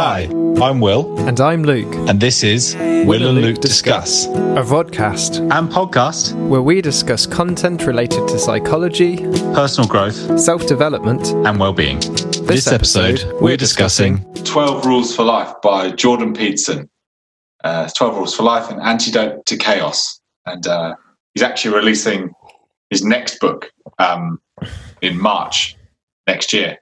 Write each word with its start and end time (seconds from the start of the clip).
Hi, 0.00 0.28
I'm 0.62 0.78
Will, 0.78 1.18
And 1.26 1.40
I'm 1.40 1.64
Luke, 1.64 1.92
and 2.08 2.20
this 2.20 2.44
is 2.44 2.76
Will 2.76 3.28
and 3.28 3.40
Luke 3.40 3.58
Discuss 3.60 4.26
a 4.26 4.62
vodcast 4.62 5.40
and 5.40 5.68
podcast, 5.68 6.34
where 6.48 6.62
we 6.62 6.80
discuss 6.80 7.26
content 7.26 7.84
related 7.84 8.28
to 8.28 8.38
psychology, 8.38 9.16
personal 9.54 9.88
growth, 9.88 10.38
self 10.38 10.66
development. 10.66 11.26
and 11.46 11.58
well-being. 11.58 11.98
This, 12.46 12.68
episode, 12.68 13.24
we're 13.40 13.56
discussing 13.56 14.24
12 14.44 14.86
Rules 14.86 15.16
for 15.16 15.24
Life 15.24 15.52
by 15.62 15.90
Jordan 15.90 16.32
Peterson. 16.32 16.88
Uh, 17.64 17.88
12 17.96 18.16
Rules 18.16 18.36
for 18.36 18.44
Life, 18.44 18.70
an 18.70 18.78
antidote 18.80 19.44
to 19.46 19.56
chaos. 19.56 20.20
And 20.46 20.64
uh, 20.66 20.94
he's 21.34 21.42
actually 21.42 21.74
releasing 21.74 22.30
his 22.90 23.02
next 23.04 23.40
book 23.40 23.70
um, 23.98 24.40
in 25.02 25.20
March 25.20 25.76
next 26.28 26.52
year, 26.52 26.78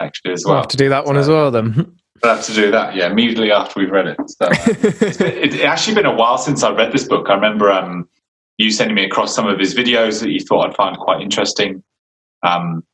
actually, 0.00 0.32
as 0.32 0.42
We'll 0.44 0.54
well. 0.54 0.62
have 0.62 0.70
to 0.70 0.76
do 0.76 0.88
that 0.88 1.04
one 1.06 1.16
as 1.16 1.28
well 1.28 1.50
then. 1.52 1.96
We'll 2.22 2.34
have 2.36 2.44
to 2.46 2.54
do 2.54 2.70
that, 2.70 2.94
yeah, 2.94 3.10
immediately 3.10 3.50
after 3.50 3.80
we've 3.80 3.90
read 3.90 4.06
it. 4.08 4.18
So, 4.26 4.46
uh, 4.46 4.54
it's, 4.66 5.16
been- 5.18 5.38
it's 5.38 5.62
actually 5.62 5.94
been 5.94 6.06
a 6.06 6.14
while 6.14 6.38
since 6.38 6.62
I 6.62 6.70
read 6.70 6.92
this 6.92 7.06
book. 7.08 7.28
I 7.30 7.34
remember 7.34 7.70
um, 7.70 8.08
you 8.58 8.70
sending 8.70 8.94
me 8.94 9.04
across 9.04 9.34
some 9.34 9.46
of 9.46 9.58
his 9.58 9.74
videos 9.74 10.20
that 10.20 10.30
you 10.30 10.40
thought 10.40 10.68
I'd 10.68 10.76
find 10.76 10.96
quite 10.98 11.20
interesting. 11.22 11.82
Um, 12.42 12.84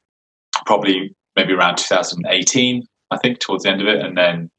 probably 0.65 1.15
maybe 1.35 1.52
around 1.52 1.77
2018, 1.77 2.85
I 3.11 3.19
think, 3.19 3.41
towards 3.41 3.65
the 3.65 3.71
end 3.71 3.80
of 3.80 3.89
it, 3.89 4.01
and 4.05 4.16
then 4.16 4.51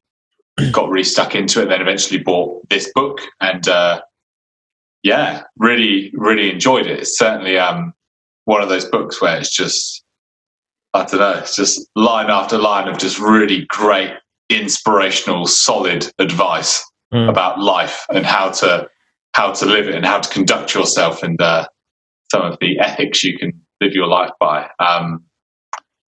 got 0.72 0.88
really 0.90 1.04
stuck 1.04 1.34
into 1.34 1.62
it. 1.62 1.66
Then 1.68 1.80
eventually 1.80 2.20
bought 2.20 2.68
this 2.68 2.90
book, 2.94 3.20
and 3.40 3.66
uh, 3.68 4.02
yeah, 5.02 5.44
really, 5.56 6.10
really 6.14 6.50
enjoyed 6.50 6.86
it. 6.86 7.00
It's 7.00 7.18
certainly 7.18 7.58
um, 7.58 7.94
one 8.44 8.62
of 8.62 8.68
those 8.68 8.84
books 8.84 9.20
where 9.20 9.38
it's 9.38 9.54
just, 9.54 10.04
I 10.94 11.04
don't 11.04 11.20
know, 11.20 11.38
it's 11.38 11.56
just 11.56 11.88
line 11.94 12.30
after 12.30 12.58
line 12.58 12.88
of 12.88 12.98
just 12.98 13.18
really 13.18 13.64
great, 13.68 14.10
inspirational, 14.50 15.46
solid 15.46 16.10
advice 16.18 16.84
Mm. 17.12 17.30
about 17.30 17.58
life 17.58 18.04
and 18.10 18.26
how 18.26 18.50
to 18.50 18.86
how 19.32 19.50
to 19.50 19.64
live 19.64 19.88
it 19.88 19.94
and 19.94 20.04
how 20.04 20.20
to 20.20 20.28
conduct 20.28 20.74
yourself 20.74 21.22
and 21.22 21.40
uh, 21.40 21.66
some 22.30 22.42
of 22.42 22.58
the 22.60 22.78
ethics 22.80 23.24
you 23.24 23.38
can 23.38 23.50
live 23.80 23.94
your 23.94 24.06
life 24.06 24.30
by. 24.38 24.68
Um, 24.78 25.24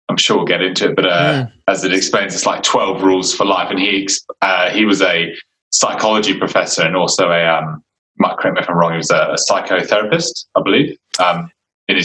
I'm 0.09 0.17
sure 0.17 0.35
we'll 0.35 0.45
get 0.45 0.61
into 0.61 0.89
it, 0.89 0.97
but 0.97 1.05
uh, 1.05 1.45
as 1.69 1.85
it 1.85 1.93
explains, 1.93 2.35
it's 2.35 2.45
like 2.45 2.61
12 2.63 3.01
rules 3.03 3.33
for 3.33 3.45
life. 3.45 3.69
And 3.69 3.79
he 3.79 4.05
uh, 4.41 4.69
he 4.71 4.83
was 4.83 5.01
a 5.01 5.33
psychology 5.69 6.37
professor 6.37 6.81
and 6.83 6.97
also 6.97 7.29
a 7.31 7.45
um, 7.45 7.81
might 8.17 8.35
correct 8.37 8.55
me 8.55 8.61
if 8.61 8.69
I'm 8.69 8.75
wrong. 8.75 8.91
He 8.91 8.97
was 8.97 9.11
a, 9.11 9.31
a 9.31 9.37
psychotherapist, 9.49 10.45
I 10.57 10.61
believe, 10.61 10.97
um, 11.19 11.49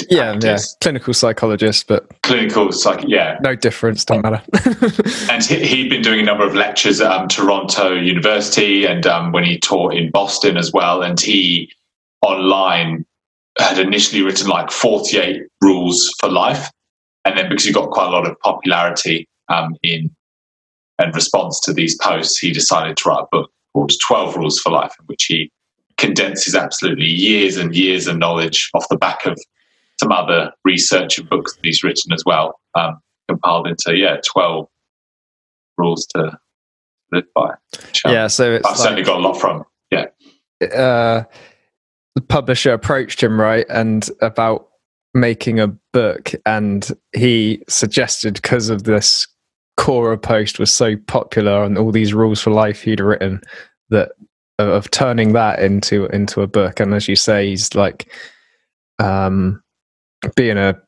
his 0.00 0.06
Yeah, 0.10 0.38
yeah. 0.42 0.58
Clinical 0.80 1.14
psychologist, 1.14 1.86
but 1.86 2.08
clinical 2.22 2.72
psych. 2.72 3.04
Yeah, 3.06 3.38
no 3.42 3.54
difference, 3.54 4.04
don't 4.04 4.22
matter. 4.22 4.42
and 5.30 5.42
he, 5.42 5.66
he'd 5.66 5.88
been 5.88 6.02
doing 6.02 6.20
a 6.20 6.24
number 6.24 6.46
of 6.46 6.54
lectures 6.54 7.00
at 7.00 7.10
um, 7.10 7.28
Toronto 7.28 7.94
University 7.94 8.84
and 8.84 9.06
um, 9.06 9.32
when 9.32 9.44
he 9.44 9.58
taught 9.58 9.94
in 9.94 10.10
Boston 10.10 10.56
as 10.56 10.72
well. 10.72 11.02
And 11.02 11.20
he 11.20 11.70
online 12.22 13.04
had 13.58 13.78
initially 13.78 14.22
written 14.22 14.48
like 14.48 14.70
48 14.70 15.42
rules 15.62 16.14
for 16.20 16.28
life. 16.28 16.70
And 17.24 17.36
then 17.36 17.48
because 17.48 17.64
he 17.64 17.72
got 17.72 17.90
quite 17.90 18.06
a 18.06 18.10
lot 18.10 18.26
of 18.26 18.38
popularity 18.40 19.28
um, 19.48 19.76
in 19.82 20.10
and 20.98 21.14
response 21.14 21.60
to 21.60 21.72
these 21.72 21.96
posts, 21.98 22.38
he 22.38 22.52
decided 22.52 22.96
to 22.96 23.08
write 23.08 23.24
a 23.24 23.26
book 23.30 23.50
called 23.74 23.92
12 24.00 24.36
Rules 24.36 24.58
for 24.58 24.72
Life, 24.72 24.94
in 24.98 25.06
which 25.06 25.24
he 25.24 25.50
condenses 25.98 26.54
absolutely 26.54 27.06
years 27.06 27.56
and 27.56 27.74
years 27.74 28.06
of 28.06 28.16
knowledge 28.16 28.70
off 28.74 28.88
the 28.88 28.96
back 28.96 29.26
of 29.26 29.38
some 30.00 30.12
other 30.12 30.52
research 30.64 31.18
and 31.18 31.28
books 31.28 31.54
that 31.54 31.64
he's 31.64 31.82
written 31.82 32.12
as 32.12 32.22
well, 32.24 32.60
um, 32.74 33.00
compiled 33.28 33.66
into, 33.66 33.96
yeah, 33.96 34.16
12 34.24 34.68
rules 35.78 36.06
to 36.08 36.38
live 37.12 37.24
by. 37.34 37.50
um, 38.04 38.12
yeah, 38.12 38.26
so 38.26 38.52
it's 38.52 38.66
I've 38.66 38.76
certainly 38.76 39.02
got 39.02 39.18
a 39.18 39.22
lot 39.22 39.34
from. 39.40 39.64
Yeah. 39.90 40.06
uh, 40.62 41.24
the 42.14 42.20
publisher 42.28 42.72
approached 42.72 43.22
him, 43.22 43.40
right, 43.40 43.66
and 43.68 44.08
about 44.20 44.68
making 45.14 45.60
a 45.60 45.68
book, 45.92 46.32
and 46.44 46.90
he 47.14 47.62
suggested 47.68 48.34
because 48.34 48.68
of 48.68 48.84
this 48.84 49.26
Quora 49.78 50.20
post 50.20 50.58
was 50.58 50.72
so 50.72 50.96
popular 50.96 51.62
and 51.62 51.76
all 51.76 51.92
these 51.92 52.14
rules 52.14 52.40
for 52.40 52.50
life 52.50 52.82
he'd 52.82 53.00
written 53.00 53.42
that 53.90 54.12
of, 54.58 54.68
of 54.68 54.90
turning 54.90 55.34
that 55.34 55.60
into 55.60 56.06
into 56.06 56.40
a 56.40 56.46
book. 56.46 56.80
And 56.80 56.94
as 56.94 57.08
you 57.08 57.16
say, 57.16 57.48
he's 57.48 57.74
like 57.74 58.10
um, 58.98 59.62
being 60.34 60.58
a 60.58 60.80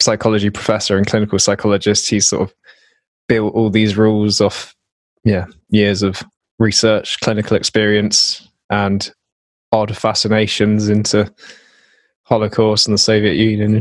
psychology 0.00 0.50
professor 0.50 0.96
and 0.96 1.06
clinical 1.06 1.38
psychologist. 1.38 2.10
He's 2.10 2.28
sort 2.28 2.42
of 2.42 2.54
built 3.28 3.54
all 3.54 3.70
these 3.70 3.96
rules 3.96 4.40
off, 4.40 4.74
yeah, 5.24 5.46
years 5.70 6.02
of 6.02 6.22
research, 6.58 7.20
clinical 7.20 7.56
experience, 7.56 8.48
and 8.70 9.10
odd 9.72 9.96
fascinations 9.96 10.88
into 10.88 11.32
Holocaust 12.24 12.86
and 12.86 12.94
the 12.94 12.98
Soviet 12.98 13.34
Union. 13.34 13.80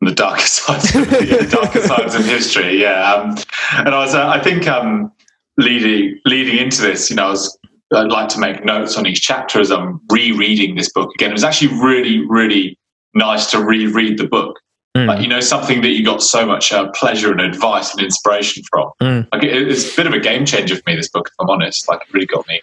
The 0.00 0.14
darker 0.14 0.40
sides 0.40 0.94
of 0.94 1.10
the 1.10 1.48
darker 1.50 1.80
sides 1.80 2.14
of 2.14 2.24
history. 2.24 2.80
Yeah, 2.80 3.12
um, 3.12 3.36
and 3.78 3.94
I 3.94 3.98
was, 3.98 4.14
uh, 4.14 4.28
I 4.28 4.40
think, 4.40 4.66
um, 4.68 5.12
leading 5.56 6.20
leading 6.24 6.58
into 6.58 6.82
this, 6.82 7.10
you 7.10 7.16
know, 7.16 7.26
I 7.26 7.30
was, 7.30 7.58
I'd 7.92 8.12
like 8.12 8.28
to 8.30 8.38
make 8.38 8.64
notes 8.64 8.96
on 8.96 9.06
each 9.06 9.22
chapter 9.22 9.60
as 9.60 9.72
I'm 9.72 10.00
rereading 10.10 10.76
this 10.76 10.92
book 10.92 11.10
again. 11.14 11.30
It 11.30 11.34
was 11.34 11.44
actually 11.44 11.74
really, 11.80 12.24
really 12.26 12.78
nice 13.14 13.50
to 13.50 13.64
reread 13.64 14.18
the 14.18 14.26
book. 14.26 14.58
Like, 15.06 15.22
you 15.22 15.28
know, 15.28 15.38
something 15.38 15.82
that 15.82 15.90
you 15.90 16.04
got 16.04 16.22
so 16.22 16.44
much 16.44 16.72
uh, 16.72 16.90
pleasure 16.90 17.30
and 17.30 17.40
advice 17.40 17.94
and 17.94 18.02
inspiration 18.02 18.64
from. 18.68 18.90
Mm. 19.00 19.28
Like, 19.32 19.44
it, 19.44 19.68
it's 19.68 19.92
a 19.92 19.96
bit 19.96 20.08
of 20.08 20.12
a 20.12 20.18
game 20.18 20.44
changer 20.44 20.74
for 20.74 20.82
me. 20.88 20.96
This 20.96 21.08
book, 21.08 21.28
if 21.28 21.34
I'm 21.38 21.48
honest, 21.48 21.88
like, 21.88 22.00
it 22.00 22.12
really 22.12 22.26
got 22.26 22.48
me 22.48 22.60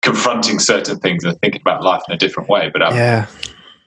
confronting 0.00 0.58
certain 0.58 0.98
things 1.00 1.24
and 1.24 1.38
thinking 1.40 1.60
about 1.60 1.82
life 1.82 2.02
in 2.08 2.14
a 2.14 2.18
different 2.18 2.48
way. 2.48 2.70
But 2.72 2.82
um, 2.82 2.94
yeah, 2.94 3.26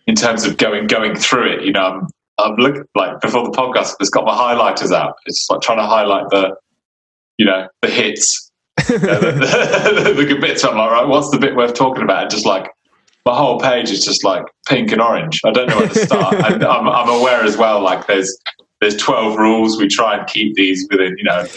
in 0.08 0.16
terms 0.16 0.46
of 0.46 0.58
going 0.58 0.88
going 0.88 1.16
through 1.16 1.54
it. 1.54 1.64
You 1.64 1.72
know, 1.72 1.86
I'm, 1.86 2.08
I'm 2.40 2.56
looking 2.56 2.86
like 2.96 3.22
before 3.22 3.44
the 3.44 3.52
podcast, 3.52 3.94
I've 3.94 4.00
just 4.00 4.14
got 4.14 4.26
my 4.26 4.34
highlighters 4.34 4.92
out. 4.92 5.16
It's 5.26 5.48
like 5.50 5.62
trying 5.62 5.78
to 5.78 5.86
highlight 5.86 6.30
the, 6.30 6.56
you 7.38 7.46
know, 7.46 7.68
the 7.82 7.90
hits, 7.90 8.52
uh, 8.80 8.84
the, 8.84 10.04
the, 10.04 10.14
the 10.14 10.26
good 10.26 10.42
bits. 10.42 10.64
I'm 10.64 10.78
like, 10.78 10.92
right, 10.92 11.08
what's 11.08 11.30
the 11.30 11.40
bit 11.40 11.56
worth 11.56 11.74
talking 11.74 12.04
about? 12.04 12.24
And 12.24 12.32
just 12.32 12.46
like 12.46 12.70
my 13.28 13.38
whole 13.38 13.60
page 13.60 13.92
is 13.92 14.04
just 14.04 14.24
like 14.24 14.44
pink 14.68 14.92
and 14.92 15.02
orange. 15.02 15.40
I 15.46 15.52
don't 15.52 15.68
know 15.68 15.78
where 15.78 15.90
to 15.90 16.06
start. 16.06 16.34
and 16.52 16.64
I'm, 16.64 16.88
I'm 16.88 17.10
aware 17.10 17.44
as 17.44 17.58
well, 17.58 17.82
like 17.82 18.08
there's. 18.08 18.36
There's 18.80 18.96
12 18.98 19.40
rules. 19.40 19.80
We 19.80 19.88
try 19.88 20.16
and 20.20 20.28
keep 20.28 20.54
these 20.54 20.88
within, 20.92 21.16
you 21.18 21.24
know, 21.24 21.48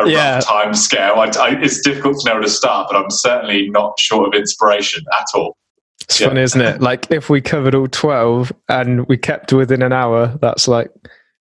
a 0.00 0.08
Yeah. 0.10 0.34
rough 0.34 0.46
time 0.48 0.74
scale. 0.74 1.14
I, 1.14 1.26
I, 1.38 1.50
it's 1.62 1.80
difficult 1.80 2.18
to 2.18 2.28
know 2.28 2.34
where 2.34 2.42
to 2.42 2.50
start, 2.50 2.88
but 2.90 2.96
I'm 3.00 3.08
certainly 3.08 3.70
not 3.70 3.96
short 4.00 4.26
of 4.26 4.34
inspiration 4.36 5.04
at 5.16 5.26
all. 5.32 5.56
it's 6.00 6.18
Yeah. 6.20 6.26
funny, 6.26 6.40
isn't 6.40 6.60
it? 6.60 6.80
Like 6.82 7.08
if 7.12 7.30
we 7.30 7.40
covered 7.40 7.76
all 7.76 7.86
twelve 7.86 8.50
and 8.68 9.06
we 9.06 9.16
kept 9.16 9.52
within 9.52 9.80
an 9.80 9.92
hour, 9.92 10.36
that's 10.42 10.66
like 10.66 10.90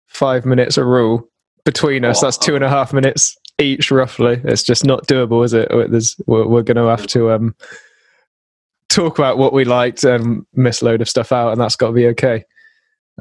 five 0.08 0.46
minutes 0.46 0.78
a 0.78 0.84
rule 0.84 1.30
between 1.64 2.04
us. 2.04 2.20
That's 2.20 2.38
two 2.38 2.56
and 2.56 2.64
a 2.66 2.70
half 2.70 2.92
minutes 2.92 3.38
each, 3.58 3.92
roughly. 3.92 4.42
It's 4.44 4.64
just 4.64 4.84
not 4.84 5.08
doable, 5.08 5.46
is 5.46 5.54
it? 5.54 5.70
There's, 5.72 6.18
we're, 6.28 6.46
we're 6.46 6.62
going 6.64 6.76
to 6.76 6.88
have 6.88 7.08
to 7.08 7.32
um, 7.32 7.56
talk 8.96 9.20
about 9.20 9.38
what 9.38 9.54
we 9.54 9.66
liked 9.66 10.04
and 10.04 10.46
miss 10.54 10.82
load 10.82 11.02
of 11.02 11.10
stuff 11.10 11.32
out, 11.32 11.52
and 11.52 11.60
that's 11.62 11.76
got 11.76 11.88
to 11.88 11.94
be 11.94 12.08
okay. 12.08 12.44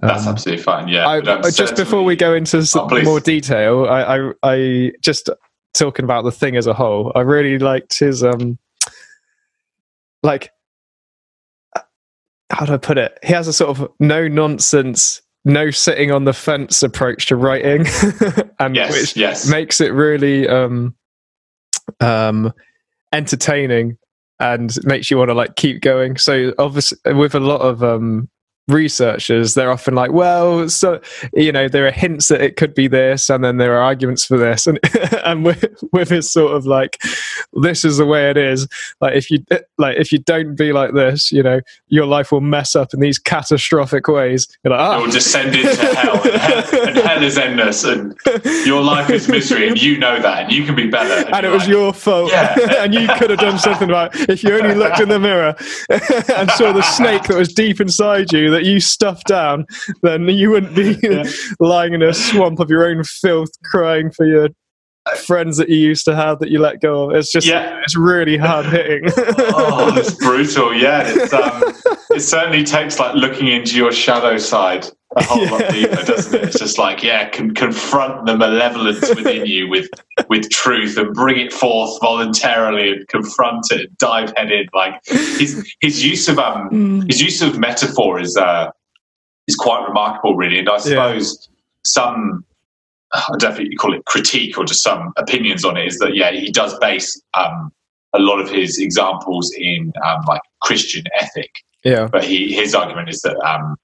That's 0.00 0.22
Um, 0.26 0.32
absolutely 0.34 0.62
fine. 0.62 0.88
Yeah. 0.88 1.06
I, 1.06 1.16
I- 1.18 1.50
just 1.50 1.76
before 1.76 2.02
we 2.04 2.16
go 2.16 2.34
into 2.34 2.58
s- 2.58 2.74
Oh, 2.76 2.88
more 3.02 3.20
detail, 3.20 3.86
I, 3.86 4.18
I, 4.18 4.32
I 4.42 4.92
just 5.00 5.28
talking 5.74 6.04
about 6.04 6.22
the 6.24 6.32
thing 6.32 6.56
as 6.56 6.66
a 6.66 6.74
whole. 6.74 7.12
I 7.14 7.20
really 7.20 7.58
liked 7.58 7.98
his 7.98 8.22
um, 8.24 8.58
like 10.22 10.50
how 12.50 12.66
do 12.66 12.74
I 12.74 12.76
put 12.76 12.98
it? 12.98 13.18
He 13.24 13.32
has 13.32 13.48
a 13.48 13.52
sort 13.52 13.78
of 13.78 13.88
no 13.98 14.28
nonsense, 14.28 15.20
no 15.44 15.70
sitting 15.70 16.10
on 16.12 16.24
the 16.24 16.32
fence 16.32 16.82
approach 16.82 17.26
to 17.26 17.36
writing, 17.36 17.86
and 18.60 18.76
Yes, 18.76 18.92
which 18.92 19.16
yes. 19.16 19.48
makes 19.48 19.80
it 19.80 19.92
really 19.92 20.46
um, 20.48 20.94
um, 22.00 22.52
entertaining 23.12 23.96
and 24.52 24.76
makes 24.84 25.10
you 25.10 25.16
want 25.16 25.30
to 25.30 25.34
like 25.34 25.56
keep 25.56 25.80
going. 25.80 26.16
So 26.18 26.52
obviously, 26.58 27.14
with 27.14 27.34
a 27.34 27.40
lot 27.40 27.62
of 27.62 27.82
um, 27.82 28.28
researchers, 28.68 29.54
they're 29.54 29.70
often 29.70 29.94
like, 29.94 30.12
well, 30.12 30.68
so 30.68 31.00
you 31.32 31.52
know, 31.52 31.68
there 31.68 31.86
are 31.86 31.90
hints 31.90 32.28
that 32.28 32.40
it 32.40 32.56
could 32.56 32.74
be 32.74 32.88
this, 32.88 33.30
and 33.30 33.44
then 33.44 33.58
there 33.58 33.76
are 33.76 33.82
arguments 33.82 34.24
for 34.24 34.38
this, 34.38 34.66
and 34.66 34.78
and 35.24 35.44
with 35.44 35.64
with 35.92 36.08
his 36.08 36.30
sort 36.30 36.54
of 36.54 36.66
like, 36.66 37.00
this 37.54 37.84
is 37.84 37.98
the 37.98 38.06
way 38.06 38.30
it 38.30 38.36
is. 38.36 38.66
Like 39.00 39.16
if 39.16 39.30
you 39.30 39.44
like 39.78 39.98
if 39.98 40.12
you 40.12 40.18
don't 40.18 40.54
be 40.54 40.72
like 40.72 40.94
this, 40.94 41.32
you 41.32 41.42
know, 41.42 41.60
your 41.88 42.06
life 42.06 42.32
will 42.32 42.40
mess 42.40 42.74
up 42.74 42.94
in 42.94 43.00
these 43.00 43.18
catastrophic 43.18 44.08
ways. 44.08 44.48
You're 44.64 44.72
like, 44.72 44.80
ah, 44.80 44.98
You'll 44.98 45.10
descend 45.10 45.54
into 45.54 45.86
hell 45.94 46.20
and, 46.22 46.34
hell, 46.34 46.86
and 46.88 46.96
hell 46.98 47.22
is 47.22 47.38
endless, 47.38 47.84
and 47.84 48.16
your 48.64 48.82
life 48.82 49.10
is 49.10 49.28
misery, 49.28 49.68
and 49.68 49.80
you 49.80 49.98
know 49.98 50.20
that, 50.20 50.44
and 50.44 50.52
you 50.52 50.64
can 50.64 50.74
be 50.74 50.88
better. 50.88 51.28
and 51.34 51.46
it 51.46 51.50
was 51.50 51.62
like, 51.62 51.68
your 51.68 51.92
fault. 51.92 52.30
Yeah. 52.30 52.56
and 52.78 52.94
you 52.94 53.06
could 53.18 53.30
have 53.30 53.38
done 53.38 53.58
something 53.58 53.88
about 53.88 54.14
it 54.14 54.30
if 54.30 54.42
you 54.42 54.54
only 54.54 54.74
looked 54.74 55.00
in 55.00 55.08
the 55.08 55.18
mirror 55.18 55.54
and 55.88 56.50
saw 56.52 56.72
the 56.72 56.82
snake 56.82 57.22
that 57.24 57.36
was 57.36 57.52
deep 57.52 57.80
inside 57.80 58.32
you 58.32 58.53
that 58.54 58.64
you 58.64 58.80
stuffed 58.80 59.26
down, 59.26 59.66
then 60.02 60.28
you 60.28 60.50
wouldn't 60.50 60.74
be 60.74 60.96
lying 61.60 61.92
in 61.94 62.02
a 62.02 62.14
swamp 62.14 62.60
of 62.60 62.70
your 62.70 62.86
own 62.88 63.04
filth 63.04 63.50
crying 63.64 64.10
for 64.10 64.24
your 64.26 64.48
friends 65.26 65.58
that 65.58 65.68
you 65.68 65.76
used 65.76 66.06
to 66.06 66.16
have 66.16 66.38
that 66.38 66.50
you 66.50 66.58
let 66.58 66.80
go 66.80 67.10
of. 67.10 67.16
It's 67.16 67.30
just 67.30 67.46
Yeah. 67.46 67.78
it's 67.82 67.94
really 67.96 68.38
hard 68.38 68.64
hitting. 68.66 69.02
oh, 69.54 69.92
it's 69.96 70.12
brutal. 70.24 70.72
Yeah, 70.74 71.02
it's, 71.06 71.32
um, 71.32 71.62
it 72.10 72.20
certainly 72.20 72.64
takes 72.64 72.98
like 72.98 73.14
looking 73.14 73.48
into 73.48 73.76
your 73.76 73.92
shadow 73.92 74.38
side 74.38 74.86
a 75.16 75.24
whole 75.24 75.46
lot 75.46 75.70
deeper, 75.70 76.02
doesn't 76.04 76.34
it? 76.34 76.44
It's 76.44 76.58
just 76.58 76.78
like 76.78 77.02
yeah, 77.02 77.28
can 77.28 77.54
confront 77.54 78.26
the 78.26 78.36
malevolence 78.36 79.08
within 79.14 79.46
you 79.46 79.68
with 79.68 79.88
with 80.28 80.50
truth 80.50 80.96
and 80.96 81.12
bring 81.14 81.38
it 81.38 81.52
forth 81.52 82.00
voluntarily 82.00 82.90
and 82.90 83.08
confront 83.08 83.66
it, 83.70 83.96
dive 83.98 84.32
headed. 84.36 84.68
Like 84.72 85.00
his 85.06 85.72
his 85.80 86.04
use 86.04 86.28
of 86.28 86.38
um 86.38 87.02
his 87.06 87.20
use 87.20 87.42
of 87.42 87.58
metaphor 87.58 88.20
is 88.20 88.36
uh 88.36 88.70
is 89.46 89.56
quite 89.56 89.86
remarkable, 89.86 90.36
really. 90.36 90.58
And 90.58 90.68
I 90.68 90.78
suppose 90.78 91.48
some 91.84 92.44
I 93.12 93.58
you 93.60 93.76
call 93.76 93.94
it 93.94 94.04
critique 94.06 94.58
or 94.58 94.64
just 94.64 94.82
some 94.82 95.12
opinions 95.16 95.64
on 95.64 95.76
it 95.76 95.86
is 95.86 95.98
that 95.98 96.14
yeah, 96.14 96.32
he 96.32 96.50
does 96.50 96.76
base 96.78 97.20
um 97.34 97.72
a 98.12 98.18
lot 98.18 98.40
of 98.40 98.48
his 98.48 98.78
examples 98.78 99.52
in 99.56 99.92
um, 100.06 100.22
like 100.28 100.40
Christian 100.60 101.02
ethic 101.20 101.50
yeah. 101.84 102.08
but 102.10 102.24
he 102.24 102.52
his 102.52 102.74
argument 102.74 103.08
is 103.08 103.20
that 103.20 103.36
um, 103.46 103.76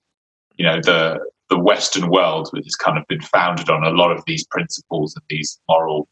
you 0.60 0.66
know 0.66 0.78
the 0.82 1.18
the 1.48 1.58
Western 1.58 2.10
world 2.10 2.50
which 2.52 2.66
has 2.66 2.74
kind 2.74 2.98
of 2.98 3.04
been 3.08 3.22
founded 3.22 3.70
on 3.70 3.82
a 3.82 3.96
lot 3.96 4.12
of 4.12 4.22
these 4.26 4.46
principles 4.48 5.16
and 5.16 5.24
these 5.30 5.58
moral 5.70 6.06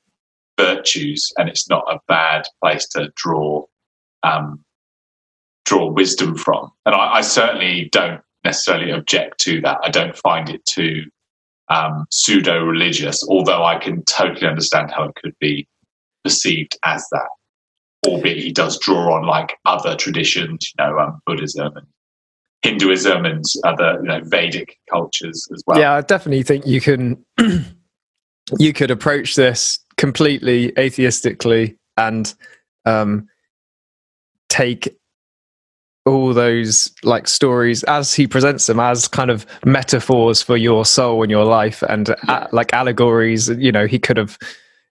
virtues, 0.58 1.30
and 1.36 1.50
it's 1.50 1.68
not 1.68 1.84
a 1.86 2.00
bad 2.08 2.46
place 2.62 2.88
to 2.88 3.12
draw 3.14 3.62
um, 4.22 4.64
draw 5.66 5.90
wisdom 5.90 6.34
from. 6.34 6.70
And 6.86 6.94
I, 6.94 7.16
I 7.16 7.20
certainly 7.20 7.90
don't 7.92 8.22
necessarily 8.42 8.90
object 8.90 9.38
to 9.40 9.60
that. 9.60 9.80
I 9.84 9.90
don't 9.90 10.16
find 10.16 10.48
it 10.48 10.64
too 10.64 11.02
um, 11.68 12.06
pseudo 12.10 12.64
religious, 12.64 13.22
although 13.28 13.64
I 13.64 13.76
can 13.76 14.02
totally 14.06 14.46
understand 14.46 14.90
how 14.90 15.04
it 15.04 15.14
could 15.22 15.36
be 15.40 15.68
perceived 16.24 16.74
as 16.86 17.06
that. 17.12 17.28
Albeit 18.06 18.38
he 18.38 18.50
does 18.50 18.78
draw 18.78 19.14
on 19.14 19.26
like 19.26 19.58
other 19.66 19.94
traditions, 19.94 20.72
you 20.72 20.82
know, 20.82 20.98
um, 20.98 21.20
Buddhism 21.26 21.76
and 21.76 21.86
Hinduism 22.62 23.24
and 23.24 23.44
other 23.64 23.98
you 24.02 24.08
know 24.08 24.20
Vedic 24.24 24.78
cultures 24.90 25.46
as 25.52 25.62
well. 25.66 25.78
yeah, 25.78 25.94
I 25.94 26.00
definitely 26.00 26.42
think 26.42 26.66
you 26.66 26.80
can 26.80 27.24
you 28.58 28.72
could 28.72 28.90
approach 28.90 29.36
this 29.36 29.78
completely 29.96 30.72
atheistically 30.72 31.76
and 31.96 32.34
um, 32.84 33.28
take 34.48 34.96
all 36.06 36.32
those 36.32 36.90
like 37.02 37.28
stories 37.28 37.84
as 37.84 38.14
he 38.14 38.26
presents 38.26 38.66
them 38.66 38.80
as 38.80 39.06
kind 39.06 39.30
of 39.30 39.44
metaphors 39.64 40.40
for 40.40 40.56
your 40.56 40.84
soul 40.84 41.22
and 41.22 41.30
your 41.30 41.44
life 41.44 41.82
and 41.82 42.14
uh, 42.28 42.46
like 42.50 42.72
allegories. 42.72 43.48
You 43.50 43.70
know 43.70 43.86
he 43.86 43.98
could 43.98 44.16
have 44.16 44.38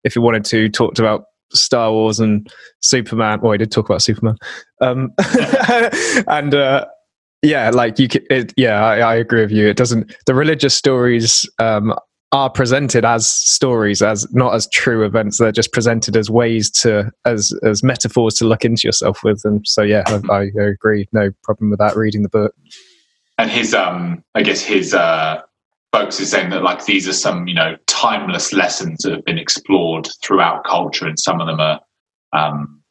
if 0.04 0.14
he 0.14 0.20
wanted 0.20 0.46
to 0.46 0.70
talked 0.70 1.00
about 1.00 1.26
star 1.52 1.92
wars 1.92 2.20
and 2.20 2.48
superman. 2.82 3.42
Well 3.42 3.54
he 3.54 3.58
did 3.58 3.72
talk 3.72 3.90
about 3.90 4.04
superman. 4.04 4.36
Um 4.80 5.14
and 6.28 6.54
uh 6.54 6.86
yeah 7.42 7.70
like 7.70 8.00
you 8.00 8.08
it, 8.30 8.54
yeah 8.58 8.84
I, 8.84 8.98
I 9.00 9.16
agree 9.16 9.42
with 9.42 9.52
you. 9.52 9.68
It 9.68 9.78
doesn't 9.78 10.16
the 10.26 10.34
religious 10.34 10.74
stories 10.74 11.50
um 11.60 11.94
are 12.34 12.50
presented 12.50 13.06
as 13.06 13.30
stories 13.30 14.02
as 14.02 14.28
not 14.34 14.54
as 14.54 14.68
true 14.74 15.06
events. 15.06 15.38
They're 15.38 15.52
just 15.52 15.72
presented 15.72 16.18
as 16.18 16.30
ways 16.30 16.70
to 16.82 17.12
as 17.26 17.54
as 17.64 17.84
metaphors 17.84 18.36
to 18.36 18.46
look 18.46 18.66
into 18.66 18.88
yourself 18.88 19.24
with. 19.24 19.42
And 19.46 19.66
so 19.68 19.82
yeah 19.82 20.04
i, 20.30 20.50
I 20.58 20.64
agree. 20.64 21.08
No 21.14 21.32
problem 21.44 21.70
with 21.70 21.80
that 21.80 21.96
reading 21.96 22.24
the 22.24 22.30
book. 22.30 22.54
And 23.38 23.50
his 23.50 23.74
um 23.74 24.24
i 24.36 24.42
guess 24.42 24.62
his 24.62 24.94
uh 24.94 25.42
folks 25.94 26.20
is 26.20 26.30
saying 26.30 26.50
that 26.50 26.64
like 26.64 26.86
these 26.86 27.08
are 27.08 27.14
some 27.14 27.48
you 27.48 27.54
know 27.54 27.78
timeless 27.88 28.52
lessons 28.52 29.04
that 29.04 29.14
have 29.14 29.26
been 29.26 29.40
explored 29.40 30.10
throughout 30.22 30.66
culture. 30.66 31.08
And 31.08 31.20
some 31.20 31.40
of 31.40 31.48
them 31.48 31.60
are 31.60 31.80
um 32.34 32.82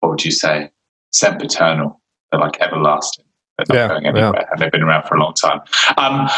what 0.00 0.10
would 0.10 0.24
you 0.24 0.30
say? 0.30 0.70
Sempiternal 1.12 2.00
they're 2.30 2.40
like 2.40 2.60
everlasting 2.60 3.25
they're 3.58 3.66
not 3.68 3.74
Yeah, 3.76 3.88
going 3.88 4.06
anywhere 4.06 4.48
and 4.50 4.60
they've 4.60 4.72
been 4.72 4.82
around 4.82 5.04
for 5.04 5.16
a 5.16 5.20
long 5.20 5.34
time. 5.34 5.60
Um 5.96 6.28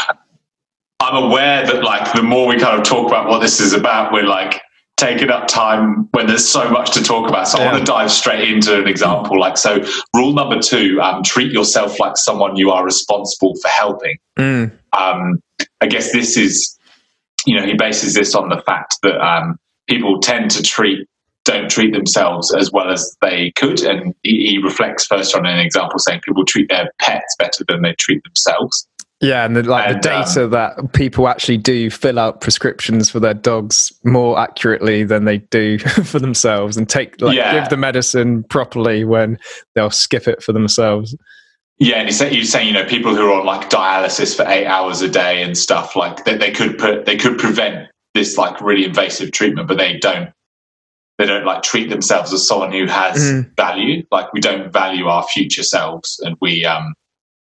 i'm 1.01 1.23
aware 1.23 1.65
that 1.65 1.81
like 1.81 2.11
the 2.13 2.21
more 2.21 2.45
we 2.45 2.59
kind 2.59 2.77
of 2.77 2.85
talk 2.85 3.07
about 3.07 3.29
what 3.29 3.39
this 3.39 3.61
is 3.61 3.71
about 3.73 4.11
we're 4.11 4.23
like 4.23 4.61
taking 4.97 5.29
up 5.29 5.47
time 5.47 6.09
when 6.11 6.27
there's 6.27 6.45
so 6.45 6.69
much 6.69 6.91
to 6.91 7.01
talk 7.01 7.29
about. 7.29 7.47
So 7.47 7.57
i 7.57 7.71
want 7.71 7.77
to 7.77 7.89
dive 7.89 8.11
straight 8.11 8.49
into 8.49 8.77
an 8.77 8.85
example 8.87 9.39
like 9.39 9.57
so 9.57 9.81
rule 10.13 10.33
number 10.33 10.59
two 10.59 10.99
um, 11.01 11.23
treat 11.23 11.53
yourself 11.53 11.99
like 12.01 12.17
someone 12.17 12.57
you 12.57 12.69
are 12.71 12.83
responsible 12.83 13.55
for 13.61 13.69
helping. 13.69 14.17
Mm, 14.37 14.71
um, 14.91 15.41
I 15.81 15.87
guess 15.87 16.11
this 16.11 16.35
is, 16.35 16.77
you 17.45 17.55
know, 17.57 17.65
he 17.65 17.73
bases 17.75 18.13
this 18.13 18.35
on 18.35 18.49
the 18.49 18.61
fact 18.63 18.97
that 19.03 19.17
um, 19.25 19.57
people 19.87 20.19
tend 20.19 20.51
to 20.51 20.63
treat 20.63 21.07
don't 21.49 21.69
treat 21.69 21.93
themselves 21.93 22.53
as 22.53 22.71
well 22.71 22.89
as 22.89 23.15
they 23.21 23.51
could, 23.55 23.81
and 23.81 24.13
he, 24.23 24.49
he 24.51 24.57
reflects 24.63 25.05
first 25.05 25.35
on 25.35 25.45
an 25.45 25.59
example 25.59 25.99
saying 25.99 26.21
people 26.23 26.45
treat 26.45 26.69
their 26.69 26.89
pets 26.99 27.35
better 27.39 27.63
than 27.67 27.81
they 27.81 27.93
treat 27.97 28.23
themselves. 28.23 28.87
yeah 29.21 29.45
and 29.45 29.55
the, 29.55 29.63
like 29.63 29.85
And, 29.87 29.95
um, 29.95 30.01
the 30.01 30.07
data 30.07 30.47
that 30.47 30.93
people 30.93 31.27
actually 31.27 31.57
do 31.57 31.89
fill 31.89 32.19
out 32.19 32.39
prescriptions 32.41 33.09
for 33.09 33.19
their 33.19 33.33
dogs 33.33 33.91
more 34.05 34.39
accurately 34.39 35.03
than 35.03 35.25
they 35.25 35.39
do 35.39 35.77
for 36.11 36.19
themselves 36.19 36.77
and 36.77 36.87
take 36.87 37.19
like 37.21 37.35
Yeah. 37.35 37.59
give 37.59 37.69
the 37.69 37.77
medicine 37.77 38.43
properly 38.49 39.03
when 39.03 39.37
they'll 39.75 39.89
skip 39.91 40.27
it 40.27 40.41
for 40.43 40.53
themselves 40.53 41.15
Yeah, 41.79 41.95
and 41.99 42.07
he 42.09 42.13
said, 42.13 42.31
he's 42.31 42.51
saying, 42.51 42.67
you 42.67 42.73
know, 42.73 42.85
people 42.85 43.15
who 43.15 43.23
are 43.29 43.39
on 43.39 43.45
like 43.45 43.69
dialysis 43.69 44.35
for 44.35 44.45
eight 44.47 44.67
hours 44.67 45.01
a 45.01 45.09
day 45.09 45.41
and 45.43 45.57
stuff 45.57 45.95
like 45.95 46.23
that, 46.25 46.39
they 46.39 46.51
could 46.51 46.77
put, 46.77 47.05
they 47.05 47.15
could 47.17 47.37
prevent 47.39 47.87
this 48.15 48.37
like 48.37 48.59
really 48.61 48.83
invasive 48.85 49.31
treatment, 49.31 49.67
but 49.67 49.77
they 49.77 49.97
don't, 49.97 50.29
they 51.19 51.25
don't 51.25 51.45
like 51.45 51.61
treat 51.61 51.89
themselves 51.89 52.33
as 52.33 52.47
someone 52.47 52.71
who 52.71 52.87
has 52.87 53.17
Mhm. 53.17 53.55
value. 53.57 54.03
Like 54.09 54.31
we 54.33 54.39
don't 54.39 54.71
value 54.71 55.07
our 55.07 55.23
future 55.23 55.63
selves, 55.63 56.17
and 56.25 56.35
we 56.41 56.65
um 56.65 56.95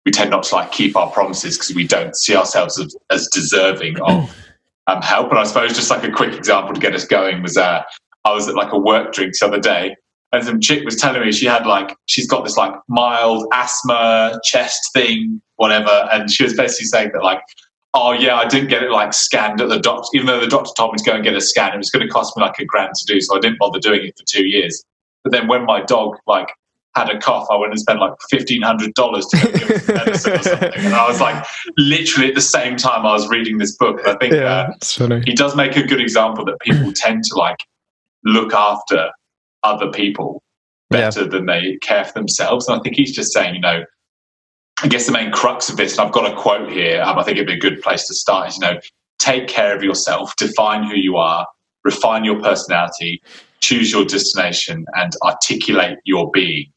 we 0.05 0.11
tend 0.11 0.31
not 0.31 0.43
to 0.43 0.55
like 0.55 0.71
keep 0.71 0.97
our 0.97 1.09
promises 1.11 1.55
because 1.55 1.75
we 1.75 1.85
don't 1.87 2.15
see 2.15 2.35
ourselves 2.35 2.79
as, 2.79 2.95
as 3.11 3.27
deserving 3.31 4.01
of 4.01 4.35
um 4.87 5.01
help. 5.03 5.29
And 5.29 5.37
I 5.39 5.43
suppose 5.43 5.75
just 5.75 5.91
like 5.91 6.03
a 6.03 6.11
quick 6.11 6.33
example 6.33 6.73
to 6.73 6.79
get 6.81 6.95
us 6.95 7.05
going 7.05 7.43
was 7.43 7.55
uh 7.57 7.83
I 8.25 8.33
was 8.33 8.49
at 8.49 8.55
like 8.55 8.73
a 8.73 8.79
work 8.79 9.13
drink 9.13 9.33
the 9.39 9.45
other 9.45 9.59
day 9.59 9.95
and 10.31 10.43
some 10.43 10.59
chick 10.59 10.83
was 10.83 10.95
telling 10.95 11.21
me 11.21 11.31
she 11.31 11.45
had 11.45 11.65
like 11.67 11.95
she's 12.07 12.27
got 12.27 12.43
this 12.43 12.57
like 12.57 12.73
mild 12.87 13.47
asthma 13.53 14.39
chest 14.43 14.81
thing 14.93 15.41
whatever 15.57 16.07
and 16.11 16.31
she 16.31 16.43
was 16.43 16.53
basically 16.55 16.85
saying 16.85 17.11
that 17.13 17.23
like 17.23 17.41
oh 17.93 18.11
yeah 18.11 18.35
i 18.35 18.47
didn't 18.47 18.69
get 18.69 18.83
it 18.83 18.91
like 18.91 19.13
scanned 19.13 19.59
at 19.61 19.69
the 19.69 19.79
doctor 19.79 20.07
even 20.13 20.27
though 20.27 20.39
the 20.39 20.47
doctor 20.47 20.71
told 20.77 20.91
me 20.91 20.97
to 20.97 21.03
go 21.03 21.15
and 21.15 21.23
get 21.23 21.35
a 21.35 21.41
scan 21.41 21.73
it 21.73 21.77
was 21.77 21.89
going 21.89 22.05
to 22.05 22.11
cost 22.11 22.35
me 22.37 22.43
like 22.43 22.57
a 22.59 22.65
grand 22.65 22.93
to 22.95 23.05
do 23.05 23.19
so 23.19 23.35
i 23.35 23.39
didn't 23.39 23.57
bother 23.59 23.79
doing 23.79 24.05
it 24.05 24.17
for 24.17 24.23
two 24.25 24.45
years 24.45 24.83
but 25.23 25.31
then 25.31 25.47
when 25.47 25.65
my 25.65 25.81
dog 25.81 26.15
like 26.27 26.49
had 26.95 27.09
a 27.09 27.19
cough 27.19 27.47
i 27.49 27.55
went 27.55 27.71
and 27.71 27.79
spent 27.79 27.99
like 27.99 28.13
$1500 28.31 28.93
to 28.93 29.59
give 29.59 29.67
him 29.69 29.79
some 29.79 29.95
medicine 29.95 30.33
or 30.33 30.43
something 30.43 30.71
and 30.75 30.93
i 30.93 31.07
was 31.07 31.21
like 31.21 31.45
literally 31.77 32.29
at 32.29 32.35
the 32.35 32.41
same 32.41 32.75
time 32.75 33.05
i 33.05 33.11
was 33.11 33.27
reading 33.29 33.57
this 33.57 33.75
book 33.77 33.99
i 34.05 34.15
think 34.15 34.33
uh, 34.33 34.37
yeah 34.37 34.69
funny 34.83 35.21
he 35.25 35.33
does 35.33 35.55
make 35.55 35.75
a 35.75 35.83
good 35.83 36.01
example 36.01 36.43
that 36.45 36.59
people 36.61 36.91
tend 36.93 37.23
to 37.23 37.35
like 37.35 37.57
look 38.25 38.53
after 38.53 39.09
other 39.63 39.91
people 39.91 40.43
better 40.89 41.25
than 41.25 41.45
they 41.45 41.77
care 41.77 42.05
for 42.05 42.13
themselves. 42.13 42.67
And 42.67 42.79
I 42.79 42.83
think 42.83 42.95
he's 42.95 43.13
just 43.13 43.31
saying, 43.31 43.55
you 43.55 43.61
know, 43.61 43.83
I 44.81 44.87
guess 44.87 45.05
the 45.05 45.11
main 45.11 45.31
crux 45.31 45.69
of 45.69 45.77
this, 45.77 45.97
and 45.97 46.07
I've 46.07 46.13
got 46.13 46.31
a 46.31 46.35
quote 46.35 46.71
here, 46.71 47.01
um, 47.01 47.19
I 47.19 47.23
think 47.23 47.37
it'd 47.37 47.47
be 47.47 47.53
a 47.53 47.59
good 47.59 47.81
place 47.81 48.07
to 48.07 48.13
start 48.13 48.49
is, 48.49 48.57
you 48.57 48.61
know, 48.61 48.79
take 49.17 49.47
care 49.47 49.75
of 49.75 49.83
yourself, 49.83 50.35
define 50.37 50.83
who 50.83 50.95
you 50.95 51.17
are, 51.17 51.45
refine 51.83 52.23
your 52.23 52.39
personality, 52.41 53.21
choose 53.59 53.91
your 53.91 54.05
destination, 54.05 54.85
and 54.95 55.13
articulate 55.23 55.97
your 56.05 56.31
being. 56.31 56.71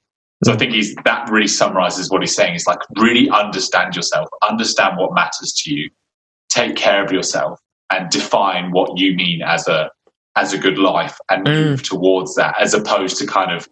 So 0.45 0.53
I 0.53 0.57
think 0.57 0.73
he's 0.73 0.95
that 1.05 1.31
really 1.31 1.47
summarizes 1.47 2.11
what 2.11 2.21
he's 2.21 2.35
saying. 2.35 2.57
It's 2.57 2.67
like 2.67 2.81
really 2.99 3.31
understand 3.31 3.95
yourself, 3.95 4.29
understand 4.43 4.97
what 4.97 5.15
matters 5.15 5.53
to 5.59 5.73
you, 5.73 5.89
take 6.49 6.75
care 6.75 7.05
of 7.05 7.13
yourself, 7.13 7.61
and 7.91 8.11
define 8.11 8.73
what 8.73 8.99
you 8.99 9.15
mean 9.15 9.43
as 9.43 9.69
a 9.69 9.91
as 10.35 10.53
a 10.53 10.59
good 10.59 10.79
life 10.79 11.17
and 11.31 11.47
Mm. 11.47 11.55
move 11.55 11.83
towards 11.83 12.35
that 12.35 12.57
as 12.59 12.75
opposed 12.75 13.19
to 13.19 13.27
kind 13.27 13.53
of 13.53 13.69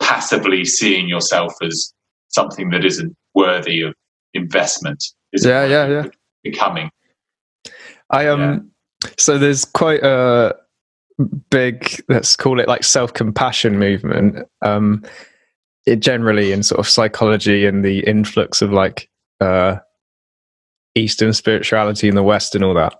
passively 0.00 0.64
seeing 0.64 1.06
yourself 1.06 1.52
as 1.62 1.92
something 2.28 2.70
that 2.70 2.84
isn't 2.84 3.14
worthy 3.34 3.82
of 3.82 3.94
investment 4.34 5.02
isn't 5.32 5.48
Yeah, 5.50 5.64
yeah, 5.66 5.86
yeah. 5.88 6.04
becoming 6.42 6.90
I 8.10 8.26
um 8.28 8.70
so 9.16 9.38
there's 9.38 9.64
quite 9.64 10.02
a 10.02 10.54
big 11.50 12.02
let's 12.08 12.36
call 12.36 12.60
it 12.60 12.68
like 12.68 12.84
self-compassion 12.84 13.78
movement 13.78 14.46
um 14.64 15.02
it 15.86 15.96
generally 16.00 16.52
in 16.52 16.62
sort 16.62 16.78
of 16.78 16.88
psychology 16.88 17.66
and 17.66 17.84
the 17.84 18.00
influx 18.00 18.62
of 18.62 18.72
like 18.72 19.08
uh 19.40 19.76
eastern 20.94 21.32
spirituality 21.32 22.08
in 22.08 22.14
the 22.14 22.22
west 22.22 22.54
and 22.54 22.64
all 22.64 22.74
that 22.74 22.94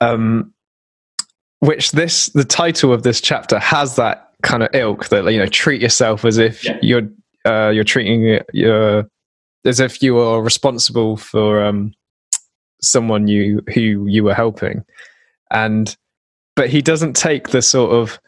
um 0.00 0.52
which 1.60 1.92
this 1.92 2.26
the 2.30 2.44
title 2.44 2.92
of 2.92 3.02
this 3.02 3.20
chapter 3.20 3.58
has 3.58 3.96
that 3.96 4.30
kind 4.42 4.62
of 4.62 4.68
ilk 4.74 5.08
that 5.08 5.24
you 5.32 5.38
know 5.38 5.46
treat 5.46 5.80
yourself 5.80 6.24
as 6.24 6.38
if 6.38 6.64
Yeah. 6.64 6.78
you're 6.82 7.08
uh 7.44 7.68
you're 7.68 7.84
treating 7.84 8.26
it 8.26 8.46
as 9.64 9.80
if 9.80 10.02
you 10.02 10.18
are 10.18 10.42
responsible 10.42 11.16
for 11.16 11.64
um 11.64 11.92
someone 12.80 13.28
you 13.28 13.62
who 13.74 14.06
you 14.06 14.24
were 14.24 14.34
helping 14.34 14.84
and 15.50 15.96
but 16.56 16.68
he 16.68 16.82
doesn't 16.82 17.14
take 17.14 17.48
the 17.48 17.62
sort 17.62 17.92
of 17.92 18.18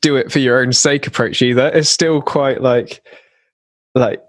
do 0.00 0.16
it 0.16 0.32
for 0.32 0.38
your 0.38 0.60
own 0.60 0.72
sake 0.72 1.06
approach 1.06 1.42
either. 1.42 1.68
It's 1.68 1.88
still 1.88 2.20
quite 2.20 2.60
like 2.60 3.02
like 3.94 4.22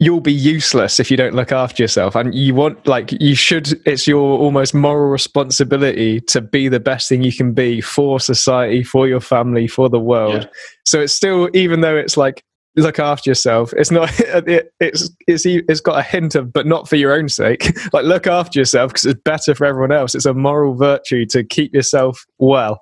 you'll 0.00 0.20
be 0.20 0.32
useless 0.32 1.00
if 1.00 1.10
you 1.10 1.16
don't 1.16 1.34
look 1.34 1.50
after 1.50 1.82
yourself. 1.82 2.14
And 2.14 2.34
you 2.34 2.54
want 2.54 2.86
like 2.86 3.12
you 3.20 3.34
should 3.34 3.80
it's 3.86 4.06
your 4.06 4.38
almost 4.38 4.74
moral 4.74 5.10
responsibility 5.10 6.20
to 6.22 6.40
be 6.40 6.68
the 6.68 6.80
best 6.80 7.08
thing 7.08 7.22
you 7.22 7.32
can 7.32 7.52
be 7.52 7.80
for 7.80 8.20
society 8.20 8.82
for 8.82 9.08
your 9.08 9.20
family 9.20 9.66
for 9.66 9.88
the 9.88 10.00
world. 10.00 10.42
Yeah. 10.42 10.48
so 10.84 11.00
it's 11.00 11.14
still 11.14 11.50
even 11.54 11.80
though 11.80 11.96
it's 11.96 12.16
like 12.16 12.44
look 12.76 13.00
after 13.00 13.28
yourself 13.28 13.72
it's 13.76 13.90
not 13.90 14.08
it, 14.20 14.72
it's 14.78 15.10
it's 15.26 15.44
it's 15.44 15.80
got 15.80 15.98
a 15.98 16.02
hint 16.02 16.36
of 16.36 16.52
but 16.52 16.66
not 16.66 16.88
for 16.88 16.96
your 16.96 17.12
own 17.12 17.28
sake. 17.28 17.76
Like 17.92 18.04
look 18.04 18.26
after 18.26 18.58
yourself 18.58 18.92
because 18.92 19.06
it's 19.06 19.20
better 19.24 19.54
for 19.54 19.64
everyone 19.64 19.92
else. 19.92 20.14
It's 20.14 20.26
a 20.26 20.34
moral 20.34 20.74
virtue 20.74 21.24
to 21.26 21.42
keep 21.42 21.72
yourself 21.74 22.24
well. 22.38 22.80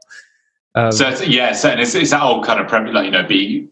Um, 0.74 0.92
so 0.92 1.08
yeah 1.22 1.52
so 1.52 1.70
it's, 1.70 1.94
it's 1.94 2.10
that 2.10 2.22
old 2.22 2.44
kind 2.44 2.60
of 2.60 2.68
premise 2.68 2.92
like 2.92 3.06
you 3.06 3.10
know 3.10 3.26
be 3.26 3.66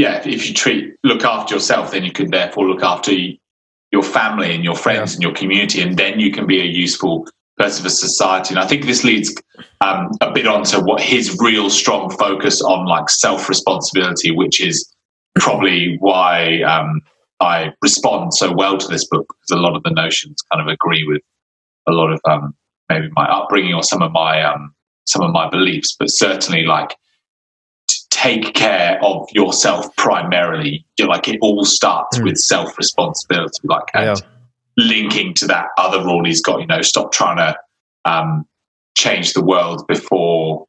yeah, 0.00 0.22
if 0.26 0.48
you 0.48 0.54
treat 0.54 0.94
look 1.04 1.24
after 1.24 1.54
yourself, 1.54 1.90
then 1.90 2.04
you 2.04 2.10
can 2.10 2.30
therefore 2.30 2.66
look 2.66 2.82
after 2.82 3.12
your 3.92 4.02
family 4.02 4.54
and 4.54 4.64
your 4.64 4.74
friends 4.74 5.12
yeah. 5.12 5.16
and 5.16 5.22
your 5.22 5.34
community, 5.34 5.82
and 5.82 5.98
then 5.98 6.18
you 6.18 6.32
can 6.32 6.46
be 6.46 6.58
a 6.58 6.64
useful 6.64 7.28
person 7.58 7.82
for 7.82 7.90
society. 7.90 8.54
And 8.54 8.58
I 8.58 8.66
think 8.66 8.86
this 8.86 9.04
leads 9.04 9.34
um, 9.82 10.10
a 10.22 10.32
bit 10.32 10.46
onto 10.46 10.78
what 10.78 11.02
his 11.02 11.36
real 11.38 11.68
strong 11.68 12.08
focus 12.16 12.62
on 12.62 12.86
like 12.86 13.10
self 13.10 13.46
responsibility, 13.46 14.30
which 14.30 14.62
is 14.62 14.90
probably 15.38 15.98
why 16.00 16.62
um, 16.62 17.02
I 17.40 17.74
respond 17.82 18.32
so 18.32 18.54
well 18.54 18.78
to 18.78 18.88
this 18.88 19.06
book 19.06 19.26
because 19.28 19.58
a 19.58 19.60
lot 19.60 19.76
of 19.76 19.82
the 19.82 19.90
notions 19.90 20.42
kind 20.50 20.66
of 20.66 20.72
agree 20.72 21.04
with 21.06 21.20
a 21.86 21.92
lot 21.92 22.10
of 22.10 22.20
um, 22.24 22.54
maybe 22.88 23.10
my 23.12 23.26
upbringing 23.26 23.74
or 23.74 23.82
some 23.82 24.00
of 24.00 24.12
my 24.12 24.42
um, 24.42 24.74
some 25.06 25.22
of 25.22 25.30
my 25.30 25.50
beliefs, 25.50 25.94
but 25.98 26.06
certainly 26.06 26.64
like 26.64 26.96
take 28.10 28.54
care 28.54 29.02
of 29.02 29.28
yourself 29.32 29.94
primarily. 29.96 30.84
You're 30.98 31.08
like 31.08 31.28
it 31.28 31.38
all 31.40 31.64
starts 31.64 32.18
mm. 32.18 32.24
with 32.24 32.36
self 32.36 32.76
responsibility, 32.76 33.60
like 33.64 33.84
and 33.94 34.18
yeah. 34.18 34.26
linking 34.76 35.34
to 35.34 35.46
that 35.46 35.68
other 35.78 36.04
rule 36.04 36.24
he's 36.24 36.42
got. 36.42 36.60
You 36.60 36.66
know, 36.66 36.82
stop 36.82 37.12
trying 37.12 37.38
to 37.38 37.56
um, 38.04 38.46
change 38.96 39.32
the 39.32 39.44
world 39.44 39.86
before 39.86 40.66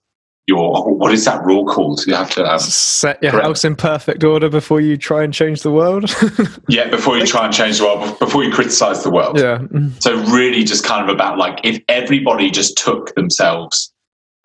your 0.47 0.91
what 0.93 1.11
is 1.11 1.25
that 1.25 1.43
rule 1.45 1.65
called? 1.65 2.05
You 2.05 2.15
have 2.15 2.31
to 2.31 2.45
um, 2.45 2.59
set 2.59 3.21
your 3.21 3.31
correct. 3.31 3.47
house 3.47 3.63
in 3.63 3.75
perfect 3.75 4.23
order 4.23 4.49
before 4.49 4.81
you 4.81 4.97
try 4.97 5.23
and 5.23 5.33
change 5.33 5.61
the 5.61 5.71
world. 5.71 6.13
yeah, 6.67 6.89
before 6.89 7.17
you 7.17 7.25
try 7.25 7.45
and 7.45 7.53
change 7.53 7.77
the 7.77 7.85
world, 7.85 8.19
before 8.19 8.43
you 8.43 8.51
criticize 8.51 9.03
the 9.03 9.11
world. 9.11 9.39
Yeah. 9.39 9.61
So 9.99 10.17
really, 10.31 10.63
just 10.63 10.83
kind 10.83 11.07
of 11.07 11.13
about 11.13 11.37
like 11.37 11.59
if 11.63 11.81
everybody 11.87 12.49
just 12.49 12.77
took 12.77 13.13
themselves, 13.15 13.93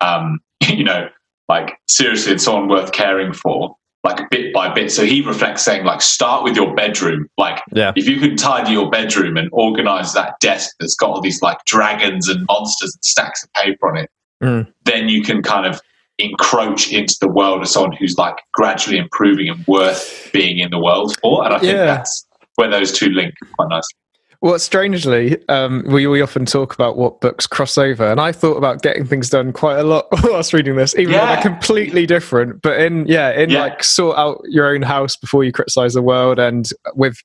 um, 0.01 0.39
you 0.69 0.83
know, 0.83 1.09
like 1.49 1.77
seriously 1.87 2.33
it's 2.33 2.43
someone 2.43 2.67
worth 2.67 2.91
caring 2.91 3.33
for 3.33 3.75
like 4.03 4.29
bit 4.29 4.53
by 4.53 4.73
bit 4.73 4.91
so 4.91 5.03
he 5.03 5.21
reflects 5.21 5.63
saying 5.63 5.83
like 5.85 6.01
start 6.01 6.43
with 6.43 6.55
your 6.55 6.73
bedroom 6.75 7.27
like 7.37 7.61
yeah. 7.73 7.91
if 7.95 8.07
you 8.07 8.19
can 8.19 8.35
tidy 8.35 8.71
your 8.71 8.89
bedroom 8.89 9.37
and 9.37 9.49
organize 9.51 10.13
that 10.13 10.39
desk 10.39 10.75
that's 10.79 10.95
got 10.95 11.09
all 11.09 11.21
these 11.21 11.41
like 11.41 11.57
dragons 11.65 12.29
and 12.29 12.45
monsters 12.47 12.93
and 12.93 13.03
stacks 13.03 13.43
of 13.43 13.51
paper 13.53 13.89
on 13.89 13.97
it 13.97 14.09
mm. 14.41 14.71
then 14.85 15.09
you 15.09 15.23
can 15.23 15.41
kind 15.41 15.65
of 15.65 15.81
encroach 16.19 16.91
into 16.91 17.15
the 17.21 17.27
world 17.27 17.61
of 17.61 17.67
someone 17.67 17.91
who's 17.91 18.17
like 18.17 18.37
gradually 18.53 18.97
improving 18.97 19.49
and 19.49 19.65
worth 19.67 20.29
being 20.33 20.59
in 20.59 20.69
the 20.71 20.79
world 20.79 21.15
for 21.21 21.43
and 21.43 21.53
i 21.53 21.59
think 21.59 21.73
yeah. 21.73 21.85
that's 21.85 22.25
where 22.55 22.69
those 22.69 22.91
two 22.91 23.09
link 23.09 23.33
quite 23.55 23.69
nicely 23.69 23.95
well, 24.41 24.59
strangely, 24.59 25.37
um, 25.49 25.83
we, 25.87 26.05
we 26.05 26.21
often 26.21 26.45
talk 26.45 26.73
about 26.73 26.97
what 26.97 27.21
books 27.21 27.47
cross 27.47 27.77
over, 27.77 28.05
and 28.09 28.19
I 28.19 28.31
thought 28.31 28.57
about 28.57 28.81
getting 28.81 29.05
things 29.05 29.29
done 29.29 29.51
quite 29.51 29.79
a 29.79 29.83
lot 29.83 30.07
whilst 30.23 30.53
reading 30.53 30.75
this, 30.75 30.95
even 30.95 31.13
yeah. 31.13 31.21
though 31.21 31.33
they're 31.33 31.41
completely 31.41 32.05
different. 32.05 32.61
But 32.61 32.79
in 32.79 33.07
yeah, 33.07 33.31
in 33.31 33.49
yeah. 33.49 33.61
like 33.61 33.83
sort 33.83 34.17
out 34.17 34.41
your 34.45 34.73
own 34.73 34.83
house 34.83 35.15
before 35.15 35.43
you 35.43 35.51
criticize 35.51 35.93
the 35.93 36.01
world, 36.01 36.37
and 36.37 36.69
with 36.93 37.17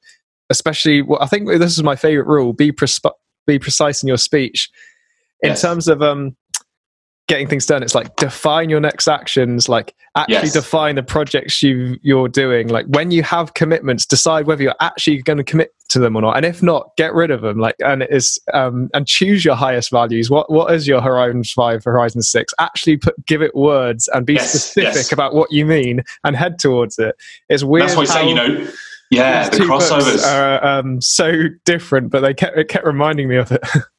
especially, 0.48 1.02
well, 1.02 1.20
I 1.20 1.26
think 1.26 1.48
this 1.48 1.72
is 1.72 1.82
my 1.82 1.96
favorite 1.96 2.26
rule: 2.26 2.52
be 2.52 2.72
be 3.46 3.58
precise 3.58 4.02
in 4.02 4.08
your 4.08 4.18
speech. 4.18 4.70
In 5.42 5.50
yes. 5.50 5.62
terms 5.62 5.88
of 5.88 6.02
um, 6.02 6.36
getting 7.32 7.48
things 7.48 7.64
done 7.64 7.82
it's 7.82 7.94
like 7.94 8.14
define 8.16 8.68
your 8.68 8.78
next 8.78 9.08
actions 9.08 9.66
like 9.66 9.94
actually 10.18 10.34
yes. 10.34 10.52
define 10.52 10.96
the 10.96 11.02
projects 11.02 11.62
you 11.62 11.96
you're 12.02 12.28
doing 12.28 12.68
like 12.68 12.84
when 12.88 13.10
you 13.10 13.22
have 13.22 13.54
commitments 13.54 14.04
decide 14.04 14.46
whether 14.46 14.62
you're 14.62 14.74
actually 14.80 15.16
going 15.22 15.38
to 15.38 15.42
commit 15.42 15.72
to 15.88 15.98
them 15.98 16.14
or 16.14 16.20
not 16.20 16.36
and 16.36 16.44
if 16.44 16.62
not 16.62 16.90
get 16.98 17.14
rid 17.14 17.30
of 17.30 17.40
them 17.40 17.58
like 17.58 17.74
and 17.78 18.02
it 18.02 18.10
is 18.12 18.38
um 18.52 18.90
and 18.92 19.06
choose 19.06 19.46
your 19.46 19.54
highest 19.54 19.90
values 19.90 20.28
what 20.28 20.52
what 20.52 20.74
is 20.74 20.86
your 20.86 21.00
horizon 21.00 21.42
5 21.42 21.82
horizon 21.84 22.20
6 22.20 22.52
actually 22.58 22.98
put 22.98 23.14
give 23.24 23.40
it 23.40 23.54
words 23.54 24.10
and 24.12 24.26
be 24.26 24.34
yes. 24.34 24.50
specific 24.50 24.92
yes. 24.92 25.10
about 25.10 25.32
what 25.34 25.50
you 25.50 25.64
mean 25.64 26.02
and 26.24 26.36
head 26.36 26.58
towards 26.58 26.98
it 26.98 27.16
it's 27.48 27.64
weird 27.64 27.88
that's 27.88 27.96
why 27.96 28.02
i 28.02 28.04
say 28.04 28.28
you 28.28 28.34
know 28.34 28.68
yeah 29.10 29.48
the 29.48 29.56
crossovers 29.56 30.22
are 30.22 30.62
um, 30.62 31.00
so 31.00 31.44
different 31.64 32.10
but 32.10 32.20
they 32.20 32.34
kept 32.34 32.58
it 32.58 32.68
kept 32.68 32.84
reminding 32.84 33.26
me 33.26 33.36
of 33.36 33.50
it 33.50 33.62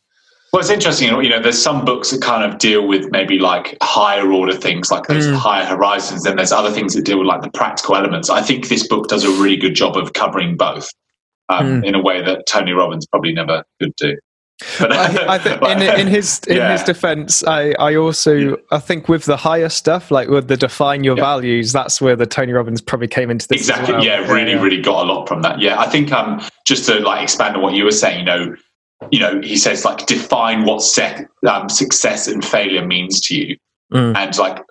Well, 0.54 0.60
it's 0.60 0.70
interesting, 0.70 1.10
you 1.24 1.30
know, 1.30 1.42
there's 1.42 1.60
some 1.60 1.84
books 1.84 2.12
that 2.12 2.22
kind 2.22 2.44
of 2.44 2.60
deal 2.60 2.88
with 2.88 3.10
maybe 3.10 3.40
like 3.40 3.76
higher 3.82 4.32
order 4.32 4.54
things, 4.54 4.92
like 4.92 5.08
those 5.08 5.26
mm. 5.26 5.34
higher 5.34 5.66
horizons. 5.66 6.22
Then 6.22 6.36
there's 6.36 6.52
other 6.52 6.70
things 6.70 6.94
that 6.94 7.06
deal 7.06 7.18
with 7.18 7.28
like 7.28 7.42
the 7.42 7.50
practical 7.50 7.96
elements. 7.96 8.30
I 8.30 8.44
think 8.44 8.68
this 8.68 8.88
book 8.88 9.08
does 9.08 9.24
a 9.24 9.32
really 9.32 9.58
good 9.58 9.74
job 9.74 9.98
of 9.98 10.14
covering 10.14 10.56
both 10.56 10.94
um, 11.50 11.82
mm. 11.82 11.86
in 11.88 11.96
a 11.96 12.00
way 12.00 12.24
that 12.24 12.46
Tony 12.46 12.72
Robbins 12.72 13.08
probably 13.08 13.34
never 13.34 13.64
could 13.82 13.96
do. 13.96 14.16
But, 14.78 14.92
I, 14.94 15.34
I 15.34 15.38
think 15.40 15.62
in, 15.68 15.82
in, 15.82 16.08
his 16.08 16.40
in 16.48 16.58
yeah. 16.58 16.74
his 16.74 16.84
defense, 16.84 17.44
I, 17.44 17.72
I 17.80 17.96
also 17.96 18.36
yeah. 18.36 18.56
I 18.72 18.78
think 18.78 19.10
with 19.10 19.26
the 19.26 19.36
higher 19.36 19.70
stuff, 19.70 20.12
like 20.12 20.30
with 20.30 20.50
the 20.50 20.56
define 20.56 21.04
your 21.04 21.18
yeah. 21.18 21.24
values, 21.24 21.72
that's 21.72 22.00
where 22.00 22.16
the 22.16 22.28
Tony 22.28 22.54
Robbins 22.54 22.80
probably 22.80 23.08
came 23.08 23.32
into 23.32 23.48
this. 23.48 23.62
Exactly. 23.62 23.96
Well. 23.96 24.06
Yeah, 24.06 24.32
really, 24.32 24.54
really 24.54 24.82
got 24.84 25.04
a 25.04 25.12
lot 25.12 25.28
from 25.28 25.42
that. 25.42 25.60
Yeah, 25.60 25.80
I 25.80 25.90
think 25.90 26.12
um 26.12 26.42
just 26.68 26.86
to 26.86 27.00
like 27.00 27.24
expand 27.24 27.56
on 27.56 27.64
what 27.64 27.74
you 27.74 27.86
were 27.86 27.92
saying, 27.92 28.20
you 28.20 28.26
know, 28.26 28.56
you 29.12 29.20
know, 29.20 29.42
he 29.42 29.56
says 29.56 29.86
like 29.86 30.06
define 30.06 30.66
what 30.66 30.84
um, 31.48 31.70
success 31.70 32.28
and 32.28 32.44
failure 32.44 32.86
means 32.86 33.22
to 33.22 33.36
you, 33.36 33.58
mm. 33.94 34.16
and 34.16 34.38
like 34.38 34.64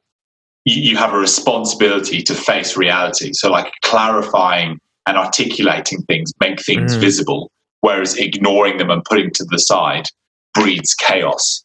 you, 0.65 0.81
you 0.91 0.97
have 0.97 1.13
a 1.13 1.19
responsibility 1.19 2.23
to 2.23 2.35
face 2.35 2.77
reality. 2.77 3.33
So 3.33 3.51
like 3.51 3.73
clarifying 3.83 4.81
and 5.07 5.17
articulating 5.17 6.03
things 6.03 6.33
make 6.41 6.61
things 6.61 6.97
mm. 6.97 7.01
visible, 7.01 7.51
whereas 7.81 8.17
ignoring 8.17 8.79
them 8.79 8.91
and 8.91 9.05
putting 9.05 9.31
to 9.33 9.45
the 9.45 9.59
side 9.59 10.07
breeds 10.55 10.95
chaos. 10.95 11.65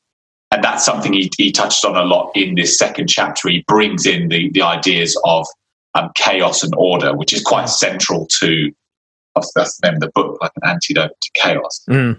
And 0.52 0.64
that's 0.64 0.86
something 0.86 1.12
he, 1.14 1.30
he 1.38 1.52
touched 1.52 1.84
on 1.84 1.98
a 1.98 2.06
lot 2.06 2.32
in 2.34 2.56
this 2.56 2.78
second 2.78 3.08
chapter. 3.08 3.50
He 3.50 3.66
brings 3.68 4.06
in 4.06 4.30
the, 4.30 4.50
the 4.52 4.62
ideas 4.62 5.20
of 5.26 5.46
um, 5.94 6.10
chaos 6.16 6.64
and 6.64 6.74
order, 6.78 7.16
which 7.16 7.34
is 7.34 7.44
quite 7.44 7.70
central 7.70 8.28
to 8.40 8.72
that's 9.54 9.78
the 9.78 9.88
name 9.88 9.96
of 9.96 10.00
the 10.00 10.10
book, 10.16 10.40
like 10.42 10.52
an 10.64 10.68
antidote 10.68 11.12
to 11.22 11.30
chaos. 11.36 11.84
Mm 11.88 12.18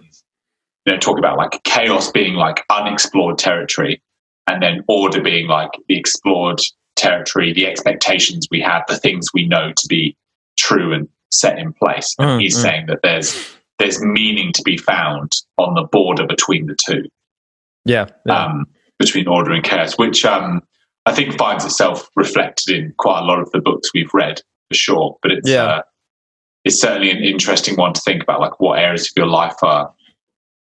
you 0.89 0.95
know, 0.95 0.99
talk 0.99 1.19
about 1.19 1.37
like 1.37 1.63
chaos 1.65 2.11
being 2.11 2.35
like 2.35 2.65
unexplored 2.71 3.37
territory 3.37 4.03
and 4.47 4.63
then 4.63 4.83
order 4.89 5.21
being 5.21 5.47
like 5.47 5.71
the 5.87 5.99
explored 5.99 6.61
territory, 6.97 7.53
the 7.53 7.67
expectations 7.67 8.49
we 8.51 8.61
have, 8.61 8.85
the 8.89 8.97
things 8.97 9.27
we 9.35 9.47
know 9.47 9.71
to 9.77 9.87
be 9.87 10.17
true 10.57 10.95
and 10.95 11.07
set 11.31 11.59
in 11.59 11.75
place. 11.75 12.15
And 12.19 12.31
mm, 12.31 12.41
he's 12.41 12.57
mm. 12.57 12.63
saying 12.63 12.87
that 12.87 13.01
there's 13.03 13.55
there's 13.79 14.03
meaning 14.03 14.53
to 14.55 14.63
be 14.63 14.79
found 14.79 15.31
on 15.59 15.75
the 15.75 15.87
border 15.93 16.27
between 16.27 16.67
the 16.67 16.77
two. 16.87 17.05
Yeah. 17.85 18.07
yeah. 18.25 18.45
Um, 18.45 18.67
between 18.99 19.29
order 19.29 19.53
and 19.53 19.63
chaos, 19.63 19.99
which 19.99 20.25
um, 20.25 20.63
I 21.07 21.15
think 21.15 21.39
finds 21.39 21.65
itself 21.67 22.09
reflected 22.17 22.75
in 22.75 22.95
quite 22.99 23.21
a 23.21 23.25
lot 23.25 23.41
of 23.41 23.51
the 23.53 23.61
books 23.61 23.91
we've 23.93 24.13
read 24.15 24.41
for 24.69 24.75
sure. 24.75 25.19
But 25.21 25.33
it's 25.33 25.51
yeah. 25.51 25.65
uh, 25.65 25.83
it's 26.65 26.81
certainly 26.81 27.11
an 27.11 27.23
interesting 27.23 27.77
one 27.77 27.93
to 27.93 28.01
think 28.01 28.23
about, 28.23 28.41
like 28.41 28.59
what 28.59 28.79
areas 28.79 29.03
of 29.03 29.13
your 29.17 29.27
life 29.27 29.57
are 29.63 29.93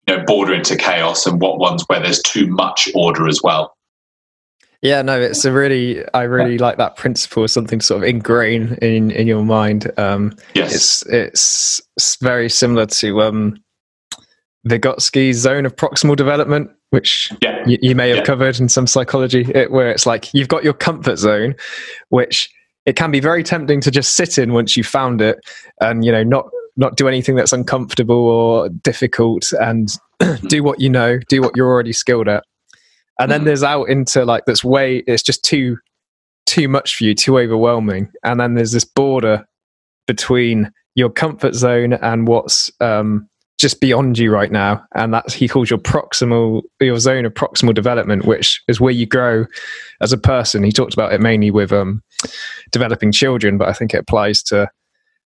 know, 0.09 0.23
border 0.25 0.53
into 0.53 0.75
chaos 0.75 1.25
and 1.25 1.41
what 1.41 1.59
ones 1.59 1.83
where 1.87 1.99
there's 1.99 2.21
too 2.21 2.47
much 2.47 2.89
order 2.95 3.27
as 3.27 3.41
well. 3.43 3.75
Yeah, 4.81 5.01
no, 5.01 5.19
it's 5.19 5.43
a 5.43 5.51
really, 5.51 6.05
I 6.13 6.23
really 6.23 6.57
like 6.57 6.77
that 6.77 6.95
principle, 6.95 7.47
something 7.49 7.79
to 7.79 7.85
sort 7.85 8.01
of 8.01 8.07
ingrain 8.09 8.77
in 8.81 9.11
in 9.11 9.27
your 9.27 9.43
mind. 9.43 9.91
Um, 9.97 10.37
yes, 10.53 10.73
it's 10.73 11.81
it's, 11.97 12.17
very 12.21 12.49
similar 12.49 12.85
to 12.85 13.21
um, 13.21 13.57
Vygotsky's 14.67 15.37
zone 15.37 15.65
of 15.65 15.75
proximal 15.75 16.15
development, 16.15 16.71
which 16.91 17.29
yeah. 17.41 17.61
y- 17.65 17.77
you 17.81 17.93
may 17.93 18.07
have 18.07 18.19
yeah. 18.19 18.23
covered 18.23 18.57
in 18.57 18.69
some 18.69 18.87
psychology, 18.87 19.51
it, 19.53 19.69
where 19.71 19.91
it's 19.91 20.05
like 20.05 20.33
you've 20.33 20.47
got 20.47 20.63
your 20.63 20.73
comfort 20.73 21.17
zone, 21.17 21.55
which 22.07 22.49
it 22.85 22.95
can 22.95 23.11
be 23.11 23.19
very 23.19 23.43
tempting 23.43 23.81
to 23.81 23.91
just 23.91 24.15
sit 24.15 24.37
in 24.37 24.53
once 24.53 24.77
you've 24.77 24.87
found 24.87 25.21
it, 25.21 25.39
and 25.81 26.05
you 26.05 26.11
know 26.13 26.23
not 26.23 26.49
not 26.79 26.95
do 26.95 27.07
anything 27.07 27.35
that's 27.35 27.53
uncomfortable 27.53 28.15
or 28.15 28.69
difficult 28.69 29.51
and 29.59 29.97
do 30.47 30.63
what 30.63 30.79
you 30.79 30.89
know 30.89 31.19
do 31.27 31.41
what 31.41 31.55
you're 31.55 31.67
already 31.67 31.93
skilled 31.93 32.27
at 32.27 32.43
and 33.19 33.29
then 33.29 33.41
mm. 33.41 33.45
there's 33.45 33.63
out 33.63 33.83
into 33.83 34.25
like 34.25 34.45
that's 34.45 34.63
way 34.63 35.03
it's 35.07 35.23
just 35.23 35.43
too 35.43 35.77
too 36.45 36.67
much 36.67 36.95
for 36.95 37.03
you 37.03 37.13
too 37.13 37.37
overwhelming 37.37 38.09
and 38.23 38.39
then 38.39 38.55
there's 38.55 38.71
this 38.71 38.85
border 38.85 39.45
between 40.07 40.71
your 40.95 41.09
comfort 41.09 41.53
zone 41.53 41.93
and 41.93 42.27
what's 42.27 42.71
um 42.81 43.29
just 43.59 43.81
beyond 43.81 44.17
you 44.17 44.31
right 44.31 44.51
now, 44.53 44.81
and 44.95 45.13
that's 45.13 45.33
he 45.33 45.47
calls 45.49 45.69
your 45.69 45.79
proximal 45.79 46.61
your 46.79 46.97
zone 46.97 47.25
of 47.25 47.33
proximal 47.33 47.73
development, 47.73 48.23
which 48.25 48.63
is 48.69 48.79
where 48.79 48.93
you 48.93 49.05
grow 49.05 49.45
as 50.01 50.13
a 50.13 50.17
person. 50.17 50.63
He 50.63 50.71
talked 50.71 50.93
about 50.93 51.11
it 51.11 51.19
mainly 51.19 51.51
with 51.51 51.73
um, 51.73 52.01
developing 52.71 53.11
children, 53.11 53.57
but 53.57 53.67
I 53.67 53.73
think 53.73 53.93
it 53.93 53.97
applies 53.99 54.41
to 54.43 54.69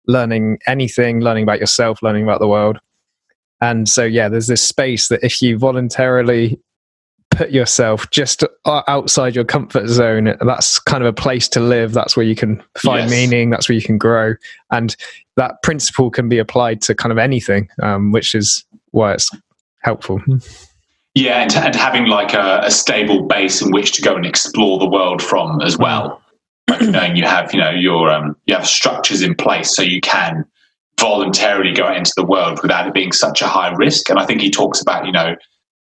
learning 0.07 0.59
anything, 0.67 1.21
learning 1.21 1.43
about 1.43 1.59
yourself, 1.59 2.01
learning 2.01 2.23
about 2.23 2.39
the 2.39 2.47
world. 2.47 2.79
And 3.61 3.89
so, 3.89 4.03
yeah, 4.03 4.29
there's 4.29 4.47
this 4.47 4.61
space 4.61 5.07
that 5.07 5.23
if 5.23 5.41
you 5.41 5.57
voluntarily 5.57 6.59
put 7.31 7.51
yourself 7.51 8.09
just 8.09 8.43
outside 8.65 9.35
your 9.35 9.45
comfort 9.45 9.87
zone, 9.87 10.35
that's 10.41 10.79
kind 10.79 11.03
of 11.03 11.07
a 11.07 11.13
place 11.13 11.47
to 11.49 11.59
live. 11.59 11.93
That's 11.93 12.15
where 12.15 12.25
you 12.25 12.35
can 12.35 12.63
find 12.77 13.09
yes. 13.09 13.11
meaning. 13.11 13.49
That's 13.49 13.67
where 13.67 13.75
you 13.75 13.81
can 13.81 13.97
grow. 13.97 14.35
And 14.71 14.95
that 15.35 15.61
principle 15.63 16.09
can 16.09 16.29
be 16.29 16.37
applied 16.37 16.81
to 16.83 16.95
kind 16.95 17.11
of 17.11 17.17
anything, 17.17 17.69
um, 17.81 18.11
which 18.11 18.33
is 18.35 18.63
why 18.91 19.13
it's 19.13 19.29
helpful. 19.81 20.21
Yeah, 21.15 21.41
and, 21.41 21.55
and 21.55 21.75
having 21.75 22.05
like 22.05 22.33
a, 22.33 22.61
a, 22.63 22.69
stable 22.69 23.23
base 23.23 23.61
in 23.61 23.71
which 23.71 23.93
to 23.93 24.03
go 24.03 24.15
and 24.15 24.23
explore 24.23 24.77
the 24.77 24.87
world 24.87 25.21
from 25.21 25.61
as 25.61 25.75
well. 25.75 26.21
Knowing 26.81 27.15
you 27.15 27.25
have, 27.25 27.53
you 27.53 27.59
know, 27.59 27.69
your 27.69 28.09
um, 28.09 28.35
you 28.45 28.55
have 28.55 28.67
structures 28.67 29.21
in 29.21 29.35
place 29.35 29.75
so 29.75 29.81
you 29.81 30.01
can 30.01 30.43
voluntarily 30.99 31.73
go 31.73 31.91
into 31.91 32.11
the 32.17 32.25
world 32.25 32.59
without 32.61 32.87
it 32.87 32.93
being 32.93 33.11
such 33.11 33.41
a 33.41 33.47
high 33.47 33.73
risk. 33.75 34.09
And 34.09 34.19
I 34.19 34.25
think 34.25 34.41
he 34.41 34.49
talks 34.49 34.81
about, 34.81 35.05
you 35.05 35.11
know, 35.11 35.35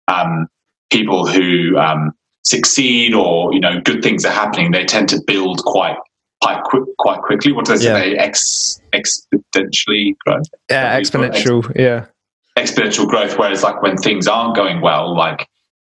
um, 0.09 0.49
people 0.91 1.27
who 1.27 1.77
um, 1.79 2.13
succeed 2.45 3.15
or 3.15 3.53
you 3.53 3.61
know 3.61 3.81
good 3.81 4.03
things 4.03 4.25
are 4.25 4.33
happening, 4.33 4.73
they 4.73 4.85
tend 4.85 5.09
to 5.11 5.21
build 5.27 5.59
quite 5.65 5.97
quite 6.43 6.63
quick, 6.65 6.85
quite 6.99 7.21
quickly. 7.23 7.53
What 7.53 7.67
does 7.67 7.85
yeah. 7.85 7.95
say? 7.95 8.17
Ex, 8.17 8.81
exponentially 8.93 10.17
growth. 10.25 10.47
Yeah, 10.69 10.99
exponential. 10.99 11.65
Ex, 11.65 11.79
yeah, 11.79 12.07
exponential 12.59 13.07
growth. 13.07 13.39
Whereas 13.39 13.63
like 13.63 13.83
when 13.83 13.97
things 13.97 14.27
aren't 14.27 14.57
going 14.57 14.81
well, 14.81 15.17
like 15.17 15.49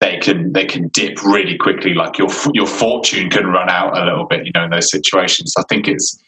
they 0.03 0.17
can 0.17 0.51
they 0.51 0.65
can 0.65 0.89
dip 0.89 1.23
really 1.23 1.57
quickly. 1.57 1.93
Like 1.93 2.17
your 2.17 2.27
your 2.53 2.67
fortune 2.67 3.29
can 3.29 3.47
run 3.47 3.69
out 3.69 3.97
a 3.97 4.03
little 4.03 4.25
bit. 4.25 4.45
You 4.45 4.51
know, 4.53 4.65
in 4.65 4.69
those 4.69 4.91
situations. 4.91 5.53
I 5.57 5.63
think 5.69 5.87
it's 5.87 6.21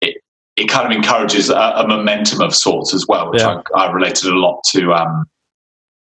it 0.00 0.22
it 0.56 0.68
kind 0.68 0.86
of 0.86 0.92
encourages 0.92 1.50
a, 1.50 1.54
a 1.54 1.86
momentum 1.86 2.40
of 2.40 2.54
sorts 2.54 2.94
as 2.94 3.06
well, 3.06 3.30
which 3.30 3.42
yeah. 3.42 3.60
I, 3.74 3.84
I, 3.84 3.92
related 3.92 4.32
a 4.32 4.34
lot 4.34 4.62
to 4.70 4.94
um, 4.94 5.26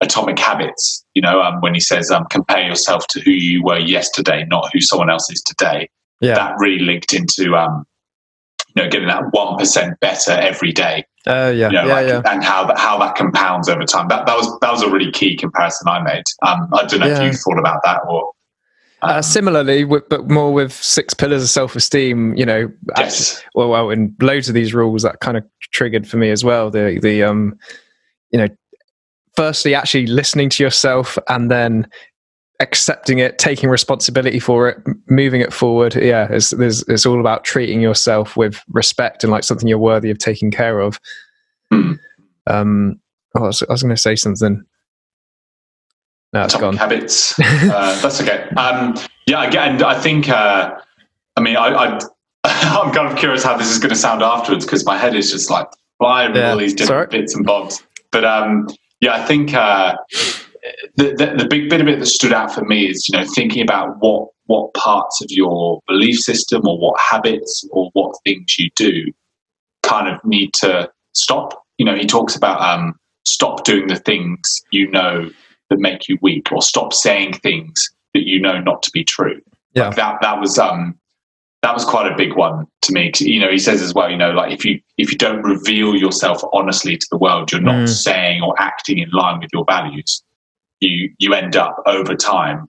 Atomic 0.00 0.38
Habits. 0.38 1.04
You 1.14 1.22
know, 1.22 1.40
um, 1.40 1.60
when 1.60 1.74
he 1.74 1.80
says 1.80 2.10
um, 2.10 2.26
compare 2.28 2.66
yourself 2.66 3.06
to 3.10 3.20
who 3.20 3.30
you 3.30 3.62
were 3.62 3.78
yesterday, 3.78 4.44
not 4.48 4.68
who 4.72 4.80
someone 4.80 5.08
else 5.08 5.30
is 5.30 5.42
today. 5.42 5.88
Yeah. 6.20 6.34
That 6.34 6.54
really 6.58 6.80
linked 6.80 7.14
into 7.14 7.54
um, 7.54 7.86
you 8.74 8.82
know 8.82 8.90
getting 8.90 9.08
that 9.08 9.22
one 9.30 9.56
percent 9.56 10.00
better 10.00 10.32
every 10.32 10.72
day. 10.72 11.04
Oh 11.28 11.48
uh, 11.48 11.50
yeah, 11.50 11.66
you 11.66 11.72
know, 11.72 11.86
yeah, 11.86 11.94
like, 11.94 12.06
yeah, 12.06 12.32
and 12.32 12.44
how 12.44 12.64
that 12.66 12.78
how 12.78 12.98
that 12.98 13.16
compounds 13.16 13.68
over 13.68 13.84
time. 13.84 14.06
That 14.08 14.26
that 14.26 14.36
was 14.36 14.58
that 14.60 14.70
was 14.70 14.82
a 14.82 14.90
really 14.90 15.10
key 15.10 15.36
comparison 15.36 15.88
I 15.88 16.00
made. 16.00 16.22
Um, 16.42 16.68
I 16.72 16.84
don't 16.86 17.00
know 17.00 17.06
yeah. 17.06 17.22
if 17.22 17.32
you 17.32 17.38
thought 17.38 17.58
about 17.58 17.82
that 17.84 18.00
or 18.08 18.32
uh, 19.02 19.20
similarly, 19.20 19.84
but 19.84 20.28
more 20.30 20.52
with 20.52 20.72
six 20.72 21.12
pillars 21.14 21.42
of 21.42 21.48
self-esteem, 21.50 22.34
you 22.34 22.46
know, 22.46 22.72
yes. 22.96 23.38
actually, 23.38 23.48
well, 23.54 23.68
well, 23.68 23.90
in 23.90 24.16
loads 24.20 24.48
of 24.48 24.54
these 24.54 24.72
rules 24.72 25.02
that 25.02 25.20
kind 25.20 25.36
of 25.36 25.44
triggered 25.72 26.08
for 26.08 26.16
me 26.16 26.30
as 26.30 26.44
well. 26.44 26.70
The 26.70 26.98
the 27.02 27.22
um, 27.22 27.58
you 28.30 28.38
know, 28.38 28.48
firstly, 29.36 29.74
actually 29.74 30.06
listening 30.06 30.48
to 30.50 30.62
yourself 30.62 31.18
and 31.28 31.50
then 31.50 31.88
accepting 32.60 33.18
it, 33.18 33.38
taking 33.38 33.68
responsibility 33.68 34.38
for 34.38 34.68
it, 34.68 34.78
moving 35.08 35.40
it 35.40 35.52
forward. 35.52 35.94
Yeah, 35.94 36.28
it's, 36.30 36.52
it's, 36.52 36.86
it's 36.88 37.06
all 37.06 37.20
about 37.20 37.44
treating 37.44 37.80
yourself 37.80 38.36
with 38.36 38.62
respect 38.68 39.24
and 39.24 39.30
like 39.30 39.44
something 39.44 39.68
you're 39.68 39.78
worthy 39.78 40.10
of 40.10 40.18
taking 40.18 40.50
care 40.50 40.80
of. 40.80 41.00
Hmm. 41.70 41.92
Um, 42.46 43.00
oh, 43.36 43.44
I 43.44 43.46
was, 43.46 43.62
was 43.68 43.82
going 43.82 43.94
to 43.94 44.00
say 44.00 44.16
something. 44.16 44.64
No, 46.32 46.44
it's 46.44 46.56
gone. 46.56 46.76
Habits. 46.76 47.38
uh, 47.40 47.98
that's 48.02 48.20
okay. 48.20 48.48
Um, 48.56 48.94
yeah, 49.26 49.44
again, 49.44 49.82
I 49.82 49.98
think. 49.98 50.28
Uh, 50.28 50.78
I 51.36 51.40
mean, 51.40 51.56
I, 51.56 51.68
I 51.68 51.98
I'm 52.44 52.92
kind 52.92 53.08
of 53.08 53.16
curious 53.16 53.42
how 53.42 53.56
this 53.56 53.70
is 53.70 53.78
going 53.78 53.90
to 53.90 53.96
sound 53.96 54.22
afterwards 54.22 54.64
because 54.64 54.84
my 54.84 54.96
head 54.96 55.14
is 55.14 55.30
just 55.30 55.50
like 55.50 55.66
flying 55.98 56.32
with 56.32 56.44
all 56.44 56.56
these 56.56 56.74
different 56.74 57.10
Sorry? 57.10 57.20
bits 57.20 57.34
and 57.34 57.44
bobs. 57.44 57.82
But 58.10 58.24
um, 58.24 58.68
yeah, 59.00 59.14
I 59.14 59.24
think 59.24 59.54
uh, 59.54 59.96
the, 60.96 61.14
the, 61.16 61.34
the 61.38 61.48
big 61.48 61.68
bit 61.68 61.80
of 61.80 61.88
it 61.88 61.98
that 61.98 62.06
stood 62.06 62.32
out 62.32 62.52
for 62.52 62.64
me 62.64 62.88
is 62.88 63.08
you 63.08 63.18
know 63.18 63.24
thinking 63.34 63.62
about 63.62 63.96
what 63.98 64.28
what 64.46 64.72
parts 64.74 65.20
of 65.20 65.30
your 65.30 65.80
belief 65.86 66.18
system 66.18 66.66
or 66.66 66.78
what 66.78 66.98
habits 67.00 67.66
or 67.72 67.90
what 67.94 68.16
things 68.24 68.58
you 68.58 68.70
do 68.76 69.12
kind 69.82 70.08
of 70.08 70.24
need 70.24 70.52
to 70.54 70.90
stop. 71.14 71.64
You 71.78 71.86
know, 71.86 71.96
he 71.96 72.06
talks 72.06 72.36
about 72.36 72.60
um, 72.60 72.94
stop 73.24 73.64
doing 73.64 73.88
the 73.88 73.96
things 73.96 74.62
you 74.70 74.90
know 74.90 75.30
that 75.68 75.80
make 75.80 76.08
you 76.08 76.18
weak 76.22 76.52
or 76.52 76.62
stop 76.62 76.92
saying 76.92 77.34
things 77.34 77.90
that 78.14 78.26
you 78.26 78.40
know 78.40 78.60
not 78.60 78.82
to 78.84 78.90
be 78.92 79.04
true. 79.04 79.40
Yeah. 79.74 79.88
Like 79.88 79.96
that 79.96 80.18
that 80.22 80.40
was 80.40 80.58
um 80.58 80.98
that 81.62 81.74
was 81.74 81.84
quite 81.84 82.10
a 82.10 82.16
big 82.16 82.36
one 82.36 82.66
to 82.82 82.92
me. 82.92 83.10
You 83.18 83.40
know, 83.40 83.50
he 83.50 83.58
says 83.58 83.82
as 83.82 83.92
well, 83.92 84.10
you 84.10 84.16
know, 84.16 84.30
like 84.30 84.52
if 84.52 84.64
you 84.64 84.80
if 84.98 85.10
you 85.10 85.18
don't 85.18 85.42
reveal 85.42 85.96
yourself 85.96 86.40
honestly 86.52 86.96
to 86.96 87.06
the 87.10 87.18
world, 87.18 87.50
you're 87.50 87.60
not 87.60 87.74
mm. 87.74 87.88
saying 87.88 88.42
or 88.42 88.54
acting 88.58 88.98
in 88.98 89.10
line 89.10 89.40
with 89.40 89.50
your 89.52 89.64
values. 89.64 90.22
You 90.80 91.10
you 91.18 91.34
end 91.34 91.56
up 91.56 91.82
over 91.86 92.14
time 92.14 92.68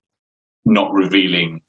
not 0.66 0.92
revealing 0.94 1.62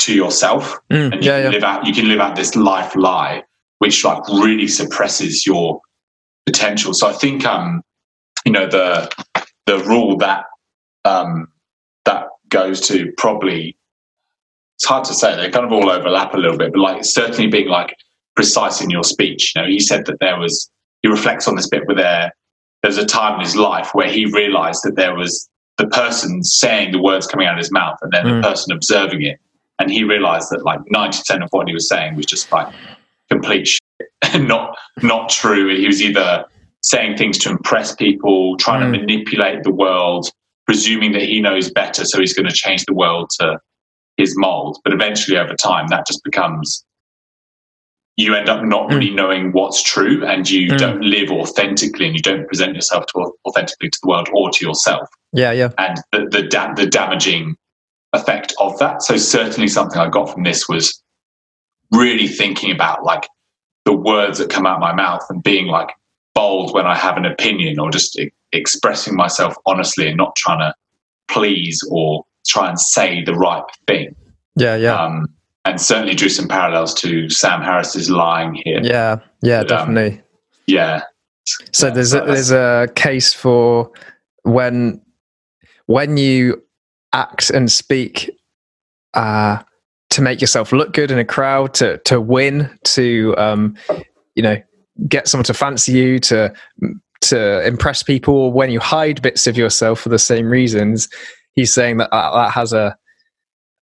to 0.00 0.14
yourself, 0.14 0.78
mm. 0.90 1.12
and 1.12 1.24
you 1.24 1.30
yeah, 1.30 1.42
can 1.42 1.44
yeah. 1.44 1.50
live 1.50 1.64
out 1.64 1.86
you 1.86 1.92
can 1.92 2.08
live 2.08 2.20
out 2.20 2.36
this 2.36 2.54
life 2.56 2.94
lie, 2.96 3.42
which 3.78 4.04
like 4.04 4.26
really 4.28 4.68
suppresses 4.68 5.46
your 5.46 5.80
potential. 6.46 6.94
So 6.94 7.08
I 7.08 7.12
think 7.12 7.44
um, 7.44 7.82
you 8.44 8.52
know 8.52 8.66
the 8.66 9.10
the 9.66 9.78
rule 9.84 10.16
that 10.18 10.44
um, 11.04 11.48
that 12.04 12.26
goes 12.48 12.80
to 12.88 13.12
probably 13.16 13.76
it's 14.76 14.86
hard 14.86 15.04
to 15.04 15.14
say 15.14 15.36
they 15.36 15.50
kind 15.50 15.66
of 15.66 15.72
all 15.72 15.90
overlap 15.90 16.34
a 16.34 16.38
little 16.38 16.56
bit 16.56 16.72
but 16.72 16.80
like 16.80 17.04
certainly 17.04 17.48
being 17.48 17.68
like 17.68 17.94
precise 18.36 18.80
in 18.80 18.88
your 18.88 19.02
speech 19.02 19.52
you 19.54 19.60
know 19.60 19.68
he 19.68 19.80
said 19.80 20.06
that 20.06 20.20
there 20.20 20.38
was 20.38 20.70
he 21.02 21.08
reflects 21.08 21.48
on 21.48 21.56
this 21.56 21.68
bit 21.68 21.86
where 21.86 21.96
there 21.96 22.32
there's 22.82 22.98
a 22.98 23.06
time 23.06 23.34
in 23.34 23.40
his 23.40 23.56
life 23.56 23.90
where 23.92 24.08
he 24.08 24.24
realized 24.26 24.82
that 24.84 24.96
there 24.96 25.14
was 25.14 25.48
the 25.76 25.86
person 25.88 26.42
saying 26.42 26.92
the 26.92 27.02
words 27.02 27.26
coming 27.26 27.46
out 27.46 27.54
of 27.54 27.58
his 27.58 27.72
mouth 27.72 27.98
and 28.02 28.12
then 28.12 28.24
mm. 28.24 28.42
the 28.42 28.48
person 28.48 28.72
observing 28.72 29.22
it 29.22 29.38
and 29.78 29.90
he 29.90 30.04
realized 30.04 30.50
that 30.50 30.64
like 30.64 30.80
90% 30.92 31.42
of 31.42 31.48
what 31.50 31.68
he 31.68 31.74
was 31.74 31.88
saying 31.88 32.16
was 32.16 32.26
just 32.26 32.50
like 32.50 32.72
complete 33.30 33.66
shit, 33.66 34.10
not 34.40 34.76
not 35.02 35.28
true 35.28 35.76
he 35.76 35.86
was 35.86 36.02
either 36.02 36.44
saying 36.82 37.16
things 37.16 37.38
to 37.38 37.50
impress 37.50 37.94
people, 37.94 38.56
trying 38.56 38.80
mm. 38.80 38.92
to 38.92 39.00
manipulate 39.00 39.62
the 39.62 39.72
world, 39.72 40.30
presuming 40.66 41.12
that 41.12 41.22
he 41.22 41.40
knows 41.40 41.70
better, 41.70 42.04
so 42.04 42.20
he's 42.20 42.34
going 42.34 42.48
to 42.48 42.54
change 42.54 42.84
the 42.86 42.94
world 42.94 43.30
to 43.38 43.58
his 44.16 44.34
mold. 44.36 44.78
But 44.84 44.92
eventually, 44.92 45.38
over 45.38 45.54
time, 45.54 45.88
that 45.88 46.06
just 46.06 46.22
becomes 46.24 46.84
you 48.18 48.34
end 48.34 48.48
up 48.48 48.64
not 48.64 48.88
really 48.88 49.10
mm. 49.10 49.14
knowing 49.14 49.52
what's 49.52 49.80
true, 49.80 50.26
and 50.26 50.50
you 50.50 50.72
mm. 50.72 50.78
don't 50.78 51.00
live 51.02 51.30
authentically, 51.30 52.04
and 52.04 52.16
you 52.16 52.20
don't 52.20 52.46
present 52.48 52.74
yourself 52.74 53.06
to, 53.06 53.32
authentically 53.46 53.88
to 53.88 53.98
the 54.02 54.08
world 54.08 54.28
or 54.34 54.50
to 54.50 54.66
yourself. 54.66 55.08
Yeah, 55.32 55.52
yeah. 55.52 55.70
And 55.78 55.98
the 56.10 56.26
the, 56.28 56.42
da- 56.42 56.74
the 56.74 56.86
damaging 56.86 57.56
effect 58.12 58.52
of 58.58 58.76
that. 58.80 59.02
So 59.02 59.16
certainly, 59.16 59.68
something 59.68 60.00
I 60.00 60.08
got 60.08 60.32
from 60.32 60.42
this 60.42 60.68
was 60.68 61.00
really 61.92 62.26
thinking 62.26 62.72
about 62.72 63.04
like 63.04 63.28
the 63.84 63.94
words 63.94 64.38
that 64.38 64.50
come 64.50 64.66
out 64.66 64.74
of 64.74 64.80
my 64.80 64.92
mouth 64.92 65.24
and 65.30 65.40
being 65.42 65.68
like 65.68 65.90
bold 66.34 66.74
when 66.74 66.86
I 66.86 66.96
have 66.96 67.16
an 67.16 67.24
opinion 67.24 67.78
or 67.78 67.90
just 67.90 68.18
e- 68.18 68.32
expressing 68.52 69.14
myself 69.14 69.54
honestly 69.64 70.08
and 70.08 70.16
not 70.16 70.34
trying 70.36 70.58
to 70.58 70.74
please 71.28 71.80
or 71.88 72.24
try 72.48 72.68
and 72.68 72.80
say 72.80 73.22
the 73.22 73.34
right 73.34 73.62
thing. 73.86 74.14
Yeah, 74.56 74.74
yeah. 74.74 75.00
Um, 75.00 75.28
and 75.68 75.80
certainly 75.80 76.14
drew 76.14 76.28
some 76.28 76.48
parallels 76.48 76.94
to 76.94 77.28
Sam 77.28 77.62
Harris's 77.62 78.10
lying 78.10 78.54
here. 78.64 78.80
Yeah, 78.82 79.18
yeah, 79.42 79.62
but, 79.62 79.72
um, 79.72 79.78
definitely. 79.78 80.18
Um, 80.18 80.24
yeah. 80.66 81.02
So 81.72 81.88
yeah, 81.88 81.94
there's 81.94 82.14
a, 82.14 82.20
there's 82.22 82.50
a 82.50 82.88
case 82.94 83.32
for 83.32 83.90
when 84.42 85.00
when 85.86 86.16
you 86.16 86.62
act 87.12 87.50
and 87.50 87.70
speak 87.70 88.30
uh, 89.14 89.62
to 90.10 90.22
make 90.22 90.40
yourself 90.40 90.72
look 90.72 90.92
good 90.92 91.10
in 91.10 91.18
a 91.18 91.24
crowd, 91.24 91.74
to 91.74 91.98
to 91.98 92.20
win, 92.20 92.76
to 92.84 93.34
um, 93.38 93.76
you 94.34 94.42
know 94.42 94.56
get 95.08 95.28
someone 95.28 95.44
to 95.44 95.54
fancy 95.54 95.92
you 95.92 96.18
to 96.18 96.52
to 97.20 97.66
impress 97.66 98.02
people 98.02 98.52
when 98.52 98.70
you 98.70 98.80
hide 98.80 99.22
bits 99.22 99.46
of 99.46 99.56
yourself 99.56 100.00
for 100.00 100.08
the 100.08 100.18
same 100.18 100.46
reasons 100.46 101.08
he's 101.58 101.72
saying 101.72 101.96
that 101.96 102.08
uh, 102.10 102.42
that 102.42 102.52
has 102.52 102.72
a 102.72 102.96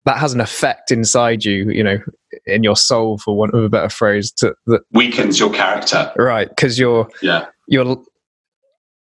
that 0.07 0.17
has 0.17 0.33
an 0.33 0.41
effect 0.41 0.91
inside 0.91 1.45
you 1.45 1.69
you 1.71 1.85
know 1.85 1.99
in 2.47 2.63
your 2.63 2.77
soul 2.77 3.19
for 3.19 3.37
want 3.37 3.53
of 3.53 3.63
a 3.63 3.69
better 3.69 3.91
phrase 3.91 4.33
to 4.33 4.55
that 4.67 4.81
weakens 4.93 5.39
your 5.39 5.53
character 5.53 6.11
right 6.17 6.49
because 6.49 6.79
you're 6.79 7.09
yeah 7.21 7.47
you're 7.69 7.97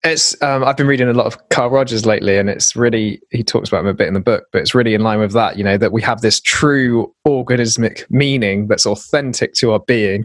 it's 0.05 0.41
um, 0.43 0.63
I've 0.63 0.77
been 0.77 0.87
reading 0.87 1.09
a 1.09 1.13
lot 1.13 1.27
of 1.27 1.49
Carl 1.49 1.71
Rogers 1.71 2.07
lately, 2.07 2.39
and 2.39 2.49
it's 2.49 2.77
really 2.77 3.21
he 3.31 3.43
talks 3.43 3.69
about 3.69 3.81
him 3.81 3.89
a 3.89 3.95
bit 3.95 4.07
in 4.07 4.15
the 4.15 4.21
book, 4.21 4.45
but 4.53 4.61
it's 4.61 4.75
really 4.75 4.95
in 4.95 5.01
line 5.01 5.19
with 5.19 5.33
that. 5.33 5.59
You 5.59 5.65
know 5.65 5.77
that 5.77 5.93
we 5.93 6.03
have 6.03 6.21
this 6.21 6.41
true 6.41 7.13
organismic 7.27 8.09
meaning 8.09 8.69
that's 8.69 8.87
authentic 8.87 9.55
to 9.55 9.73
our 9.73 9.81
being, 9.81 10.25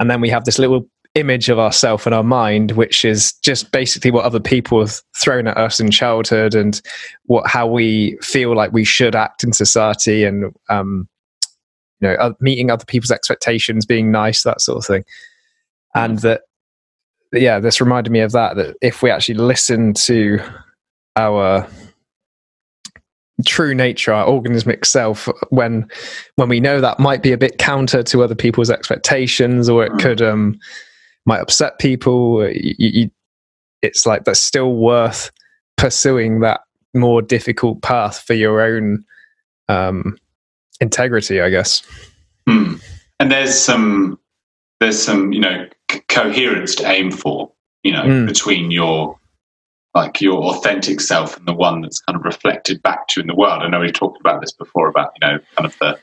and 0.00 0.10
then 0.10 0.22
we 0.22 0.30
have 0.30 0.44
this 0.44 0.58
little 0.58 0.88
image 1.16 1.48
of 1.48 1.58
ourself 1.58 2.06
in 2.06 2.12
our 2.12 2.22
mind, 2.22 2.72
which 2.72 3.04
is 3.04 3.32
just 3.42 3.72
basically 3.72 4.10
what 4.10 4.24
other 4.24 4.38
people 4.38 4.78
have 4.80 5.00
thrown 5.16 5.46
at 5.46 5.56
us 5.56 5.80
in 5.80 5.90
childhood 5.90 6.54
and 6.54 6.80
what 7.24 7.46
how 7.46 7.66
we 7.66 8.18
feel 8.20 8.54
like 8.54 8.72
we 8.72 8.84
should 8.84 9.16
act 9.16 9.42
in 9.42 9.52
society 9.52 10.24
and 10.24 10.54
um, 10.68 11.08
you 12.00 12.08
know 12.08 12.14
uh, 12.14 12.32
meeting 12.40 12.70
other 12.70 12.84
people's 12.84 13.10
expectations, 13.10 13.86
being 13.86 14.10
nice, 14.12 14.42
that 14.42 14.60
sort 14.60 14.78
of 14.78 14.84
thing, 14.84 15.04
and 15.94 16.18
that 16.18 16.42
yeah, 17.32 17.58
this 17.58 17.80
reminded 17.80 18.10
me 18.10 18.20
of 18.20 18.32
that. 18.32 18.56
That 18.56 18.76
if 18.82 19.02
we 19.02 19.10
actually 19.10 19.36
listen 19.36 19.94
to 19.94 20.38
our 21.16 21.66
true 23.44 23.74
nature, 23.74 24.12
our 24.12 24.26
organismic 24.26 24.84
self, 24.84 25.28
when 25.48 25.88
when 26.36 26.50
we 26.50 26.60
know 26.60 26.80
that 26.80 26.98
might 26.98 27.22
be 27.22 27.32
a 27.32 27.38
bit 27.38 27.56
counter 27.56 28.02
to 28.02 28.22
other 28.22 28.34
people's 28.34 28.70
expectations, 28.70 29.68
or 29.68 29.84
it 29.84 29.92
could 29.98 30.20
um, 30.20 30.58
might 31.26 31.40
upset 31.40 31.78
people. 31.78 32.48
You, 32.48 32.74
you, 32.78 33.10
it's 33.82 34.06
like 34.06 34.24
that's 34.24 34.40
still 34.40 34.74
worth 34.74 35.30
pursuing 35.76 36.40
that 36.40 36.60
more 36.94 37.20
difficult 37.20 37.82
path 37.82 38.20
for 38.26 38.32
your 38.34 38.60
own 38.62 39.04
um, 39.68 40.16
integrity, 40.80 41.40
I 41.40 41.50
guess. 41.50 41.82
Hmm. 42.48 42.76
And 43.20 43.30
there's 43.30 43.58
some 43.58 44.18
there's 44.80 45.02
some 45.02 45.32
you 45.32 45.40
know 45.40 45.66
c- 45.90 46.00
coherence 46.08 46.74
to 46.76 46.86
aim 46.88 47.10
for, 47.10 47.52
you 47.82 47.92
know, 47.92 48.02
Mm. 48.04 48.26
between 48.26 48.70
your 48.70 49.18
like 49.94 50.20
your 50.20 50.42
authentic 50.44 51.00
self 51.00 51.36
and 51.38 51.48
the 51.48 51.54
one 51.54 51.80
that's 51.80 52.00
kind 52.00 52.16
of 52.18 52.24
reflected 52.24 52.82
back 52.82 53.08
to 53.08 53.20
you 53.20 53.22
in 53.22 53.26
the 53.28 53.34
world. 53.34 53.62
I 53.62 53.68
know 53.68 53.80
we've 53.80 53.92
talked 53.92 54.20
about 54.20 54.40
this 54.42 54.52
before 54.52 54.88
about 54.88 55.12
you 55.20 55.26
know 55.26 55.38
kind 55.56 55.66
of 55.66 55.76
the 55.78 55.98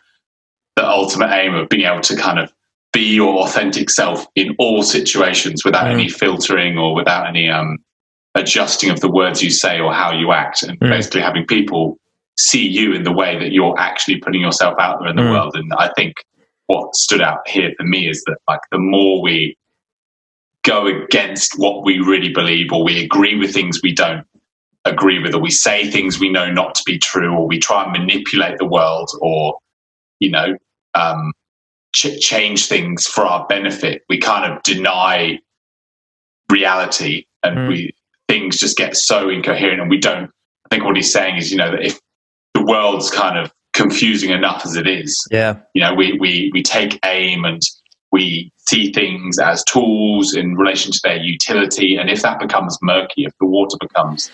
the 0.75 0.87
ultimate 0.87 1.31
aim 1.31 1.53
of 1.53 1.69
being 1.69 1.85
able 1.85 2.01
to 2.01 2.15
kind 2.15 2.39
of 2.39 2.51
be 2.93 3.01
your 3.15 3.39
authentic 3.39 3.89
self 3.89 4.25
in 4.35 4.55
all 4.59 4.83
situations 4.83 5.65
without 5.65 5.85
Mm. 5.87 5.91
any 5.93 6.09
filtering 6.09 6.77
or 6.77 6.93
without 6.95 7.27
any 7.27 7.49
um, 7.49 7.77
adjusting 8.35 8.89
of 8.89 8.99
the 9.01 9.09
words 9.11 9.43
you 9.43 9.49
say 9.49 9.79
or 9.79 9.91
how 9.93 10.11
you 10.13 10.31
act, 10.31 10.63
and 10.63 10.79
Mm. 10.79 10.89
basically 10.89 11.21
having 11.21 11.45
people 11.45 11.97
see 12.37 12.65
you 12.67 12.93
in 12.93 13.03
the 13.03 13.11
way 13.11 13.37
that 13.37 13.51
you're 13.51 13.77
actually 13.79 14.17
putting 14.17 14.41
yourself 14.41 14.75
out 14.79 14.99
there 14.99 15.09
in 15.09 15.15
the 15.15 15.21
Mm. 15.23 15.31
world. 15.31 15.55
And 15.55 15.71
I 15.77 15.89
think 15.95 16.13
what 16.67 16.95
stood 16.95 17.21
out 17.21 17.47
here 17.47 17.73
for 17.77 17.83
me 17.83 18.07
is 18.09 18.23
that 18.25 18.37
like 18.47 18.61
the 18.71 18.79
more 18.79 19.21
we 19.21 19.55
go 20.63 20.87
against 20.87 21.53
what 21.57 21.83
we 21.83 21.99
really 21.99 22.29
believe 22.29 22.71
or 22.71 22.83
we 22.83 23.03
agree 23.03 23.35
with 23.35 23.53
things 23.53 23.81
we 23.83 23.91
don't 23.91 24.25
agree 24.85 25.19
with 25.19 25.33
or 25.35 25.39
we 25.41 25.49
say 25.51 25.89
things 25.89 26.19
we 26.19 26.29
know 26.29 26.49
not 26.51 26.73
to 26.75 26.83
be 26.85 26.97
true 26.97 27.33
or 27.33 27.45
we 27.47 27.59
try 27.59 27.83
and 27.83 27.91
manipulate 27.91 28.57
the 28.57 28.65
world 28.65 29.09
or 29.21 29.57
you 30.19 30.29
know 30.29 30.55
um, 30.95 31.33
ch- 31.93 32.19
change 32.19 32.67
things 32.67 33.07
for 33.07 33.25
our 33.25 33.45
benefit 33.47 34.03
we 34.09 34.17
kind 34.17 34.51
of 34.51 34.61
deny 34.63 35.39
reality 36.49 37.25
and 37.43 37.57
Mm. 37.57 37.67
we 37.67 37.91
things 38.27 38.57
just 38.57 38.77
get 38.77 38.95
so 38.95 39.29
incoherent 39.29 39.81
and 39.81 39.89
we 39.89 39.97
don't 39.97 40.29
i 40.65 40.69
think 40.69 40.83
what 40.85 40.95
he's 40.95 41.11
saying 41.11 41.37
is 41.37 41.51
you 41.51 41.57
know 41.57 41.71
that 41.71 41.81
if 41.83 41.99
the 42.53 42.63
world's 42.63 43.09
kind 43.11 43.37
of 43.37 43.51
confusing 43.73 44.29
enough 44.29 44.65
as 44.65 44.75
it 44.75 44.87
is 44.87 45.15
Yeah. 45.31 45.57
you 45.73 45.81
know 45.81 45.93
we 45.93 46.13
we 46.19 46.51
we 46.53 46.61
take 46.61 46.99
aim 47.05 47.43
and 47.45 47.61
we 48.11 48.51
see 48.57 48.91
things 48.93 49.39
as 49.39 49.63
tools 49.63 50.35
in 50.35 50.55
relation 50.55 50.91
to 50.91 50.99
their 51.03 51.17
utility 51.17 51.95
and 51.97 52.09
if 52.09 52.21
that 52.21 52.39
becomes 52.39 52.77
murky 52.81 53.25
if 53.25 53.33
the 53.39 53.45
water 53.47 53.77
becomes 53.81 54.31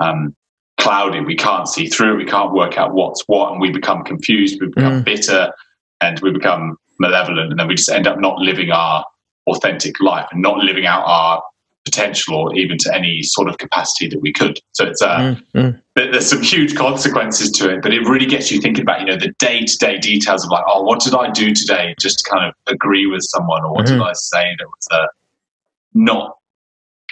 um, 0.00 0.34
cloudy 0.78 1.20
we 1.20 1.36
can't 1.36 1.68
see 1.68 1.86
through 1.86 2.14
it 2.14 2.16
we 2.18 2.24
can't 2.24 2.52
work 2.52 2.76
out 2.76 2.92
what's 2.94 3.22
what 3.26 3.52
and 3.52 3.60
we 3.60 3.70
become 3.70 4.02
confused 4.02 4.60
we 4.60 4.66
become 4.68 5.00
Mm. 5.02 5.04
bitter 5.04 5.52
and 6.00 6.18
we 6.20 6.30
become 6.32 6.76
malevolent 6.98 7.50
and 7.50 7.58
then 7.58 7.66
we 7.68 7.74
just 7.74 7.90
end 7.90 8.06
up 8.06 8.18
not 8.18 8.38
living 8.38 8.70
our 8.70 9.04
authentic 9.46 10.00
life 10.00 10.26
and 10.32 10.40
not 10.42 10.58
living 10.58 10.86
out 10.86 11.04
our 11.06 11.42
potential 11.84 12.34
or 12.36 12.54
even 12.56 12.78
to 12.78 12.94
any 12.94 13.22
sort 13.22 13.46
of 13.46 13.58
capacity 13.58 14.08
that 14.08 14.18
we 14.20 14.32
could 14.32 14.58
so 14.72 14.86
it's 14.86 15.02
uh, 15.02 15.18
Mm, 15.18 15.42
mm. 15.54 15.80
there's 15.96 16.26
some 16.30 16.40
huge 16.42 16.74
consequences 16.74 17.50
to 17.52 17.70
it, 17.70 17.82
but 17.82 17.92
it 17.92 18.00
really 18.00 18.24
gets 18.26 18.50
you 18.50 18.58
thinking 18.60 18.82
about, 18.82 19.00
you 19.00 19.06
know, 19.06 19.16
the 19.16 19.32
day 19.38 19.60
to 19.64 19.76
day 19.78 19.98
details 19.98 20.44
of 20.44 20.50
like, 20.50 20.64
oh, 20.66 20.82
what 20.82 21.00
did 21.00 21.14
I 21.14 21.30
do 21.30 21.52
today 21.54 21.94
just 22.00 22.20
to 22.20 22.30
kind 22.30 22.44
of 22.46 22.54
agree 22.66 23.06
with 23.06 23.20
someone, 23.22 23.62
or 23.64 23.74
what 23.74 23.86
did 23.86 23.98
Mhm. 24.00 24.06
I 24.08 24.12
say 24.14 24.56
that 24.58 24.66
was 24.66 24.88
uh, 24.90 25.06
not 25.92 26.36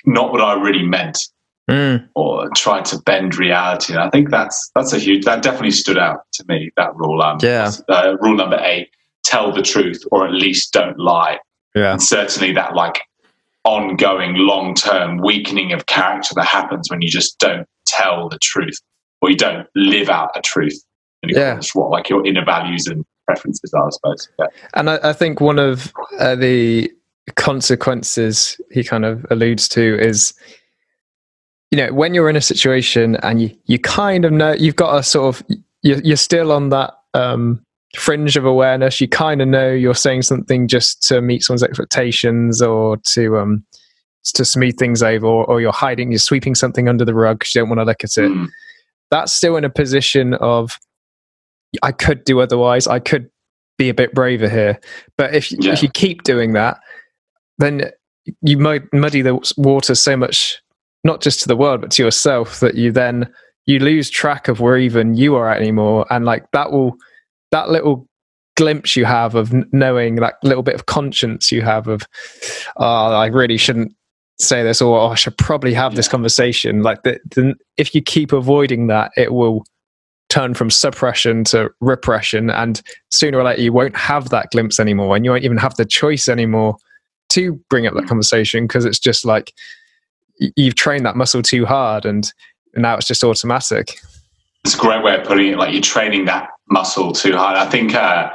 not 0.05 0.33
what 0.33 0.41
I 0.41 0.55
really 0.55 0.83
meant, 0.85 1.19
Mm. 1.71 2.09
or 2.17 2.49
tried 2.57 2.85
to 2.87 2.99
bend 3.03 3.37
reality. 3.39 3.93
And 3.93 4.03
I 4.03 4.11
think 4.11 4.31
that's 4.31 4.71
that's 4.75 4.93
a 4.93 4.99
huge 4.99 5.25
that 5.27 5.43
definitely 5.43 5.71
stood 5.71 5.99
out 5.99 6.21
to 6.33 6.45
me. 6.49 6.71
That 6.77 6.95
rule, 6.97 7.23
um, 7.23 7.39
Yeah. 7.41 7.71
uh, 7.89 8.17
rule 8.21 8.35
number 8.37 8.59
eight: 8.65 8.89
tell 9.33 9.53
the 9.53 9.63
truth, 9.63 10.03
or 10.13 10.27
at 10.27 10.33
least 10.33 10.73
don't 10.73 10.99
lie 10.99 11.39
Yeah. 11.75 11.93
and 11.93 12.03
certainly 12.03 12.53
that 12.53 12.75
like 12.75 13.01
ongoing 13.65 14.35
long 14.37 14.75
term 14.75 15.19
weakening 15.19 15.73
of 15.73 15.87
character 15.87 16.35
that 16.35 16.47
happens 16.47 16.91
when 16.91 17.01
you 17.01 17.09
just 17.09 17.39
don't 17.39 17.67
tell 17.87 18.29
the 18.29 18.39
truth 18.43 18.79
or 19.21 19.31
you 19.31 19.37
don't 19.37 19.67
live 19.77 20.09
out 20.11 20.31
a 20.35 20.41
truth 20.41 20.79
yeah. 21.25 21.61
what 21.75 21.91
like 21.91 22.09
your 22.09 22.27
inner 22.27 22.45
values 22.45 22.87
and 22.89 23.05
preferences 23.27 23.73
are 23.73 23.87
i 23.87 23.91
suppose 23.91 24.29
yeah. 24.39 24.47
And 24.75 24.91
I, 24.91 24.99
I 25.11 25.13
think 25.13 25.41
one 25.41 25.61
of 25.61 25.93
uh, 26.19 26.35
the 26.35 26.91
consequences 27.37 28.61
he 28.71 28.83
kind 28.83 29.05
of 29.05 29.25
alludes 29.31 29.69
to 29.69 29.99
is, 30.01 30.35
you 31.71 31.79
know, 31.79 31.93
when 31.93 32.15
you're 32.15 32.29
in 32.29 32.37
a 32.37 32.41
situation 32.41 33.17
and 33.23 33.41
you, 33.41 33.57
you 33.67 33.79
kind 33.79 34.25
of 34.25 34.33
know 34.33 34.53
you've 34.55 34.77
got 34.77 34.99
a 34.99 35.03
sort 35.03 35.37
of 35.37 35.47
you're, 35.83 36.01
you're 36.01 36.17
still 36.17 36.51
on 36.51 36.71
that 36.71 36.95
um, 37.15 37.65
fringe 37.97 38.37
of 38.37 38.45
awareness. 38.45 39.01
You 39.01 39.09
kind 39.09 39.43
of 39.43 39.49
know 39.49 39.71
you're 39.71 39.95
saying 39.95 40.23
something 40.23 40.69
just 40.69 41.03
to 41.09 41.21
meet 41.21 41.43
someone's 41.43 41.63
expectations 41.63 42.63
or 42.63 42.97
to 43.15 43.39
um 43.39 43.65
to 44.25 44.45
smooth 44.45 44.79
things 44.79 45.03
over, 45.03 45.27
or, 45.27 45.45
or 45.47 45.61
you're 45.61 45.73
hiding, 45.73 46.13
you're 46.13 46.19
sweeping 46.19 46.55
something 46.55 46.89
under 46.89 47.05
the 47.05 47.15
rug 47.15 47.41
because 47.41 47.55
you 47.55 47.61
don't 47.61 47.69
want 47.69 47.81
to 47.81 47.85
look 47.85 48.05
at 48.05 48.17
it. 48.17 48.31
Mm. 48.31 48.49
That's 49.11 49.33
still 49.33 49.57
in 49.57 49.65
a 49.65 49.71
position 49.71 50.35
of 50.35 50.79
I 51.83 51.91
could 51.93 52.25
do 52.25 52.41
otherwise. 52.41 52.87
I 52.87 52.99
could 52.99 53.31
be 53.79 53.89
a 53.89 53.95
bit 53.95 54.15
braver 54.15 54.49
here. 54.49 54.79
But 55.19 55.35
if 55.35 55.51
Yeah. 55.53 55.73
if 55.73 55.83
you 55.83 55.89
keep 55.89 56.23
doing 56.23 56.53
that, 56.53 56.79
then 57.59 57.91
you 58.43 58.57
mud- 58.59 58.89
muddy 58.93 59.23
the 59.23 59.39
water 59.57 59.95
so 59.97 60.17
much, 60.17 60.63
not 61.03 61.21
just 61.21 61.41
to 61.43 61.49
the 61.49 61.57
world 61.57 61.81
but 61.81 61.91
to 61.93 62.05
yourself, 62.05 62.61
that 62.61 62.77
you 62.77 62.93
then 62.93 63.29
you 63.67 63.79
lose 63.81 64.09
track 64.11 64.49
of 64.49 64.61
where 64.61 64.77
even 64.77 65.15
you 65.15 65.35
are 65.35 65.49
at 65.51 65.61
anymore, 65.61 66.07
and 66.11 66.25
like 66.25 66.45
that 66.53 66.71
will 66.71 66.97
that 67.53 67.71
little 67.71 68.07
glimpse 68.57 68.97
you 68.97 69.05
have 69.05 69.35
of 69.35 69.53
knowing 69.73 70.17
that 70.17 70.35
little 70.43 70.63
bit 70.63 70.75
of 70.75 70.87
conscience 70.87 71.51
you 71.51 71.63
have 71.63 71.89
of 71.89 72.03
oh 72.77 73.13
i 73.13 73.27
really 73.27 73.57
shouldn't 73.57 73.95
say 74.39 74.63
this 74.63 74.83
or 74.83 74.99
oh, 74.99 75.07
i 75.07 75.15
should 75.15 75.37
probably 75.39 75.73
have 75.73 75.95
this 75.95 76.09
conversation 76.09 76.83
like 76.83 77.03
the, 77.03 77.19
the, 77.31 77.55
if 77.79 77.95
you 77.95 78.03
keep 78.03 78.33
avoiding 78.33 78.89
that 78.89 79.11
it 79.17 79.33
will 79.33 79.65
turn 80.29 80.55
from 80.55 80.71
suppression 80.71 81.45
to 81.45 81.71
repression 81.81 82.51
and 82.51 82.83
sooner 83.11 83.39
or 83.39 83.45
later 83.45 83.63
you 83.63 83.73
won't 83.73 83.97
have 83.97 84.31
that 84.31 84.51
glimpse 84.51 84.81
anymore 84.81 85.15
and 85.15 85.25
you 85.25 85.31
won't 85.31 85.45
even 85.45 85.59
have 85.59 85.75
the 85.77 85.85
choice 85.85 86.29
anymore 86.29 86.77
to 87.29 87.59
bring 87.71 87.87
up 87.87 87.95
that 87.95 88.07
conversation 88.07 88.67
because 88.67 88.85
it's 88.85 88.99
just 88.99 89.25
like 89.25 89.53
you've 90.57 90.75
trained 90.75 91.07
that 91.07 91.17
muscle 91.17 91.43
too 91.43 91.65
hard 91.65 92.05
and 92.05 92.33
now 92.75 92.97
it's 92.97 93.07
just 93.07 93.25
automatic 93.25 93.99
it's 94.65 94.75
a 94.75 94.79
great 94.79 95.03
way 95.03 95.17
of 95.17 95.27
putting 95.27 95.53
it 95.53 95.59
like 95.59 95.73
you're 95.73 95.83
training 95.83 96.27
that 96.27 96.51
muscle 96.71 97.13
too 97.13 97.37
hard. 97.37 97.57
I 97.57 97.69
think 97.69 97.95
uh, 97.95 98.31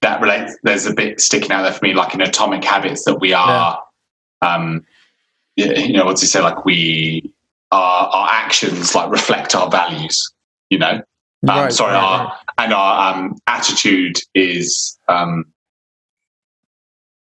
that 0.00 0.20
relates 0.20 0.56
there's 0.62 0.86
a 0.86 0.94
bit 0.94 1.20
sticking 1.20 1.52
out 1.52 1.62
there 1.62 1.72
for 1.72 1.84
me 1.84 1.94
like 1.94 2.14
in 2.14 2.20
atomic 2.20 2.64
habits 2.64 3.04
that 3.04 3.20
we 3.20 3.32
are 3.32 3.82
um 4.42 4.84
you 5.56 5.92
know 5.92 6.06
what's 6.06 6.20
he 6.22 6.26
say? 6.26 6.40
Like 6.40 6.64
we 6.64 7.34
our, 7.70 8.08
our 8.08 8.28
actions 8.30 8.94
like 8.94 9.10
reflect 9.10 9.54
our 9.54 9.70
values 9.70 10.32
you 10.72 10.78
know? 10.78 10.90
Um, 10.90 11.02
Right, 11.44 11.72
sorry, 11.72 11.92
right, 11.92 12.02
our, 12.02 12.24
right. 12.24 12.38
and 12.58 12.72
our 12.72 13.14
um, 13.14 13.36
attitude 13.46 14.16
is 14.34 14.98
um, 15.08 15.44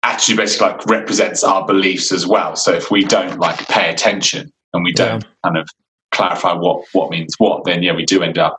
attitude 0.03 0.37
basically 0.37 0.67
like 0.67 0.85
represents 0.85 1.43
our 1.43 1.65
beliefs 1.65 2.11
as 2.11 2.25
well. 2.25 2.55
So 2.55 2.71
if 2.73 2.89
we 2.89 3.03
don't 3.03 3.39
like 3.39 3.67
pay 3.67 3.89
attention 3.89 4.51
and 4.73 4.83
we 4.83 4.93
don't 4.93 5.25
kind 5.43 5.57
of 5.57 5.67
clarify 6.13 6.53
what 6.53 6.85
what 6.93 7.09
means 7.09 7.33
what, 7.37 7.65
then 7.65 7.83
yeah, 7.83 7.93
we 7.93 8.05
do 8.05 8.21
end 8.23 8.37
up 8.37 8.57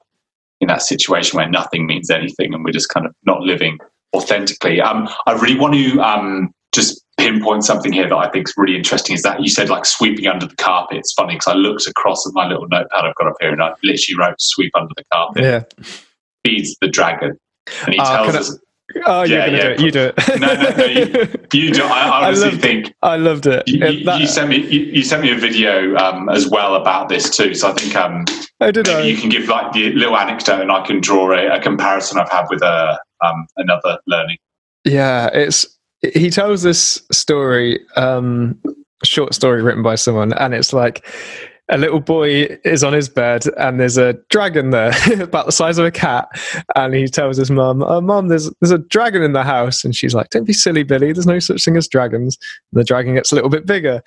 in 0.60 0.68
that 0.68 0.82
situation 0.82 1.36
where 1.36 1.48
nothing 1.48 1.86
means 1.86 2.10
anything 2.10 2.52
and 2.54 2.64
we're 2.64 2.72
just 2.72 2.88
kind 2.88 3.06
of 3.06 3.12
not 3.24 3.40
living 3.40 3.78
authentically. 4.14 4.80
Um, 4.80 5.08
I 5.26 5.32
really 5.32 5.58
want 5.58 5.74
to 5.74 6.00
um, 6.00 6.50
just 6.72 7.02
pinpoint 7.18 7.64
something 7.64 7.92
here 7.92 8.08
that 8.08 8.16
I 8.16 8.28
think 8.30 8.48
is 8.48 8.54
really 8.56 8.76
interesting. 8.76 9.14
Is 9.14 9.22
that 9.22 9.40
you 9.40 9.48
said 9.48 9.68
like 9.68 9.84
sweeping 9.84 10.26
under 10.26 10.46
the 10.46 10.56
carpet? 10.56 10.98
It's 10.98 11.12
funny 11.12 11.34
because 11.34 11.48
I 11.48 11.54
looked 11.54 11.86
across 11.86 12.26
at 12.26 12.34
my 12.34 12.46
little 12.46 12.68
notepad 12.68 13.04
I've 13.04 13.14
got 13.16 13.26
up 13.28 13.34
here 13.40 13.50
and 13.52 13.62
I 13.62 13.72
literally 13.82 14.18
wrote 14.18 14.40
"sweep 14.40 14.72
under 14.76 14.92
the 14.96 15.04
carpet." 15.12 15.42
yeah 15.42 15.62
feeds 16.44 16.76
the 16.80 16.88
dragon. 16.88 17.38
And 17.86 17.94
he 17.94 18.00
Oh, 18.00 18.04
tells 18.04 18.26
can 18.26 18.36
I- 18.36 18.38
us, 18.40 18.58
oh 19.06 19.22
you're 19.22 19.38
Yeah, 19.38 19.46
gonna 19.46 19.56
yeah, 19.58 19.62
do 19.64 19.70
it 19.70 19.80
you 19.80 19.90
do 19.90 20.12
it 20.16 20.40
No, 20.40 20.54
no, 20.54 20.70
no, 20.76 20.84
you 21.52 21.72
do. 21.74 21.82
I, 21.84 21.88
I 21.88 22.08
I 22.08 22.26
honestly 22.26 22.50
loved 22.50 22.62
think 22.62 22.94
I 23.02 23.16
loved 23.16 23.46
it. 23.46 23.62
you, 23.66 23.86
you, 23.86 24.04
that- 24.04 24.20
you 24.20 24.26
sent 24.26 24.48
me 24.50 24.58
you, 24.58 24.80
you 24.86 25.02
sent 25.02 25.22
me 25.22 25.30
a 25.32 25.36
video 25.38 25.96
um, 25.96 26.28
as 26.28 26.48
well 26.48 26.74
about 26.76 27.08
this 27.08 27.34
too. 27.34 27.54
So 27.54 27.70
I 27.70 27.72
think 27.72 27.94
um, 27.96 28.24
oh, 28.60 28.70
did 28.70 28.86
maybe 28.86 28.98
I? 28.98 29.02
you 29.06 29.16
can 29.16 29.30
give 29.30 29.48
like 29.48 29.72
the 29.72 29.92
little 29.92 30.16
anecdote, 30.16 30.60
and 30.60 30.70
I 30.70 30.84
can 30.86 31.00
draw 31.00 31.32
a, 31.32 31.56
a 31.56 31.60
comparison 31.60 32.18
I've 32.18 32.30
had 32.30 32.46
with 32.50 32.62
a 32.62 32.98
um, 33.24 33.46
another 33.56 33.98
learning. 34.06 34.36
Yeah, 34.84 35.30
it's 35.32 35.66
he 36.12 36.28
tells 36.30 36.62
this 36.62 37.00
story, 37.10 37.80
um, 37.96 38.60
short 39.02 39.32
story 39.34 39.62
written 39.62 39.82
by 39.82 39.94
someone, 39.94 40.32
and 40.34 40.52
it's 40.54 40.72
like 40.74 41.06
a 41.70 41.79
little 41.79 42.00
boy 42.00 42.59
is 42.64 42.85
on 42.85 42.92
his 42.92 43.09
bed 43.09 43.46
and 43.57 43.81
there's 43.81 43.96
a 43.96 44.12
dragon 44.29 44.70
there 44.70 44.92
about 45.20 45.46
the 45.46 45.53
size 45.53 45.79
of 45.79 45.87
a 45.87 45.90
cat. 45.90 46.29
And 46.77 46.94
he 46.94 47.09
tells 47.09 47.38
his 47.38 47.50
mum 47.50 47.83
oh 47.83 48.00
mum 48.00 48.29
there's 48.29 48.50
there's 48.61 48.70
a 48.70 48.79
dragon 48.79 49.22
in 49.22 49.33
the 49.33 49.42
house. 49.42 49.85
And 49.85 49.94
she's 49.94 50.14
like 50.14 50.31
don't 50.31 50.44
be 50.44 50.53
silly 50.53 50.83
billy. 50.83 51.12
There's 51.12 51.27
no 51.27 51.38
such 51.38 51.64
thing 51.64 51.77
as 51.77 51.88
dragons. 51.88 52.38
And 52.72 52.81
the 52.81 52.85
dragon 52.85 53.14
gets 53.14 53.33
a 53.33 53.35
little 53.35 53.50
bit 53.50 53.66
bigger. 53.66 54.03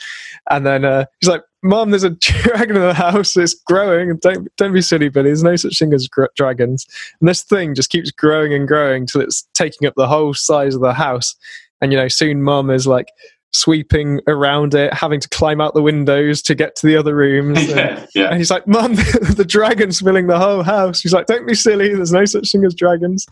And 0.49 0.65
then 0.65 0.85
uh, 0.85 1.05
he's 1.19 1.29
like 1.29 1.43
mum 1.63 1.89
there's 1.89 2.03
a 2.03 2.09
dragon 2.21 2.75
in 2.75 2.83
the 2.83 2.93
house. 2.93 3.35
It's 3.35 3.55
growing. 3.55 4.17
Don't 4.17 4.47
don't 4.57 4.73
be 4.73 4.81
silly 4.81 5.09
billy. 5.09 5.29
There's 5.29 5.43
no 5.43 5.55
such 5.55 5.79
thing 5.79 5.93
as 5.93 6.07
gr- 6.07 6.25
dragons. 6.35 6.85
And 7.19 7.27
this 7.27 7.43
thing 7.43 7.73
just 7.73 7.89
keeps 7.89 8.11
growing 8.11 8.53
and 8.53 8.67
growing 8.67 9.07
till 9.07 9.21
it's 9.21 9.47
taking 9.55 9.87
up 9.87 9.95
the 9.95 10.07
whole 10.07 10.35
size 10.35 10.75
of 10.75 10.81
the 10.81 10.93
house. 10.93 11.35
And 11.81 11.91
you 11.91 11.97
know 11.97 12.07
soon 12.07 12.43
mum 12.43 12.69
is 12.69 12.85
like 12.85 13.07
sweeping 13.53 14.19
around 14.27 14.73
it, 14.73 14.93
having 14.93 15.19
to 15.19 15.29
climb 15.29 15.61
out 15.61 15.73
the 15.73 15.81
windows 15.81 16.41
to 16.43 16.55
get 16.55 16.75
to 16.75 16.87
the 16.87 16.97
other 16.97 17.15
rooms. 17.15 17.63
yeah, 17.67 17.77
and, 17.77 18.07
yeah. 18.13 18.27
and 18.29 18.37
he's 18.37 18.51
like, 18.51 18.67
Mum, 18.67 18.95
the 19.35 19.45
dragon's 19.47 19.99
filling 19.99 20.27
the 20.27 20.39
whole 20.39 20.63
house. 20.63 21.01
He's 21.01 21.13
like, 21.13 21.25
Don't 21.25 21.47
be 21.47 21.55
silly. 21.55 21.93
There's 21.93 22.11
no 22.11 22.25
such 22.25 22.51
thing 22.51 22.65
as 22.65 22.75
dragons. 22.75 23.25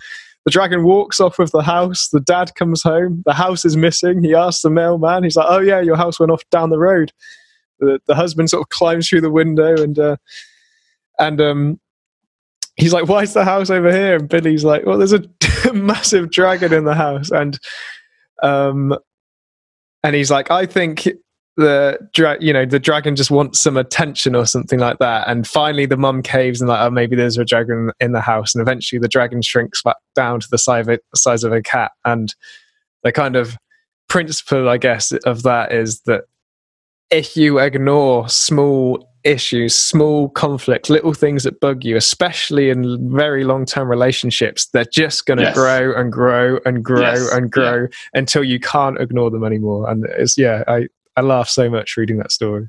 The 0.45 0.51
dragon 0.51 0.83
walks 0.83 1.19
off 1.19 1.39
with 1.39 1.51
the 1.51 1.63
house. 1.63 2.09
The 2.09 2.19
dad 2.19 2.53
comes 2.55 2.83
home. 2.83 3.23
The 3.25 3.33
house 3.33 3.65
is 3.65 3.75
missing. 3.75 4.23
He 4.23 4.35
asks 4.35 4.61
the 4.61 4.69
mailman. 4.69 5.23
He's 5.23 5.35
like, 5.35 5.47
Oh, 5.49 5.59
yeah, 5.59 5.81
your 5.81 5.97
house 5.97 6.19
went 6.19 6.31
off 6.31 6.47
down 6.51 6.69
the 6.69 6.77
road. 6.77 7.11
The, 7.79 7.99
the 8.05 8.15
husband 8.15 8.49
sort 8.49 8.61
of 8.61 8.69
climbs 8.69 9.09
through 9.09 9.21
the 9.21 9.31
window 9.31 9.75
and, 9.75 9.97
uh, 9.99 10.15
and, 11.19 11.41
um, 11.41 11.79
he's 12.75 12.93
like, 12.93 13.09
Why 13.09 13.23
is 13.23 13.33
the 13.33 13.43
house 13.43 13.71
over 13.71 13.91
here? 13.91 14.17
And 14.17 14.29
Billy's 14.29 14.63
like, 14.63 14.85
Well, 14.85 14.99
there's 14.99 15.13
a 15.13 15.23
massive 15.73 16.29
dragon 16.29 16.71
in 16.71 16.85
the 16.85 16.95
house. 16.95 17.31
And, 17.31 17.59
um, 18.43 18.95
and 20.05 20.15
he's 20.15 20.29
like, 20.29 20.51
I 20.51 20.67
think 20.67 21.07
the 21.57 21.97
dra- 22.13 22.37
you 22.39 22.53
know 22.53 22.65
the 22.65 22.79
dragon 22.79 23.15
just 23.15 23.31
wants 23.31 23.59
some 23.59 23.75
attention 23.75 24.35
or 24.35 24.45
something 24.45 24.77
like 24.77 24.99
that. 24.99 25.27
And 25.27 25.47
finally, 25.47 25.87
the 25.87 25.97
mum 25.97 26.21
caves 26.21 26.61
and 26.61 26.69
like, 26.69 26.79
oh, 26.79 26.91
maybe 26.91 27.15
there's 27.15 27.39
a 27.39 27.43
dragon 27.43 27.91
in 27.99 28.11
the 28.11 28.21
house. 28.21 28.53
And 28.53 28.61
eventually, 28.61 28.99
the 28.99 29.07
dragon 29.07 29.41
shrinks 29.41 29.81
back 29.81 29.95
down 30.13 30.41
to 30.41 30.47
the 30.51 30.59
size 30.59 30.85
of, 30.85 30.93
it, 30.93 31.01
size 31.15 31.43
of 31.43 31.51
a 31.53 31.61
cat. 31.61 31.91
And 32.05 32.35
the 33.03 33.11
kind 33.11 33.35
of 33.35 33.57
principle, 34.07 34.69
I 34.69 34.77
guess, 34.77 35.11
of 35.11 35.41
that 35.41 35.71
is 35.71 36.01
that 36.01 36.25
if 37.09 37.35
you 37.35 37.57
ignore 37.57 38.29
small 38.29 39.09
issues, 39.25 39.75
small 39.75 40.29
conflicts, 40.29 40.89
little 40.89 41.13
things 41.13 41.43
that 41.43 41.59
bug 41.59 41.83
you, 41.83 41.97
especially 41.97 42.69
in 42.69 43.11
very 43.11 43.43
long 43.43 43.65
term 43.65 43.89
relationships, 43.89 44.67
they're 44.67 44.85
just 44.85 45.25
going 45.25 45.39
to 45.39 45.43
Yes. 45.43 45.55
grow 45.55 45.93
and 45.99 46.11
grow 46.11 46.59
and 46.65 46.83
grow 46.83 47.01
Yes, 47.01 47.33
and 47.33 47.51
grow 47.51 47.87
until 48.13 48.43
you 48.43 48.59
can't 48.59 48.99
ignore 48.99 49.29
them 49.31 49.43
anymore. 49.43 49.89
And 49.89 50.05
it's, 50.05 50.37
yeah, 50.37 50.63
I, 50.67 50.87
I 51.17 51.21
laugh 51.21 51.49
so 51.49 51.69
much 51.69 51.97
reading 51.97 52.17
that 52.17 52.31
story. 52.31 52.67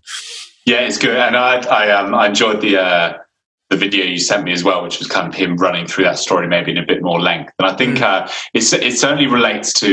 Yeah, 0.64 0.80
it's 0.80 0.98
good, 0.98 1.16
and 1.16 1.36
I 1.36 1.58
I 1.68 1.90
um 1.92 2.12
I 2.14 2.26
enjoyed 2.26 2.60
the 2.60 2.76
uh, 2.82 3.18
the 3.70 3.76
video 3.76 4.04
you 4.04 4.18
sent 4.18 4.44
me 4.44 4.52
as 4.52 4.64
well, 4.64 4.82
which 4.82 4.98
was 4.98 5.06
kind 5.06 5.28
of 5.28 5.34
him 5.34 5.56
running 5.56 5.86
through 5.86 6.04
that 6.04 6.18
story 6.18 6.48
maybe 6.48 6.72
in 6.72 6.78
a 6.78 6.84
bit 6.84 7.02
more 7.02 7.20
length. 7.20 7.52
And 7.60 7.68
I 7.68 7.76
think 7.76 8.02
uh, 8.02 8.28
it's 8.52 8.72
it 8.72 8.98
certainly 8.98 9.28
relates 9.28 9.72
to 9.74 9.88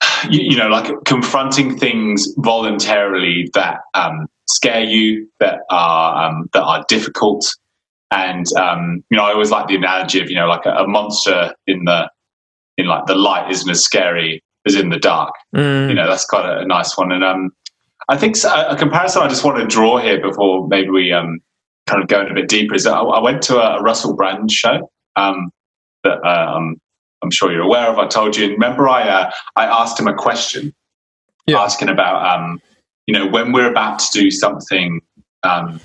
you, 0.30 0.40
you 0.40 0.56
know 0.56 0.68
like 0.68 0.90
confronting 1.04 1.76
things 1.78 2.28
voluntarily 2.38 3.50
that 3.54 3.80
um, 3.94 4.26
scare 4.54 4.82
you, 4.84 5.28
that 5.40 5.60
are 5.70 6.28
um, 6.28 6.48
that 6.52 6.62
are 6.62 6.84
difficult, 6.88 7.46
and 8.10 8.46
um, 8.56 9.04
you 9.10 9.16
know 9.16 9.24
I 9.24 9.32
always 9.32 9.50
like 9.50 9.68
the 9.68 9.76
analogy 9.76 10.20
of 10.20 10.30
you 10.30 10.36
know 10.36 10.46
like 10.46 10.66
a, 10.66 10.70
a 10.70 10.86
monster 10.88 11.54
in 11.66 11.84
the 11.84 12.08
in 12.76 12.86
like 12.86 13.06
the 13.06 13.14
light 13.14 13.50
isn't 13.50 13.70
as 13.70 13.82
scary 13.84 14.42
as 14.66 14.74
in 14.74 14.90
the 14.90 14.98
dark. 14.98 15.34
You 15.88 15.94
know 15.94 16.08
that's 16.08 16.24
quite 16.26 16.46
a, 16.46 16.60
a 16.60 16.66
nice 16.66 16.96
one. 16.96 17.12
And 17.12 17.24
um 17.24 17.50
i 18.08 18.16
think 18.16 18.34
a 18.44 18.74
comparison 18.76 19.22
i 19.22 19.28
just 19.28 19.44
want 19.44 19.58
to 19.58 19.66
draw 19.66 19.98
here 19.98 20.20
before 20.20 20.66
maybe 20.68 20.88
we 20.88 21.12
um 21.12 21.38
kind 21.86 22.02
of 22.02 22.08
go 22.08 22.22
in 22.22 22.30
a 22.30 22.34
bit 22.34 22.48
deeper 22.48 22.74
is 22.74 22.84
that 22.84 22.94
i, 22.94 23.02
I 23.02 23.20
went 23.20 23.42
to 23.42 23.58
a, 23.58 23.78
a 23.78 23.82
russell 23.82 24.16
brand 24.16 24.50
show 24.50 24.90
um 25.16 25.50
that 26.02 26.18
uh, 26.24 26.56
um, 26.56 26.76
i'm 27.22 27.30
sure 27.30 27.52
you're 27.52 27.62
aware 27.62 27.88
of 27.88 27.98
i 27.98 28.06
told 28.08 28.36
you. 28.36 28.44
And 28.44 28.52
remember 28.54 28.88
i 28.88 29.06
uh, 29.06 29.30
i 29.54 29.66
asked 29.66 30.00
him 30.00 30.08
a 30.08 30.14
question 30.14 30.74
Yeah. 31.46 31.60
asking 31.60 31.88
about 31.90 32.18
um 32.26 32.58
you 33.10 33.18
know 33.18 33.26
when 33.26 33.50
we're 33.50 33.68
about 33.68 33.98
to 33.98 34.06
do 34.12 34.30
something 34.30 35.00
um 35.42 35.80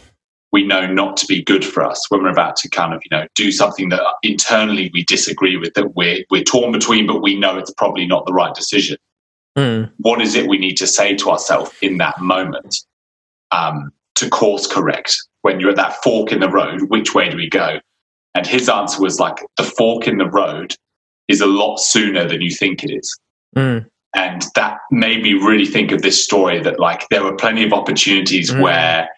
we 0.52 0.64
know 0.64 0.86
not 0.86 1.18
to 1.18 1.26
be 1.26 1.42
good 1.44 1.66
for 1.66 1.84
us 1.84 2.06
when 2.10 2.22
we're 2.22 2.30
about 2.30 2.56
to 2.56 2.70
kind 2.70 2.94
of 2.94 3.02
you 3.04 3.18
know 3.18 3.26
do 3.34 3.52
something 3.52 3.90
that 3.90 4.04
internally 4.22 4.92
we 4.94 5.04
disagree 5.06 5.58
with 5.58 5.74
that 5.74 5.96
we're 5.96 6.24
we're 6.30 6.44
torn 6.44 6.72
between 6.72 7.08
but 7.08 7.24
we 7.24 7.36
know 7.36 7.58
it's 7.58 7.74
probably 7.74 8.06
not 8.06 8.26
the 8.28 8.34
right 8.34 8.54
decision 8.54 8.98
Mm. 9.58 9.90
what 10.00 10.22
is 10.22 10.36
it 10.36 10.50
we 10.50 10.58
need 10.58 10.76
to 10.76 10.86
say 10.86 11.16
to 11.16 11.30
ourselves 11.30 11.72
in 11.82 11.98
that 12.00 12.20
moment 12.20 12.76
um, 13.52 13.90
to 14.16 14.30
course 14.30 14.68
correct 14.68 15.16
when 15.44 15.62
you're 15.62 15.70
at 15.70 15.78
that 15.78 16.04
fork 16.04 16.34
in 16.34 16.42
the 16.42 16.50
road 16.50 16.82
which 16.90 17.16
way 17.16 17.30
do 17.30 17.38
we 17.38 17.50
go 17.50 17.80
and 18.36 18.46
his 18.46 18.68
answer 18.68 19.02
was 19.02 19.18
like 19.18 19.38
the 19.56 19.64
fork 19.64 20.10
in 20.10 20.18
the 20.18 20.30
road 20.30 20.76
is 21.30 21.40
a 21.40 21.46
lot 21.46 21.78
sooner 21.78 22.28
than 22.28 22.42
you 22.42 22.52
think 22.52 22.84
it 22.84 22.92
is 22.92 23.18
Mm. 23.56 23.86
And 24.16 24.44
that 24.56 24.78
made 24.92 25.22
me 25.22 25.34
really 25.34 25.66
think 25.66 25.92
of 25.92 26.02
this 26.02 26.24
story 26.24 26.60
that 26.62 26.80
like 26.80 27.06
there 27.10 27.24
were 27.24 27.36
plenty 27.36 27.64
of 27.64 27.74
opportunities 27.74 28.50
Mm. 28.52 28.62
where 28.62 29.10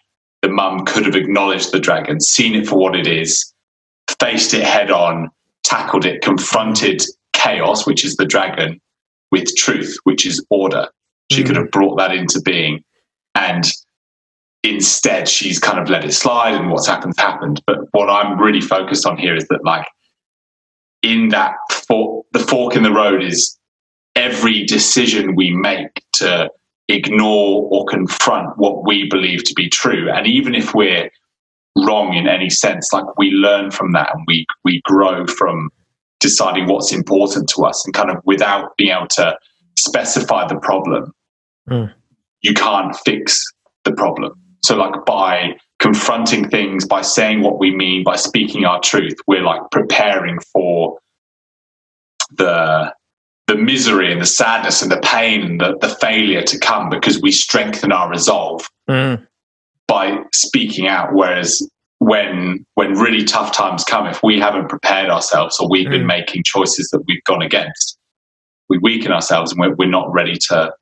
the 0.42 0.48
mum 0.48 0.84
could 0.84 1.06
have 1.06 1.14
acknowledged 1.14 1.72
the 1.72 1.80
dragon 1.80 2.20
seen 2.20 2.54
it 2.54 2.66
for 2.66 2.76
what 2.76 2.94
it 2.94 3.06
is 3.06 3.52
faced 4.20 4.52
it 4.54 4.62
head 4.64 4.90
on 4.90 5.30
tackled 5.64 6.04
it 6.04 6.22
confronted 6.22 7.02
chaos 7.32 7.86
which 7.86 8.04
is 8.04 8.16
the 8.16 8.26
dragon 8.26 8.80
with 9.30 9.54
truth 9.56 9.96
which 10.04 10.26
is 10.26 10.44
order 10.50 10.88
she 11.30 11.42
Mm. 11.42 11.46
could 11.46 11.56
have 11.56 11.70
brought 11.70 11.96
that 11.98 12.12
into 12.12 12.40
being 12.40 12.82
and 13.34 13.64
instead 14.64 15.28
she's 15.28 15.58
kind 15.60 15.78
of 15.78 15.88
let 15.88 16.04
it 16.04 16.12
slide 16.12 16.54
and 16.54 16.70
what's 16.70 16.86
happened 16.86 17.14
happened 17.18 17.62
but 17.66 17.78
what 17.92 18.08
i'm 18.10 18.38
really 18.40 18.60
focused 18.60 19.06
on 19.06 19.16
here 19.16 19.36
is 19.36 19.46
that 19.48 19.64
like 19.64 19.86
in 21.02 21.28
that 21.28 21.52
fork, 21.70 22.26
the 22.32 22.40
fork 22.40 22.74
in 22.74 22.82
the 22.82 22.90
road 22.92 23.22
is 23.22 23.57
every 24.18 24.64
decision 24.64 25.36
we 25.36 25.50
make 25.50 26.02
to 26.12 26.50
ignore 26.88 27.68
or 27.70 27.84
confront 27.86 28.58
what 28.58 28.84
we 28.84 29.06
believe 29.08 29.44
to 29.44 29.54
be 29.54 29.68
true 29.68 30.10
and 30.10 30.26
even 30.26 30.54
if 30.54 30.74
we're 30.74 31.08
wrong 31.86 32.14
in 32.14 32.26
any 32.26 32.50
sense 32.50 32.92
like 32.92 33.04
we 33.18 33.30
learn 33.30 33.70
from 33.70 33.92
that 33.92 34.08
and 34.12 34.24
we 34.26 34.44
we 34.64 34.80
grow 34.84 35.24
from 35.26 35.70
deciding 36.18 36.66
what's 36.66 36.92
important 36.92 37.48
to 37.48 37.64
us 37.64 37.84
and 37.84 37.94
kind 37.94 38.10
of 38.10 38.16
without 38.24 38.76
being 38.76 38.90
able 38.90 39.06
to 39.06 39.36
specify 39.78 40.46
the 40.46 40.58
problem 40.60 41.12
Mm. 41.68 41.92
you 42.40 42.54
can't 42.54 42.96
fix 43.04 43.44
the 43.84 43.92
problem 43.92 44.32
so 44.64 44.74
like 44.74 45.04
by 45.04 45.50
confronting 45.80 46.48
things 46.48 46.86
by 46.86 47.02
saying 47.02 47.42
what 47.42 47.58
we 47.58 47.70
mean 47.76 48.02
by 48.02 48.16
speaking 48.16 48.64
our 48.64 48.80
truth 48.80 49.16
we're 49.26 49.42
like 49.42 49.60
preparing 49.70 50.38
for 50.50 50.98
the 52.38 52.90
the 53.48 53.56
misery 53.56 54.12
and 54.12 54.20
the 54.20 54.26
sadness 54.26 54.82
and 54.82 54.92
the 54.92 55.00
pain 55.00 55.42
and 55.42 55.60
the, 55.60 55.76
the 55.80 55.88
failure 55.88 56.42
to 56.42 56.58
come 56.58 56.88
because 56.90 57.20
we 57.20 57.32
strengthen 57.32 57.90
our 57.92 58.08
resolve 58.08 58.66
Mm. 58.88 59.26
by 59.86 60.16
speaking 60.32 60.86
out 60.86 61.10
whereas 61.12 61.60
when 61.98 62.64
when 62.74 62.92
really 62.94 63.22
tough 63.24 63.52
times 63.52 63.84
come 63.84 64.06
if 64.06 64.22
we 64.22 64.38
haven't 64.40 64.68
prepared 64.68 65.10
ourselves 65.10 65.58
or 65.60 65.68
we've 65.68 65.90
been 65.90 66.04
Mm. 66.04 66.06
making 66.18 66.42
choices 66.44 66.88
that 66.92 67.02
we've 67.06 67.22
gone 67.24 67.42
against 67.42 67.98
we 68.70 68.78
weaken 68.78 69.12
ourselves 69.12 69.50
and 69.52 69.60
we're, 69.60 69.74
we're 69.76 69.88
not 69.88 70.10
ready 70.12 70.36
to 70.48 70.72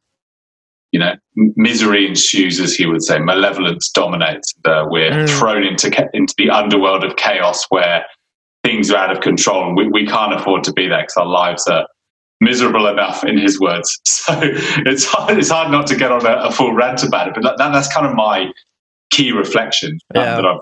you 0.92 1.00
know 1.00 1.14
misery 1.56 2.06
ensues 2.06 2.60
as 2.60 2.74
he 2.76 2.86
would 2.86 3.02
say 3.02 3.18
malevolence 3.18 3.90
dominates 3.90 4.52
uh, 4.64 4.84
we're 4.88 5.10
Mm. 5.10 5.28
thrown 5.38 5.64
into 5.64 5.90
ca- 5.90 6.08
into 6.14 6.34
the 6.38 6.50
underworld 6.50 7.02
of 7.02 7.16
chaos 7.16 7.64
where 7.70 8.04
things 8.62 8.90
are 8.92 8.96
out 8.96 9.10
of 9.10 9.20
control 9.20 9.66
and 9.66 9.76
we, 9.76 9.88
we 9.88 10.06
can't 10.06 10.32
afford 10.34 10.62
to 10.64 10.72
be 10.72 10.86
there 10.88 11.02
because 11.02 11.16
our 11.16 11.26
lives 11.26 11.66
are 11.66 11.86
miserable 12.40 12.86
enough 12.86 13.24
in 13.24 13.38
his 13.38 13.58
words 13.58 13.98
so 14.04 14.38
it's 14.42 15.04
hard, 15.06 15.38
it's 15.38 15.48
hard 15.50 15.70
not 15.70 15.86
to 15.86 15.96
get 15.96 16.12
on 16.12 16.24
a, 16.26 16.48
a 16.48 16.50
full 16.52 16.72
rant 16.72 17.02
about 17.02 17.28
it 17.28 17.34
but 17.34 17.42
that, 17.42 17.56
that, 17.58 17.72
that's 17.72 17.92
kind 17.92 18.06
of 18.06 18.14
my 18.14 18.50
key 19.10 19.32
reflection 19.32 19.92
um, 20.14 20.22
Yeah. 20.22 20.36
that 20.36 20.44
i've 20.46 20.60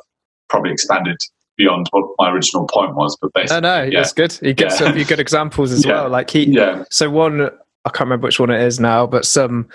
probably 0.48 0.70
expanded 0.70 1.16
beyond 1.56 1.88
what 1.90 2.10
my 2.18 2.30
original 2.30 2.66
point 2.66 2.94
was 2.94 3.16
but 3.20 3.30
I 3.34 3.40
basically 3.42 3.60
know 3.62 3.82
yeah. 3.84 4.00
it's 4.00 4.12
good. 4.12 4.32
He 4.34 4.52
gets 4.54 4.80
Yeah. 4.80 4.88
a 4.90 4.92
few 4.92 5.04
good 5.04 5.20
examples 5.20 5.72
as 5.72 5.84
Yeah. 5.86 6.02
well. 6.02 6.08
Like 6.10 6.30
he, 6.30 6.44
yeah 6.44 6.84
so 6.90 7.10
one 7.10 7.50
I 7.84 7.90
can't 7.90 8.00
remember 8.08 8.26
which 8.26 8.40
one 8.40 8.50
it 8.50 8.60
is 8.62 8.80
now, 8.80 9.06
but 9.06 9.24
some, 9.26 9.68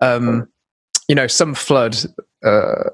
um, 0.00 0.48
you 1.08 1.14
know, 1.14 1.26
some 1.26 1.54
flood. 1.54 1.96
Uh, 2.42 2.90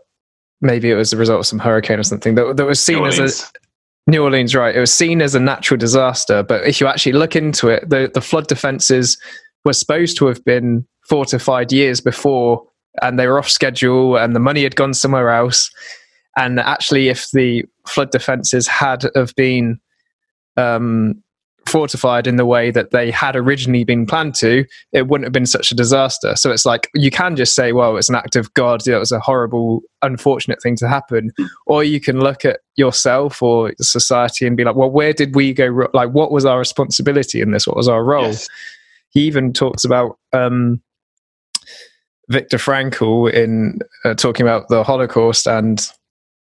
maybe 0.61 0.91
it 0.91 0.97
was 0.97 1.11
the 1.13 1.17
result 1.17 1.41
of 1.41 1.47
some 1.47 1.61
hurricane 1.61 1.99
or 2.01 2.03
something 2.03 2.35
that, 2.35 2.57
that 2.57 2.67
was 2.67 2.83
seen 2.83 2.97
New 2.99 3.07
as 3.07 3.19
a 3.19 3.23
Orleans. 3.23 3.53
New 4.11 4.23
Orleans, 4.23 4.55
right? 4.55 4.75
It 4.75 4.81
was 4.81 4.93
seen 4.93 5.23
as 5.23 5.35
a 5.35 5.41
natural 5.41 5.79
disaster, 5.79 6.43
but 6.43 6.67
if 6.67 6.81
you 6.81 6.87
actually 6.87 7.13
look 7.13 7.37
into 7.37 7.69
it, 7.69 7.89
the, 7.89 8.11
the 8.13 8.21
flood 8.21 8.47
defenses 8.49 9.19
were 9.65 9.73
supposed 9.73 10.17
to 10.19 10.27
have 10.27 10.45
been 10.45 10.87
fortified 11.03 11.73
years 11.73 12.01
before, 12.01 12.65
and 13.03 13.19
they 13.19 13.27
were 13.27 13.39
off 13.39 13.49
schedule, 13.49 14.17
and 14.17 14.35
the 14.35 14.41
money 14.41 14.63
had 14.63 14.77
gone 14.77 14.95
somewhere 14.95 15.31
else. 15.31 15.71
And 16.37 16.61
actually, 16.61 17.09
if 17.09 17.31
the 17.33 17.65
flood 17.87 18.11
defenses 18.11 18.67
had 18.67 19.05
have 19.15 19.35
been 19.35 19.81
um, 20.57 21.23
fortified 21.71 22.27
in 22.27 22.37
the 22.37 22.45
way 22.45 22.71
that 22.71 22.91
they 22.91 23.11
had 23.11 23.37
originally 23.37 23.85
been 23.85 24.05
planned 24.05 24.35
to, 24.35 24.65
it 24.93 25.07
wouldn't 25.07 25.27
have 25.27 25.33
been 25.33 25.47
such 25.47 25.71
a 25.71 25.75
disaster. 25.75 26.35
So 26.37 26.51
it's 26.51 26.67
like 26.67 26.91
you 26.95 27.11
can 27.11 27.37
just 27.37 27.55
say, 27.55 27.73
well, 27.73 27.97
it's 27.97 28.09
an 28.09 28.17
act 28.17 28.37
of 28.37 28.53
God. 28.55 28.87
It 28.87 28.99
was 28.99 29.13
a 29.13 29.21
horrible, 29.21 29.81
unfortunate 30.03 30.61
thing 30.63 30.77
to 30.77 30.89
happen. 30.89 31.31
Or 31.67 31.85
you 31.85 32.01
can 32.01 32.21
look 32.21 32.45
at 32.45 32.61
yourself 32.77 33.43
or 33.43 33.73
society 33.81 34.47
and 34.47 34.57
be 34.57 34.65
like, 34.65 34.77
well, 34.77 34.91
where 34.91 35.13
did 35.13 35.35
we 35.35 35.53
go? 35.53 35.89
Like, 35.95 36.11
what 36.11 36.33
was 36.33 36.45
our 36.45 36.59
responsibility 36.59 37.41
in 37.41 37.53
this? 37.53 37.67
What 37.67 37.77
was 37.77 37.89
our 37.89 38.05
role? 38.05 38.25
Yes. 38.27 38.49
He 39.11 39.23
even 39.23 39.53
talks 39.53 39.85
about 39.85 40.19
um, 40.33 40.83
Viktor 42.29 42.59
Frankl 42.59 43.33
in 43.33 43.79
uh, 44.05 44.15
talking 44.15 44.47
about 44.47 44.69
the 44.69 44.85
Holocaust 44.85 45.47
and 45.47 45.81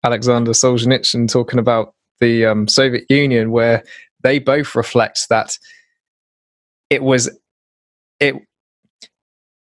Alexander 0.03 0.51
Solzhenitsyn 0.51 1.29
talking 1.29 1.59
about 1.59 1.93
the 2.19 2.45
um, 2.45 2.67
Soviet 2.67 3.05
Union, 3.09 3.51
where 3.51 3.83
they 4.23 4.39
both 4.39 4.75
reflect 4.75 5.29
that 5.29 5.57
it 6.89 7.03
was 7.03 7.29
it 8.19 8.35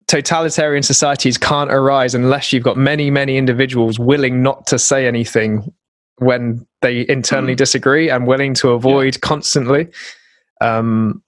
totalitarian 0.07 0.81
societies 0.81 1.37
can't 1.37 1.71
arise 1.71 2.15
unless 2.15 2.51
you've 2.51 2.63
got 2.63 2.77
many 2.77 3.11
many 3.11 3.37
individuals 3.37 3.99
willing 3.99 4.41
not 4.41 4.65
to 4.65 4.79
say 4.79 5.07
anything 5.07 5.71
when 6.17 6.65
they 6.81 7.05
internally 7.07 7.53
mm. 7.53 7.57
disagree 7.57 8.09
and 8.09 8.25
willing 8.27 8.53
to 8.53 8.69
avoid 8.69 9.15
yeah. 9.15 9.19
constantly 9.21 9.87
um, 10.61 11.21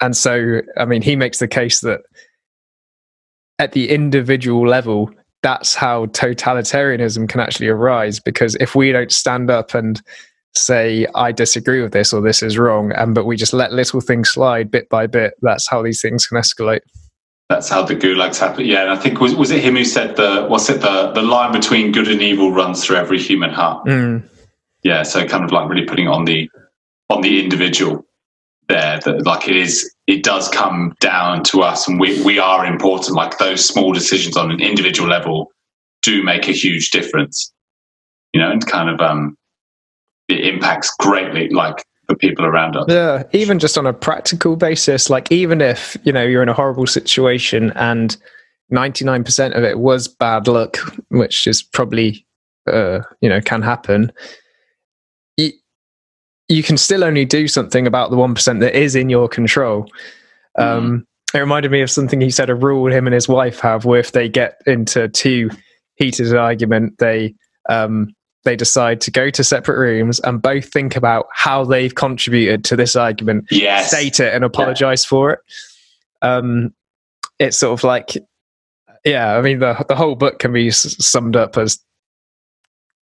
and 0.00 0.16
so 0.16 0.60
i 0.78 0.84
mean 0.84 1.02
he 1.02 1.16
makes 1.16 1.38
the 1.38 1.48
case 1.48 1.80
that 1.80 2.00
at 3.58 3.72
the 3.72 3.90
individual 3.90 4.66
level 4.66 5.10
that's 5.42 5.74
how 5.74 6.06
totalitarianism 6.06 7.28
can 7.28 7.40
actually 7.40 7.68
arise 7.68 8.18
because 8.18 8.56
if 8.56 8.74
we 8.74 8.90
don't 8.90 9.12
stand 9.12 9.50
up 9.50 9.74
and 9.74 10.02
say 10.56 11.06
I 11.14 11.32
disagree 11.32 11.82
with 11.82 11.92
this 11.92 12.12
or 12.12 12.20
this 12.20 12.42
is 12.42 12.58
wrong, 12.58 12.92
and 12.92 13.14
but 13.14 13.26
we 13.26 13.36
just 13.36 13.52
let 13.52 13.72
little 13.72 14.00
things 14.00 14.30
slide 14.30 14.70
bit 14.70 14.88
by 14.88 15.06
bit. 15.06 15.34
That's 15.42 15.68
how 15.68 15.82
these 15.82 16.00
things 16.00 16.26
can 16.26 16.38
escalate. 16.38 16.80
That's 17.48 17.68
how 17.68 17.84
the 17.84 17.94
gulags 17.94 18.38
happen. 18.38 18.64
Yeah, 18.66 18.82
and 18.82 18.90
I 18.90 18.96
think 18.96 19.20
was 19.20 19.34
was 19.34 19.50
it 19.50 19.62
him 19.62 19.76
who 19.76 19.84
said 19.84 20.16
the 20.16 20.46
what's 20.46 20.68
it 20.68 20.80
the 20.80 21.12
the 21.12 21.22
line 21.22 21.52
between 21.52 21.92
good 21.92 22.08
and 22.08 22.20
evil 22.20 22.52
runs 22.52 22.84
through 22.84 22.96
every 22.96 23.20
human 23.20 23.50
heart. 23.50 23.86
Mm. 23.86 24.28
Yeah, 24.82 25.02
so 25.02 25.26
kind 25.26 25.44
of 25.44 25.52
like 25.52 25.68
really 25.68 25.86
putting 25.86 26.08
on 26.08 26.24
the 26.24 26.50
on 27.08 27.22
the 27.22 27.42
individual 27.42 28.04
there 28.68 28.98
that 29.04 29.24
like 29.24 29.48
it 29.48 29.56
is 29.56 29.94
it 30.06 30.22
does 30.22 30.48
come 30.48 30.94
down 31.00 31.42
to 31.44 31.62
us 31.62 31.86
and 31.86 32.00
we 32.00 32.22
we 32.24 32.38
are 32.38 32.66
important 32.66 33.16
like 33.16 33.38
those 33.38 33.64
small 33.64 33.92
decisions 33.92 34.36
on 34.36 34.50
an 34.50 34.60
individual 34.60 35.08
level 35.08 35.52
do 36.02 36.22
make 36.22 36.48
a 36.48 36.52
huge 36.52 36.90
difference 36.90 37.52
you 38.32 38.40
know 38.40 38.50
and 38.50 38.66
kind 38.66 38.90
of 38.90 39.00
um 39.00 39.36
it 40.28 40.54
impacts 40.54 40.94
greatly 40.98 41.48
like 41.50 41.84
the 42.08 42.16
people 42.16 42.44
around 42.44 42.76
us. 42.76 42.86
Yeah, 42.88 43.24
even 43.32 43.58
just 43.58 43.76
on 43.76 43.86
a 43.86 43.92
practical 43.92 44.56
basis, 44.56 45.10
like 45.10 45.30
even 45.32 45.60
if, 45.60 45.96
you 46.04 46.12
know, 46.12 46.24
you're 46.24 46.42
in 46.42 46.48
a 46.48 46.54
horrible 46.54 46.86
situation 46.86 47.72
and 47.74 48.16
99% 48.72 49.56
of 49.56 49.64
it 49.64 49.78
was 49.78 50.08
bad 50.08 50.48
luck, 50.48 50.78
which 51.08 51.46
is 51.46 51.62
probably 51.62 52.26
uh, 52.66 53.00
you 53.20 53.28
know, 53.28 53.40
can 53.40 53.62
happen. 53.62 54.12
You, 55.36 55.52
you 56.48 56.62
can 56.62 56.76
still 56.76 57.04
only 57.04 57.24
do 57.24 57.48
something 57.48 57.86
about 57.86 58.10
the 58.10 58.16
1% 58.16 58.60
that 58.60 58.78
is 58.78 58.96
in 58.96 59.08
your 59.08 59.28
control. 59.28 59.88
Mm. 60.58 60.64
Um, 60.64 61.06
it 61.34 61.38
reminded 61.38 61.70
me 61.70 61.82
of 61.82 61.90
something 61.90 62.20
he 62.20 62.30
said 62.30 62.50
a 62.50 62.54
rule 62.54 62.90
him 62.90 63.06
and 63.06 63.14
his 63.14 63.28
wife 63.28 63.60
have 63.60 63.84
where 63.84 64.00
if 64.00 64.12
they 64.12 64.28
get 64.28 64.60
into 64.66 65.08
too 65.08 65.50
heated 65.96 66.28
an 66.28 66.36
argument, 66.36 66.98
they 66.98 67.34
um, 67.68 68.14
they 68.46 68.56
decide 68.56 69.02
to 69.02 69.10
go 69.10 69.28
to 69.28 69.44
separate 69.44 69.76
rooms 69.76 70.20
and 70.20 70.40
both 70.40 70.72
think 70.72 70.96
about 70.96 71.26
how 71.32 71.64
they've 71.64 71.94
contributed 71.94 72.64
to 72.64 72.76
this 72.76 72.96
argument, 72.96 73.46
yes. 73.50 73.88
state 73.88 74.20
it, 74.20 74.32
and 74.32 74.44
apologize 74.44 75.04
yeah. 75.04 75.08
for 75.08 75.30
it. 75.32 75.40
Um, 76.22 76.72
it's 77.38 77.58
sort 77.58 77.78
of 77.78 77.84
like, 77.84 78.16
yeah, 79.04 79.36
I 79.36 79.42
mean, 79.42 79.58
the 79.58 79.84
the 79.88 79.94
whole 79.94 80.14
book 80.14 80.38
can 80.38 80.52
be 80.52 80.70
summed 80.70 81.36
up 81.36 81.58
as 81.58 81.78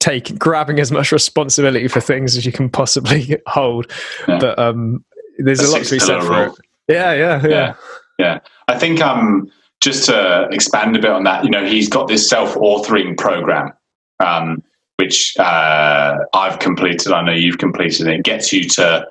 taking 0.01 0.37
grabbing 0.37 0.81
as 0.81 0.91
much 0.91 1.13
responsibility 1.13 1.89
for 1.89 2.01
things 2.01 2.37
as 2.37 2.45
you 2.45 2.53
can 2.53 2.69
possibly 2.69 3.37
hold. 3.47 3.91
Yeah. 4.27 4.39
But 4.41 4.59
um, 4.59 5.05
there's 5.39 5.61
a, 5.61 5.67
a 5.67 5.71
lot 5.71 5.85
to 5.85 5.91
be 5.91 6.01
said 6.01 6.23
for 6.25 6.47
it. 6.47 6.53
Yeah, 6.89 7.13
yeah, 7.15 7.41
yeah, 7.43 7.49
yeah, 7.49 7.75
yeah. 8.19 8.39
I 8.69 8.79
think 8.79 9.01
um, 9.01 9.51
just 9.81 10.07
to 10.07 10.49
expand 10.51 10.97
a 10.97 11.01
bit 11.01 11.11
on 11.11 11.25
that, 11.25 11.45
you 11.45 11.51
know, 11.51 11.65
he's 11.65 11.89
got 11.89 12.09
this 12.09 12.29
self-authoring 12.29 13.17
program. 13.17 13.73
Um, 14.21 14.63
which 14.97 15.37
uh, 15.39 16.17
I've 16.33 16.59
completed. 16.59 17.13
I 17.13 17.23
know 17.23 17.33
you've 17.33 17.59
completed. 17.59 18.07
It 18.07 18.23
gets 18.25 18.53
you 18.53 18.69
to. 18.71 19.09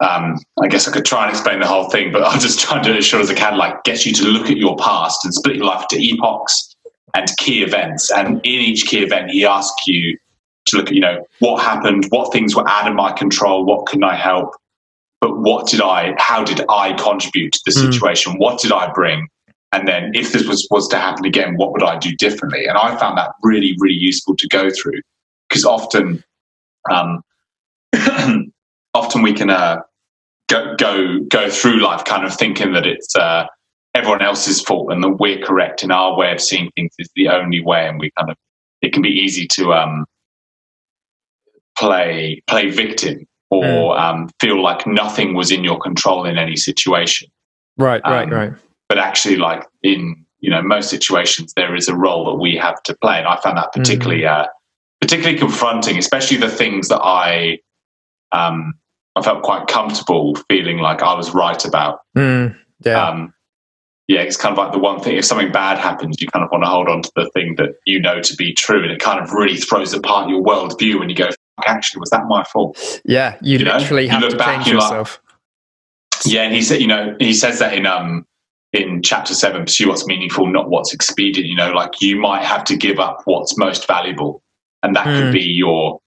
Um, 0.00 0.36
I 0.60 0.66
guess 0.66 0.88
I 0.88 0.92
could 0.92 1.04
try 1.04 1.22
and 1.22 1.30
explain 1.30 1.60
the 1.60 1.68
whole 1.68 1.88
thing, 1.88 2.12
but 2.12 2.22
I'll 2.22 2.40
just 2.40 2.58
try 2.60 2.76
and 2.76 2.84
do 2.84 2.92
it 2.92 2.98
as 2.98 3.06
short 3.06 3.22
as 3.22 3.30
I 3.30 3.34
can. 3.34 3.56
Like, 3.56 3.84
gets 3.84 4.04
you 4.04 4.12
to 4.14 4.24
look 4.24 4.50
at 4.50 4.56
your 4.56 4.76
past 4.76 5.24
and 5.24 5.32
split 5.32 5.56
your 5.56 5.66
life 5.66 5.86
into 5.90 6.02
epochs 6.02 6.74
and 7.14 7.28
key 7.38 7.62
events. 7.62 8.10
And 8.10 8.38
in 8.38 8.60
each 8.60 8.86
key 8.86 9.04
event, 9.04 9.30
he 9.30 9.46
asks 9.46 9.86
you 9.86 10.18
to 10.66 10.76
look 10.76 10.88
at, 10.88 10.94
you 10.94 11.00
know, 11.00 11.24
what 11.38 11.62
happened, 11.62 12.06
what 12.08 12.32
things 12.32 12.56
were 12.56 12.68
out 12.68 12.88
of 12.88 12.94
my 12.94 13.12
control, 13.12 13.64
what 13.64 13.86
can 13.86 14.02
I 14.02 14.16
help, 14.16 14.56
but 15.20 15.38
what 15.38 15.68
did 15.68 15.80
I, 15.80 16.14
how 16.18 16.42
did 16.42 16.60
I 16.68 16.92
contribute 16.94 17.52
to 17.52 17.60
the 17.64 17.70
mm. 17.70 17.92
situation? 17.92 18.34
What 18.38 18.60
did 18.60 18.72
I 18.72 18.92
bring? 18.92 19.28
And 19.74 19.88
then 19.88 20.12
if 20.14 20.32
this 20.32 20.46
was 20.46 20.66
was 20.70 20.88
to 20.88 20.96
happen 20.96 21.24
again 21.24 21.56
what 21.56 21.72
would 21.72 21.82
i 21.82 21.98
do 21.98 22.14
differently? 22.16 22.66
And 22.66 22.78
i 22.78 22.96
found 22.96 23.18
that 23.18 23.32
really 23.42 23.74
really 23.78 23.96
useful 23.96 24.36
to 24.36 24.48
go 24.48 24.70
through 24.70 25.00
because 25.48 25.64
often 25.64 26.22
um, 26.90 27.22
often 28.94 29.22
we 29.22 29.32
can 29.32 29.50
uh, 29.50 29.78
go, 30.48 30.74
go 30.76 31.20
go 31.20 31.50
through 31.50 31.80
life 31.80 32.04
kind 32.04 32.24
of 32.24 32.34
thinking 32.34 32.72
that 32.72 32.86
it's 32.86 33.14
uh, 33.16 33.46
everyone 33.94 34.22
else's 34.22 34.60
fault 34.60 34.90
and 34.92 35.02
that 35.02 35.16
we're 35.20 35.42
correct 35.42 35.82
in 35.82 35.90
our 35.90 36.16
way 36.16 36.32
of 36.32 36.40
seeing 36.40 36.70
things 36.74 36.92
is 36.98 37.08
the 37.14 37.28
only 37.28 37.60
way. 37.60 37.88
And 37.88 37.98
we 37.98 38.10
kind 38.18 38.30
of 38.30 38.36
it 38.82 38.92
can 38.92 39.02
be 39.02 39.10
easy 39.10 39.46
to 39.48 39.72
um, 39.72 40.04
play 41.78 42.42
play 42.46 42.70
victim 42.70 43.26
or 43.50 43.62
mm. 43.62 44.00
um, 44.00 44.30
feel 44.40 44.62
like 44.62 44.86
nothing 44.86 45.34
was 45.34 45.50
in 45.50 45.64
your 45.64 45.78
control 45.78 46.24
in 46.24 46.38
any 46.38 46.56
situation. 46.56 47.28
Right 47.76 48.02
right 48.04 48.24
um, 48.24 48.30
right 48.30 48.52
but 48.88 48.98
actually 48.98 49.36
like 49.36 49.66
in 49.82 50.24
you 50.40 50.50
know 50.50 50.62
most 50.62 50.90
situations 50.90 51.52
there 51.54 51.74
is 51.74 51.88
a 51.88 51.96
role 51.96 52.24
that 52.26 52.34
we 52.34 52.56
have 52.56 52.82
to 52.82 52.94
play 52.96 53.18
and 53.18 53.26
i 53.26 53.40
found 53.40 53.56
that 53.56 53.72
particularly 53.72 54.22
mm. 54.22 54.30
uh, 54.30 54.46
particularly 55.00 55.38
confronting 55.38 55.98
especially 55.98 56.36
the 56.36 56.50
things 56.50 56.88
that 56.88 57.00
i 57.02 57.58
um, 58.32 58.74
i 59.16 59.22
felt 59.22 59.42
quite 59.42 59.66
comfortable 59.66 60.34
feeling 60.50 60.78
like 60.78 61.02
i 61.02 61.14
was 61.14 61.34
right 61.34 61.64
about 61.64 62.00
mm. 62.16 62.54
yeah 62.84 63.08
um, 63.08 63.32
yeah 64.06 64.20
it's 64.20 64.36
kind 64.36 64.52
of 64.52 64.58
like 64.58 64.72
the 64.72 64.78
one 64.78 65.00
thing 65.00 65.16
if 65.16 65.24
something 65.24 65.50
bad 65.50 65.78
happens 65.78 66.20
you 66.20 66.28
kind 66.28 66.44
of 66.44 66.50
want 66.50 66.62
to 66.62 66.68
hold 66.68 66.88
on 66.88 67.00
to 67.00 67.10
the 67.16 67.30
thing 67.30 67.54
that 67.56 67.70
you 67.86 67.98
know 67.98 68.20
to 68.20 68.36
be 68.36 68.52
true 68.52 68.82
and 68.82 68.92
it 68.92 69.00
kind 69.00 69.20
of 69.20 69.32
really 69.32 69.56
throws 69.56 69.94
apart 69.94 70.28
your 70.28 70.42
worldview 70.42 71.00
And 71.00 71.10
you 71.10 71.16
go 71.16 71.28
actually 71.66 72.00
was 72.00 72.10
that 72.10 72.24
my 72.26 72.44
fault 72.44 73.00
yeah 73.04 73.38
you, 73.40 73.58
you 73.58 73.64
literally 73.64 74.06
know? 74.08 74.14
have 74.14 74.22
you 74.24 74.30
to 74.30 74.38
change 74.38 74.66
yourself 74.66 75.20
like, 75.24 76.34
yeah 76.34 76.42
and 76.42 76.54
he 76.54 76.60
said 76.60 76.80
you 76.80 76.86
know 76.86 77.16
he 77.18 77.32
says 77.32 77.60
that 77.60 77.72
in 77.72 77.86
um 77.86 78.26
in 78.74 79.02
chapter 79.02 79.34
seven, 79.34 79.62
pursue 79.64 79.88
what's 79.88 80.06
meaningful, 80.06 80.46
not 80.46 80.68
what's 80.68 80.92
expedient. 80.92 81.48
You 81.48 81.56
know, 81.56 81.72
like 81.72 82.00
you 82.00 82.20
might 82.20 82.44
have 82.44 82.64
to 82.64 82.76
give 82.76 82.98
up 82.98 83.22
what's 83.24 83.56
most 83.56 83.86
valuable, 83.86 84.42
and 84.82 84.94
that 84.96 85.06
mm. 85.06 85.16
could 85.16 85.26
hmm. 85.26 85.32
be 85.32 85.44
your 85.44 86.00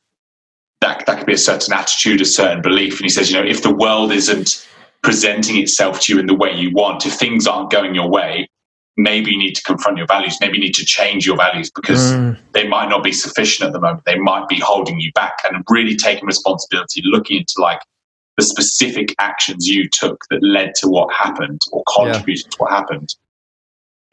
that 0.81 1.05
that 1.05 1.17
could 1.17 1.27
be 1.27 1.33
a 1.33 1.37
certain 1.37 1.73
attitude, 1.73 2.21
a 2.21 2.25
certain 2.25 2.61
belief. 2.61 2.99
And 2.99 3.05
he 3.05 3.09
says, 3.09 3.31
you 3.31 3.37
know, 3.37 3.47
if 3.47 3.63
the 3.63 3.73
world 3.73 4.11
isn't 4.11 4.67
presenting 5.01 5.57
itself 5.57 6.01
to 6.01 6.13
you 6.13 6.19
in 6.19 6.25
the 6.25 6.35
way 6.35 6.53
you 6.53 6.71
want, 6.71 7.05
if 7.05 7.13
things 7.13 7.47
aren't 7.47 7.71
going 7.71 7.95
your 7.95 8.09
way, 8.09 8.49
maybe 8.97 9.31
you 9.31 9.37
need 9.37 9.53
to 9.53 9.63
confront 9.63 9.97
your 9.97 10.07
values. 10.07 10.37
Maybe 10.41 10.57
you 10.57 10.63
need 10.65 10.75
to 10.75 10.85
change 10.85 11.25
your 11.25 11.37
values 11.37 11.71
because 11.71 12.11
mm. 12.11 12.37
they 12.51 12.67
might 12.67 12.89
not 12.89 13.03
be 13.03 13.13
sufficient 13.13 13.67
at 13.67 13.73
the 13.73 13.79
moment. 13.79 14.03
They 14.05 14.17
might 14.19 14.47
be 14.47 14.59
holding 14.59 14.99
you 14.99 15.11
back. 15.13 15.39
And 15.45 15.63
really 15.69 15.95
taking 15.95 16.25
responsibility, 16.25 17.01
looking 17.05 17.37
into 17.37 17.55
like 17.59 17.79
the 18.37 18.43
specific 18.43 19.15
actions 19.19 19.67
you 19.67 19.89
took 19.89 20.23
that 20.29 20.41
led 20.43 20.75
to 20.75 20.87
what 20.87 21.11
happened 21.11 21.61
or 21.71 21.83
contributed 21.93 22.45
yeah. 22.45 22.49
to 22.51 22.57
what 22.59 22.71
happened 22.71 23.15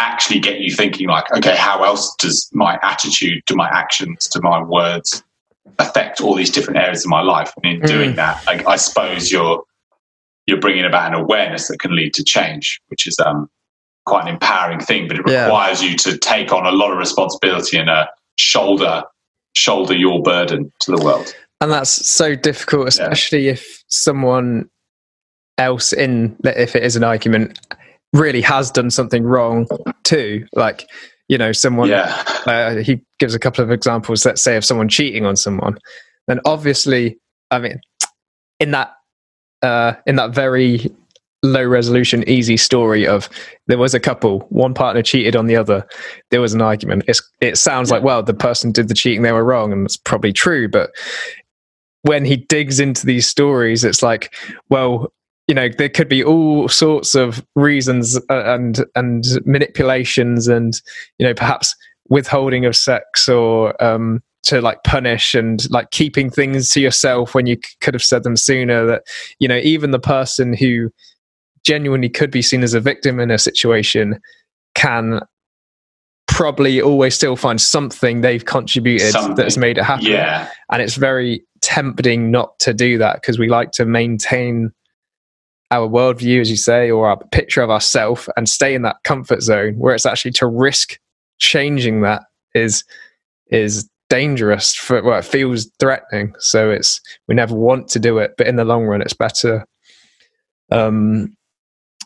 actually 0.00 0.40
get 0.40 0.60
you 0.60 0.74
thinking 0.74 1.08
like 1.08 1.24
okay 1.36 1.54
how 1.56 1.84
else 1.84 2.14
does 2.16 2.50
my 2.52 2.78
attitude 2.82 3.44
to 3.46 3.54
my 3.54 3.68
actions 3.68 4.26
to 4.26 4.40
my 4.42 4.62
words 4.62 5.22
affect 5.78 6.20
all 6.20 6.34
these 6.34 6.50
different 6.50 6.78
areas 6.78 7.04
of 7.04 7.10
my 7.10 7.22
life 7.22 7.52
and 7.62 7.74
in 7.74 7.80
mm. 7.80 7.86
doing 7.86 8.14
that 8.16 8.42
I, 8.48 8.62
I, 8.66 8.76
suppose 8.76 9.30
you're 9.30 9.62
you're 10.46 10.60
bringing 10.60 10.84
about 10.84 11.14
an 11.14 11.20
awareness 11.20 11.68
that 11.68 11.78
can 11.78 11.94
lead 11.94 12.12
to 12.14 12.24
change 12.24 12.80
which 12.88 13.06
is 13.06 13.16
um 13.24 13.48
quite 14.04 14.22
an 14.22 14.34
empowering 14.34 14.80
thing 14.80 15.06
but 15.06 15.16
it 15.16 15.24
requires 15.24 15.82
yeah. 15.82 15.90
you 15.90 15.96
to 15.96 16.18
take 16.18 16.52
on 16.52 16.66
a 16.66 16.72
lot 16.72 16.90
of 16.90 16.98
responsibility 16.98 17.78
and 17.78 17.88
a 17.88 18.08
shoulder 18.36 19.04
shoulder 19.54 19.94
your 19.94 20.20
burden 20.22 20.72
to 20.80 20.90
the 20.90 21.02
world 21.02 21.34
and 21.64 21.72
that's 21.72 22.06
so 22.06 22.34
difficult 22.34 22.86
especially 22.86 23.46
yeah. 23.46 23.52
if 23.52 23.82
someone 23.88 24.68
else 25.56 25.94
in 25.94 26.36
if 26.44 26.76
it 26.76 26.82
is 26.82 26.94
an 26.94 27.02
argument 27.02 27.58
really 28.12 28.42
has 28.42 28.70
done 28.70 28.90
something 28.90 29.24
wrong 29.24 29.66
too 30.02 30.46
like 30.54 30.86
you 31.28 31.38
know 31.38 31.52
someone 31.52 31.88
yeah. 31.88 32.22
uh, 32.46 32.76
he 32.76 33.00
gives 33.18 33.34
a 33.34 33.38
couple 33.38 33.64
of 33.64 33.70
examples 33.70 34.26
let's 34.26 34.42
say 34.42 34.56
of 34.56 34.64
someone 34.64 34.88
cheating 34.88 35.24
on 35.24 35.36
someone 35.36 35.78
then 36.28 36.38
obviously 36.44 37.18
i 37.50 37.58
mean 37.58 37.80
in 38.60 38.70
that 38.72 38.92
uh, 39.62 39.94
in 40.06 40.16
that 40.16 40.34
very 40.34 40.92
low 41.44 41.64
resolution, 41.64 42.28
easy 42.28 42.56
story 42.56 43.06
of 43.06 43.28
there 43.66 43.78
was 43.78 43.94
a 43.94 44.00
couple, 44.00 44.40
one 44.48 44.74
partner 44.74 45.02
cheated 45.02 45.36
on 45.36 45.46
the 45.46 45.56
other, 45.56 45.86
there 46.30 46.40
was 46.40 46.54
an 46.54 46.62
argument. 46.62 47.04
It's, 47.06 47.22
it 47.40 47.58
sounds 47.58 47.90
like, 47.90 48.02
well, 48.02 48.22
the 48.22 48.34
person 48.34 48.72
did 48.72 48.88
the 48.88 48.94
cheating, 48.94 49.22
they 49.22 49.32
were 49.32 49.44
wrong, 49.44 49.72
and 49.72 49.84
it's 49.84 49.98
probably 49.98 50.32
true. 50.32 50.68
But 50.68 50.90
when 52.04 52.24
he 52.24 52.36
digs 52.36 52.80
into 52.80 53.06
these 53.06 53.26
stories, 53.26 53.82
it's 53.82 54.02
like, 54.02 54.34
well, 54.68 55.12
you 55.48 55.54
know, 55.54 55.68
there 55.68 55.88
could 55.88 56.08
be 56.08 56.22
all 56.22 56.68
sorts 56.68 57.14
of 57.14 57.44
reasons 57.54 58.18
uh, 58.30 58.44
and 58.54 58.84
and 58.94 59.24
manipulations, 59.44 60.48
and 60.48 60.80
you 61.18 61.26
know, 61.26 61.34
perhaps 61.34 61.74
withholding 62.08 62.64
of 62.66 62.76
sex 62.76 63.28
or 63.28 63.82
um, 63.82 64.22
to 64.42 64.60
like 64.60 64.82
punish 64.84 65.34
and 65.34 65.70
like 65.70 65.90
keeping 65.90 66.30
things 66.30 66.68
to 66.70 66.80
yourself 66.80 67.34
when 67.34 67.46
you 67.46 67.56
could 67.80 67.94
have 67.94 68.02
said 68.02 68.22
them 68.22 68.36
sooner. 68.36 68.86
That 68.86 69.02
you 69.38 69.48
know, 69.48 69.58
even 69.58 69.90
the 69.90 69.98
person 69.98 70.54
who 70.54 70.90
genuinely 71.64 72.10
could 72.10 72.30
be 72.30 72.42
seen 72.42 72.62
as 72.62 72.74
a 72.74 72.80
victim 72.80 73.18
in 73.18 73.30
a 73.30 73.38
situation 73.38 74.20
can 74.74 75.20
probably 76.34 76.82
always 76.82 77.14
still 77.14 77.36
find 77.36 77.60
something 77.60 78.20
they've 78.20 78.44
contributed 78.44 79.12
Something. 79.12 79.36
that's 79.36 79.56
made 79.56 79.78
it 79.78 79.84
happen. 79.84 80.06
Yeah. 80.06 80.50
And 80.72 80.82
it's 80.82 80.96
very 80.96 81.44
tempting 81.60 82.32
not 82.32 82.58
to 82.58 82.74
do 82.74 82.98
that 82.98 83.20
because 83.20 83.38
we 83.38 83.48
like 83.48 83.70
to 83.72 83.84
maintain 83.84 84.72
our 85.70 85.88
worldview, 85.88 86.40
as 86.40 86.50
you 86.50 86.56
say, 86.56 86.90
or 86.90 87.08
our 87.08 87.18
picture 87.30 87.62
of 87.62 87.70
ourselves 87.70 88.28
and 88.36 88.48
stay 88.48 88.74
in 88.74 88.82
that 88.82 88.96
comfort 89.04 89.42
zone 89.42 89.78
where 89.78 89.94
it's 89.94 90.06
actually 90.06 90.32
to 90.32 90.48
risk 90.48 90.98
changing 91.38 92.00
that 92.02 92.22
is 92.52 92.82
is 93.46 93.88
dangerous 94.10 94.74
for 94.74 95.04
well, 95.04 95.20
it 95.20 95.24
feels 95.24 95.70
threatening. 95.78 96.34
So 96.40 96.68
it's 96.68 97.00
we 97.28 97.36
never 97.36 97.54
want 97.54 97.86
to 97.90 98.00
do 98.00 98.18
it, 98.18 98.32
but 98.36 98.48
in 98.48 98.56
the 98.56 98.64
long 98.64 98.86
run 98.86 99.02
it's 99.02 99.14
better 99.14 99.64
um 100.72 101.36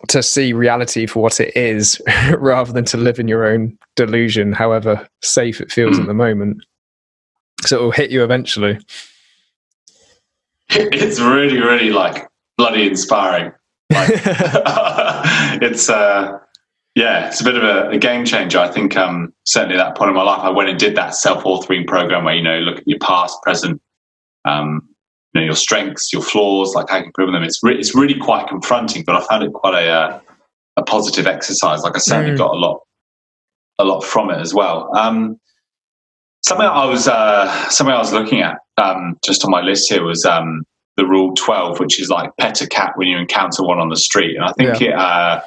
to 0.07 0.23
see 0.23 0.53
reality 0.53 1.07
for 1.07 1.23
what 1.23 1.41
it 1.41 1.57
is 1.57 2.01
rather 2.39 2.73
than 2.73 2.85
to 2.87 2.97
live 2.97 3.19
in 3.19 3.29
your 3.29 3.47
own 3.47 3.77
delusion, 3.97 4.53
however 4.53 5.09
safe 5.23 5.61
it 5.61 5.73
feels 5.73 5.99
at 5.99 6.07
the 6.07 6.15
moment. 6.15 6.65
So 7.63 7.79
it 7.79 7.83
will 7.83 7.91
hit 7.91 8.11
you 8.11 8.23
eventually. 8.25 8.79
It's 10.71 11.19
really, 11.19 11.59
really 11.59 11.89
like 11.89 12.29
bloody 12.59 12.87
inspiring. 12.87 13.53
Like, 13.91 14.11
it's 15.63 15.89
uh 15.89 16.39
yeah, 16.95 17.29
it's 17.29 17.41
a 17.41 17.45
bit 17.45 17.57
of 17.57 17.63
a, 17.63 17.89
a 17.89 17.97
game 17.97 18.27
changer. 18.27 18.59
I 18.59 18.69
think 18.69 18.95
um 18.95 19.33
certainly 19.47 19.79
at 19.79 19.83
that 19.83 19.97
point 19.97 20.11
in 20.11 20.15
my 20.15 20.23
life 20.23 20.41
I 20.41 20.51
went 20.51 20.69
and 20.69 20.79
did 20.79 20.95
that 20.97 21.15
self 21.15 21.45
authoring 21.45 21.87
program 21.87 22.25
where 22.25 22.35
you 22.35 22.43
know 22.43 22.59
look 22.59 22.77
at 22.77 22.87
your 22.87 22.99
past, 22.99 23.41
present, 23.43 23.81
um, 24.45 24.87
you 25.39 25.47
know 25.47 25.51
your 25.53 25.57
strengths, 25.57 26.13
your 26.13 26.23
flaws, 26.23 26.75
like 26.75 26.89
how 26.89 26.97
you 26.97 27.03
can 27.03 27.09
improve 27.09 27.33
them. 27.33 27.43
It's 27.43 27.61
re- 27.63 27.79
it's 27.79 27.95
really 27.95 28.19
quite 28.19 28.49
confronting, 28.49 29.05
but 29.05 29.15
I 29.15 29.27
found 29.27 29.45
it 29.45 29.53
quite 29.53 29.75
a 29.85 29.89
uh, 29.89 30.21
a 30.77 30.83
positive 30.83 31.27
exercise. 31.27 31.83
Like 31.83 31.97
I 31.97 31.99
certainly 31.99 32.33
Mm. 32.35 32.39
got 32.39 32.51
a 32.55 32.59
lot 32.59 32.81
a 33.79 33.85
lot 33.85 34.01
from 34.03 34.31
it 34.31 34.39
as 34.39 34.53
well. 34.53 34.91
Um, 34.97 35.39
something 36.45 36.67
I 36.67 36.85
was 36.85 37.09
uh, 37.09 37.69
something 37.69 37.95
I 37.95 37.99
was 37.99 38.13
looking 38.13 38.43
at 38.43 38.59
um, 38.77 39.17
just 39.25 39.45
on 39.45 39.51
my 39.51 39.61
list 39.61 39.89
here 39.91 40.03
was 40.05 40.25
um, 40.25 40.65
the 40.97 41.07
rule 41.07 41.35
twelve, 41.35 41.79
which 41.81 42.01
is 42.01 42.09
like 42.09 42.31
pet 42.41 42.61
a 42.61 42.67
cat 42.67 42.93
when 42.97 43.09
you 43.09 43.17
encounter 43.19 43.63
one 43.63 43.79
on 43.79 43.89
the 43.89 43.97
street, 43.97 44.35
and 44.37 44.45
I 44.45 44.53
think 44.59 44.81
it. 44.83 44.95
Uh, 44.95 45.41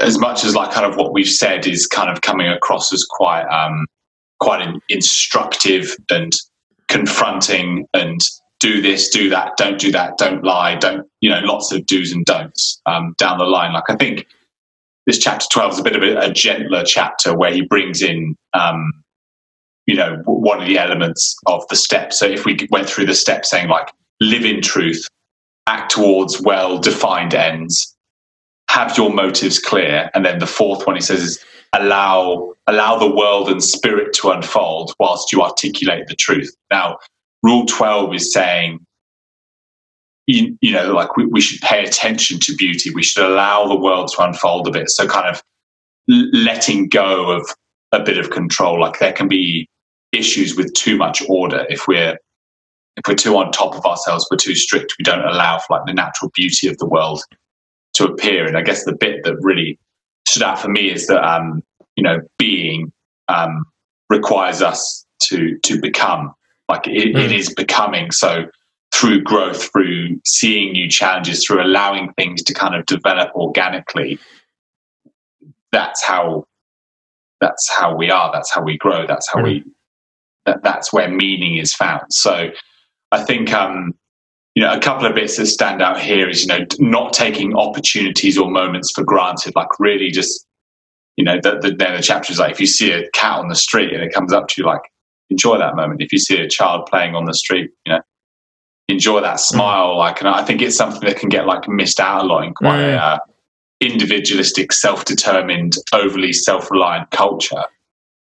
as 0.00 0.18
much 0.18 0.44
as 0.44 0.54
like 0.54 0.70
kind 0.70 0.86
of 0.86 0.96
what 0.96 1.12
we've 1.12 1.28
said 1.28 1.66
is 1.66 1.84
kind 1.88 2.08
of 2.08 2.20
coming 2.20 2.46
across 2.46 2.92
as 2.92 3.04
quite 3.04 3.42
um, 3.46 3.86
quite 4.38 4.62
in, 4.62 4.80
instructive 4.88 5.96
and 6.10 6.32
confronting 6.88 7.86
and 7.94 8.20
do 8.60 8.80
this, 8.80 9.08
do 9.08 9.28
that, 9.30 9.56
don't 9.56 9.78
do 9.78 9.90
that, 9.90 10.18
don't 10.18 10.44
lie, 10.44 10.76
don't 10.76 11.06
you 11.20 11.28
know, 11.28 11.40
lots 11.40 11.72
of 11.72 11.84
do's 11.86 12.12
and 12.12 12.24
don'ts 12.24 12.80
um, 12.86 13.14
down 13.18 13.38
the 13.38 13.44
line. 13.44 13.72
Like 13.72 13.88
I 13.88 13.96
think 13.96 14.26
this 15.06 15.18
chapter 15.18 15.46
twelve 15.50 15.72
is 15.72 15.78
a 15.80 15.82
bit 15.82 15.96
of 15.96 16.02
a, 16.02 16.18
a 16.18 16.32
gentler 16.32 16.84
chapter 16.84 17.36
where 17.36 17.52
he 17.52 17.62
brings 17.62 18.02
in 18.02 18.36
um, 18.52 18.92
you 19.86 19.96
know 19.96 20.22
one 20.26 20.60
of 20.60 20.68
the 20.68 20.78
elements 20.78 21.34
of 21.46 21.66
the 21.68 21.76
steps. 21.76 22.18
So 22.18 22.26
if 22.26 22.44
we 22.44 22.68
went 22.70 22.88
through 22.88 23.06
the 23.06 23.14
steps 23.14 23.50
saying 23.50 23.68
like 23.68 23.90
live 24.20 24.44
in 24.44 24.60
truth, 24.60 25.08
act 25.66 25.90
towards 25.92 26.40
well 26.40 26.78
defined 26.78 27.34
ends, 27.34 27.96
have 28.68 28.96
your 28.96 29.12
motives 29.12 29.58
clear, 29.58 30.10
and 30.14 30.24
then 30.24 30.38
the 30.38 30.46
fourth 30.46 30.86
one 30.86 30.96
he 30.96 31.02
says 31.02 31.22
is 31.22 31.44
allow 31.72 32.52
allow 32.66 32.98
the 32.98 33.10
world 33.10 33.48
and 33.48 33.64
spirit 33.64 34.12
to 34.12 34.30
unfold 34.30 34.94
whilst 34.98 35.32
you 35.32 35.42
articulate 35.42 36.06
the 36.06 36.14
truth. 36.14 36.54
Now, 36.70 36.98
rule 37.42 37.66
twelve 37.66 38.14
is 38.14 38.32
saying. 38.32 38.84
You, 40.26 40.56
you 40.60 40.70
know, 40.70 40.92
like 40.92 41.16
we, 41.16 41.26
we 41.26 41.40
should 41.40 41.60
pay 41.60 41.84
attention 41.84 42.38
to 42.40 42.54
beauty. 42.54 42.90
We 42.90 43.02
should 43.02 43.24
allow 43.24 43.66
the 43.66 43.74
world 43.74 44.12
to 44.14 44.22
unfold 44.22 44.68
a 44.68 44.70
bit. 44.70 44.88
So, 44.88 45.08
kind 45.08 45.26
of 45.26 45.42
letting 46.06 46.88
go 46.88 47.32
of 47.32 47.48
a 47.92 48.00
bit 48.00 48.18
of 48.18 48.30
control. 48.30 48.80
Like 48.80 48.98
there 48.98 49.12
can 49.12 49.28
be 49.28 49.68
issues 50.12 50.56
with 50.56 50.72
too 50.74 50.96
much 50.96 51.22
order 51.28 51.66
if 51.68 51.86
we're 51.86 52.16
if 52.96 53.08
we're 53.08 53.14
too 53.14 53.36
on 53.36 53.52
top 53.52 53.74
of 53.74 53.84
ourselves, 53.86 54.26
we're 54.30 54.36
too 54.36 54.54
strict. 54.54 54.94
We 54.98 55.04
don't 55.04 55.24
allow 55.24 55.58
for 55.58 55.76
like 55.76 55.86
the 55.86 55.94
natural 55.94 56.30
beauty 56.34 56.68
of 56.68 56.76
the 56.78 56.86
world 56.86 57.22
to 57.94 58.04
appear. 58.04 58.46
And 58.46 58.56
I 58.56 58.62
guess 58.62 58.84
the 58.84 58.94
bit 58.94 59.24
that 59.24 59.36
really 59.40 59.78
stood 60.28 60.42
out 60.42 60.58
for 60.58 60.68
me 60.68 60.90
is 60.90 61.06
that 61.06 61.22
um, 61.24 61.62
you 61.96 62.02
know 62.02 62.20
being 62.38 62.92
um, 63.28 63.64
requires 64.08 64.62
us 64.62 65.04
to 65.24 65.58
to 65.58 65.80
become. 65.80 66.34
Like 66.70 66.86
it, 66.86 67.08
it 67.10 67.14
Mm. 67.30 67.38
is 67.38 67.52
becoming. 67.54 68.10
So 68.10 68.46
through 68.92 69.22
growth, 69.22 69.70
through 69.70 70.20
seeing 70.24 70.72
new 70.72 70.88
challenges, 70.88 71.44
through 71.44 71.62
allowing 71.62 72.12
things 72.14 72.42
to 72.44 72.54
kind 72.54 72.74
of 72.74 72.86
develop 72.86 73.30
organically, 73.34 74.18
that's 75.72 76.02
how 76.02 76.46
that's 77.40 77.70
how 77.70 77.94
we 77.96 78.10
are. 78.10 78.30
That's 78.32 78.52
how 78.52 78.62
we 78.62 78.76
grow. 78.76 79.06
That's 79.06 79.30
how 79.32 79.42
we 79.42 79.64
that, 80.46 80.62
that's 80.62 80.92
where 80.92 81.08
meaning 81.08 81.56
is 81.58 81.74
found. 81.74 82.02
So 82.10 82.50
I 83.12 83.22
think 83.24 83.52
um, 83.52 83.94
you 84.54 84.62
know 84.62 84.72
a 84.72 84.80
couple 84.80 85.06
of 85.06 85.14
bits 85.14 85.36
that 85.36 85.46
stand 85.46 85.80
out 85.82 86.00
here 86.00 86.28
is 86.28 86.42
you 86.42 86.48
know 86.48 86.66
not 86.78 87.12
taking 87.12 87.56
opportunities 87.56 88.36
or 88.38 88.50
moments 88.50 88.92
for 88.94 89.04
granted. 89.04 89.54
Like 89.56 89.68
really 89.78 90.10
just 90.10 90.46
you 91.16 91.24
know 91.24 91.38
the 91.42 91.58
the, 91.60 91.70
then 91.72 91.96
the 91.96 92.02
chapter 92.02 92.32
is 92.32 92.38
like 92.38 92.52
if 92.52 92.60
you 92.60 92.66
see 92.66 92.92
a 92.92 93.08
cat 93.10 93.38
on 93.38 93.48
the 93.48 93.54
street 93.56 93.92
and 93.92 94.02
it 94.02 94.12
comes 94.12 94.32
up 94.32 94.48
to 94.48 94.54
you 94.60 94.66
like 94.66 94.82
enjoy 95.30 95.58
that 95.58 95.76
moment. 95.76 96.02
If 96.02 96.12
you 96.12 96.18
see 96.18 96.36
a 96.38 96.48
child 96.48 96.86
playing 96.90 97.14
on 97.14 97.24
the 97.24 97.34
street, 97.34 97.70
you 97.86 97.92
know 97.92 98.00
enjoy 98.88 99.20
that 99.20 99.38
smile. 99.40 99.96
Like 99.96 100.20
and 100.20 100.28
I 100.28 100.42
think 100.44 100.60
it's 100.62 100.76
something 100.76 101.00
that 101.08 101.16
can 101.16 101.28
get 101.28 101.46
like 101.46 101.68
missed 101.68 102.00
out 102.00 102.24
a 102.24 102.26
lot 102.26 102.44
in 102.44 102.54
quite 102.54 102.80
a 102.80 102.96
Mm. 102.96 102.98
uh, 102.98 103.18
individualistic, 103.80 104.72
self-determined, 104.72 105.74
overly 105.94 106.32
self-reliant 106.32 107.10
culture. 107.10 107.64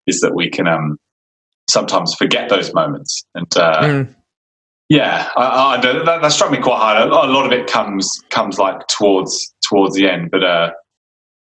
Is 0.06 0.20
that 0.20 0.34
we 0.34 0.50
can 0.50 0.66
um 0.68 0.98
sometimes 1.68 2.14
forget 2.14 2.48
those 2.48 2.72
moments 2.74 3.24
and. 3.34 3.56
Uh, 3.56 3.80
Mm. 3.82 4.14
yeah, 4.88 5.30
I, 5.36 5.76
I, 5.76 5.80
that, 5.80 6.04
that 6.22 6.28
struck 6.32 6.50
me 6.50 6.58
quite 6.58 6.78
hard. 6.78 6.98
A 6.98 7.06
lot, 7.06 7.28
a 7.28 7.32
lot 7.32 7.46
of 7.46 7.52
it 7.52 7.66
comes 7.68 8.22
comes 8.30 8.58
like 8.58 8.86
towards 8.88 9.54
towards 9.68 9.94
the 9.96 10.08
end, 10.10 10.30
but 10.30 10.42
uh, 10.42 10.70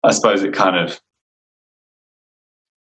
I 0.03 0.11
suppose 0.11 0.43
it 0.43 0.53
kind 0.53 0.75
of 0.77 0.99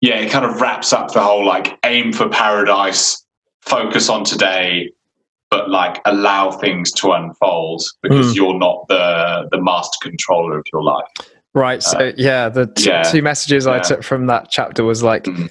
yeah, 0.06 0.20
it 0.20 0.30
kind 0.30 0.44
of 0.44 0.60
wraps 0.60 0.92
up 0.92 1.12
the 1.12 1.20
whole 1.20 1.44
like 1.44 1.76
aim 1.84 2.12
for 2.12 2.28
paradise, 2.28 3.24
focus 3.62 4.08
on 4.08 4.22
today, 4.24 4.90
but 5.50 5.68
like 5.70 6.00
allow 6.04 6.50
things 6.52 6.92
to 6.92 7.10
unfold 7.12 7.82
because 8.02 8.32
Mm. 8.32 8.36
you're 8.36 8.58
not 8.58 8.86
the 8.88 9.48
the 9.50 9.60
master 9.60 9.98
controller 10.08 10.58
of 10.58 10.64
your 10.72 10.82
life. 10.82 11.10
Right. 11.54 11.82
So 11.82 11.98
Uh, 11.98 12.12
yeah, 12.16 12.48
the 12.48 12.66
t- 12.66 12.88
yeah, 12.90 13.02
two 13.02 13.22
messages 13.22 13.66
I 13.66 13.80
took 13.80 14.02
from 14.02 14.26
that 14.26 14.48
chapter 14.50 14.84
was 14.84 15.02
like 15.02 15.24
Mhm. 15.24 15.48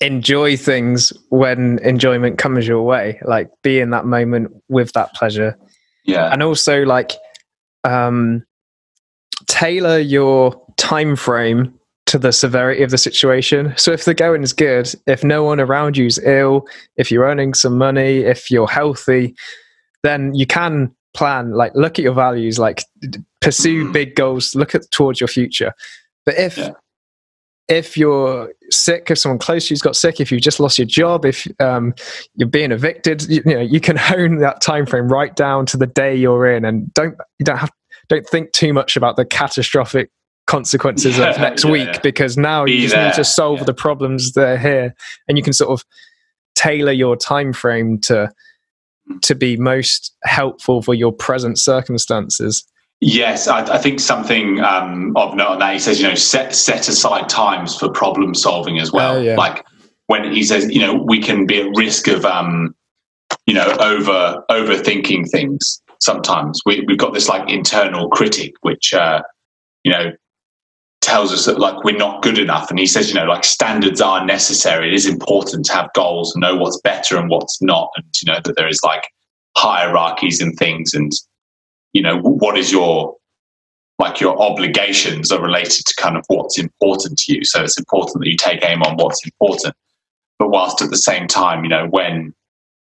enjoy 0.00 0.56
things 0.56 1.12
when 1.30 1.78
enjoyment 1.82 2.38
comes 2.38 2.68
your 2.68 2.82
way. 2.82 3.18
Like 3.24 3.48
be 3.62 3.80
in 3.80 3.90
that 3.90 4.04
moment 4.04 4.52
with 4.68 4.92
that 4.92 5.12
pleasure. 5.14 5.56
Yeah, 6.04 6.30
And 6.32 6.42
also 6.42 6.84
like 6.84 7.12
um 7.84 8.44
tailor 9.46 9.98
your 9.98 10.60
time 10.76 11.16
frame 11.16 11.72
to 12.08 12.18
the 12.18 12.32
severity 12.32 12.82
of 12.82 12.90
the 12.90 12.98
situation. 12.98 13.72
So 13.76 13.92
if 13.92 14.04
the 14.04 14.14
going 14.14 14.42
is 14.42 14.52
good, 14.52 14.92
if 15.06 15.22
no 15.22 15.44
one 15.44 15.60
around 15.60 15.96
you 15.96 16.06
is 16.06 16.18
ill, 16.24 16.66
if 16.96 17.10
you're 17.10 17.24
earning 17.24 17.54
some 17.54 17.78
money, 17.78 18.18
if 18.18 18.50
you're 18.50 18.66
healthy, 18.68 19.34
then 20.02 20.34
you 20.34 20.46
can 20.46 20.94
plan 21.14 21.52
like 21.52 21.72
look 21.74 21.98
at 21.98 22.02
your 22.04 22.12
values 22.14 22.58
like 22.58 22.84
pursue 23.40 23.86
Mhm. 23.86 23.92
big 23.92 24.14
goals 24.14 24.54
look 24.54 24.74
at 24.74 24.82
towards 24.92 25.20
your 25.20 25.26
future 25.26 25.72
but 26.26 26.36
if 26.38 26.58
Yeah. 26.58 26.70
if 27.66 27.96
you're 27.96 28.52
sick 28.70 29.10
if 29.10 29.18
someone 29.18 29.38
close 29.38 29.66
to 29.66 29.72
you's 29.72 29.80
got 29.82 29.96
sick 29.96 30.20
if 30.20 30.30
you've 30.30 30.42
just 30.42 30.60
lost 30.60 30.78
your 30.78 30.86
job 30.86 31.24
if 31.24 31.46
um, 31.60 31.94
you're 32.34 32.46
being 32.48 32.72
evicted 32.72 33.22
you, 33.28 33.42
you 33.46 33.54
know 33.54 33.60
you 33.60 33.80
can 33.80 33.96
hone 34.10 34.36
that 34.38 34.60
time 34.60 34.84
frame 34.86 35.08
right 35.08 35.34
down 35.34 35.64
to 35.66 35.76
the 35.78 35.86
day 35.86 36.14
you're 36.14 36.46
in 36.46 36.64
and 36.64 36.92
don't 36.94 37.16
you 37.38 37.44
don't 37.44 37.56
have 37.58 37.70
don't 38.08 38.26
think 38.28 38.52
too 38.52 38.72
much 38.72 38.94
about 38.96 39.16
the 39.16 39.24
catastrophic 39.24 40.10
consequences 40.48 41.18
of 41.18 41.38
next 41.38 41.64
yeah, 41.64 41.70
week 41.70 41.88
yeah. 41.92 42.00
because 42.02 42.36
now 42.36 42.64
Be 42.64 42.72
you 42.72 42.80
just 42.82 42.94
there, 42.94 43.04
need 43.04 43.14
to 43.14 43.24
solve 43.24 43.58
yeah. 43.58 43.64
the 43.64 43.74
problems 43.74 44.32
that 44.32 44.48
are 44.48 44.58
here 44.58 44.94
and 45.28 45.36
you 45.36 45.44
can 45.44 45.52
sort 45.52 45.70
of 45.70 45.84
tailor 46.56 46.90
your 46.90 47.16
time 47.16 47.52
frame 47.52 48.00
to 48.00 48.32
to 49.22 49.34
be 49.34 49.56
most 49.56 50.14
helpful 50.24 50.82
for 50.82 50.94
your 50.94 51.12
present 51.12 51.58
circumstances. 51.58 52.66
Yes, 53.00 53.46
I, 53.46 53.60
I 53.74 53.78
think 53.78 54.00
something 54.00 54.60
um, 54.60 55.16
of 55.16 55.34
note 55.34 55.48
on 55.48 55.58
that. 55.60 55.72
He 55.72 55.78
says, 55.78 56.00
you 56.00 56.08
know, 56.08 56.14
set 56.14 56.54
set 56.54 56.88
aside 56.88 57.28
times 57.28 57.76
for 57.76 57.90
problem 57.90 58.34
solving 58.34 58.78
as 58.78 58.90
well. 58.90 59.16
Oh, 59.16 59.20
yeah. 59.20 59.36
Like 59.36 59.64
when 60.06 60.32
he 60.32 60.42
says, 60.42 60.68
you 60.70 60.80
know, 60.80 60.94
we 60.94 61.20
can 61.20 61.46
be 61.46 61.60
at 61.60 61.68
risk 61.76 62.08
of, 62.08 62.24
um, 62.24 62.74
you 63.46 63.54
know, 63.54 63.76
over 63.80 64.42
overthinking 64.50 65.30
things. 65.30 65.80
Sometimes 66.00 66.60
we, 66.66 66.84
we've 66.86 66.98
got 66.98 67.14
this 67.14 67.28
like 67.28 67.48
internal 67.50 68.08
critic, 68.08 68.54
which 68.62 68.92
uh, 68.94 69.22
you 69.84 69.92
know 69.92 70.12
tells 71.00 71.32
us 71.32 71.46
that 71.46 71.58
like 71.58 71.84
we're 71.84 71.96
not 71.96 72.22
good 72.22 72.38
enough. 72.38 72.70
And 72.70 72.78
he 72.78 72.86
says, 72.86 73.08
you 73.08 73.14
know, 73.14 73.24
like 73.24 73.44
standards 73.44 74.00
are 74.00 74.24
necessary. 74.24 74.88
It 74.88 74.94
is 74.94 75.06
important 75.06 75.66
to 75.66 75.72
have 75.72 75.92
goals, 75.94 76.34
know 76.36 76.56
what's 76.56 76.80
better 76.80 77.16
and 77.16 77.30
what's 77.30 77.62
not, 77.62 77.90
and 77.96 78.06
you 78.20 78.32
know 78.32 78.40
that 78.44 78.56
there 78.56 78.68
is 78.68 78.80
like 78.82 79.04
hierarchies 79.58 80.40
and 80.40 80.56
things 80.56 80.94
and 80.94 81.12
you 81.92 82.00
know 82.00 82.18
what 82.20 82.56
is 82.56 82.70
your 82.70 83.16
like 83.98 84.20
your 84.20 84.40
obligations 84.40 85.32
are 85.32 85.42
related 85.42 85.84
to 85.84 85.94
kind 85.98 86.16
of 86.16 86.24
what's 86.28 86.58
important 86.58 87.18
to 87.18 87.34
you 87.34 87.44
so 87.44 87.62
it's 87.62 87.78
important 87.78 88.22
that 88.22 88.30
you 88.30 88.36
take 88.36 88.64
aim 88.64 88.82
on 88.82 88.96
what's 88.96 89.24
important 89.24 89.74
but 90.38 90.50
whilst 90.50 90.80
at 90.80 90.90
the 90.90 90.96
same 90.96 91.26
time 91.26 91.64
you 91.64 91.70
know 91.70 91.88
when 91.88 92.32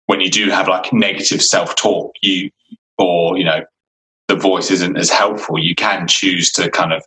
when 0.06 0.20
you 0.20 0.30
do 0.30 0.50
have 0.50 0.68
like 0.68 0.92
negative 0.92 1.42
self-talk 1.42 2.12
you 2.22 2.48
or 2.98 3.36
you 3.36 3.44
know 3.44 3.64
the 4.28 4.36
voice 4.36 4.70
isn't 4.70 4.96
as 4.96 5.10
helpful 5.10 5.58
you 5.58 5.74
can 5.74 6.06
choose 6.06 6.52
to 6.52 6.70
kind 6.70 6.92
of 6.92 7.04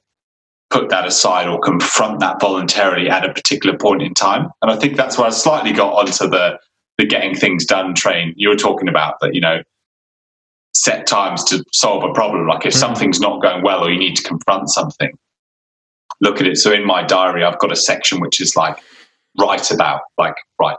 put 0.70 0.90
that 0.90 1.06
aside 1.06 1.48
or 1.48 1.60
confront 1.60 2.20
that 2.20 2.40
voluntarily 2.42 3.10
at 3.10 3.24
a 3.24 3.34
particular 3.34 3.78
point 3.78 4.02
in 4.02 4.14
time 4.14 4.50
and 4.62 4.72
i 4.72 4.76
think 4.76 4.98
that's 4.98 5.18
where 5.18 5.28
i 5.28 5.30
slightly 5.30 5.72
got 5.72 5.94
onto 5.94 6.28
the 6.28 6.58
the 6.98 7.06
getting 7.06 7.36
things 7.36 7.66
done 7.66 7.94
train 7.94 8.34
you 8.36 8.50
were 8.50 8.56
talking 8.56 8.88
about 8.90 9.16
that 9.22 9.34
you 9.36 9.42
know 9.42 9.62
set 10.76 11.08
times 11.08 11.44
to 11.46 11.64
solve 11.72 12.04
a 12.04 12.14
problem. 12.14 12.48
Like 12.48 12.66
if 12.66 12.74
Mm. 12.74 12.78
something's 12.80 13.20
not 13.20 13.42
going 13.42 13.64
well 13.64 13.84
or 13.84 13.90
you 13.90 13.98
need 13.98 14.16
to 14.18 14.24
confront 14.24 14.70
something, 14.70 15.18
look 16.22 16.42
at 16.42 16.48
it. 16.48 16.58
So 16.58 16.72
in 16.72 16.86
my 16.86 17.02
diary, 17.02 17.44
I've 17.44 17.58
got 17.60 17.72
a 17.72 17.76
section 17.76 18.20
which 18.20 18.42
is 18.42 18.56
like 18.56 18.78
write 19.40 19.72
about, 19.72 20.02
like 20.18 20.36
write 20.60 20.78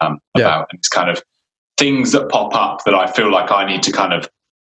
um, 0.00 0.18
Yeah. 0.36 0.44
about, 0.46 0.68
and 0.70 0.78
it's 0.78 0.88
kind 0.88 1.10
of 1.10 1.22
things 1.78 2.12
that 2.12 2.28
pop 2.28 2.54
up 2.54 2.84
that 2.84 2.94
I 2.94 3.06
feel 3.10 3.30
like 3.30 3.50
I 3.50 3.64
need 3.64 3.82
to 3.84 3.92
kind 3.92 4.12
of 4.12 4.28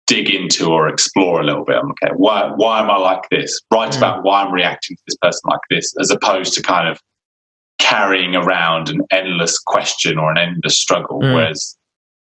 dig 0.08 0.30
into 0.30 0.68
or 0.72 0.88
explore 0.88 1.42
a 1.42 1.44
little 1.44 1.64
bit. 1.66 1.76
I'm 1.76 1.92
okay. 1.92 2.12
Why 2.16 2.50
why 2.56 2.80
am 2.80 2.90
I 2.90 2.98
like 2.98 3.30
this? 3.30 3.62
Write 3.72 3.92
Mm. 3.92 3.98
about 3.98 4.24
why 4.24 4.42
I'm 4.44 4.52
reacting 4.54 4.96
to 4.98 5.04
this 5.08 5.18
person 5.18 5.42
like 5.50 5.60
this, 5.70 5.94
as 6.00 6.10
opposed 6.10 6.54
to 6.56 6.62
kind 6.64 6.88
of 6.88 7.00
carrying 7.80 8.36
around 8.36 8.90
an 8.90 9.02
endless 9.12 9.60
question 9.60 10.18
or 10.18 10.32
an 10.32 10.38
endless 10.38 10.78
struggle. 10.80 11.20
Mm. 11.22 11.34
Whereas 11.36 11.78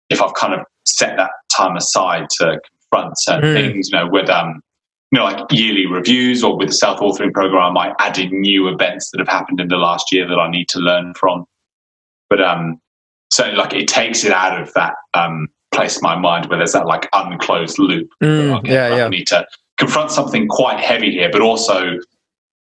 if 0.09 0.21
I've 0.21 0.33
kind 0.33 0.53
of 0.53 0.61
set 0.85 1.17
that 1.17 1.31
time 1.55 1.75
aside 1.75 2.29
to 2.39 2.59
confront 2.91 3.13
certain 3.19 3.51
Mm. 3.51 3.53
things, 3.73 3.89
you 3.91 3.97
know, 3.99 4.07
with 4.07 4.29
um, 4.29 4.61
you 5.11 5.19
know, 5.19 5.25
like 5.25 5.45
yearly 5.51 5.85
reviews 5.85 6.43
or 6.43 6.57
with 6.57 6.69
the 6.69 6.73
self 6.73 6.99
authoring 6.99 7.31
program, 7.33 7.63
I 7.63 7.71
might 7.71 7.93
add 7.99 8.17
in 8.17 8.39
new 8.41 8.67
events 8.67 9.11
that 9.11 9.19
have 9.19 9.27
happened 9.27 9.59
in 9.59 9.67
the 9.67 9.77
last 9.77 10.11
year 10.11 10.27
that 10.27 10.39
I 10.39 10.49
need 10.49 10.67
to 10.69 10.79
learn 10.79 11.13
from. 11.13 11.45
But 12.29 12.41
um, 12.41 12.81
certainly, 13.31 13.57
like 13.57 13.73
it 13.73 13.87
takes 13.87 14.23
it 14.23 14.31
out 14.31 14.59
of 14.59 14.73
that 14.73 14.95
um 15.13 15.47
place 15.75 15.97
in 15.97 16.01
my 16.03 16.15
mind 16.17 16.47
where 16.47 16.57
there's 16.57 16.73
that 16.73 16.85
like 16.87 17.07
unclosed 17.13 17.77
loop. 17.79 18.09
Mm, 18.23 18.59
Okay, 18.59 18.73
yeah, 18.73 18.85
I 18.85 18.97
yeah. 18.97 19.07
need 19.09 19.27
to 19.27 19.45
confront 19.77 20.11
something 20.11 20.47
quite 20.47 20.79
heavy 20.79 21.11
here, 21.11 21.29
but 21.31 21.41
also 21.41 21.99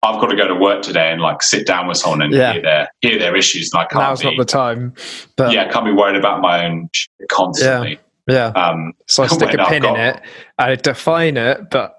I've 0.04 0.22
got 0.22 0.28
to 0.28 0.36
go 0.36 0.48
to 0.48 0.56
work 0.56 0.82
today 0.84 1.12
and 1.12 1.22
like 1.22 1.42
sit 1.42 1.66
down 1.68 1.88
with 1.88 1.98
someone 1.98 2.22
and 2.22 2.34
Yeah. 2.34 2.54
hear 2.54 2.62
their 2.62 2.90
hear 3.02 3.20
their 3.20 3.36
issues, 3.36 3.72
and 3.74 3.82
I 3.82 3.86
can't 3.86 4.02
Now's 4.04 4.22
be 4.22 4.28
not 4.28 4.38
the 4.38 4.46
time. 4.46 4.94
But 5.36 5.52
yeah, 5.52 5.66
I 5.66 5.68
can't 5.72 5.86
be 5.86 5.92
worried 5.92 6.16
about 6.16 6.42
my 6.42 6.66
own 6.66 6.90
shit 6.94 7.10
constantly. 7.30 8.00
yeah. 8.28 8.48
Um, 8.56 8.94
So 9.08 9.24
I 9.24 9.28
stick 9.38 9.54
a 9.54 9.62
I've 9.62 9.68
pin 9.68 9.82
got- 9.84 9.96
in 9.96 10.02
it. 10.02 10.22
I 10.58 10.76
define 10.76 11.38
it, 11.38 11.70
but 11.70 11.96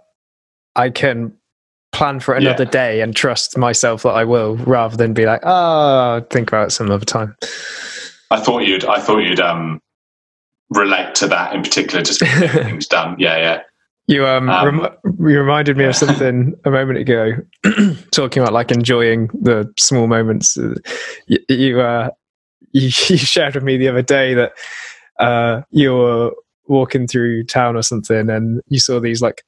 I 0.77 0.91
can 0.91 1.33
plan 1.93 2.21
for 2.21 2.35
another 2.35 2.65
Yeah. 2.65 2.71
day 2.71 3.01
and 3.01 3.17
trust 3.17 3.57
myself 3.59 4.03
that 4.03 4.11
I 4.11 4.25
will, 4.25 4.57
rather 4.57 4.97
than 4.97 5.15
be 5.15 5.25
like, 5.27 5.41
oh, 5.45 6.21
think 6.31 6.49
about 6.51 6.69
it 6.69 6.71
some 6.71 6.91
other 6.91 7.05
time. 7.07 7.35
I 8.31 8.39
thought 8.41 8.61
you'd 8.67 8.85
I 8.85 8.99
thought 9.01 9.19
you'd 9.19 9.41
um 9.41 9.81
relate 10.71 11.15
to 11.17 11.29
that 11.29 11.55
in 11.55 11.63
particular, 11.63 12.03
just 12.03 12.21
things 12.25 12.87
done. 12.87 13.17
Yeah, 13.19 13.37
yeah. 13.37 13.61
You 14.09 14.25
um, 14.27 14.49
Um, 14.49 14.81
rem- 14.81 14.97
you 15.05 15.41
reminded 15.41 15.77
me 15.77 15.85
of 15.85 15.97
something 15.97 16.55
a 16.65 16.71
moment 16.71 16.99
ago, 16.99 17.33
talking 18.13 18.41
about 18.43 18.53
like 18.53 18.71
enjoying 18.71 19.29
the 19.33 19.73
small 19.79 20.07
moments. 20.07 20.57
Uh, 20.57 20.75
You 21.27 21.39
you, 21.49 21.81
uh, 21.81 22.11
you 22.73 22.83
you 23.09 23.17
shared 23.19 23.55
with 23.55 23.65
me 23.65 23.77
the 23.77 23.89
other 23.89 24.03
day 24.03 24.35
that 24.35 24.53
uh, 25.19 25.63
you 25.71 25.93
were 25.95 26.31
walking 26.69 27.07
through 27.07 27.45
town 27.45 27.77
or 27.77 27.83
something, 27.83 28.31
and 28.31 28.61
you 28.69 28.79
saw 28.79 29.01
these 29.01 29.21
like 29.21 29.43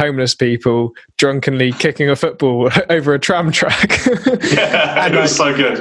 homeless 0.00 0.34
people 0.34 0.92
drunkenly 1.18 1.72
kicking 1.72 2.08
a 2.08 2.16
football 2.16 2.70
over 2.90 3.12
a 3.14 3.18
tram 3.18 3.52
track. 3.52 4.00
Yeah, 4.52 5.04
And, 5.04 5.14
it 5.14 5.20
was 5.20 5.36
so 5.36 5.54
good. 5.54 5.78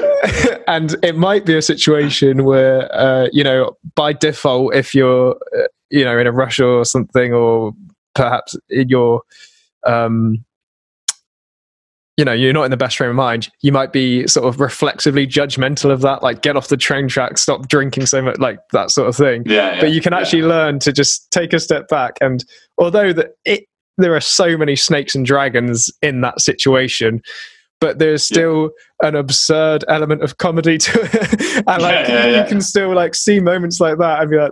and 0.68 0.96
it 1.04 1.16
might 1.16 1.46
be 1.46 1.56
a 1.56 1.62
situation 1.62 2.44
where 2.44 2.94
uh, 2.94 3.28
you 3.32 3.44
know 3.44 3.78
by 3.96 4.14
default 4.14 4.76
if 4.76 4.94
you're 4.94 5.36
uh, 5.58 5.68
you 5.90 6.04
know 6.04 6.18
in 6.20 6.28
a 6.28 6.32
rush 6.32 6.60
or 6.60 6.84
something 6.86 7.34
or 7.34 7.72
perhaps 8.16 8.56
in 8.70 8.90
your 8.90 9.22
um 9.86 10.44
you 12.18 12.26
know 12.26 12.34
you're 12.34 12.52
not 12.54 12.64
in 12.64 12.72
the 12.72 12.78
best 12.78 12.98
frame 12.98 13.10
of 13.12 13.16
mind 13.16 13.50
you 13.62 13.72
might 13.72 13.94
be 13.94 14.28
sort 14.28 14.46
of 14.54 14.60
reflexively 14.60 15.26
judgmental 15.26 15.90
of 15.90 16.02
that 16.02 16.22
like 16.22 16.42
get 16.42 16.58
off 16.58 16.68
the 16.68 16.76
train 16.78 17.08
track 17.08 17.38
stop 17.38 17.68
drinking 17.70 18.06
so 18.06 18.22
much 18.22 18.38
like 18.40 18.60
that 18.74 18.92
sort 18.92 19.08
of 19.08 19.16
thing 19.16 19.44
Yeah, 19.46 19.76
yeah 19.76 19.80
but 19.82 19.92
you 19.92 20.02
can 20.02 20.12
yeah. 20.12 20.20
actually 20.20 20.42
learn 20.44 20.80
to 20.80 20.92
just 20.92 21.32
take 21.32 21.54
a 21.54 21.60
step 21.60 21.88
back 21.88 22.18
and 22.20 22.44
although 22.78 23.14
that 23.14 23.28
it 23.46 23.64
there 24.04 24.16
are 24.16 24.22
so 24.22 24.58
many 24.58 24.76
snakes 24.76 25.16
and 25.16 25.26
dragons 25.26 25.92
in 26.02 26.22
that 26.22 26.42
situation 26.42 27.22
but 27.82 27.98
there's 27.98 28.24
still 28.24 28.72
an 29.04 29.16
absurd 29.16 29.86
element 29.88 30.22
of 30.22 30.38
comedy 30.38 30.78
to 30.78 31.00
it. 31.02 31.64
And 31.68 31.82
like 31.82 32.08
Yeah, 32.08 32.26
yeah, 32.26 32.42
you 32.42 32.48
can 32.48 32.62
still 32.62 32.94
like 32.94 33.16
see 33.16 33.40
moments 33.40 33.80
like 33.80 33.98
that 34.00 34.22
and 34.22 34.30
be 34.30 34.38
like 34.38 34.52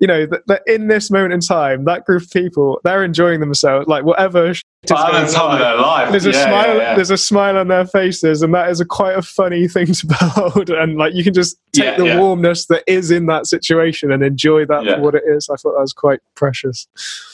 you 0.00 0.06
know 0.06 0.26
that, 0.26 0.46
that 0.46 0.62
in 0.66 0.88
this 0.88 1.10
moment 1.10 1.32
in 1.32 1.40
time 1.40 1.84
that 1.84 2.04
group 2.04 2.22
of 2.22 2.30
people 2.30 2.80
they're 2.84 3.04
enjoying 3.04 3.40
themselves 3.40 3.86
like 3.86 4.04
whatever 4.04 4.52
shit 4.88 4.98
is 4.98 5.02
going 5.04 5.12
that's 5.14 5.34
time 5.34 5.46
on, 5.46 5.52
of 5.54 5.58
their 5.58 5.76
life. 5.76 6.10
there's 6.10 6.26
a 6.26 6.30
Yeah, 6.32 6.44
smile 6.46 6.68
yeah, 6.76 6.82
yeah. 6.82 6.94
there's 6.94 7.10
a 7.10 7.16
smile 7.16 7.56
on 7.58 7.68
their 7.68 7.86
faces 7.86 8.42
and 8.42 8.54
that 8.54 8.68
is 8.70 8.80
a 8.80 8.84
quite 8.84 9.16
a 9.16 9.22
funny 9.22 9.66
thing 9.68 9.86
to 9.86 10.06
behold 10.18 10.70
and 10.70 10.96
like 10.96 11.14
you 11.14 11.24
can 11.24 11.34
just 11.34 11.56
take 11.72 11.96
the 11.96 12.04
warmness 12.18 12.66
that 12.66 12.82
is 12.86 13.10
in 13.10 13.26
that 13.26 13.46
situation 13.46 14.12
and 14.12 14.22
enjoy 14.22 14.64
that 14.66 14.84
for 14.84 15.00
what 15.00 15.14
it 15.14 15.22
is 15.26 15.48
i 15.48 15.56
thought 15.56 15.72
that 15.72 15.80
was 15.80 15.92
quite 15.92 16.20
precious 16.34 16.86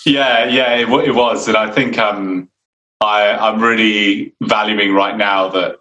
Yeah, 0.07 0.47
yeah, 0.47 0.75
it, 0.77 0.89
it 1.07 1.15
was, 1.15 1.47
and 1.49 1.57
I 1.57 1.71
think 1.71 1.99
um, 1.99 2.49
I, 3.01 3.33
I'm 3.33 3.61
really 3.61 4.35
valuing 4.43 4.93
right 4.95 5.17
now 5.17 5.49
that 5.49 5.77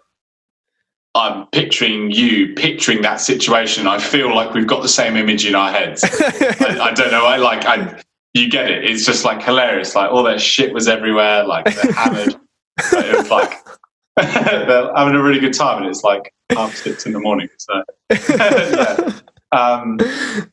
I'm 1.14 1.46
picturing 1.48 2.10
you, 2.12 2.54
picturing 2.54 3.02
that 3.02 3.20
situation. 3.20 3.86
I 3.88 3.98
feel 3.98 4.34
like 4.34 4.54
we've 4.54 4.66
got 4.66 4.82
the 4.82 4.88
same 4.88 5.16
image 5.16 5.44
in 5.44 5.54
our 5.54 5.70
heads. 5.72 6.04
I, 6.20 6.78
I 6.80 6.92
don't 6.92 7.10
know. 7.10 7.26
I 7.26 7.36
like. 7.36 7.64
I 7.66 8.00
you 8.34 8.48
get 8.48 8.70
it. 8.70 8.84
It's 8.84 9.04
just 9.04 9.24
like 9.24 9.42
hilarious. 9.42 9.94
Like 9.94 10.10
all 10.10 10.22
that 10.24 10.40
shit 10.40 10.72
was 10.72 10.88
everywhere. 10.88 11.44
Like 11.44 11.64
they're 11.64 11.92
hammered. 11.92 12.36
But 12.90 13.04
it 13.04 13.14
was 13.14 13.30
like 13.30 13.58
they're 14.16 14.90
having 14.96 15.14
a 15.14 15.22
really 15.22 15.38
good 15.38 15.52
time, 15.52 15.82
and 15.82 15.86
it's 15.86 16.02
like 16.02 16.32
half 16.50 16.74
six 16.74 17.04
in 17.04 17.12
the 17.12 17.20
morning. 17.20 17.48
So 17.58 17.82
yeah. 18.30 19.20
Um, 19.52 19.98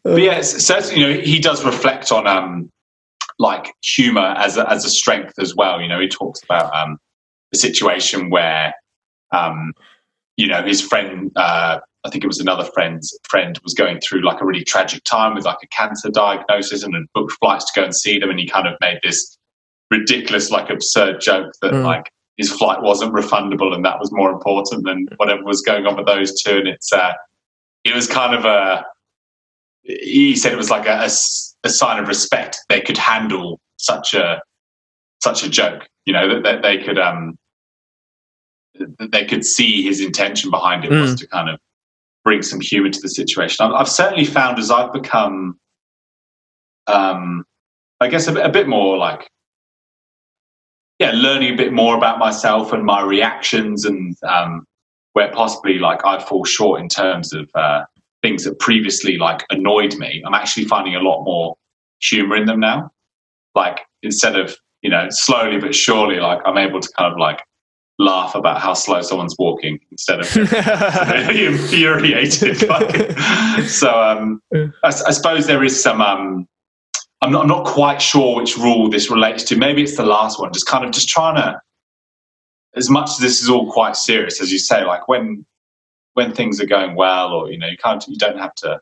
but 0.04 0.22
yeah, 0.22 0.42
certainly, 0.42 1.00
you 1.00 1.08
know, 1.08 1.22
he 1.22 1.40
does 1.40 1.64
reflect 1.64 2.12
on 2.12 2.28
um, 2.28 2.70
like 3.40 3.74
humor 3.84 4.34
as 4.38 4.58
a, 4.58 4.70
as 4.70 4.86
a 4.86 4.90
strength 4.90 5.34
as 5.40 5.56
well. 5.56 5.82
You 5.82 5.88
know, 5.88 6.00
he 6.00 6.08
talks 6.08 6.44
about 6.44 6.76
um, 6.76 6.98
the 7.52 7.58
situation 7.58 8.30
where, 8.30 8.74
um, 9.32 9.74
you 10.36 10.48
know, 10.48 10.64
his 10.64 10.82
friend, 10.82 11.32
uh, 11.36 11.80
I 12.08 12.10
think 12.10 12.24
it 12.24 12.28
was 12.28 12.40
another 12.40 12.64
friend's 12.74 13.18
friend, 13.30 13.60
was 13.64 13.74
going 13.74 14.00
through 14.00 14.22
like 14.26 14.42
a 14.42 14.46
really 14.46 14.64
tragic 14.64 15.04
time 15.04 15.36
with 15.36 15.46
like 15.46 15.58
a 15.62 15.68
cancer 15.68 16.10
diagnosis 16.10 16.84
and 16.84 16.96
had 16.96 17.04
booked 17.14 17.34
flights 17.40 17.72
to 17.72 17.80
go 17.80 17.84
and 17.84 17.96
see 17.96 18.18
them, 18.18 18.30
and 18.30 18.40
he 18.40 18.48
kind 18.48 18.68
of 18.68 18.76
made 18.82 19.00
this 19.04 19.38
ridiculous, 19.92 20.50
like 20.50 20.70
absurd 20.70 21.22
joke 21.22 21.52
that 21.62 21.74
Mm. 21.74 21.84
like 21.84 22.12
his 22.38 22.52
flight 22.52 22.82
wasn't 22.82 23.14
refundable 23.14 23.74
and 23.74 23.84
that 23.84 24.00
was 24.00 24.12
more 24.12 24.32
important 24.32 24.86
than 24.86 25.08
whatever 25.18 25.44
was 25.44 25.62
going 25.62 25.86
on 25.86 25.98
with 25.98 26.08
those 26.08 26.42
two, 26.42 26.58
and 26.58 26.68
it's. 26.68 26.92
Uh, 26.92 27.14
it 27.84 27.96
was 27.96 28.08
kind 28.08 28.36
of 28.36 28.44
a 28.44 28.84
he 29.84 30.36
said 30.36 30.52
it 30.52 30.58
was 30.58 30.70
like 30.70 30.86
a 30.88 31.10
sign 31.70 32.00
of 32.02 32.08
respect 32.10 32.58
they 32.68 32.82
could 32.82 32.98
handle 32.98 33.62
such 33.78 34.14
a 34.14 34.42
such 35.24 35.44
a 35.44 35.50
joke 35.50 35.88
you 36.06 36.12
know 36.12 36.28
that, 36.28 36.44
that 36.44 36.62
they 36.62 36.78
could 36.84 37.00
um 37.00 37.38
that 39.00 39.12
they 39.12 39.24
could 39.24 39.46
see 39.46 39.84
his 39.84 40.02
intention 40.02 40.52
behind 40.52 40.84
it 40.84 40.92
was 40.92 41.16
to 41.16 41.28
kind 41.28 41.50
of 41.50 41.60
bring 42.28 42.42
some 42.42 42.60
humor 42.60 42.90
to 42.90 43.00
the 43.02 43.10
situation 43.10 43.66
i've, 43.66 43.72
I've 43.72 43.90
certainly 43.90 44.26
found 44.26 44.60
as 44.60 44.70
i've 44.70 44.92
become 44.92 45.58
um 46.88 47.46
i 48.02 48.08
guess 48.08 48.28
a, 48.28 48.34
bit- 48.34 48.46
a 48.46 48.50
bit 48.50 48.68
more 48.68 48.98
like 48.98 49.30
yeah 51.00 51.12
learning 51.14 51.54
a 51.54 51.58
bit 51.58 51.72
more 51.72 51.96
about 51.96 52.20
myself 52.20 52.74
and 52.74 52.84
my 52.84 53.02
reactions 53.02 53.86
and 53.86 54.16
um 54.24 54.66
where 55.18 55.32
possibly 55.32 55.80
like 55.80 56.06
I 56.06 56.24
fall 56.24 56.46
short 56.46 56.80
in 56.80 56.88
terms 56.90 57.34
of 57.34 57.50
uh, 57.56 57.86
things 58.22 58.44
that 58.44 58.60
previously 58.60 59.18
like 59.18 59.44
annoyed 59.50 59.96
me, 59.98 60.22
I'm 60.24 60.36
actually 60.36 60.66
finding 60.66 60.94
a 60.96 61.00
lot 61.00 61.24
more 61.24 61.56
humor 62.00 62.36
in 62.36 62.46
them 62.46 62.60
now. 62.60 62.92
Like 63.56 63.80
instead 64.04 64.36
of 64.36 64.56
you 64.84 64.92
know 64.92 65.08
slowly 65.10 65.58
but 65.58 65.74
surely, 65.74 66.20
like 66.20 66.40
I'm 66.46 66.60
able 66.60 66.82
to 66.82 66.90
kind 66.96 67.12
of 67.12 67.18
like 67.18 67.40
laugh 68.00 68.36
about 68.36 68.62
how 68.62 68.74
slow 68.74 69.02
someone's 69.02 69.36
walking 69.40 69.80
instead 69.92 70.20
of 70.20 70.36
really 70.36 71.46
infuriated. 71.46 72.58
so 73.68 74.00
um, 74.00 74.42
I, 74.54 74.68
I, 74.84 74.92
suppose 74.92 75.48
there 75.48 75.64
is 75.64 75.82
some. 75.82 76.02
Um, 76.02 76.48
I'm 77.22 77.32
not, 77.32 77.44
I'm 77.44 77.48
not 77.48 77.66
quite 77.66 78.02
sure 78.02 78.36
which 78.36 78.58
rule 78.58 78.90
this 78.90 79.10
relates 79.10 79.44
to. 79.46 79.58
Maybe 79.58 79.82
it's 79.82 79.98
the 79.98 80.06
last 80.06 80.40
one. 80.40 80.54
Just 80.54 80.68
kind 80.68 80.86
of 80.86 80.92
just 80.92 81.10
trying 81.10 81.36
to, 81.36 81.60
as 82.76 82.90
much 82.90 83.10
as 83.10 83.18
this 83.18 83.42
is 83.42 83.50
all 83.50 83.72
quite 83.72 83.96
serious, 83.96 84.40
as 84.40 84.52
you 84.52 84.60
say, 84.60 84.86
like 84.86 85.08
when 85.08 85.46
when 86.14 86.34
things 86.34 86.62
are 86.62 86.66
going 86.66 86.96
well, 86.96 87.32
or 87.34 87.52
you 87.52 87.58
know, 87.58 87.68
you 87.68 87.78
can't, 87.78 88.08
you 88.08 88.18
don't 88.18 88.40
have 88.40 88.54
to 88.56 88.80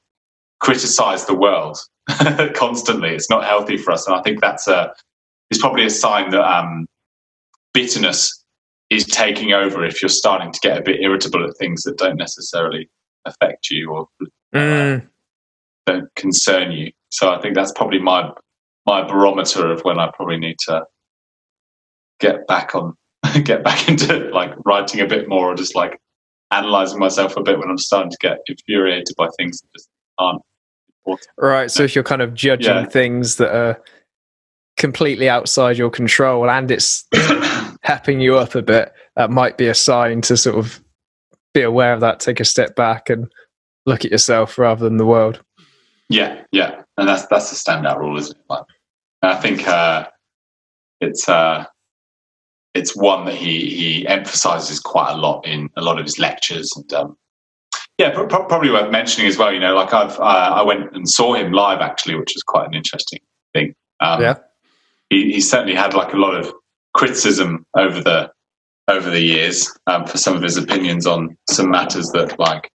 criticize 0.60 1.26
the 1.26 1.36
world 1.36 1.78
constantly. 2.54 3.10
It's 3.10 3.30
not 3.30 3.46
healthy 3.46 3.78
for 3.78 3.92
us, 3.92 4.08
and 4.08 4.16
I 4.16 4.22
think 4.22 4.42
that's 4.42 4.68
a 4.68 4.94
is 5.52 5.60
probably 5.60 5.86
a 5.86 5.90
sign 5.90 6.32
that 6.32 6.42
um, 6.42 6.88
bitterness 7.74 8.45
is 8.90 9.06
taking 9.06 9.54
over 9.54 9.84
if 9.84 10.02
you're 10.02 10.10
starting 10.10 10.52
to 10.52 10.60
get 10.62 10.78
a 10.78 10.82
bit 10.82 11.02
irritable 11.02 11.44
at 11.44 11.58
things 11.58 11.84
that 11.84 11.98
don't 11.98 12.18
necessarily 12.18 12.90
affect 13.26 13.70
you 13.70 13.92
or 13.92 14.08
uh, 14.22 14.58
mm. 14.58 15.08
don't 15.86 16.14
concern 16.16 16.72
you. 16.72 16.92
So 17.10 17.32
I 17.32 17.42
think 17.42 17.56
that's 17.56 17.72
probably 17.74 18.00
my 18.00 18.32
my 18.86 19.02
barometer 19.02 19.72
of 19.72 19.82
when 19.82 20.00
I 20.00 20.12
probably 20.16 20.38
need 20.38 20.58
to 20.68 20.86
get 22.20 22.46
back 22.48 22.76
on 22.76 22.96
get 23.44 23.64
back 23.64 23.90
into 23.90 24.30
like 24.30 24.54
writing 24.66 25.02
a 25.02 25.08
bit 25.08 25.28
more 25.28 25.52
or 25.52 25.56
just 25.56 25.76
like 25.76 26.00
analyzing 26.52 27.00
myself 27.00 27.36
a 27.38 27.42
bit 27.42 27.58
when 27.58 27.70
I'm 27.70 27.78
starting 27.78 28.12
to 28.12 28.18
get 28.20 28.40
infuriated 28.48 29.16
by 29.18 29.28
things 29.38 29.62
that 29.62 29.68
just 29.76 29.90
aren't 30.20 30.42
important. 31.00 31.28
Right. 31.38 31.72
So 31.72 31.84
if 31.84 31.96
you're 31.96 32.04
kind 32.04 32.22
of 32.22 32.34
judging 32.34 32.76
yeah. 32.76 32.86
things 32.86 33.38
that 33.38 33.56
are 33.56 33.82
completely 34.78 35.30
outside 35.30 35.78
your 35.78 35.90
control 35.90 36.50
and 36.50 36.70
it's 36.70 37.08
happing 37.86 38.20
you 38.20 38.36
up 38.36 38.56
a 38.56 38.64
bit, 38.64 38.92
that 39.16 39.30
might 39.30 39.58
be 39.58 39.68
a 39.68 39.76
sign 39.76 40.22
to 40.22 40.36
sort 40.36 40.58
of 40.58 40.84
be 41.54 41.62
aware 41.62 41.94
of 41.94 42.02
that, 42.02 42.20
take 42.20 42.40
a 42.40 42.46
step 42.46 42.76
back 42.76 43.10
and 43.10 43.32
look 43.86 44.04
at 44.04 44.12
yourself 44.12 44.58
rather 44.58 44.84
than 44.84 44.98
the 44.98 45.06
world. 45.06 45.42
Yeah, 46.10 46.42
yeah. 46.52 46.82
And 46.98 47.08
that's 47.08 47.26
that's 47.28 47.50
the 47.50 47.56
standout 47.56 48.00
rule, 48.00 48.18
isn't 48.18 48.36
it? 48.36 48.44
Like, 48.50 48.64
I 49.22 49.36
think 49.36 49.68
uh, 49.68 50.08
it's 51.00 51.30
uh, 51.30 51.66
it's 52.74 52.96
one 52.96 53.26
that 53.26 53.36
he 53.36 53.70
he 53.70 54.08
emphasizes 54.08 54.80
quite 54.80 55.14
a 55.14 55.18
lot 55.18 55.46
in 55.46 55.70
a 55.78 55.82
lot 55.82 56.00
of 56.00 56.06
his 56.06 56.18
lectures 56.18 56.74
and 56.76 56.92
um, 56.94 57.18
yeah, 57.98 58.12
pro- 58.12 58.28
probably 58.28 58.72
worth 58.72 58.92
mentioning 58.92 59.28
as 59.28 59.38
well. 59.38 59.54
You 59.54 59.60
know, 59.60 59.76
like 59.76 59.94
I've 59.94 60.20
uh, 60.20 60.24
I 60.24 60.64
went 60.64 60.96
and 60.96 61.08
saw 61.08 61.36
him 61.36 61.52
live 61.52 61.82
actually, 61.82 62.16
which 62.16 62.34
was 62.34 62.44
quite 62.44 62.68
an 62.68 62.74
interesting 62.74 63.20
thing. 63.54 63.76
Um, 64.00 64.22
yeah, 64.22 64.36
he, 65.10 65.34
he 65.34 65.42
certainly 65.42 65.76
had 65.76 65.94
like 65.94 66.14
a 66.14 66.18
lot 66.18 66.36
of 66.36 66.52
criticism 66.96 67.66
over 67.78 68.02
the 68.02 68.32
over 68.88 69.10
the 69.10 69.22
years 69.22 69.72
um, 69.88 70.06
for 70.06 70.18
some 70.18 70.36
of 70.36 70.42
his 70.42 70.58
opinions 70.58 71.06
on 71.08 71.36
some 71.50 71.70
matters 71.70 72.10
that 72.12 72.40
like 72.40 72.72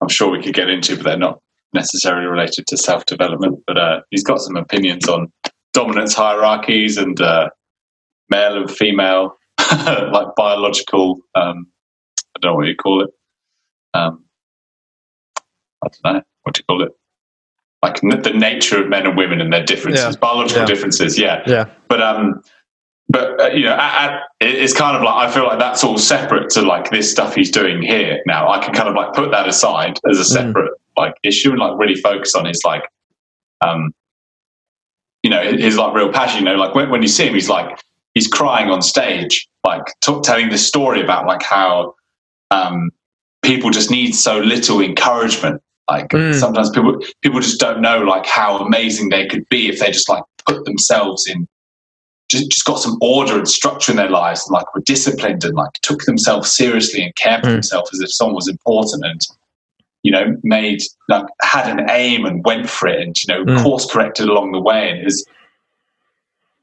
I'm 0.00 0.08
sure 0.08 0.30
we 0.30 0.42
could 0.42 0.54
get 0.54 0.68
into, 0.68 0.96
but 0.96 1.04
they're 1.04 1.16
not 1.16 1.40
necessarily 1.72 2.26
related 2.26 2.66
to 2.66 2.76
self 2.76 3.06
development. 3.06 3.62
But 3.66 3.78
uh, 3.78 4.00
he's 4.10 4.24
got 4.24 4.40
some 4.40 4.56
opinions 4.56 5.08
on 5.08 5.32
dominance 5.72 6.14
hierarchies 6.14 6.98
and 6.98 7.20
uh, 7.20 7.50
male 8.28 8.56
and 8.56 8.70
female, 8.70 9.36
like 9.70 10.28
biological. 10.36 11.20
Um, 11.34 11.68
I 12.34 12.40
don't 12.40 12.52
know 12.52 12.56
what 12.56 12.66
you 12.66 12.76
call 12.76 13.04
it. 13.04 13.10
Um, 13.94 14.24
I 15.84 15.88
don't 15.88 16.14
know 16.14 16.22
what 16.42 16.54
do 16.54 16.60
you 16.60 16.64
call 16.64 16.82
it 16.82 16.92
like 17.82 18.00
the 18.00 18.32
nature 18.32 18.82
of 18.82 18.88
men 18.88 19.06
and 19.06 19.16
women 19.16 19.40
and 19.40 19.52
their 19.52 19.64
differences, 19.64 20.14
yeah. 20.14 20.20
biological 20.20 20.62
yeah. 20.62 20.66
differences. 20.66 21.18
Yeah. 21.18 21.42
Yeah. 21.46 21.64
But, 21.88 22.00
um, 22.00 22.42
but 23.12 23.40
uh, 23.40 23.48
you 23.48 23.64
know, 23.64 23.76
it's 24.40 24.72
kind 24.72 24.96
of 24.96 25.02
like 25.02 25.28
I 25.28 25.30
feel 25.30 25.44
like 25.44 25.58
that's 25.58 25.84
all 25.84 25.98
separate 25.98 26.48
to 26.50 26.62
like 26.62 26.90
this 26.90 27.10
stuff 27.10 27.34
he's 27.34 27.50
doing 27.50 27.82
here. 27.82 28.22
Now 28.24 28.48
I 28.48 28.58
can 28.58 28.72
kind 28.72 28.88
of 28.88 28.94
like 28.94 29.12
put 29.12 29.30
that 29.30 29.46
aside 29.46 30.00
as 30.10 30.18
a 30.18 30.22
mm. 30.22 30.24
separate 30.24 30.72
mm. 30.72 30.96
like 30.96 31.14
issue 31.22 31.50
and 31.50 31.58
like 31.58 31.78
really 31.78 32.00
focus 32.00 32.34
on 32.34 32.46
his 32.46 32.62
like, 32.64 32.88
um, 33.60 33.92
you 35.22 35.28
know, 35.28 35.42
his 35.42 35.76
like 35.76 35.94
real 35.94 36.10
passion. 36.10 36.40
You 36.40 36.52
know, 36.52 36.56
like 36.56 36.74
when, 36.74 36.88
when 36.88 37.02
you 37.02 37.08
see 37.08 37.26
him, 37.26 37.34
he's 37.34 37.50
like 37.50 37.78
he's 38.14 38.28
crying 38.28 38.70
on 38.70 38.80
stage, 38.80 39.46
like 39.62 39.84
t- 40.00 40.20
telling 40.24 40.48
this 40.48 40.66
story 40.66 41.02
about 41.02 41.26
like 41.26 41.42
how 41.42 41.94
um, 42.50 42.90
people 43.42 43.68
just 43.68 43.90
need 43.90 44.14
so 44.14 44.38
little 44.38 44.80
encouragement 44.80 45.60
like 45.90 46.08
mm. 46.08 46.32
sometimes 46.38 46.70
people 46.70 46.96
people 47.22 47.40
just 47.40 47.58
don't 47.58 47.82
know 47.82 47.98
like 47.98 48.24
how 48.24 48.58
amazing 48.58 49.08
they 49.08 49.26
could 49.26 49.46
be 49.48 49.68
if 49.68 49.80
they 49.80 49.90
just 49.90 50.08
like 50.08 50.22
put 50.46 50.64
themselves 50.64 51.26
in 51.26 51.46
just, 52.32 52.50
just 52.50 52.64
got 52.64 52.78
some 52.78 52.98
order 53.00 53.38
and 53.38 53.48
structure 53.48 53.92
in 53.92 53.96
their 53.96 54.10
lives 54.10 54.46
and 54.46 54.54
like 54.54 54.74
were 54.74 54.80
disciplined 54.82 55.44
and 55.44 55.54
like 55.54 55.72
took 55.82 56.02
themselves 56.02 56.52
seriously 56.52 57.02
and 57.02 57.14
cared 57.16 57.42
for 57.42 57.50
mm. 57.50 57.54
themselves 57.54 57.90
as 57.92 58.00
if 58.00 58.12
someone 58.12 58.34
was 58.34 58.48
important 58.48 59.04
and 59.04 59.20
you 60.02 60.10
know 60.10 60.36
made 60.42 60.80
like 61.08 61.26
had 61.42 61.68
an 61.68 61.88
aim 61.90 62.24
and 62.24 62.44
went 62.44 62.68
for 62.68 62.88
it 62.88 63.00
and 63.00 63.16
you 63.22 63.32
know 63.32 63.44
mm. 63.44 63.62
course 63.62 63.90
corrected 63.90 64.28
along 64.28 64.52
the 64.52 64.60
way 64.60 64.90
and 64.90 65.06
is 65.06 65.24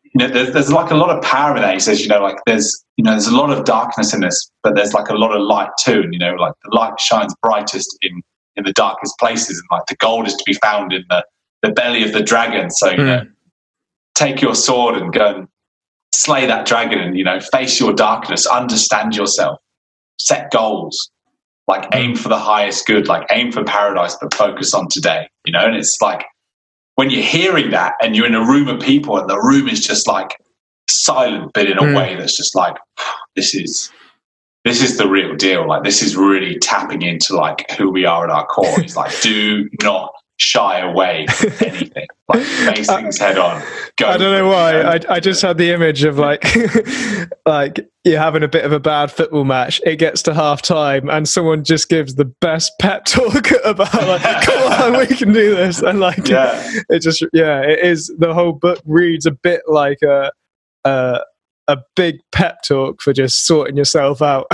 you 0.03 0.11
know 0.15 0.27
there's, 0.27 0.51
there's 0.53 0.71
like 0.71 0.91
a 0.91 0.95
lot 0.95 1.15
of 1.15 1.23
power 1.23 1.55
in 1.55 1.61
that 1.61 1.73
he 1.73 1.79
says 1.79 2.01
you 2.01 2.07
know 2.07 2.21
like 2.21 2.37
there's 2.45 2.83
you 2.97 3.03
know 3.03 3.11
there's 3.11 3.27
a 3.27 3.35
lot 3.35 3.49
of 3.49 3.63
darkness 3.63 4.13
in 4.13 4.19
this 4.19 4.51
but 4.63 4.75
there's 4.75 4.93
like 4.93 5.09
a 5.09 5.15
lot 5.15 5.33
of 5.33 5.41
light 5.41 5.69
too 5.79 6.01
and 6.01 6.13
you 6.13 6.19
know 6.19 6.33
like 6.33 6.53
the 6.63 6.75
light 6.75 6.99
shines 6.99 7.33
brightest 7.41 7.97
in 8.01 8.21
in 8.59 8.65
the 8.65 8.73
darkest 8.73 9.17
places, 9.17 9.57
and 9.57 9.67
like 9.71 9.87
the 9.87 9.95
gold 9.95 10.27
is 10.27 10.35
to 10.35 10.43
be 10.45 10.53
found 10.53 10.93
in 10.93 11.03
the 11.09 11.25
the 11.63 11.71
belly 11.71 12.03
of 12.03 12.13
the 12.13 12.21
dragon. 12.21 12.69
So 12.69 12.91
you 12.91 12.97
mm. 12.97 13.05
know, 13.05 13.27
take 14.15 14.41
your 14.41 14.53
sword 14.53 15.01
and 15.01 15.11
go 15.11 15.35
and 15.35 15.47
slay 16.19 16.45
that 16.45 16.65
dragon, 16.65 16.99
and 16.99 17.17
you 17.17 17.23
know, 17.23 17.39
face 17.39 17.79
your 17.79 17.93
darkness, 17.93 18.45
understand 18.45 19.15
yourself, 19.15 19.59
set 20.19 20.51
goals, 20.51 21.09
like 21.67 21.85
hmm. 21.85 21.97
aim 21.97 22.15
for 22.15 22.29
the 22.29 22.37
highest 22.37 22.85
good, 22.85 23.07
like 23.07 23.25
aim 23.31 23.51
for 23.51 23.63
paradise, 23.63 24.17
but 24.21 24.33
focus 24.33 24.73
on 24.73 24.87
today. 24.89 25.29
You 25.45 25.53
know, 25.53 25.65
and 25.65 25.75
it's 25.75 25.97
like 26.01 26.25
when 26.95 27.09
you're 27.09 27.23
hearing 27.23 27.71
that 27.71 27.93
and 28.01 28.15
you're 28.15 28.27
in 28.27 28.35
a 28.35 28.45
room 28.45 28.67
of 28.67 28.81
people 28.81 29.17
and 29.17 29.29
the 29.29 29.39
room 29.39 29.69
is 29.69 29.85
just 29.85 30.07
like 30.07 30.35
silent, 30.89 31.51
but 31.53 31.67
in 31.67 31.77
a 31.77 31.83
mm. 31.83 31.95
way 31.95 32.15
that's 32.15 32.35
just 32.35 32.55
like 32.55 32.75
this 33.35 33.55
is 33.55 33.91
this 34.65 34.83
is 34.83 34.97
the 34.97 35.07
real 35.07 35.35
deal. 35.35 35.67
Like 35.67 35.83
this 35.83 36.03
is 36.03 36.17
really 36.17 36.59
tapping 36.59 37.01
into 37.01 37.35
like 37.35 37.71
who 37.71 37.89
we 37.89 38.05
are 38.05 38.25
at 38.25 38.29
our 38.29 38.45
core. 38.45 38.79
It's 38.81 38.97
like 38.97 39.19
do 39.21 39.69
not 39.81 40.11
shy 40.39 40.79
away 40.79 41.27
from 41.27 41.51
anything. 41.67 42.07
like 42.27 42.43
face 42.43 42.87
things 42.87 43.19
head 43.19 43.37
on. 43.37 43.61
Go 43.97 44.07
I 44.07 44.17
don't 44.17 44.31
know 44.31 44.47
why. 44.47 44.81
I, 44.81 44.99
I 45.09 45.19
just 45.19 45.41
had 45.41 45.57
the 45.57 45.71
image 45.71 46.03
of 46.03 46.17
like 46.17 46.43
like 47.45 47.87
you're 48.03 48.19
having 48.19 48.43
a 48.43 48.47
bit 48.47 48.65
of 48.65 48.71
a 48.71 48.79
bad 48.79 49.11
football 49.11 49.43
match. 49.43 49.81
It 49.85 49.97
gets 49.97 50.21
to 50.23 50.33
half 50.33 50.61
time 50.61 51.09
and 51.09 51.27
someone 51.27 51.63
just 51.63 51.89
gives 51.89 52.15
the 52.15 52.25
best 52.25 52.71
pep 52.79 53.05
talk 53.05 53.51
about 53.65 53.93
like, 53.93 54.45
come 54.45 54.71
on, 54.71 54.97
we 54.97 55.07
can 55.07 55.33
do 55.33 55.55
this. 55.55 55.81
And 55.81 55.99
like 55.99 56.27
yeah. 56.27 56.71
it 56.89 57.01
just 57.01 57.23
yeah, 57.33 57.61
it 57.61 57.79
is 57.79 58.11
the 58.17 58.33
whole 58.33 58.53
book 58.53 58.81
reads 58.85 59.25
a 59.25 59.31
bit 59.31 59.61
like 59.67 60.01
a 60.01 60.31
uh, 60.85 61.19
a 61.67 61.77
big 61.95 62.19
pep 62.31 62.63
talk 62.63 63.01
for 63.01 63.13
just 63.13 63.45
sorting 63.45 63.77
yourself 63.77 64.21
out. 64.21 64.47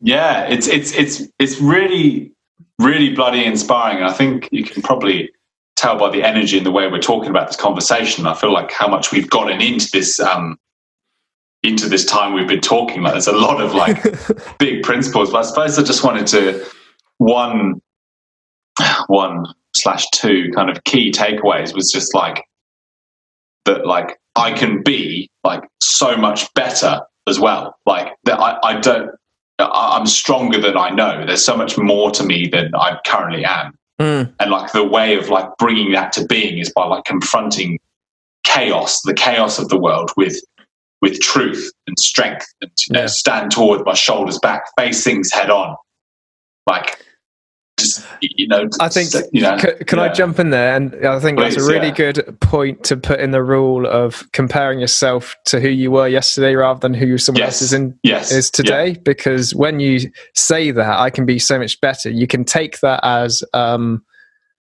yeah, 0.00 0.44
it's 0.46 0.68
it's 0.68 0.92
it's 0.92 1.22
it's 1.38 1.60
really 1.60 2.32
really 2.78 3.14
bloody 3.14 3.44
inspiring. 3.44 3.98
And 3.98 4.06
I 4.06 4.12
think 4.12 4.48
you 4.52 4.64
can 4.64 4.82
probably 4.82 5.30
tell 5.76 5.98
by 5.98 6.10
the 6.10 6.22
energy 6.22 6.56
and 6.56 6.66
the 6.66 6.72
way 6.72 6.88
we're 6.88 7.00
talking 7.00 7.30
about 7.30 7.46
this 7.46 7.56
conversation. 7.56 8.26
I 8.26 8.34
feel 8.34 8.52
like 8.52 8.70
how 8.72 8.88
much 8.88 9.12
we've 9.12 9.30
gotten 9.30 9.60
into 9.60 9.88
this 9.92 10.18
um, 10.20 10.58
into 11.62 11.88
this 11.88 12.04
time 12.04 12.34
we've 12.34 12.48
been 12.48 12.60
talking. 12.60 13.02
Like 13.02 13.12
there's 13.12 13.26
a 13.26 13.32
lot 13.32 13.60
of 13.60 13.74
like 13.74 14.02
big 14.58 14.82
principles, 14.82 15.30
but 15.30 15.38
I 15.38 15.42
suppose 15.42 15.78
I 15.78 15.82
just 15.82 16.04
wanted 16.04 16.26
to 16.28 16.64
one 17.18 17.80
one 19.06 19.46
slash 19.76 20.08
two 20.10 20.50
kind 20.54 20.70
of 20.70 20.82
key 20.84 21.10
takeaways 21.10 21.74
was 21.74 21.90
just 21.92 22.14
like 22.14 22.44
that 23.64 23.86
like 23.86 24.18
I 24.34 24.52
can 24.52 24.82
be 24.82 25.30
like 25.44 25.62
so 25.80 26.16
much 26.16 26.52
better 26.54 27.00
as 27.26 27.38
well. 27.38 27.76
Like 27.86 28.14
that 28.24 28.38
I, 28.38 28.58
I 28.62 28.80
don't 28.80 29.10
I'm 29.58 30.06
stronger 30.06 30.60
than 30.60 30.76
I 30.76 30.90
know. 30.90 31.24
There's 31.26 31.44
so 31.44 31.56
much 31.56 31.76
more 31.76 32.10
to 32.12 32.22
me 32.22 32.46
than 32.48 32.74
I 32.74 32.98
currently 33.04 33.44
am. 33.44 33.76
Mm. 34.00 34.32
And 34.38 34.50
like 34.50 34.72
the 34.72 34.84
way 34.84 35.16
of 35.16 35.28
like 35.28 35.48
bringing 35.58 35.92
that 35.92 36.12
to 36.12 36.24
being 36.26 36.58
is 36.58 36.72
by 36.72 36.86
like 36.86 37.04
confronting 37.04 37.80
chaos, 38.44 39.00
the 39.02 39.14
chaos 39.14 39.58
of 39.58 39.68
the 39.68 39.78
world 39.78 40.12
with 40.16 40.40
with 41.00 41.20
truth 41.20 41.72
and 41.86 41.98
strength 41.98 42.46
and 42.60 42.70
you 42.88 42.92
know, 42.92 43.06
stand 43.06 43.52
toward 43.52 43.84
my 43.84 43.94
shoulders 43.94 44.38
back, 44.40 44.64
face 44.76 45.04
things 45.04 45.32
head 45.32 45.50
on. 45.50 45.76
Like 46.66 47.04
you 48.20 48.48
know. 48.48 48.68
I 48.80 48.88
think. 48.88 49.10
you 49.32 49.42
know, 49.42 49.58
c- 49.58 49.84
can 49.86 49.98
I 49.98 50.12
jump 50.12 50.38
in 50.38 50.50
there? 50.50 50.74
And 50.74 51.06
I 51.06 51.18
think 51.20 51.38
that's 51.38 51.56
a 51.56 51.64
really 51.64 51.88
yeah. 51.88 51.94
good 52.12 52.40
point 52.40 52.84
to 52.84 52.96
put 52.96 53.20
in 53.20 53.30
the 53.30 53.42
rule 53.42 53.86
of 53.86 54.26
comparing 54.32 54.80
yourself 54.80 55.34
to 55.46 55.60
who 55.60 55.68
you 55.68 55.90
were 55.90 56.08
yesterday 56.08 56.54
rather 56.54 56.80
than 56.80 56.94
who 56.94 57.18
someone 57.18 57.42
else 57.42 57.62
is 57.62 57.72
in 57.72 57.98
Yes, 58.02 58.30
is 58.32 58.50
today. 58.50 58.96
Because 59.04 59.54
when 59.54 59.80
you 59.80 60.10
say 60.34 60.70
that, 60.70 60.98
I 60.98 61.10
can 61.10 61.26
be 61.26 61.38
so 61.38 61.58
much 61.58 61.80
better. 61.80 62.10
You 62.10 62.26
can 62.26 62.44
take 62.44 62.80
that 62.80 63.00
as 63.02 63.42
um, 63.54 64.04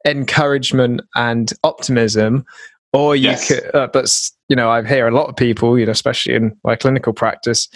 encouragement 0.06 1.02
and 1.16 1.52
optimism, 1.64 2.46
or 2.94 3.16
you 3.16 3.30
Yes. 3.30 3.48
could. 3.48 3.76
Uh, 3.76 3.88
but 3.92 4.12
you 4.50 4.56
know, 4.56 4.70
I 4.70 4.84
hear 4.84 5.08
a 5.08 5.16
lot 5.16 5.30
of 5.30 5.36
people, 5.36 5.78
you 5.80 5.86
know, 5.86 5.92
especially 5.92 6.36
in 6.36 6.58
my 6.64 6.76
clinical 6.76 7.14
practice, 7.14 7.70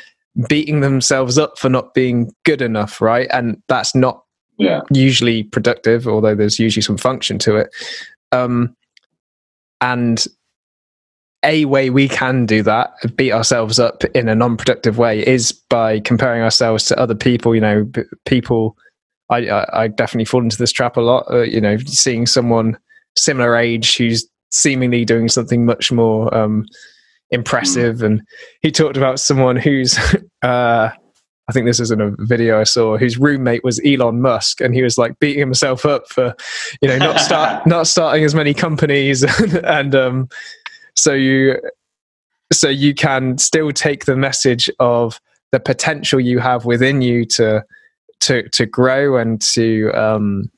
beating 0.50 0.82
themselves 0.82 1.38
up 1.38 1.58
for 1.58 1.70
not 1.70 1.94
being 1.94 2.34
good 2.44 2.62
enough, 2.62 3.00
right? 3.00 3.28
And 3.32 3.62
that's 3.70 3.96
not 3.96 4.25
Yeah, 4.58 4.82
usually 4.92 5.44
productive, 5.44 6.08
although 6.08 6.36
there's 6.36 6.60
usually 6.60 6.82
some 6.82 6.98
function 6.98 7.40
to 7.40 7.58
it. 7.58 7.70
Um, 8.32 8.76
and 9.82 10.26
a 11.44 11.66
way 11.66 11.90
we 11.90 12.08
can 12.08 12.46
do 12.46 12.64
that, 12.64 12.92
beat 13.16 13.32
ourselves 13.32 13.80
up 13.80 14.04
in 14.16 14.28
a 14.28 14.36
non-productive 14.36 14.98
way, 14.98 15.26
is 15.26 15.52
by 15.52 16.00
comparing 16.00 16.42
ourselves 16.42 16.86
to 16.86 17.00
other 17.00 17.16
people. 17.16 17.54
You 17.54 17.62
know, 17.62 17.86
p- 17.86 18.04
people. 18.26 18.76
I, 19.30 19.48
I, 19.48 19.84
I 19.84 19.88
definitely 19.88 20.26
fall 20.26 20.44
into 20.44 20.58
this 20.58 20.72
trap 20.72 20.98
a 20.98 21.02
lot. 21.02 21.26
Uh, 21.32 21.42
you 21.42 21.60
know, 21.60 21.78
seeing 21.86 22.28
someone 22.28 22.78
similar 23.16 23.56
age 23.56 23.98
who's 23.98 24.28
seemingly 24.52 25.04
doing 25.04 25.30
something 25.30 25.66
much 25.66 25.92
more 25.92 26.34
um, 26.36 26.66
impressive, 27.32 28.02
and 28.04 28.22
he 28.62 28.72
talked 28.72 28.98
about 28.98 29.20
someone 29.20 29.56
who's. 29.56 29.98
Uh, 30.42 30.92
I 31.48 31.52
think 31.52 31.68
this 31.68 31.80
is 31.80 31.92
in 31.92 32.02
a 32.02 32.12
video 32.18 32.60
I 32.60 32.64
saw. 32.64 32.98
Whose 32.98 33.18
roommate 33.18 33.64
was 33.64 33.80
Elon 33.86 34.22
Musk, 34.22 34.62
and 34.62 34.74
he 34.74 34.82
was 34.82 34.98
like 34.98 35.20
beating 35.20 35.40
himself 35.40 35.86
up 35.86 36.08
for, 36.10 36.36
you 36.82 36.88
know, 36.88 36.98
not 36.98 37.20
start 37.20 37.66
not 37.68 37.88
starting 37.88 38.24
as 38.24 38.34
many 38.34 38.54
companies, 38.54 39.24
and 39.64 39.94
um, 39.94 40.30
so 40.96 41.14
you 41.14 41.60
so 42.52 42.68
you 42.70 42.94
can 42.94 43.38
still 43.38 43.72
take 43.72 44.06
the 44.06 44.16
message 44.16 44.70
of 44.80 45.20
the 45.52 45.60
potential 45.60 46.20
you 46.20 46.40
have 46.40 46.66
within 46.66 47.02
you 47.02 47.26
to 47.26 47.64
to 48.22 48.50
to 48.50 48.66
grow 48.66 49.18
and 49.18 49.40
to 49.42 49.92
um, 49.92 50.50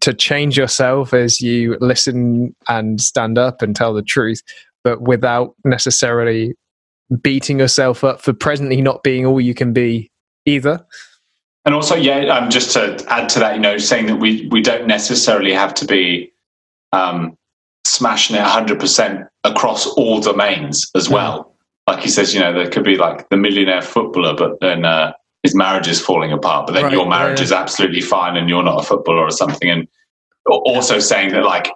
to 0.00 0.12
change 0.12 0.58
yourself 0.58 1.14
as 1.14 1.40
you 1.40 1.76
listen 1.80 2.54
and 2.68 3.00
stand 3.00 3.38
up 3.38 3.62
and 3.62 3.76
tell 3.76 3.94
the 3.94 4.02
truth, 4.02 4.42
but 4.82 5.00
without 5.02 5.54
necessarily 5.64 6.54
beating 7.22 7.60
yourself 7.60 8.02
up 8.02 8.20
for 8.20 8.32
presently 8.32 8.80
not 8.80 9.02
being 9.04 9.26
all 9.26 9.40
you 9.40 9.54
can 9.54 9.72
be 9.72 10.10
either. 10.46 10.84
and 11.64 11.74
also 11.74 11.94
yeah, 11.94 12.26
um, 12.26 12.50
just 12.50 12.72
to 12.72 13.02
add 13.08 13.28
to 13.30 13.38
that, 13.38 13.54
you 13.54 13.60
know, 13.60 13.78
saying 13.78 14.06
that 14.06 14.16
we 14.16 14.46
we 14.50 14.60
don't 14.60 14.86
necessarily 14.86 15.52
have 15.52 15.74
to 15.74 15.86
be 15.86 16.32
um, 16.92 17.36
smashing 17.86 18.36
it 18.36 18.42
hundred 18.42 18.78
percent 18.78 19.26
across 19.44 19.86
all 19.86 20.20
domains 20.20 20.90
as 20.94 21.08
well. 21.08 21.56
Like 21.86 22.02
he 22.02 22.08
says, 22.08 22.34
you 22.34 22.40
know, 22.40 22.52
there 22.52 22.68
could 22.70 22.84
be 22.84 22.96
like 22.96 23.28
the 23.28 23.36
millionaire 23.36 23.82
footballer, 23.82 24.34
but 24.34 24.60
then 24.60 24.84
uh, 24.84 25.12
his 25.42 25.54
marriage 25.54 25.88
is 25.88 26.00
falling 26.00 26.32
apart. 26.32 26.66
But 26.66 26.72
then 26.72 26.84
Right, 26.84 26.92
your 26.92 27.06
marriage 27.06 27.40
yeah. 27.40 27.44
is 27.44 27.52
absolutely 27.52 28.00
fine, 28.00 28.36
and 28.36 28.48
you're 28.48 28.62
not 28.62 28.80
a 28.80 28.86
footballer 28.86 29.20
or 29.20 29.30
something. 29.30 29.68
And 29.68 29.88
also 30.46 30.98
saying 30.98 31.32
that, 31.32 31.44
like, 31.44 31.70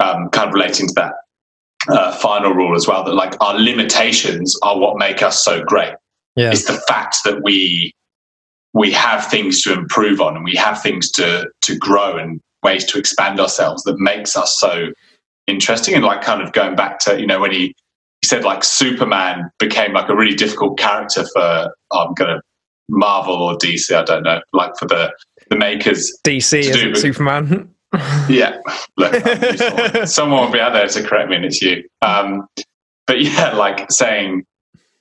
um, 0.00 0.28
kind 0.30 0.48
of 0.48 0.54
relating 0.54 0.88
to 0.88 0.94
that 0.94 1.12
uh, 1.88 2.12
final 2.16 2.52
rule 2.52 2.76
as 2.76 2.86
well, 2.86 3.04
that 3.04 3.14
like 3.14 3.40
our 3.40 3.58
limitations 3.58 4.58
are 4.62 4.78
what 4.78 4.98
make 4.98 5.22
us 5.22 5.44
so 5.44 5.62
great. 5.64 5.94
Yeah. 6.34 6.50
It's 6.50 6.66
the 6.66 6.80
fact 6.88 7.18
that 7.24 7.42
we 7.42 7.94
we 8.76 8.92
have 8.92 9.26
things 9.26 9.62
to 9.62 9.72
improve 9.72 10.20
on 10.20 10.36
and 10.36 10.44
we 10.44 10.54
have 10.54 10.82
things 10.82 11.10
to 11.10 11.48
to 11.62 11.76
grow 11.78 12.16
and 12.18 12.40
ways 12.62 12.84
to 12.84 12.98
expand 12.98 13.40
ourselves 13.40 13.82
that 13.84 13.98
makes 13.98 14.36
us 14.36 14.58
so 14.60 14.88
interesting. 15.46 15.94
And 15.94 16.04
like 16.04 16.20
kind 16.20 16.42
of 16.42 16.52
going 16.52 16.76
back 16.76 16.98
to 17.00 17.18
you 17.18 17.26
know 17.26 17.40
when 17.40 17.52
he 17.52 17.74
he 18.20 18.26
said 18.26 18.44
like 18.44 18.64
superman 18.64 19.50
became 19.58 19.92
like 19.92 20.08
a 20.08 20.16
really 20.16 20.34
difficult 20.34 20.78
character 20.78 21.24
for 21.34 21.74
i'm 21.92 22.14
gonna 22.14 22.40
marvel 22.88 23.34
or 23.34 23.58
dc 23.58 23.94
i 23.94 24.02
don't 24.02 24.22
know 24.22 24.40
like 24.54 24.72
for 24.78 24.86
the 24.86 25.12
the 25.50 25.56
makers 25.56 26.12
DC 26.26 26.58
is 26.60 26.70
do 26.70 26.80
it 26.80 26.90
with- 26.92 26.98
Superman? 26.98 27.70
yeah. 28.28 28.58
Look 28.96 29.14
I'm 29.24 30.06
someone 30.06 30.44
will 30.44 30.52
be 30.52 30.58
out 30.60 30.72
there 30.72 30.88
to 30.88 31.02
correct 31.02 31.30
me 31.30 31.36
and 31.36 31.44
it's 31.44 31.62
you. 31.62 31.84
Um 32.02 32.48
but 33.06 33.20
yeah 33.22 33.54
like 33.54 33.90
saying 33.90 34.44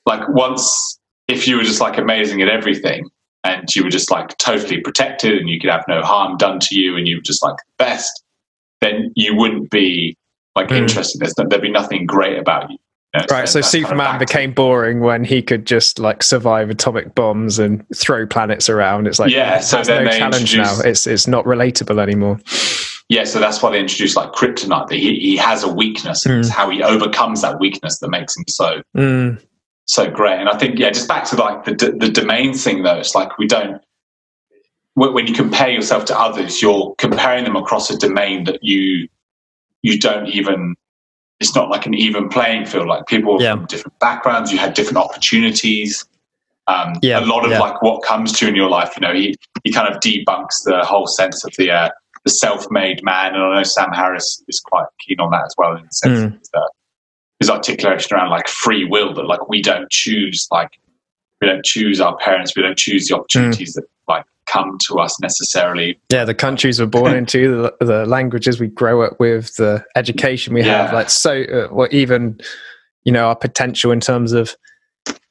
like 0.05 0.27
once 0.29 0.99
if 1.27 1.47
you 1.47 1.57
were 1.57 1.63
just 1.63 1.81
like 1.81 1.97
amazing 1.97 2.41
at 2.41 2.47
everything 2.47 3.09
and 3.45 3.67
you 3.75 3.83
were 3.83 3.89
just 3.89 4.11
like 4.11 4.37
totally 4.37 4.81
protected 4.81 5.37
and 5.37 5.47
you 5.49 5.59
could 5.59 5.69
have 5.69 5.83
no 5.87 6.01
harm 6.01 6.35
done 6.37 6.59
to 6.59 6.75
you 6.75 6.97
and 6.97 7.07
you 7.07 7.17
were 7.17 7.21
just 7.21 7.41
like 7.43 7.55
the 7.57 7.83
best 7.85 8.23
then 8.81 9.11
you 9.15 9.35
wouldn't 9.35 9.69
be 9.71 10.17
like 10.55 10.67
Mm. 10.69 10.77
interested 10.77 11.19
there's 11.21 11.33
there'd 11.35 11.61
be 11.61 11.69
nothing 11.69 12.05
great 12.05 12.37
about 12.37 12.69
you, 12.69 12.77
you 13.13 13.19
know? 13.19 13.25
Right, 13.29 13.47
so 13.47 13.59
that's 13.59 13.71
kind 13.71 13.83
of 13.83 13.89
Superman 13.89 14.19
became 14.19 14.53
boring 14.53 14.99
when 15.01 15.23
he 15.23 15.41
could 15.41 15.65
just 15.65 15.99
like 15.99 16.23
survive 16.23 16.69
atomic 16.69 17.13
bombs 17.15 17.59
and 17.59 17.85
throw 17.95 18.25
planets 18.25 18.69
around. 18.69 19.07
It's 19.07 19.19
like 19.19 19.31
Yeah, 19.31 19.59
so 19.59 19.83
then 19.83 20.03
no 20.05 20.11
they 20.11 20.17
challenge 20.17 20.53
introduce- 20.53 20.79
now. 20.83 20.89
It's 20.89 21.07
it's 21.07 21.27
not 21.27 21.45
relatable 21.45 21.99
anymore. 22.01 22.39
yeah 23.09 23.23
so 23.23 23.39
that's 23.39 23.61
why 23.61 23.69
they 23.71 23.79
introduced 23.79 24.15
like 24.17 24.31
kryptonite 24.31 24.87
that 24.87 24.95
he, 24.97 25.15
he 25.19 25.35
has 25.37 25.63
a 25.63 25.71
weakness 25.71 26.25
and 26.25 26.39
it's 26.39 26.49
how 26.49 26.69
he 26.69 26.81
overcomes 26.81 27.41
that 27.43 27.59
weakness 27.59 27.99
that 27.99 28.09
makes 28.09 28.35
him 28.35 28.43
so 28.47 28.81
Mm, 28.97 29.39
so 29.85 30.09
great. 30.09 30.39
And 30.39 30.49
I 30.49 30.57
think, 30.57 30.79
yeah, 30.79 30.89
just 30.91 31.07
back 31.07 31.25
to 31.25 31.35
like 31.35 31.63
the 31.65 31.73
the 31.97 32.09
domain 32.09 32.53
thing 32.53 32.83
though. 32.83 32.97
It's 32.97 33.15
like 33.15 33.37
we 33.37 33.47
don't 33.47 33.81
when 34.95 35.13
when 35.13 35.27
you 35.27 35.33
compare 35.33 35.69
yourself 35.69 36.05
to 36.05 36.19
others, 36.19 36.61
you're 36.61 36.95
comparing 36.97 37.43
them 37.43 37.55
across 37.55 37.89
a 37.89 37.97
domain 37.97 38.45
that 38.45 38.63
you 38.63 39.07
you 39.81 39.99
don't 39.99 40.27
even. 40.27 40.75
It's 41.41 41.53
not 41.53 41.69
like 41.69 41.85
an 41.85 41.93
even 41.93 42.29
playing 42.29 42.65
field. 42.65 42.87
Like 42.87 43.05
people 43.07 43.41
Yeah. 43.41 43.55
from 43.55 43.65
different 43.65 43.99
backgrounds, 43.99 44.53
you 44.53 44.57
had 44.57 44.73
different 44.73 44.97
opportunities. 44.97 46.05
Um, 46.67 46.93
Yeah, 47.03 47.19
a 47.19 47.25
lot 47.25 47.43
of 47.45 47.51
yeah. 47.51 47.59
like 47.59 47.81
what 47.81 48.01
comes 48.03 48.31
to 48.39 48.45
you 48.45 48.49
in 48.49 48.55
your 48.55 48.69
life, 48.69 48.93
you 48.95 49.01
know, 49.05 49.13
he 49.13 49.35
he 49.63 49.71
kind 49.71 49.93
of 49.93 49.99
debunks 50.01 50.63
the 50.63 50.83
whole 50.83 51.05
sense 51.07 51.43
of 51.43 51.53
the 51.57 51.69
uh, 51.71 51.89
the 52.23 52.31
self-made 52.31 53.03
man, 53.03 53.35
and 53.35 53.43
I 53.43 53.55
know 53.57 53.63
Sam 53.63 53.91
Harris 53.91 54.43
is 54.47 54.59
quite 54.61 54.87
keen 54.99 55.19
on 55.19 55.29
that 55.31 55.43
as 55.45 55.53
well 55.57 55.75
in 55.75 55.83
the 55.83 55.91
sense 55.91 56.19
Mm. 56.21 56.35
of 56.55 56.69
his, 57.39 57.49
articulation 57.49 58.15
around 58.15 58.29
like 58.29 58.47
free 58.47 58.85
will 58.85 59.13
that 59.13 59.23
like 59.23 59.47
we 59.49 59.61
don't 59.61 59.89
choose 59.91 60.47
like 60.51 60.71
we 61.41 61.47
don't 61.47 61.65
choose 61.65 62.01
our 62.01 62.15
parents 62.17 62.55
we 62.55 62.61
don't 62.61 62.77
choose 62.77 63.07
the 63.07 63.15
opportunities 63.15 63.73
that 63.73 63.83
like 64.07 64.25
come 64.45 64.77
to 64.87 64.99
us 64.99 65.19
necessarily. 65.19 65.99
Yeah, 66.11 66.25
the 66.25 66.33
countries 66.33 66.79
we're 66.79 66.85
born 66.87 67.15
into, 67.15 67.71
the, 67.79 67.85
the 67.85 68.05
languages 68.05 68.59
we 68.59 68.67
grow 68.67 69.01
up 69.01 69.19
with, 69.19 69.55
the 69.55 69.83
education 69.95 70.53
we 70.53 70.63
have, 70.63 70.93
like 70.93 71.09
so, 71.09 71.43
uh, 71.43 71.67
well, 71.71 71.87
even 71.91 72.39
you 73.03 73.11
know 73.11 73.27
our 73.27 73.35
potential 73.35 73.91
in 73.91 73.99
terms 73.99 74.33
of 74.33 74.55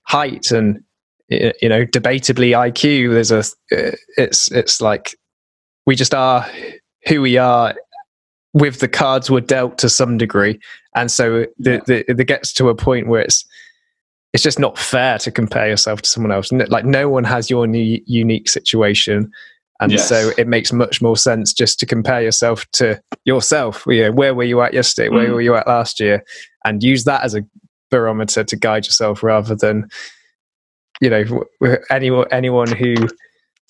height 0.02 0.50
and 0.50 0.82
you 1.28 1.68
know 1.68 1.84
debatably 1.84 2.50
IQ. 2.50 3.12
There's 3.12 3.32
a 3.32 3.38
uh, 3.76 3.96
it's 4.16 4.50
it's 4.50 4.80
like 4.80 5.14
we 5.86 5.96
just 5.96 6.14
are 6.14 6.46
who 7.06 7.20
we 7.20 7.36
are 7.36 7.74
with 8.52 8.78
the 8.78 8.88
cards 8.88 9.30
we're 9.30 9.40
dealt 9.40 9.78
to 9.78 9.88
some 9.88 10.16
degree, 10.16 10.60
and 10.94 11.10
so 11.10 11.46
the, 11.58 11.82
the, 11.86 12.10
it 12.10 12.26
gets 12.26 12.52
to 12.54 12.68
a 12.68 12.74
point 12.74 13.08
where 13.08 13.22
it's 13.22 13.44
it's 14.32 14.42
just 14.42 14.58
not 14.58 14.76
fair 14.78 15.18
to 15.18 15.30
compare 15.30 15.68
yourself 15.68 16.02
to 16.02 16.08
someone 16.08 16.32
else. 16.32 16.50
Like 16.50 16.84
no 16.84 17.08
one 17.08 17.22
has 17.24 17.48
your 17.50 17.66
new, 17.68 18.00
unique 18.06 18.48
situation, 18.48 19.30
and 19.80 19.92
Yes. 19.92 20.08
so 20.08 20.32
it 20.36 20.48
makes 20.48 20.72
much 20.72 21.00
more 21.00 21.16
sense 21.16 21.52
just 21.52 21.78
to 21.80 21.86
compare 21.86 22.20
yourself 22.22 22.64
to 22.72 23.00
yourself. 23.24 23.84
You 23.86 24.02
know, 24.04 24.12
where 24.12 24.34
were 24.34 24.42
you 24.44 24.60
at 24.60 24.74
yesterday? 24.74 25.08
Where 25.08 25.28
Mm. 25.28 25.34
were 25.34 25.40
you 25.40 25.54
at 25.54 25.66
last 25.68 26.00
year? 26.00 26.24
And 26.64 26.82
use 26.82 27.04
that 27.04 27.22
as 27.22 27.34
a 27.34 27.44
barometer 27.90 28.42
to 28.42 28.56
guide 28.56 28.86
yourself 28.86 29.22
rather 29.22 29.54
than 29.54 29.88
you 31.00 31.10
know 31.10 31.24
anyone 31.90 32.26
anyone 32.32 32.70
who 32.72 32.94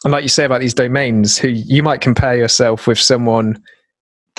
and 0.04 0.12
like 0.12 0.22
you 0.22 0.28
say 0.28 0.44
about 0.44 0.60
these 0.60 0.74
domains 0.74 1.36
who 1.36 1.48
you 1.48 1.82
might 1.82 2.00
compare 2.00 2.36
yourself 2.36 2.86
with 2.86 2.98
someone 2.98 3.62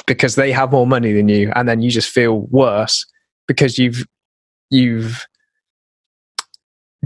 because 0.08 0.36
they 0.36 0.52
have 0.52 0.72
more 0.72 0.88
money 0.88 1.14
than 1.14 1.28
you 1.28 1.52
and 1.56 1.68
then 1.68 1.82
you 1.82 1.90
just 1.92 2.10
feel 2.10 2.42
worse 2.52 3.06
because 3.48 3.78
you've 3.78 4.06
you've 4.70 5.26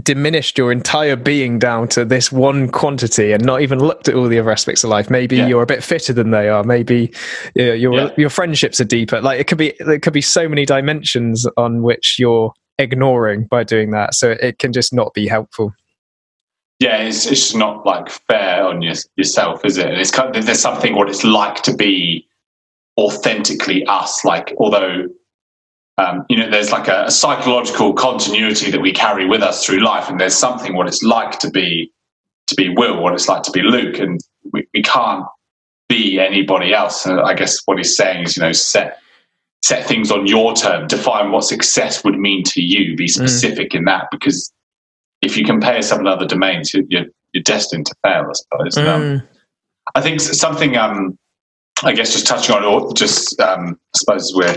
diminished 0.02 0.56
your 0.56 0.72
entire 0.72 1.16
being 1.16 1.58
down 1.58 1.86
to 1.86 2.04
this 2.06 2.32
one 2.32 2.70
quantity 2.70 3.32
and 3.32 3.44
not 3.44 3.60
even 3.60 3.78
looked 3.78 4.08
at 4.08 4.14
all 4.14 4.28
the 4.28 4.38
other 4.38 4.50
aspects 4.50 4.82
of 4.82 4.88
life. 4.88 5.10
Maybe 5.10 5.36
Yeah. 5.36 5.46
you're 5.46 5.62
a 5.62 5.66
bit 5.66 5.84
fitter 5.84 6.14
than 6.14 6.30
they 6.30 6.48
are. 6.48 6.64
Maybe 6.64 7.12
you 7.54 7.66
know, 7.66 7.72
your 7.74 7.92
Yeah. 7.94 8.10
your 8.16 8.30
friendships 8.30 8.80
are 8.80 8.84
deeper. 8.84 9.20
Like 9.20 9.40
it 9.40 9.46
could 9.46 9.58
be 9.58 9.74
there 9.80 9.98
could 9.98 10.14
be 10.14 10.22
so 10.22 10.48
many 10.48 10.64
dimensions 10.64 11.46
on 11.58 11.82
which 11.82 12.16
you're 12.18 12.52
ignoring 12.78 13.46
by 13.46 13.62
doing 13.62 13.90
that 13.90 14.14
so 14.14 14.30
it 14.30 14.58
can 14.58 14.72
just 14.72 14.94
not 14.94 15.12
be 15.12 15.26
helpful. 15.28 15.74
Yeah 16.78 16.96
it's, 17.02 17.26
it's 17.26 17.40
just 17.40 17.56
not 17.56 17.84
like 17.84 18.08
fair 18.08 18.64
on 18.66 18.80
your, 18.80 18.94
yourself 19.16 19.66
is 19.66 19.76
it? 19.76 19.86
And 19.86 20.00
it's 20.00 20.10
kind 20.10 20.34
of, 20.34 20.46
there's 20.46 20.60
something 20.60 20.94
what 20.96 21.10
it's 21.10 21.24
like 21.24 21.62
to 21.64 21.74
be 21.76 22.26
authentically 23.00 23.84
us 23.86 24.24
like 24.24 24.54
although 24.58 25.06
um, 25.98 26.24
you 26.28 26.36
know 26.36 26.50
there's 26.50 26.70
like 26.70 26.88
a, 26.88 27.04
a 27.06 27.10
psychological 27.10 27.92
continuity 27.92 28.70
that 28.70 28.80
we 28.80 28.92
carry 28.92 29.26
with 29.26 29.42
us 29.42 29.64
through 29.64 29.80
life 29.80 30.08
and 30.08 30.20
there's 30.20 30.34
something 30.34 30.76
what 30.76 30.86
it's 30.86 31.02
like 31.02 31.38
to 31.38 31.50
be 31.50 31.92
to 32.46 32.54
be 32.54 32.68
will 32.68 33.02
what 33.02 33.14
it's 33.14 33.28
like 33.28 33.42
to 33.42 33.50
be 33.50 33.62
luke 33.62 33.98
and 33.98 34.20
we, 34.52 34.66
we 34.74 34.82
can't 34.82 35.24
be 35.90 36.20
anybody 36.20 36.72
else. 36.72 37.04
And 37.04 37.20
I 37.20 37.34
guess 37.34 37.58
what 37.66 37.76
he's 37.76 37.94
saying 37.94 38.24
is, 38.24 38.36
you 38.36 38.42
know, 38.42 38.52
set 38.52 38.98
set 39.62 39.86
things 39.86 40.10
on 40.10 40.26
your 40.26 40.54
term, 40.54 40.86
define 40.86 41.32
what 41.32 41.44
success 41.44 42.02
would 42.02 42.18
mean 42.18 42.42
to 42.44 42.62
you, 42.62 42.96
be 42.96 43.06
specific 43.06 43.72
mm. 43.72 43.80
in 43.80 43.84
that, 43.84 44.06
because 44.10 44.50
if 45.20 45.36
you 45.36 45.44
compare 45.44 45.76
yourself 45.76 46.00
in 46.00 46.06
other 46.06 46.26
domains, 46.26 46.72
you're, 46.72 47.04
you're 47.34 47.42
destined 47.42 47.84
to 47.84 47.94
fail, 48.02 48.24
I 48.26 48.32
suppose. 48.32 48.74
Mm. 48.76 48.88
Um, 48.88 49.28
I 49.94 50.00
think 50.00 50.20
something, 50.20 50.78
um, 50.78 51.18
I 51.82 51.92
guess, 51.92 52.12
just 52.12 52.26
touching 52.26 52.54
on, 52.54 52.90
it, 52.90 52.96
just 52.96 53.38
um, 53.40 53.78
I 53.94 53.96
suppose 53.96 54.32
we're 54.34 54.56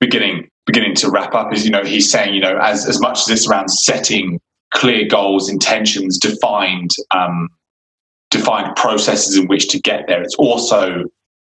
beginning 0.00 0.48
beginning 0.66 0.94
to 0.94 1.10
wrap 1.10 1.34
up 1.34 1.52
is, 1.52 1.64
you 1.64 1.70
know, 1.70 1.84
he's 1.84 2.10
saying, 2.10 2.34
you 2.34 2.40
know, 2.40 2.58
as 2.58 2.86
as 2.86 3.00
much 3.00 3.20
as 3.20 3.30
it's 3.30 3.48
around 3.48 3.68
setting 3.68 4.40
clear 4.72 5.06
goals, 5.06 5.48
intentions, 5.48 6.18
defined 6.18 6.90
um, 7.10 7.48
defined 8.30 8.74
processes 8.76 9.36
in 9.36 9.46
which 9.46 9.68
to 9.68 9.80
get 9.80 10.06
there. 10.06 10.22
It's 10.22 10.34
also 10.36 11.04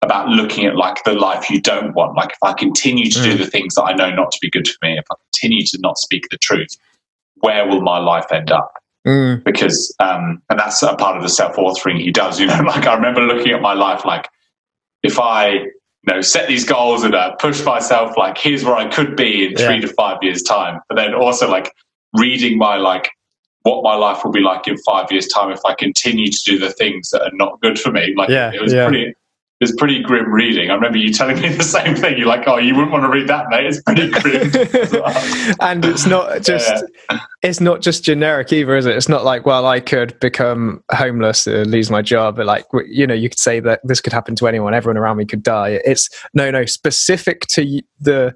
about 0.01 0.29
looking 0.29 0.65
at 0.65 0.75
like 0.75 1.03
the 1.03 1.13
life 1.13 1.49
you 1.49 1.61
don't 1.61 1.93
want. 1.93 2.15
Like 2.15 2.31
if 2.31 2.37
I 2.41 2.53
continue 2.53 3.09
to 3.11 3.19
mm. 3.19 3.23
do 3.23 3.37
the 3.37 3.45
things 3.45 3.75
that 3.75 3.83
I 3.83 3.93
know 3.93 4.09
not 4.09 4.31
to 4.31 4.39
be 4.41 4.49
good 4.49 4.67
for 4.67 4.77
me, 4.81 4.97
if 4.97 5.05
I 5.11 5.15
continue 5.31 5.63
to 5.65 5.77
not 5.81 5.97
speak 5.97 6.27
the 6.31 6.37
truth, 6.37 6.69
where 7.35 7.67
will 7.67 7.81
my 7.81 7.99
life 7.99 8.31
end 8.31 8.51
up? 8.51 8.73
Mm. 9.05 9.43
Because 9.43 9.93
um, 9.99 10.41
and 10.49 10.59
that's 10.59 10.81
a 10.81 10.95
part 10.95 11.17
of 11.17 11.23
the 11.23 11.29
self 11.29 11.55
authoring 11.55 11.99
he 11.99 12.11
does. 12.11 12.39
You 12.39 12.47
know, 12.47 12.59
like 12.65 12.87
I 12.87 12.95
remember 12.95 13.21
looking 13.21 13.51
at 13.51 13.61
my 13.61 13.73
life 13.73 14.05
like 14.05 14.27
if 15.03 15.19
I 15.19 15.49
you 15.49 15.71
know 16.07 16.21
set 16.21 16.47
these 16.47 16.65
goals 16.65 17.03
and 17.03 17.15
uh, 17.15 17.35
push 17.35 17.63
myself 17.63 18.17
like 18.17 18.37
here's 18.37 18.63
where 18.63 18.75
I 18.75 18.87
could 18.87 19.15
be 19.15 19.45
in 19.45 19.51
yeah. 19.51 19.67
three 19.67 19.81
to 19.81 19.87
five 19.87 20.17
years 20.21 20.41
time, 20.41 20.79
but 20.87 20.95
then 20.95 21.13
also 21.13 21.49
like 21.49 21.73
reading 22.13 22.57
my 22.57 22.77
like 22.77 23.09
what 23.63 23.83
my 23.83 23.95
life 23.95 24.23
will 24.23 24.31
be 24.31 24.39
like 24.39 24.67
in 24.67 24.77
five 24.77 25.11
years 25.11 25.27
time 25.27 25.51
if 25.51 25.59
I 25.65 25.73
continue 25.73 26.31
to 26.31 26.39
do 26.45 26.57
the 26.57 26.71
things 26.71 27.09
that 27.09 27.21
are 27.21 27.33
not 27.33 27.59
good 27.61 27.79
for 27.79 27.91
me. 27.91 28.13
Like 28.15 28.29
yeah, 28.29 28.51
it 28.53 28.61
was 28.61 28.73
yeah. 28.73 28.87
pretty 28.87 29.13
it's 29.59 29.73
pretty 29.75 30.01
grim 30.01 30.31
reading. 30.31 30.69
I 30.69 30.75
remember 30.75 30.97
you 30.97 31.11
telling 31.11 31.41
me 31.41 31.49
the 31.49 31.63
same 31.63 31.93
thing. 31.93 32.17
You're 32.17 32.27
like, 32.27 32.47
oh, 32.47 32.57
you 32.57 32.73
wouldn't 32.75 32.91
want 32.91 33.03
to 33.03 33.09
read 33.09 33.27
that, 33.27 33.49
mate. 33.49 33.65
It's 33.65 33.81
pretty 33.81 34.09
grim. 34.09 35.55
and 35.59 35.83
it's 35.83 36.05
not 36.05 36.41
just 36.43 36.85
yeah. 37.11 37.19
it's 37.41 37.59
not 37.59 37.81
just 37.81 38.05
generic 38.05 38.53
either, 38.53 38.77
is 38.77 38.85
it? 38.85 38.95
It's 38.95 39.09
not 39.09 39.25
like, 39.25 39.45
well, 39.45 39.65
I 39.65 39.81
could 39.81 40.17
become 40.21 40.81
homeless, 40.91 41.45
uh, 41.45 41.65
lose 41.67 41.91
my 41.91 42.01
job, 42.01 42.37
but 42.37 42.45
like 42.45 42.65
you 42.87 43.05
know, 43.05 43.13
you 43.13 43.27
could 43.27 43.39
say 43.39 43.59
that 43.59 43.81
this 43.83 43.99
could 43.99 44.13
happen 44.13 44.35
to 44.35 44.47
anyone. 44.47 44.73
Everyone 44.73 44.97
around 44.97 45.17
me 45.17 45.25
could 45.25 45.43
die. 45.43 45.81
It's 45.83 46.09
no, 46.33 46.49
no, 46.51 46.65
specific 46.65 47.41
to 47.47 47.81
the 47.99 48.35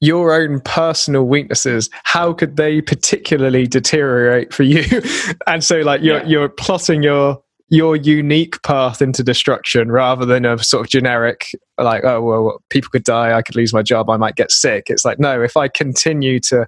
your 0.00 0.34
own 0.34 0.60
personal 0.62 1.22
weaknesses 1.22 1.88
how 2.02 2.32
could 2.32 2.56
they 2.56 2.80
particularly 2.80 3.68
deteriorate 3.68 4.52
for 4.52 4.64
you 4.64 4.82
and 5.46 5.62
so 5.62 5.78
like 5.78 6.02
you're 6.02 6.18
yeah. 6.18 6.26
you're 6.26 6.48
plotting 6.48 7.04
your 7.04 7.40
your 7.72 7.96
unique 7.96 8.62
path 8.62 9.00
into 9.00 9.24
destruction 9.24 9.90
rather 9.90 10.26
than 10.26 10.44
a 10.44 10.62
sort 10.62 10.84
of 10.84 10.90
generic 10.90 11.56
like 11.78 12.04
oh 12.04 12.20
well 12.20 12.62
people 12.68 12.90
could 12.90 13.02
die 13.02 13.32
i 13.32 13.40
could 13.40 13.56
lose 13.56 13.72
my 13.72 13.82
job 13.82 14.10
i 14.10 14.16
might 14.18 14.36
get 14.36 14.52
sick 14.52 14.90
it's 14.90 15.06
like 15.06 15.18
no 15.18 15.42
if 15.42 15.56
i 15.56 15.68
continue 15.68 16.38
to 16.38 16.66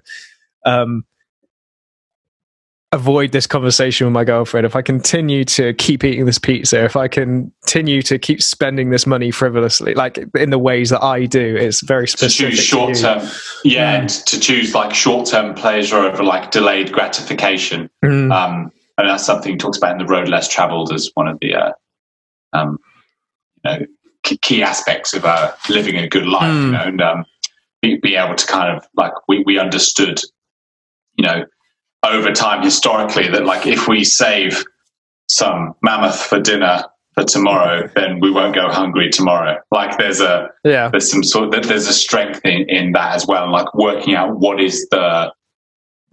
um, 0.65 1.05
avoid 2.91 3.31
this 3.31 3.45
conversation 3.45 4.07
with 4.07 4.13
my 4.13 4.23
girlfriend 4.23 4.65
if 4.65 4.75
i 4.75 4.81
continue 4.81 5.43
to 5.43 5.75
keep 5.75 6.03
eating 6.03 6.25
this 6.25 6.39
pizza 6.39 6.83
if 6.83 6.95
i 6.95 7.07
continue 7.07 8.01
to 8.01 8.17
keep 8.17 8.41
spending 8.41 8.89
this 8.89 9.05
money 9.05 9.29
frivolously 9.29 9.93
like 9.93 10.17
in 10.33 10.49
the 10.49 10.57
ways 10.57 10.89
that 10.89 11.03
i 11.03 11.23
do 11.27 11.55
it's 11.55 11.81
very 11.81 12.07
specific 12.07 12.49
to 12.49 12.55
choose 12.55 12.65
short 12.65 12.95
term 12.95 13.19
yeah 13.63 14.01
mm. 14.01 14.25
to 14.25 14.39
choose 14.39 14.73
like 14.73 14.91
short 14.91 15.27
term 15.27 15.53
pleasure 15.53 15.97
over 15.97 16.23
like 16.23 16.49
delayed 16.49 16.91
gratification 16.91 17.91
mm. 18.03 18.33
um 18.33 18.71
and 18.97 19.09
that's 19.09 19.25
something 19.25 19.53
he 19.53 19.57
talks 19.57 19.77
about 19.77 19.93
in 19.93 19.97
the 19.97 20.05
road 20.05 20.27
less 20.27 20.47
traveled 20.47 20.91
as 20.93 21.11
one 21.15 21.27
of 21.27 21.39
the 21.39 21.55
uh, 21.55 21.71
um, 22.53 22.77
you 23.63 23.71
know 23.71 23.85
key 24.23 24.63
aspects 24.63 25.13
of 25.13 25.23
uh, 25.25 25.51
living 25.69 25.97
a 25.97 26.07
good 26.07 26.25
life 26.25 26.51
mm. 26.51 26.61
you 26.61 26.65
hmm. 26.65 26.71
know 26.71 26.83
and 26.83 27.01
um, 27.01 27.25
be, 27.81 27.97
be, 28.01 28.15
able 28.15 28.35
to 28.35 28.47
kind 28.47 28.75
of 28.75 28.87
like 28.95 29.13
we, 29.27 29.43
we 29.45 29.59
understood 29.59 30.19
you 31.15 31.25
know 31.25 31.45
over 32.03 32.31
time 32.31 32.63
historically 32.63 33.27
that 33.27 33.45
like 33.45 33.67
if 33.67 33.87
we 33.87 34.03
save 34.03 34.63
some 35.27 35.73
mammoth 35.81 36.19
for 36.19 36.39
dinner 36.39 36.83
for 37.13 37.23
tomorrow 37.23 37.87
then 37.95 38.19
we 38.19 38.31
won't 38.31 38.55
go 38.55 38.67
hungry 38.69 39.09
tomorrow 39.09 39.57
like 39.71 39.97
there's 39.97 40.21
a 40.21 40.49
yeah 40.63 40.89
there's 40.89 41.09
some 41.09 41.23
sort 41.23 41.53
of, 41.53 41.67
there's 41.67 41.87
a 41.87 41.93
strength 41.93 42.41
in, 42.43 42.67
in 42.69 42.91
that 42.91 43.15
as 43.15 43.25
well 43.27 43.51
like 43.51 43.73
working 43.75 44.15
out 44.15 44.39
what 44.39 44.59
is 44.59 44.87
the 44.89 45.31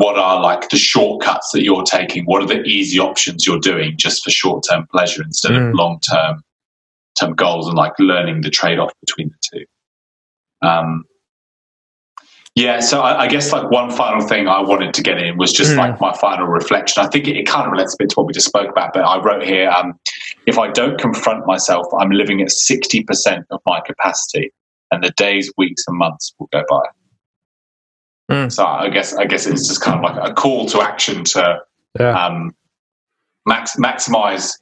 what 0.03 0.19
are 0.19 0.43
like 0.43 0.69
the 0.71 0.77
shortcuts 0.77 1.53
that 1.53 1.63
you're 1.63 1.85
taking? 1.85 2.25
What 2.25 2.43
are 2.43 2.47
the 2.47 2.63
easy 2.65 2.99
options 2.99 3.47
you're 3.47 3.61
doing 3.61 3.97
just 3.97 4.25
for 4.25 4.33
short 4.33 4.65
term 4.69 4.85
pleasure 4.91 5.23
instead 5.23 5.53
mm. 5.53 5.69
of 5.69 5.75
long 5.77 6.01
term 6.01 6.43
term 7.19 7.35
goals 7.35 7.69
and 7.69 7.77
like 7.77 7.93
learning 8.01 8.41
the 8.41 8.51
trade 8.51 8.81
off 8.81 8.93
between 9.01 9.29
the 9.29 9.59
two? 9.59 9.65
Um, 10.67 11.05
yeah, 12.57 12.81
so 12.81 13.01
I, 13.01 13.23
I, 13.23 13.29
guess 13.29 13.53
like 13.53 13.71
one 13.71 13.91
final 13.91 14.27
thing 14.27 14.49
I 14.49 14.61
wanted 14.61 14.93
to 14.95 15.03
get 15.03 15.19
in 15.19 15.39
was 15.39 15.53
just 15.53 15.71
mm. 15.71 15.79
like 15.79 16.01
my 16.01 16.13
final 16.17 16.47
reflection. 16.47 17.03
I 17.05 17.09
think 17.09 17.29
it, 17.29 17.37
it, 17.37 17.47
kind 17.47 17.67
of 17.67 17.73
relates 17.73 17.95
a 17.95 17.97
bit 17.99 18.11
to 18.11 18.15
what 18.17 18.27
we 18.27 18.33
just 18.33 18.47
spoke 18.47 18.71
about, 18.71 18.93
but 18.93 19.05
I 19.05 19.23
wrote 19.23 19.45
here 19.45 19.71
um, 19.71 19.99
if 20.47 20.59
I 20.59 20.71
don't 20.73 21.01
confront 21.01 21.47
myself, 21.47 21.87
I'm 21.99 22.11
living 22.11 22.43
at 22.43 22.49
60% 22.49 23.45
of 23.51 23.61
my 23.67 23.81
capacity, 23.87 24.53
and 24.91 25.03
the 25.03 25.13
days, 25.17 25.51
weeks, 25.57 25.85
and 25.87 25.97
months 25.97 26.35
will 26.39 26.49
go 26.53 26.65
by. 26.69 26.83
Mm. 28.33 28.51
So 28.51 28.65
I 28.65 28.89
guess 28.89 29.15
I 29.15 29.27
guess 29.27 29.47
it's 29.47 29.69
just 29.69 29.83
kind 29.83 29.99
of 29.99 30.03
like 30.03 30.31
a 30.31 30.33
call 30.33 30.67
to 30.67 30.81
action 30.81 31.25
to 31.25 31.61
yeah. 32.01 32.27
um, 32.27 32.55
max, 33.47 33.77
maximize 33.77 34.59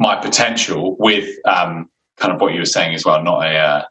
my 0.00 0.16
potential 0.16 0.96
with 0.98 1.28
um, 1.46 1.90
kind 2.16 2.32
of 2.32 2.40
what 2.40 2.54
you 2.54 2.60
were 2.60 2.64
saying 2.64 2.94
as 2.94 3.04
well, 3.04 3.22
not 3.22 3.44
a 3.44 3.54
uh, 3.54 3.84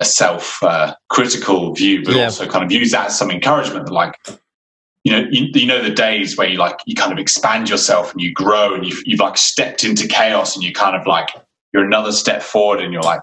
a 0.00 0.04
self 0.04 0.62
uh, 0.62 0.94
critical 1.10 1.72
view, 1.74 2.04
but 2.04 2.16
yeah. 2.16 2.24
also 2.24 2.48
kind 2.48 2.64
of 2.64 2.72
use 2.72 2.90
that 2.90 3.06
as 3.06 3.18
some 3.18 3.30
encouragement. 3.30 3.90
Like 3.90 4.16
you 5.04 5.12
know 5.12 5.28
you, 5.30 5.48
you, 5.54 5.66
know 5.66 5.82
the 5.82 5.94
days 5.94 6.36
where 6.36 6.48
you 6.48 6.58
like 6.58 6.78
you 6.86 6.94
kind 6.94 7.12
of 7.12 7.18
expand 7.18 7.68
yourself 7.68 8.12
and 8.12 8.20
you 8.20 8.32
grow 8.32 8.74
and 8.74 8.84
you've, 8.84 9.02
you've 9.06 9.20
like 9.20 9.38
stepped 9.38 9.84
into 9.84 10.08
chaos 10.08 10.56
and 10.56 10.64
you 10.64 10.72
kind 10.72 10.96
of 10.96 11.06
like 11.06 11.28
you're 11.72 11.84
another 11.84 12.12
step 12.12 12.42
forward 12.42 12.80
and 12.80 12.92
you're 12.92 13.02
like 13.02 13.22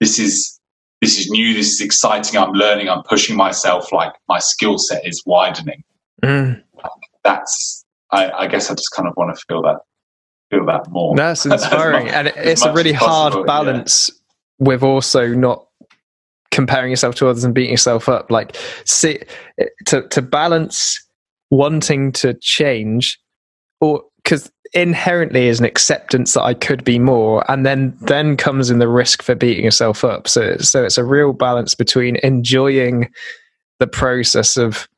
this 0.00 0.18
is 0.18 0.55
this 1.00 1.18
is 1.18 1.28
new, 1.30 1.54
this 1.54 1.72
is 1.72 1.80
exciting, 1.80 2.38
I'm 2.38 2.52
learning, 2.52 2.88
I'm 2.88 3.02
pushing 3.02 3.36
myself, 3.36 3.92
like 3.92 4.12
my 4.28 4.38
skill 4.38 4.78
set 4.78 5.06
is 5.06 5.22
widening. 5.26 5.84
Mm. 6.22 6.62
That's, 7.22 7.84
I, 8.10 8.30
I, 8.30 8.46
guess 8.46 8.70
I 8.70 8.74
just 8.74 8.90
kind 8.92 9.08
of 9.08 9.14
want 9.16 9.36
to 9.36 9.44
feel 9.46 9.62
that, 9.62 9.80
feel 10.50 10.64
that 10.66 10.88
more. 10.90 11.14
That's 11.14 11.44
inspiring. 11.46 12.06
much, 12.06 12.14
and 12.14 12.28
it's 12.28 12.64
a 12.64 12.72
really 12.72 12.92
hard 12.92 13.46
balance 13.46 14.10
yeah. 14.10 14.66
with 14.66 14.82
also 14.82 15.28
not 15.28 15.66
comparing 16.50 16.90
yourself 16.90 17.14
to 17.16 17.28
others 17.28 17.44
and 17.44 17.54
beating 17.54 17.72
yourself 17.72 18.08
up. 18.08 18.30
Like, 18.30 18.56
see, 18.84 19.18
to, 19.86 20.08
to 20.08 20.22
balance 20.22 21.02
wanting 21.50 22.12
to 22.12 22.34
change 22.40 23.20
or 23.80 24.02
because 24.16 24.50
inherently 24.72 25.48
is 25.48 25.60
an 25.60 25.66
acceptance 25.66 26.34
that 26.34 26.42
I 26.42 26.54
could 26.54 26.84
be 26.84 26.98
more, 26.98 27.48
and 27.50 27.64
then 27.64 27.96
then 28.00 28.36
comes 28.36 28.70
in 28.70 28.78
the 28.78 28.88
risk 28.88 29.22
for 29.22 29.34
beating 29.34 29.64
yourself 29.64 30.04
up. 30.04 30.28
So 30.28 30.56
so 30.58 30.84
it's 30.84 30.98
a 30.98 31.04
real 31.04 31.32
balance 31.32 31.74
between 31.74 32.16
enjoying 32.22 33.10
the 33.78 33.86
process 33.86 34.56
of 34.56 34.88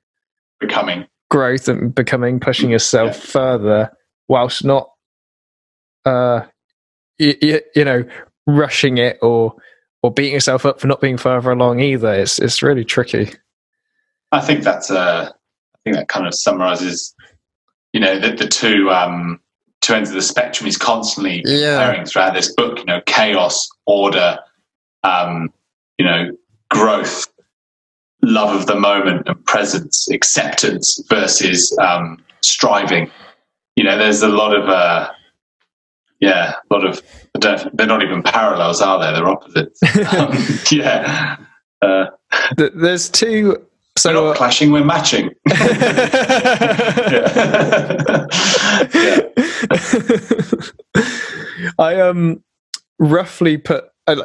becoming 0.60 1.06
growth 1.30 1.68
and 1.68 1.94
becoming, 1.94 2.40
pushing 2.40 2.70
yourself 2.70 3.16
yeah. 3.16 3.30
further, 3.30 3.96
whilst 4.28 4.64
not, 4.64 4.90
uh, 6.04 6.42
you, 7.18 7.60
you 7.74 7.84
know, 7.84 8.04
rushing 8.46 8.98
it 8.98 9.18
or 9.22 9.54
or 10.02 10.12
beating 10.12 10.34
yourself 10.34 10.64
up 10.64 10.80
for 10.80 10.86
not 10.86 11.00
being 11.00 11.18
further 11.18 11.50
along 11.50 11.80
either. 11.80 12.12
It's 12.14 12.38
it's 12.38 12.62
really 12.62 12.84
tricky. 12.84 13.30
I 14.32 14.40
think 14.40 14.62
that's 14.62 14.90
uh, 14.90 15.30
I 15.30 15.78
think 15.84 15.96
that 15.96 16.08
kind 16.08 16.26
of 16.26 16.34
summarizes, 16.34 17.14
you 17.92 18.00
know, 18.00 18.18
the, 18.18 18.32
the 18.32 18.48
two 18.48 18.90
um, 18.90 19.40
two 19.80 19.94
ends 19.94 20.10
of 20.10 20.14
the 20.14 20.22
spectrum 20.22 20.66
he's 20.66 20.76
constantly 20.76 21.42
yeah. 21.44 22.04
throughout 22.04 22.34
this 22.34 22.52
book. 22.54 22.78
You 22.78 22.84
know, 22.84 23.00
chaos, 23.06 23.68
order, 23.86 24.38
um, 25.04 25.52
you 25.98 26.04
know, 26.04 26.30
growth, 26.70 27.26
love 28.22 28.54
of 28.54 28.66
the 28.66 28.78
moment 28.78 29.28
and 29.28 29.44
presence, 29.46 30.08
acceptance 30.10 31.02
versus 31.08 31.76
um, 31.80 32.22
striving. 32.42 33.10
You 33.76 33.84
know, 33.84 33.96
there's 33.96 34.22
a 34.22 34.28
lot 34.28 34.54
of 34.54 34.68
uh, 34.68 35.10
yeah, 36.20 36.54
a 36.70 36.74
lot 36.74 36.84
of 36.84 37.02
they're 37.40 37.86
not 37.86 38.02
even 38.02 38.22
parallels, 38.22 38.80
are 38.80 38.98
they? 38.98 39.12
They're 39.12 39.28
opposites. 39.28 39.80
um, 40.14 40.36
yeah. 40.70 41.36
Uh, 41.80 42.06
there's 42.56 43.08
two 43.08 43.67
so 43.98 44.14
we're 44.14 44.28
not 44.28 44.36
clashing, 44.36 44.72
we're 44.72 44.84
matching. 44.84 45.30
I 51.78 52.00
um 52.00 52.42
roughly 52.98 53.58
put 53.58 53.84
uh, 54.06 54.16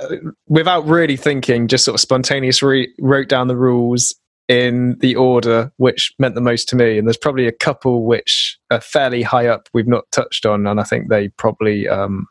without 0.47 0.86
really 0.86 1.17
thinking, 1.17 1.67
just 1.67 1.86
sort 1.86 1.95
of 1.95 2.01
spontaneously 2.01 2.89
wrote 2.99 3.28
down 3.28 3.47
the 3.47 3.57
rules 3.57 4.15
in 4.47 4.97
the 4.99 5.15
order 5.15 5.71
which 5.78 6.13
meant 6.19 6.36
the 6.36 6.41
most 6.41 6.67
to 6.69 6.76
me. 6.76 6.97
And 6.97 7.07
there's 7.07 7.17
probably 7.17 7.47
a 7.47 7.51
couple 7.51 8.05
which 8.05 8.57
are 8.71 8.82
fairly 8.82 9.21
high 9.21 9.47
up 9.47 9.69
we've 9.74 9.88
not 9.88 10.05
touched 10.11 10.45
on, 10.45 10.67
and 10.67 10.80
I 10.80 10.84
think 10.84 11.09
they 11.09 11.30
probably 11.30 11.88
um, 11.88 12.28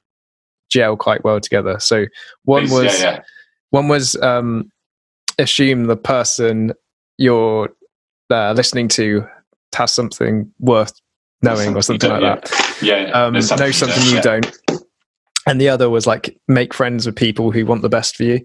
gel 0.71 0.97
quite 0.97 1.25
well 1.25 1.41
together. 1.41 1.79
So 1.79 2.07
one 2.45 2.63
Please, 2.63 2.73
was 2.73 3.03
yeah, 3.03 3.11
yeah. 3.11 3.23
one 3.71 3.89
was 3.89 4.17
um, 4.23 4.71
assume 5.39 5.85
the 5.85 5.97
person 5.97 6.73
you're 7.19 7.69
uh, 8.31 8.53
listening 8.53 8.89
to 8.89 9.27
has 9.75 9.93
something 9.93 10.53
worth 10.59 10.93
knowing 11.43 11.75
or 11.77 11.83
something 11.83 12.11
like 12.11 12.21
don't- 12.21 12.45
that. 12.45 12.79
Yeah, 12.83 13.07
yeah. 13.07 13.11
Um, 13.13 13.33
There's 13.33 13.51
know 13.51 13.71
something 13.71 14.03
you 14.05 14.15
yeah. 14.17 14.21
don't. 14.21 14.59
And 15.47 15.61
the 15.61 15.69
other 15.69 15.91
was 15.91 16.07
like 16.07 16.39
make 16.49 16.73
friends 16.73 17.05
with 17.07 17.17
people 17.17 17.51
who 17.51 17.67
want 17.67 17.83
the 17.83 17.89
best 17.89 18.17
for 18.17 18.23
you. 18.25 18.45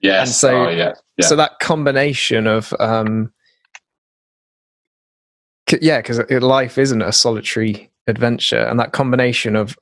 Yes. 0.00 0.28
And 0.28 0.34
so- 0.34 0.66
oh, 0.66 0.68
yeah. 0.70 0.94
Yeah. 1.16 1.26
So 1.26 1.36
that 1.36 1.58
combination 1.60 2.46
of 2.46 2.72
um, 2.80 3.32
c- 5.68 5.78
yeah, 5.82 5.98
because 6.00 6.20
life 6.30 6.78
isn't 6.78 7.02
a 7.02 7.12
solitary 7.12 7.90
adventure, 8.06 8.60
and 8.60 8.78
that 8.80 8.92
combination 8.92 9.56
of 9.56 9.76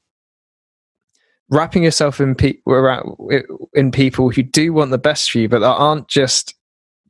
wrapping 1.51 1.85
yourself 1.85 2.21
in 2.21 2.35
pe- 2.35 2.59
in 3.75 3.91
people 3.93 4.31
who 4.31 4.43
do 4.43 4.73
want 4.73 4.91
the 4.91 4.99
best 4.99 5.31
for 5.31 5.39
you, 5.39 5.49
but 5.49 5.61
that 5.61 5.67
aren't 5.67 6.09
just 6.09 6.55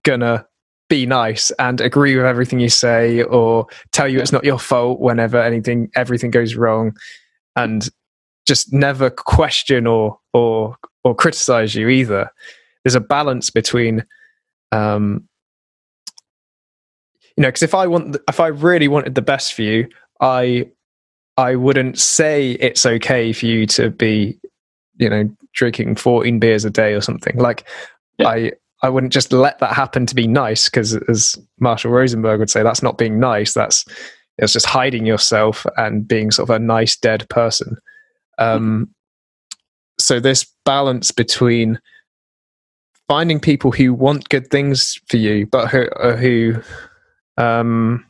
gonna 0.05 0.45
be 0.89 1.07
nice 1.07 1.51
and 1.59 1.81
agree 1.81 2.17
with 2.17 2.25
everything 2.25 2.61
you 2.61 2.69
say 2.69 3.23
or 3.25 3.67
tell 3.93 4.07
you 4.09 4.21
it's 4.21 4.33
not 4.33 4.45
your 4.45 4.59
fault 4.59 5.01
whenever 5.01 5.37
anything 5.41 5.91
everything 5.97 6.31
goes 6.31 6.55
wrong 6.55 6.97
and 7.57 7.89
just 8.47 8.73
never 8.73 9.11
question 9.11 9.87
or 9.87 10.19
or 10.33 10.77
or 11.03 11.15
criticize 11.15 11.75
you 11.75 11.89
either 11.89 12.31
there's 12.85 12.95
a 12.95 13.01
balance 13.01 13.51
between 13.51 14.05
um 14.71 15.27
you 17.37 17.43
know 17.43 17.49
because 17.49 17.63
if 17.65 17.75
i 17.75 17.87
want 17.87 18.17
if 18.29 18.39
i 18.39 18.47
really 18.47 18.87
wanted 18.89 19.15
the 19.17 19.23
best 19.23 19.55
for 19.55 19.63
you 19.63 19.89
i 20.21 20.65
i 21.37 21.57
wouldn't 21.57 21.99
say 21.99 22.53
it's 22.53 22.87
okay 22.87 23.33
for 23.33 23.47
you 23.47 23.67
to 23.67 23.91
be 23.91 24.39
you 24.99 25.09
know 25.11 25.29
drinking 25.53 25.97
14 25.97 26.39
beers 26.39 26.65
a 26.65 26.71
day 26.71 26.93
or 26.95 27.01
something 27.01 27.37
like 27.39 27.67
Yeah. 28.19 28.29
i 28.29 28.53
i 28.83 28.89
wouldn't 28.89 29.13
just 29.13 29.33
let 29.33 29.59
that 29.59 29.73
happen 29.73 30.07
to 30.07 30.15
be 30.15 30.27
nice 30.27 30.69
because 30.69 30.95
as 31.09 31.39
marshall 31.61 31.91
rosenberg 31.91 32.39
would 32.39 32.51
say 32.51 32.63
that's 32.63 32.83
not 32.83 32.99
being 32.99 33.19
nice 33.19 33.55
that's 33.55 33.85
it's 34.39 34.53
just 34.53 34.67
hiding 34.67 35.07
yourself 35.07 35.65
and 35.77 36.07
being 36.07 36.31
sort 36.31 36.49
of 36.49 36.55
a 36.55 36.59
nice 36.59 36.97
dead 36.97 37.29
person 37.29 37.77
um 38.39 38.89
so 39.99 40.21
this 40.21 40.47
balance 40.65 41.11
between 41.11 41.81
finding 43.09 43.41
people 43.41 43.71
who 43.73 43.95
want 43.95 44.29
good 44.29 44.49
things 44.51 44.99
for 45.09 45.17
you, 45.17 45.47
but 45.47 45.69
who, 45.69 45.89
uh, 45.89 46.17
who 46.17 46.55
um, 47.37 48.05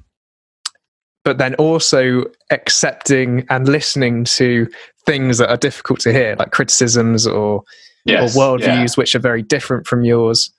but 1.24 1.38
then 1.38 1.54
also 1.56 2.24
accepting 2.50 3.44
and 3.50 3.68
listening 3.68 4.24
to 4.24 4.68
things 5.04 5.38
that 5.38 5.50
are 5.50 5.56
difficult 5.56 6.00
to 6.00 6.12
hear, 6.12 6.36
like 6.38 6.52
criticisms 6.52 7.26
or 7.26 7.62
yes. 8.04 8.36
or 8.36 8.40
worldviews 8.40 8.62
yeah. 8.62 8.94
which 8.94 9.14
are 9.14 9.20
very 9.20 9.42
different 9.42 9.86
from 9.86 10.04
yours. 10.04 10.52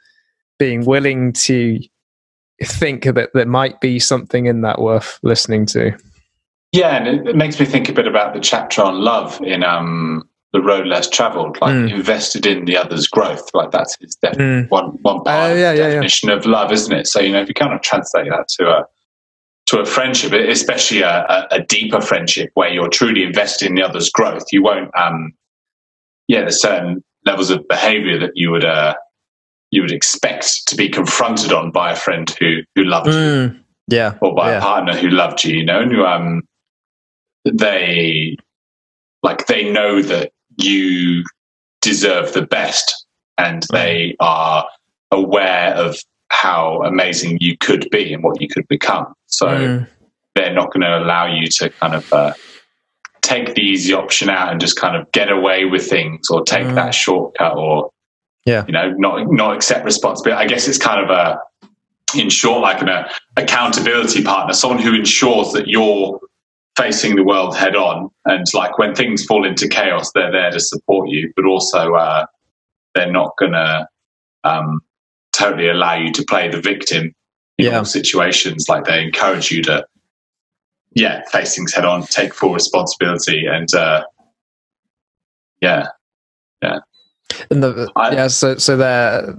Being 0.59 0.85
willing 0.85 1.33
to 1.33 1.79
think 2.63 3.03
that 3.03 3.29
there 3.33 3.45
might 3.45 3.79
be 3.81 3.99
something 3.99 4.47
in 4.47 4.61
that 4.61 4.81
worth 4.81 5.19
listening 5.21 5.65
to. 5.67 5.95
Yeah, 6.71 6.95
and 6.97 7.27
it, 7.27 7.35
makes 7.35 7.59
me 7.59 7.65
think 7.65 7.87
a 7.89 7.93
bit 7.93 8.07
about 8.07 8.33
the 8.33 8.39
chapter 8.39 8.81
on 8.81 9.01
love 9.01 9.39
in 9.41 9.63
um, 9.63 10.27
the 10.53 10.61
road 10.61 10.85
less 10.87 11.09
travelled, 11.09 11.59
like 11.61 11.73
Mm. 11.73 11.93
invested 11.93 12.45
in 12.45 12.65
the 12.65 12.75
other's 12.77 13.07
growth. 13.07 13.49
Like 13.53 13.71
that's 13.71 13.97
his 13.99 14.15
def- 14.15 14.37
Mm. 14.37 14.69
one 14.69 14.97
one 15.01 15.23
part 15.23 15.51
of 15.51 15.57
yeah, 15.57 15.71
the 15.71 15.77
yeah, 15.77 15.83
yeah. 15.83 15.89
definition 15.93 16.29
of 16.29 16.45
love, 16.45 16.71
isn't 16.71 16.91
it? 16.93 17.07
So 17.07 17.19
you 17.19 17.31
know, 17.31 17.41
if 17.41 17.47
you 17.47 17.53
kind 17.53 17.73
of 17.73 17.81
translate 17.81 18.29
that 18.29 18.47
to 18.57 18.69
a 18.69 18.85
to 19.67 19.79
a 19.79 19.85
friendship, 19.85 20.31
especially 20.33 21.01
a, 21.01 21.25
a, 21.25 21.47
a 21.51 21.61
deeper 21.61 21.99
friendship 22.01 22.51
where 22.53 22.69
you're 22.69 22.87
truly 22.89 23.23
invested 23.23 23.67
in 23.67 23.75
the 23.75 23.83
other's 23.83 24.09
growth, 24.09 24.45
you 24.51 24.63
won't. 24.63 24.89
Um, 24.97 25.33
yeah, 26.27 26.41
there's 26.41 26.61
certain 26.61 27.03
levels 27.25 27.49
of 27.49 27.67
behaviour 27.67 28.17
that 28.19 28.31
you 28.35 28.51
would 28.51 28.65
uh, 28.65 28.95
you 29.71 29.81
would 29.81 29.91
expect 29.91 30.67
to 30.67 30.75
be 30.75 30.87
confronted 30.89 31.51
on 31.51 31.71
by 31.71 31.91
a 31.91 31.95
friend 31.95 32.29
who 32.39 32.61
who 32.75 32.83
loved 32.83 33.07
you 33.07 33.13
Mm. 33.13 33.59
Yeah. 33.89 34.13
or 34.21 34.33
by 34.35 34.51
Yeah. 34.51 34.57
a 34.57 34.61
partner 34.61 34.95
who 34.95 35.09
loved 35.09 35.43
you, 35.43 35.57
you 35.57 35.65
know, 35.65 35.79
and 35.81 36.01
um, 36.01 36.41
they 37.45 38.35
like 39.23 39.47
they 39.47 39.71
know 39.71 40.01
that 40.01 40.31
you 40.57 41.23
deserve 41.81 42.33
the 42.33 42.45
best, 42.45 43.05
and 43.37 43.63
they 43.71 44.15
are 44.19 44.67
aware 45.11 45.73
of 45.75 45.97
how 46.29 46.81
amazing 46.83 47.37
you 47.39 47.57
could 47.57 47.89
be 47.91 48.13
and 48.13 48.23
what 48.23 48.41
you 48.41 48.47
could 48.47 48.67
become. 48.67 49.13
So 49.27 49.47
Mm. 49.47 49.87
they're 50.35 50.53
not 50.53 50.71
going 50.73 50.81
to 50.81 50.97
allow 50.97 51.25
you 51.33 51.47
to 51.47 51.69
kind 51.81 51.95
of 51.95 52.11
uh, 52.11 52.33
take 53.21 53.55
the 53.55 53.61
easy 53.61 53.93
option 53.93 54.29
out 54.29 54.51
and 54.51 54.59
just 54.59 54.75
kind 54.77 54.95
of 54.95 55.09
get 55.13 55.31
away 55.31 55.65
with 55.65 55.89
things 55.89 56.29
or 56.29 56.43
take 56.43 56.67
Mm. 56.67 56.75
that 56.75 56.93
shortcut 56.93 57.55
or 57.55 57.89
Yeah. 58.47 58.63
you 58.65 58.71
know 58.73 58.91
not 58.93 59.29
not 59.31 59.55
accept 59.55 59.83
responsibility. 59.85 60.41
I 60.41 60.47
guess 60.47 60.67
it's 60.67 60.77
kind 60.77 61.03
of 61.03 61.09
a 61.11 61.39
in 62.17 62.29
short 62.29 62.61
like 62.61 62.81
an 62.81 62.87
uh, 62.89 63.11
accountability 63.35 64.23
partner, 64.23 64.53
someone 64.53 64.79
who 64.81 64.95
ensures 64.95 65.51
that 65.51 65.67
you're 65.67 66.19
facing 66.77 67.15
the 67.17 67.23
world 67.23 67.57
head 67.57 67.75
on 67.75 68.09
and 68.25 68.45
like 68.53 68.77
when 68.77 68.95
things 68.95 69.25
fall 69.25 69.45
into 69.45 69.67
chaos, 69.67 70.11
they're 70.15 70.31
there 70.31 70.51
to 70.51 70.59
support 70.59 71.09
you, 71.09 71.33
but 71.35 71.43
also 71.45 71.95
uh, 71.95 72.25
they're 72.95 73.11
not 73.11 73.31
going 73.37 73.51
to 73.51 73.87
um, 74.45 74.79
totally 75.33 75.67
allow 75.67 75.95
you 75.95 76.11
to 76.13 76.23
play 76.29 76.47
the 76.47 76.61
victim 76.61 77.13
in 77.57 77.65
Yeah. 77.65 77.79
all 77.79 77.85
situations. 77.85 78.67
Like 78.69 78.85
they 78.85 79.03
encourage 79.03 79.51
you 79.51 79.61
to, 79.63 79.85
yeah, 80.93 81.23
face 81.31 81.55
things 81.55 81.73
head 81.73 81.83
on, 81.83 82.03
take 82.03 82.33
full 82.33 82.53
responsibility, 82.53 83.45
and 83.47 83.73
uh, 83.75 84.03
yeah, 85.61 85.87
And 87.49 87.63
the, 87.63 87.91
I- 87.95 88.11
yeah, 88.13 88.27
so 88.27 88.57
so 88.57 88.77
there 88.77 89.35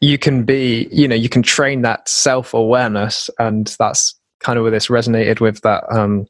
you 0.00 0.16
can 0.18 0.44
be, 0.44 0.88
you 0.90 1.06
know, 1.06 1.14
you 1.14 1.28
can 1.28 1.42
train 1.42 1.82
that 1.82 2.08
self 2.08 2.54
awareness, 2.54 3.28
and 3.38 3.66
that's 3.78 4.14
kind 4.40 4.58
of 4.58 4.62
where 4.62 4.70
this 4.70 4.88
resonated 4.88 5.40
with 5.40 5.60
that 5.62 5.84
um, 5.92 6.26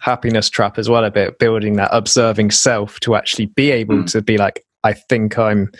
happiness 0.00 0.48
trap 0.50 0.78
as 0.78 0.88
well 0.88 1.04
a 1.04 1.10
bit, 1.10 1.38
building 1.38 1.74
that 1.76 1.90
observing 1.92 2.50
self 2.50 2.98
to 3.00 3.14
actually 3.14 3.46
be 3.46 3.70
able 3.70 3.96
Mm. 3.96 4.10
to 4.12 4.22
be 4.22 4.38
like, 4.38 4.64
I 4.82 4.92
think 4.92 5.38
I'm 5.38 5.70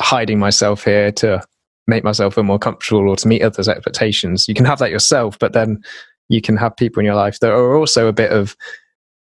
hiding 0.00 0.38
myself 0.38 0.84
here 0.84 1.12
to 1.12 1.42
make 1.86 2.02
myself 2.02 2.34
feel 2.34 2.44
more 2.44 2.58
comfortable 2.58 3.08
or 3.08 3.16
to 3.16 3.28
meet 3.28 3.42
others' 3.42 3.68
expectations. 3.68 4.48
You 4.48 4.54
can 4.54 4.64
have 4.64 4.78
that 4.80 4.90
yourself, 4.90 5.38
but 5.38 5.52
then 5.52 5.82
you 6.28 6.40
can 6.40 6.56
have 6.56 6.76
people 6.76 7.00
in 7.00 7.06
your 7.06 7.14
life 7.14 7.38
that 7.40 7.50
are 7.52 7.76
also 7.76 8.08
a 8.08 8.12
bit 8.12 8.32
of 8.32 8.56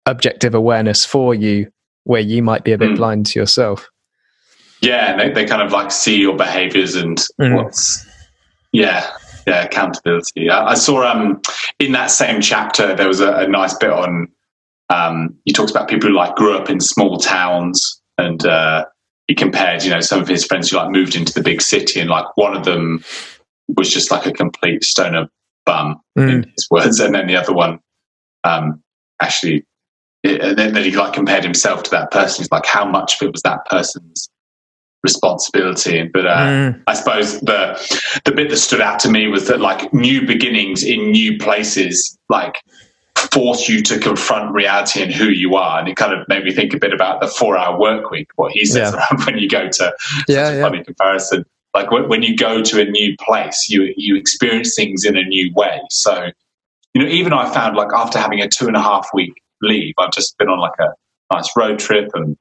objective 0.07 0.55
awareness 0.55 1.05
for 1.05 1.35
you 1.35 1.69
where 2.05 2.21
you 2.21 2.43
might 2.43 2.65
be 2.65 2.73
a 2.73 2.79
bit 2.79 2.91
Mm. 2.91 2.97
blind 2.97 3.27
to 3.27 3.39
yourself. 3.39 3.89
yeah, 4.81 5.17
they, 5.17 5.31
they 5.31 5.45
kind 5.47 5.63
of 5.63 5.73
like 5.73 5.91
see 5.91 6.17
your 6.17 6.37
behaviors 6.37 6.95
and 6.95 7.19
Mm. 7.41 7.57
what's 7.57 8.07
yeah. 8.73 9.11
Yeah, 9.47 9.63
accountability. 9.65 10.49
I, 10.49 10.71
I 10.71 10.75
saw 10.75 11.03
um 11.05 11.41
in 11.79 11.93
that 11.93 12.07
same 12.11 12.41
chapter 12.41 12.95
there 12.95 13.09
was 13.09 13.21
a, 13.21 13.31
a 13.35 13.47
nice 13.47 13.75
bit 13.75 13.91
on 13.91 14.29
um 14.89 15.35
he 15.45 15.53
talks 15.53 15.71
about 15.71 15.87
people 15.89 16.09
who 16.09 16.15
like 16.17 16.35
grew 16.35 16.57
up 16.57 16.71
in 16.71 16.81
small 16.81 17.19
towns 17.19 18.01
and 18.19 18.45
uh 18.47 18.85
he 19.29 19.35
compared, 19.35 19.83
you 19.85 19.91
know, 19.91 20.01
some 20.01 20.21
of 20.21 20.29
his 20.29 20.45
friends 20.47 20.71
who 20.71 20.77
like 20.79 20.91
moved 20.91 21.15
into 21.15 21.33
the 21.33 21.43
big 21.43 21.61
city 21.63 21.99
and 22.01 22.09
like 22.11 22.25
one 22.37 22.55
of 22.57 22.65
them 22.65 23.03
was 23.77 23.91
just 23.93 24.11
like 24.11 24.27
a 24.27 24.33
complete 24.33 24.83
stoner 24.85 25.29
bum 25.67 26.01
Mm. 26.19 26.31
in 26.33 26.43
his 26.55 26.67
words, 26.71 27.01
and 27.01 27.15
then 27.15 27.27
the 27.27 27.37
other 27.37 27.53
one 27.53 27.79
um 28.45 28.83
actually 29.21 29.65
and 30.25 30.59
then, 30.59 30.73
then 30.73 30.85
he 30.85 30.91
like 30.93 31.13
compared 31.13 31.45
himself 31.45 31.83
to 31.85 31.91
that 31.91 32.11
person. 32.11 32.43
He's 32.43 32.51
like, 32.51 32.67
how 32.67 32.85
much 32.85 33.21
of 33.21 33.27
it 33.27 33.33
was 33.33 33.43
that 33.43 33.65
person's 33.67 34.29
responsibility? 35.03 36.09
But 36.13 36.27
uh, 36.27 36.35
Mm. 36.35 36.83
I 36.87 36.95
suppose 36.95 37.41
the 37.41 38.21
the 38.25 38.33
bit 38.33 38.49
that 38.51 38.57
stood 38.57 38.81
out 38.81 38.99
to 39.01 39.11
me 39.11 39.29
was 39.29 39.49
that 39.49 39.61
like 39.61 39.93
new 39.93 40.27
beginnings 40.27 40.83
in 40.83 41.11
new 41.11 41.39
places 41.39 42.19
like 42.29 42.57
force 43.33 43.69
you 43.69 43.83
to 43.83 43.99
confront 43.99 44.53
reality 44.53 45.03
and 45.03 45.13
who 45.13 45.29
you 45.29 45.57
are, 45.57 45.79
and 45.79 45.89
it 45.89 45.97
kind 45.97 46.13
of 46.13 46.27
made 46.29 46.45
me 46.45 46.53
think 46.53 46.73
a 46.75 46.79
bit 46.79 46.93
about 46.93 47.21
the 47.21 47.29
four 47.29 47.57
hour 47.59 47.79
work 47.79 48.11
week. 48.11 48.29
What 48.37 48.53
he 48.53 48.65
says 48.65 48.95
when 49.27 49.39
you 49.39 49.49
go 49.49 49.69
to 49.69 49.95
Yeah, 50.29 50.53
yeah. 50.55 50.63
funny 50.63 50.83
comparison. 50.83 51.45
Like 51.75 51.91
when, 51.91 52.09
when 52.09 52.23
you 52.23 52.37
go 52.37 52.63
to 52.63 52.81
a 52.81 52.85
new 52.85 53.17
place, 53.21 53.69
you 53.69 53.93
you 53.97 54.17
experience 54.17 54.75
things 54.75 55.05
in 55.05 55.17
a 55.17 55.23
new 55.25 55.53
way. 55.55 55.81
So, 55.91 56.29
you 56.95 57.03
know, 57.03 57.09
even 57.09 57.33
I 57.33 57.53
found 57.53 57.77
like 57.77 57.89
after 57.95 58.19
having 58.19 58.41
a 58.41 58.49
two 58.49 58.69
and 58.69 58.77
a 58.77 58.81
half 58.81 59.09
week 59.13 59.33
leave, 59.63 59.95
I've 59.99 60.13
just 60.13 60.37
been 60.39 60.49
on 60.49 60.61
like 60.61 60.79
a 60.79 60.89
nice 61.35 61.49
road 61.57 61.79
trip 61.79 62.11
and 62.15 62.37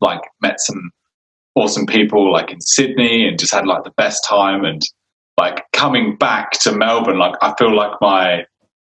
like 0.00 0.20
met 0.42 0.60
some 0.60 0.90
awesome 1.54 1.86
people 1.86 2.30
like 2.32 2.50
in 2.50 2.60
Sydney 2.60 3.26
and 3.26 3.38
just 3.38 3.54
had 3.54 3.66
like 3.66 3.84
the 3.84 3.92
best 3.96 4.24
time 4.24 4.64
and 4.64 4.82
like 5.38 5.64
coming 5.72 6.16
back 6.16 6.52
to 6.60 6.72
Melbourne, 6.72 7.18
like 7.18 7.34
I 7.42 7.54
feel 7.58 7.74
like 7.74 7.92
my 8.00 8.44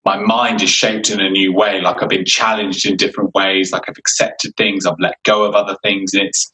my 0.06 0.16
mind 0.16 0.62
is 0.62 0.70
shaped 0.70 1.10
in 1.10 1.20
a 1.20 1.28
new 1.28 1.52
way. 1.52 1.80
Like 1.82 2.02
I've 2.02 2.08
been 2.08 2.24
challenged 2.24 2.86
in 2.86 2.96
different 2.96 3.34
ways. 3.34 3.72
Like 3.72 3.82
I've 3.88 3.98
accepted 3.98 4.56
things, 4.56 4.86
I've 4.86 4.98
let 4.98 5.16
go 5.24 5.44
of 5.44 5.54
other 5.54 5.76
things. 5.82 6.14
And 6.14 6.22
it's 6.26 6.50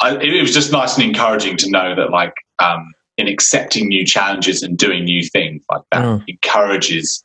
I, 0.00 0.16
it 0.16 0.40
was 0.42 0.52
just 0.54 0.72
nice 0.72 0.96
and 0.96 1.04
encouraging 1.06 1.56
to 1.58 1.70
know 1.70 1.94
that 1.94 2.10
like 2.10 2.34
um, 2.58 2.92
in 3.16 3.28
accepting 3.28 3.88
new 3.88 4.04
challenges 4.04 4.62
and 4.62 4.76
doing 4.76 5.04
new 5.04 5.22
things 5.22 5.64
like 5.70 5.82
that 5.92 6.02
Mm. 6.04 6.24
encourages 6.28 7.22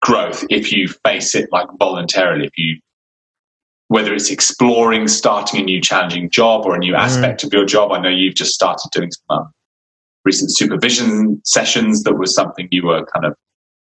growth 0.00 0.44
if 0.50 0.72
you 0.72 0.88
face 1.04 1.34
it 1.34 1.48
like 1.52 1.66
voluntarily 1.78 2.46
if 2.46 2.52
you 2.56 2.76
whether 3.88 4.12
it's 4.14 4.30
exploring 4.30 5.08
starting 5.08 5.60
a 5.60 5.62
new 5.62 5.80
challenging 5.80 6.28
job 6.28 6.66
or 6.66 6.74
a 6.74 6.78
new 6.78 6.94
aspect 6.94 7.42
of 7.42 7.52
your 7.54 7.64
job. 7.64 7.90
I 7.90 7.98
know 7.98 8.10
you've 8.10 8.34
just 8.34 8.52
started 8.52 8.86
doing 8.92 9.10
some 9.10 9.38
um, 9.38 9.50
recent 10.26 10.54
supervision 10.54 11.40
sessions 11.46 12.02
that 12.02 12.14
was 12.18 12.34
something 12.34 12.68
you 12.70 12.84
were 12.86 13.06
kind 13.06 13.24
of 13.24 13.34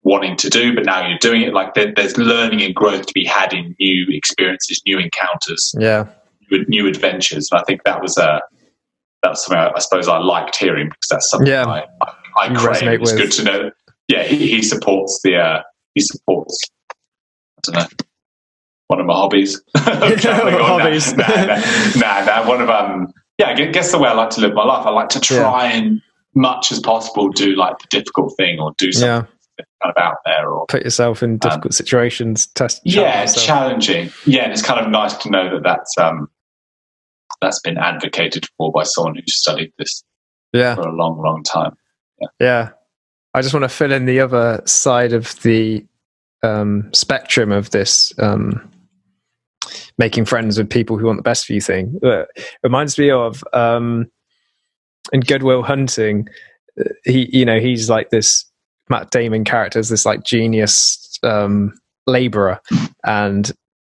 wanting 0.03 0.36
to 0.36 0.49
do, 0.49 0.76
but 0.76 0.84
now 0.86 1.07
you're 1.07 1.18
doing 1.20 1.41
it. 1.41 1.53
Like 1.53 1.74
there, 1.74 1.93
there's 1.95 2.18
learning 2.18 2.61
and 2.64 2.76
growth 2.76 3.05
to 3.05 3.14
be 3.14 3.24
had 3.24 3.53
in 3.53 3.74
new 3.80 4.05
experiences, 4.09 4.82
new 4.86 4.99
encounters, 4.99 5.74
Yeah. 5.80 6.07
new, 6.51 6.66
new 6.68 6.86
adventures. 6.88 7.47
And 7.49 7.61
I 7.61 7.64
think 7.64 7.84
that 7.86 8.01
was 8.01 8.18
a 8.18 8.41
that's 9.24 9.45
something 9.45 9.57
I, 9.57 9.72
I 9.74 9.80
suppose 9.80 10.09
I 10.09 10.18
liked 10.18 10.57
hearing 10.57 10.89
because 10.89 11.07
that's 11.09 11.30
something 11.30 11.47
Yeah. 11.47 11.64
I, 11.66 11.86
I, 12.01 12.14
I 12.49 12.53
crave. 12.53 13.01
It's 13.01 13.14
with. 13.14 13.22
good 13.22 13.32
to 13.32 13.43
know. 13.43 13.72
Yeah, 14.09 14.24
he, 14.24 14.49
he 14.49 14.61
supports 14.61 15.22
the 15.24 15.38
uh, 15.38 15.61
supports. 16.02 16.60
I 16.91 17.62
don't 17.64 17.76
know. 17.76 17.88
One 18.88 19.00
of 19.00 19.06
my 19.06 19.14
hobbies. 19.14 19.62
Hobbies. 19.76 21.14
Nah, 21.18 21.28
nah, 21.28 21.56
nah, 21.96 22.26
nah, 22.26 22.48
One 22.48 22.62
of 22.62 22.70
um. 22.70 23.14
Yeah, 23.39 23.48
I 23.48 23.54
guess 23.54 23.91
the 23.91 23.98
way 23.98 24.10
I 24.10 24.14
like 24.14 24.30
to 24.32 24.41
live 24.41 24.54
my 24.54 24.64
life, 24.64 24.86
I 24.86 24.91
like 24.91 25.10
to 25.10 25.20
try 25.20 25.72
and 25.72 26.00
much 26.36 26.72
as 26.72 26.80
possible 26.80 27.30
do 27.30 27.56
like 27.56 27.80
the 27.80 27.88
difficult 27.89 28.36
thing 28.38 28.60
or 28.60 28.74
do 28.78 28.91
something 28.91 29.28
Yeah. 29.58 29.66
kind 29.82 29.94
of 29.96 30.04
out 30.04 30.18
there 30.26 30.50
or 30.50 30.66
Put 30.68 30.84
yourself 30.84 31.24
in 31.24 31.38
difficult 31.39 31.74
situations. 31.74 32.48
Test. 32.48 32.78
Um, 32.80 32.82
yeah, 32.86 33.22
yourself. 33.22 33.46
challenging. 33.46 34.12
Yeah, 34.26 34.44
and 34.44 34.54
it's 34.54 34.62
kind 34.62 34.84
of 34.84 34.91
nice 34.91 35.16
to 35.18 35.30
know 35.32 35.50
that 35.52 35.64
that's 35.64 35.98
um 35.98 36.28
that's 37.41 37.60
been 37.62 37.78
advocated 37.78 38.46
for 38.58 38.72
by 38.72 38.84
someone 38.84 39.16
who's 39.16 39.36
studied 39.36 39.74
this 39.78 40.04
yeah. 40.54 40.76
for 40.76 40.82
a 40.82 40.94
long, 40.94 41.20
long 41.22 41.44
time. 41.44 41.76
Yeah. 42.39 42.70
I 43.34 43.41
just 43.41 43.53
want 43.53 43.63
to 43.63 43.69
fill 43.69 43.91
in 43.91 44.05
the 44.05 44.19
other 44.19 44.61
side 44.65 45.13
of 45.13 45.41
the 45.41 45.86
um, 46.43 46.89
spectrum 46.93 47.51
of 47.51 47.71
this 47.71 48.13
um, 48.19 48.69
making 49.97 50.25
friends 50.25 50.57
with 50.57 50.69
people 50.69 50.97
who 50.97 51.07
want 51.07 51.17
the 51.17 51.23
best 51.23 51.45
for 51.45 51.53
you 51.53 51.61
thing. 51.61 51.99
Uh, 52.03 52.25
reminds 52.63 52.97
me 52.99 53.09
of 53.09 53.43
um, 53.53 54.11
in 55.11 55.21
Good 55.21 55.43
Will 55.43 55.63
Hunting, 55.63 56.27
uh, 56.79 56.89
he, 57.05 57.29
you 57.36 57.45
know, 57.45 57.59
he's 57.59 57.89
like 57.89 58.09
this 58.09 58.45
Matt 58.89 59.11
Damon 59.11 59.43
character 59.43 59.79
is 59.79 59.89
this 59.89 60.05
like 60.05 60.23
genius 60.23 61.17
um, 61.23 61.73
laborer 62.05 62.59
and 63.05 63.51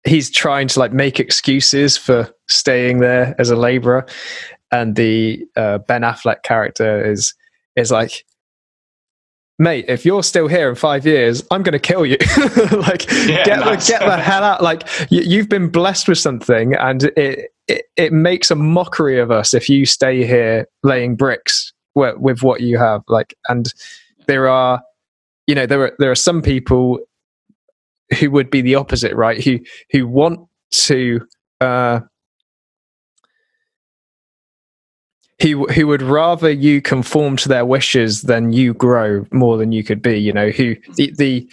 he's 0.05 0.31
trying 0.31 0.67
to 0.69 0.79
like 0.79 0.93
make 0.93 1.19
excuses 1.19 1.97
for 1.97 2.33
staying 2.47 2.99
there 2.99 3.35
as 3.37 3.49
a 3.49 3.55
laborer 3.55 4.05
and 4.71 4.95
the 4.95 5.45
uh, 5.55 5.77
Ben 5.79 6.01
Affleck 6.01 6.43
character 6.43 7.03
is 7.05 7.33
is 7.75 7.91
like 7.91 8.25
mate 9.59 9.85
if 9.87 10.05
you're 10.05 10.23
still 10.23 10.47
here 10.47 10.69
in 10.69 10.75
5 10.75 11.05
years 11.05 11.43
I'm 11.51 11.63
going 11.63 11.73
to 11.73 11.79
kill 11.79 12.05
you. 12.05 12.17
Like 12.71 13.09
Yeah, 13.27 13.43
get 13.43 13.59
nice. 13.59 13.87
the 13.87 13.93
get 13.93 13.99
the 14.05 14.17
hell 14.17 14.43
out. 14.43 14.61
Like 14.61 14.83
you, 15.09 15.21
you've 15.21 15.49
been 15.49 15.69
blessed 15.69 16.07
with 16.07 16.17
something 16.19 16.73
and 16.75 17.05
it, 17.17 17.51
it 17.67 17.85
it 17.97 18.13
makes 18.13 18.51
a 18.51 18.55
mockery 18.55 19.19
of 19.19 19.31
us 19.31 19.53
if 19.53 19.67
you 19.69 19.85
stay 19.85 20.25
here 20.25 20.67
laying 20.83 21.15
bricks 21.15 21.73
with, 21.95 22.17
with 22.17 22.43
what 22.43 22.61
you 22.61 22.77
have. 22.77 23.01
Like 23.07 23.35
and 23.49 23.73
there 24.27 24.47
are 24.47 24.81
you 25.47 25.55
know 25.55 25.65
there 25.65 25.81
are 25.81 25.95
there 25.99 26.11
are 26.11 26.15
some 26.15 26.41
people 26.41 26.99
who 28.19 28.31
would 28.31 28.49
be 28.49 28.61
the 28.61 28.75
opposite 28.75 29.15
right? 29.15 29.43
Who 29.43 29.59
who 29.91 30.07
want 30.07 30.47
to 30.71 31.21
uh 31.61 32.01
who 35.41 35.65
who 35.67 35.87
would 35.87 36.01
rather 36.01 36.49
you 36.49 36.81
conform 36.81 37.37
to 37.37 37.49
their 37.49 37.65
wishes 37.65 38.23
than 38.23 38.51
you 38.51 38.73
grow 38.73 39.25
more 39.31 39.57
than 39.57 39.71
you 39.71 39.83
could 39.83 40.01
be 40.01 40.19
you 40.19 40.33
know 40.33 40.49
who 40.49 40.75
the 40.95 41.13
the 41.17 41.49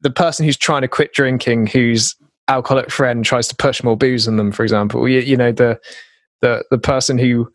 the 0.00 0.10
person 0.10 0.44
who's 0.44 0.56
trying 0.56 0.82
to 0.82 0.88
quit 0.88 1.12
drinking 1.12 1.66
whose 1.66 2.14
alcoholic 2.48 2.90
friend 2.90 3.24
tries 3.24 3.48
to 3.48 3.56
push 3.56 3.82
more 3.82 3.96
booze 3.96 4.26
on 4.26 4.36
them 4.36 4.50
for 4.50 4.62
example 4.62 5.06
you, 5.08 5.20
you 5.20 5.36
know 5.36 5.52
the 5.52 5.78
the 6.40 6.64
the 6.70 6.78
person 6.78 7.18
who 7.18 7.50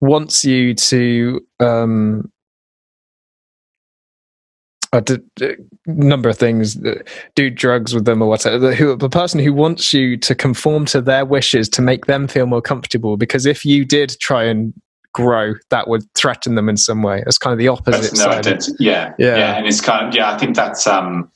wants 0.00 0.44
you 0.44 0.74
to 0.74 1.40
um 1.60 2.30
a 4.92 5.00
d- 5.02 5.18
d- 5.36 5.54
number 5.86 6.28
of 6.28 6.38
things 6.38 6.82
uh, 6.84 6.94
do 7.34 7.50
drugs 7.50 7.94
with 7.94 8.04
them 8.06 8.22
or 8.22 8.28
whatever 8.28 8.58
the, 8.58 8.74
who, 8.74 8.96
the 8.96 9.08
person 9.10 9.38
who 9.40 9.52
wants 9.52 9.92
you 9.92 10.16
to 10.16 10.34
conform 10.34 10.86
to 10.86 11.00
their 11.00 11.24
wishes 11.26 11.68
to 11.68 11.82
make 11.82 12.06
them 12.06 12.26
feel 12.26 12.46
more 12.46 12.62
comfortable 12.62 13.16
because 13.16 13.44
if 13.44 13.64
you 13.64 13.84
did 13.84 14.16
try 14.20 14.44
and 14.44 14.72
grow 15.14 15.54
that 15.70 15.88
would 15.88 16.02
threaten 16.14 16.54
them 16.54 16.68
in 16.68 16.76
some 16.76 17.02
way 17.02 17.22
it's 17.26 17.38
kind 17.38 17.52
of 17.52 17.58
the 17.58 17.68
opposite 17.68 18.16
no 18.16 18.30
side. 18.40 18.46
Yeah, 18.78 19.12
Yeah. 19.18 19.36
yeah, 19.36 19.56
and 19.56 19.66
it's 19.66 19.80
kind 19.80 20.06
of 20.08 20.14
yeah. 20.14 20.32
I 20.32 20.38
think 20.38 20.54
that's 20.56 20.86
um, 20.86 21.30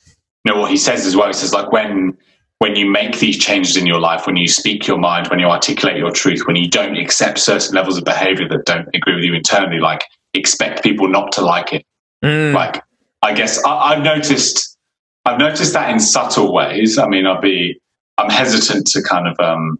you 0.45 0.53
know 0.53 0.59
what 0.59 0.71
he 0.71 0.77
says 0.77 1.05
as 1.05 1.15
well. 1.15 1.27
He 1.27 1.33
says 1.33 1.53
like 1.53 1.71
when 1.71 2.17
when 2.59 2.75
you 2.75 2.89
make 2.89 3.19
these 3.19 3.37
changes 3.37 3.75
in 3.75 3.85
your 3.85 3.99
life, 3.99 4.25
when 4.25 4.37
you 4.37 4.47
speak 4.47 4.87
your 4.87 4.97
mind, 4.97 5.27
when 5.27 5.39
you 5.39 5.47
articulate 5.47 5.97
your 5.97 6.11
truth, 6.11 6.43
when 6.47 6.55
you 6.55 6.69
don't 6.69 6.95
accept 6.97 7.37
certain 7.39 7.75
levels 7.75 7.97
of 7.97 8.05
behavior 8.05 8.47
that 8.47 8.65
don't 8.65 8.87
agree 8.95 9.15
with 9.15 9.23
you 9.25 9.33
internally, 9.33 9.79
like 9.79 10.05
expect 10.33 10.81
people 10.81 11.09
not 11.09 11.31
to 11.33 11.41
like 11.41 11.73
it. 11.73 11.85
Mm, 12.23 12.53
Like 12.53 12.81
I 13.23 13.33
guess 13.33 13.63
I, 13.63 13.71
I've 13.93 14.03
noticed 14.03 14.77
I've 15.25 15.39
noticed 15.39 15.73
that 15.73 15.89
in 15.89 15.99
subtle 15.99 16.53
ways. 16.53 16.97
I 16.97 17.07
mean, 17.07 17.25
I'll 17.25 17.41
be 17.41 17.79
I'm 18.17 18.29
hesitant 18.29 18.87
to 18.87 19.01
kind 19.01 19.27
of 19.27 19.39
um, 19.39 19.79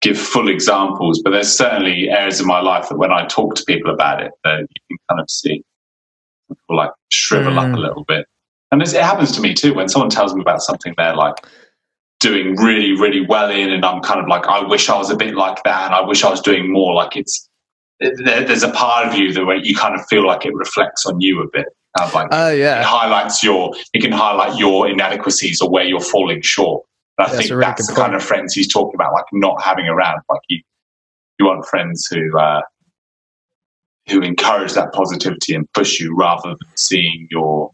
give 0.00 0.18
full 0.18 0.48
examples, 0.48 1.20
but 1.22 1.30
there's 1.30 1.52
certainly 1.52 2.08
areas 2.08 2.40
of 2.40 2.46
my 2.46 2.60
life 2.60 2.88
that 2.88 2.96
when 2.98 3.12
I 3.12 3.26
talk 3.26 3.54
to 3.56 3.64
people 3.66 3.92
about 3.92 4.22
it, 4.22 4.32
that 4.44 4.60
you 4.60 4.82
can 4.88 4.98
kind 5.10 5.20
of 5.20 5.30
see 5.30 5.62
people 6.48 6.76
like 6.76 6.90
shrivel 7.12 7.58
up 7.58 7.66
Mm. 7.66 7.76
a 7.76 7.80
little 7.80 8.04
bit. 8.04 8.26
And 8.72 8.82
it 8.82 8.92
happens 8.94 9.32
to 9.32 9.40
me 9.40 9.54
too 9.54 9.74
when 9.74 9.88
someone 9.88 10.10
tells 10.10 10.34
me 10.34 10.40
about 10.40 10.62
something 10.62 10.94
they're 10.96 11.14
like 11.16 11.34
doing 12.20 12.56
really, 12.56 12.92
really 12.92 13.24
well 13.26 13.50
in, 13.50 13.70
and 13.70 13.84
I'm 13.84 14.00
kind 14.02 14.20
of 14.20 14.28
like, 14.28 14.46
I 14.46 14.64
wish 14.66 14.88
I 14.88 14.96
was 14.96 15.10
a 15.10 15.16
bit 15.16 15.34
like 15.34 15.62
that, 15.64 15.86
and 15.86 15.94
I 15.94 16.00
wish 16.02 16.24
I 16.24 16.30
was 16.30 16.40
doing 16.40 16.72
more. 16.72 16.94
Like 16.94 17.16
it's 17.16 17.48
there's 18.00 18.62
a 18.62 18.70
part 18.72 19.06
of 19.06 19.14
you 19.14 19.32
that 19.34 19.44
where 19.44 19.56
you 19.56 19.74
kind 19.76 19.94
of 19.94 20.06
feel 20.08 20.26
like 20.26 20.46
it 20.46 20.54
reflects 20.54 21.04
on 21.06 21.20
you 21.20 21.42
a 21.42 21.48
bit. 21.52 21.66
Kind 21.98 22.08
of 22.08 22.14
like 22.14 22.28
oh 22.30 22.50
it 22.80 22.84
highlights 22.84 23.42
your 23.42 23.74
it 23.92 24.00
can 24.00 24.12
highlight 24.12 24.58
your 24.58 24.88
inadequacies 24.88 25.60
or 25.60 25.68
where 25.68 25.84
you're 25.84 26.00
falling 26.00 26.40
short. 26.40 26.84
And 27.18 27.26
I 27.26 27.30
That's 27.32 27.48
think 27.48 27.60
that's 27.60 27.88
the 27.88 27.94
kind 27.94 28.14
of 28.14 28.22
friends 28.22 28.54
he's 28.54 28.72
talking 28.72 28.94
about, 28.94 29.12
like 29.12 29.24
not 29.32 29.60
having 29.60 29.86
around. 29.86 30.20
Like 30.30 30.40
you, 30.48 30.62
you 31.38 31.46
want 31.46 31.66
friends 31.66 32.06
who 32.06 32.38
uh, 32.38 32.62
who 34.08 34.22
encourage 34.22 34.72
that 34.74 34.92
positivity 34.92 35.54
and 35.54 35.70
push 35.72 36.00
you 36.00 36.14
rather 36.16 36.50
than 36.50 36.76
seeing 36.76 37.26
your 37.30 37.70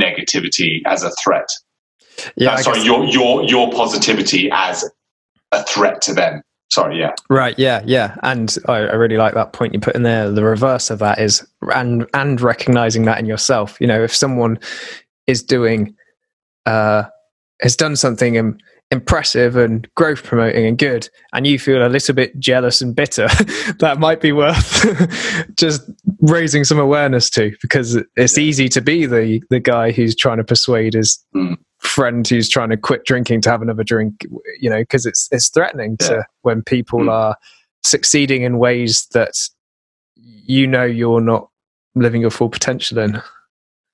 negativity 0.00 0.80
as 0.86 1.02
a 1.02 1.10
threat. 1.22 1.48
yeah 2.36 2.52
Uh, 2.52 2.56
sorry, 2.58 2.82
your 2.82 3.04
your 3.04 3.44
your 3.44 3.70
positivity 3.70 4.50
as 4.50 4.88
a 5.52 5.62
threat 5.64 6.00
to 6.02 6.14
them. 6.14 6.42
Sorry, 6.72 6.98
yeah, 6.98 7.12
Right. 7.28 7.58
Yeah. 7.58 7.82
Yeah. 7.84 8.16
And 8.22 8.56
I, 8.66 8.76
I 8.76 8.94
really 8.94 9.18
like 9.18 9.34
that 9.34 9.52
point 9.52 9.74
you 9.74 9.80
put 9.80 9.94
in 9.94 10.04
there. 10.04 10.30
The 10.30 10.42
reverse 10.42 10.88
of 10.90 11.00
that 11.00 11.18
is 11.18 11.46
and 11.74 12.06
and 12.14 12.40
recognizing 12.40 13.04
that 13.04 13.18
in 13.18 13.26
yourself. 13.26 13.76
You 13.78 13.86
know, 13.86 14.02
if 14.02 14.14
someone 14.14 14.58
is 15.26 15.42
doing 15.42 15.94
uh 16.66 17.04
has 17.60 17.76
done 17.76 17.94
something 17.96 18.36
and 18.38 18.60
impressive 18.90 19.56
and 19.56 19.86
growth 19.96 20.22
promoting 20.22 20.66
and 20.66 20.78
good, 20.78 21.08
and 21.34 21.46
you 21.46 21.58
feel 21.58 21.86
a 21.86 21.88
little 21.88 22.14
bit 22.14 22.38
jealous 22.38 22.80
and 22.80 22.94
bitter, 22.96 23.26
that 23.78 23.96
might 23.98 24.20
be 24.20 24.32
worth 24.32 25.54
just 25.56 25.82
raising 26.20 26.64
some 26.64 26.78
awareness 26.78 27.28
to 27.30 27.52
because 27.60 27.96
it's 28.16 28.36
Yeah. 28.38 28.44
easy 28.44 28.68
to 28.70 28.80
be 28.80 29.04
the 29.06 29.42
the 29.50 29.60
guy 29.60 29.92
who's 29.92 30.16
trying 30.16 30.38
to 30.38 30.44
persuade 30.44 30.94
his 30.94 31.22
Mm. 31.34 31.56
Friend 31.82 32.26
who's 32.26 32.48
trying 32.48 32.70
to 32.70 32.76
quit 32.76 33.04
drinking 33.04 33.40
to 33.42 33.50
have 33.50 33.60
another 33.62 33.84
drink 33.84 34.24
you 34.60 34.70
know 34.70 34.78
because 34.80 35.04
it's 35.04 35.28
it's 35.32 35.48
threatening 35.50 35.96
Yeah. 36.00 36.08
to 36.08 36.24
when 36.42 36.62
people 36.62 37.00
Mm. 37.00 37.10
are 37.12 37.36
succeeding 37.82 38.42
in 38.42 38.58
ways 38.58 39.06
that 39.12 39.34
you 40.14 40.66
know 40.66 40.84
you're 40.84 41.20
not 41.20 41.48
living 41.94 42.20
your 42.22 42.30
full 42.30 42.48
potential 42.48 42.98
in 42.98 43.20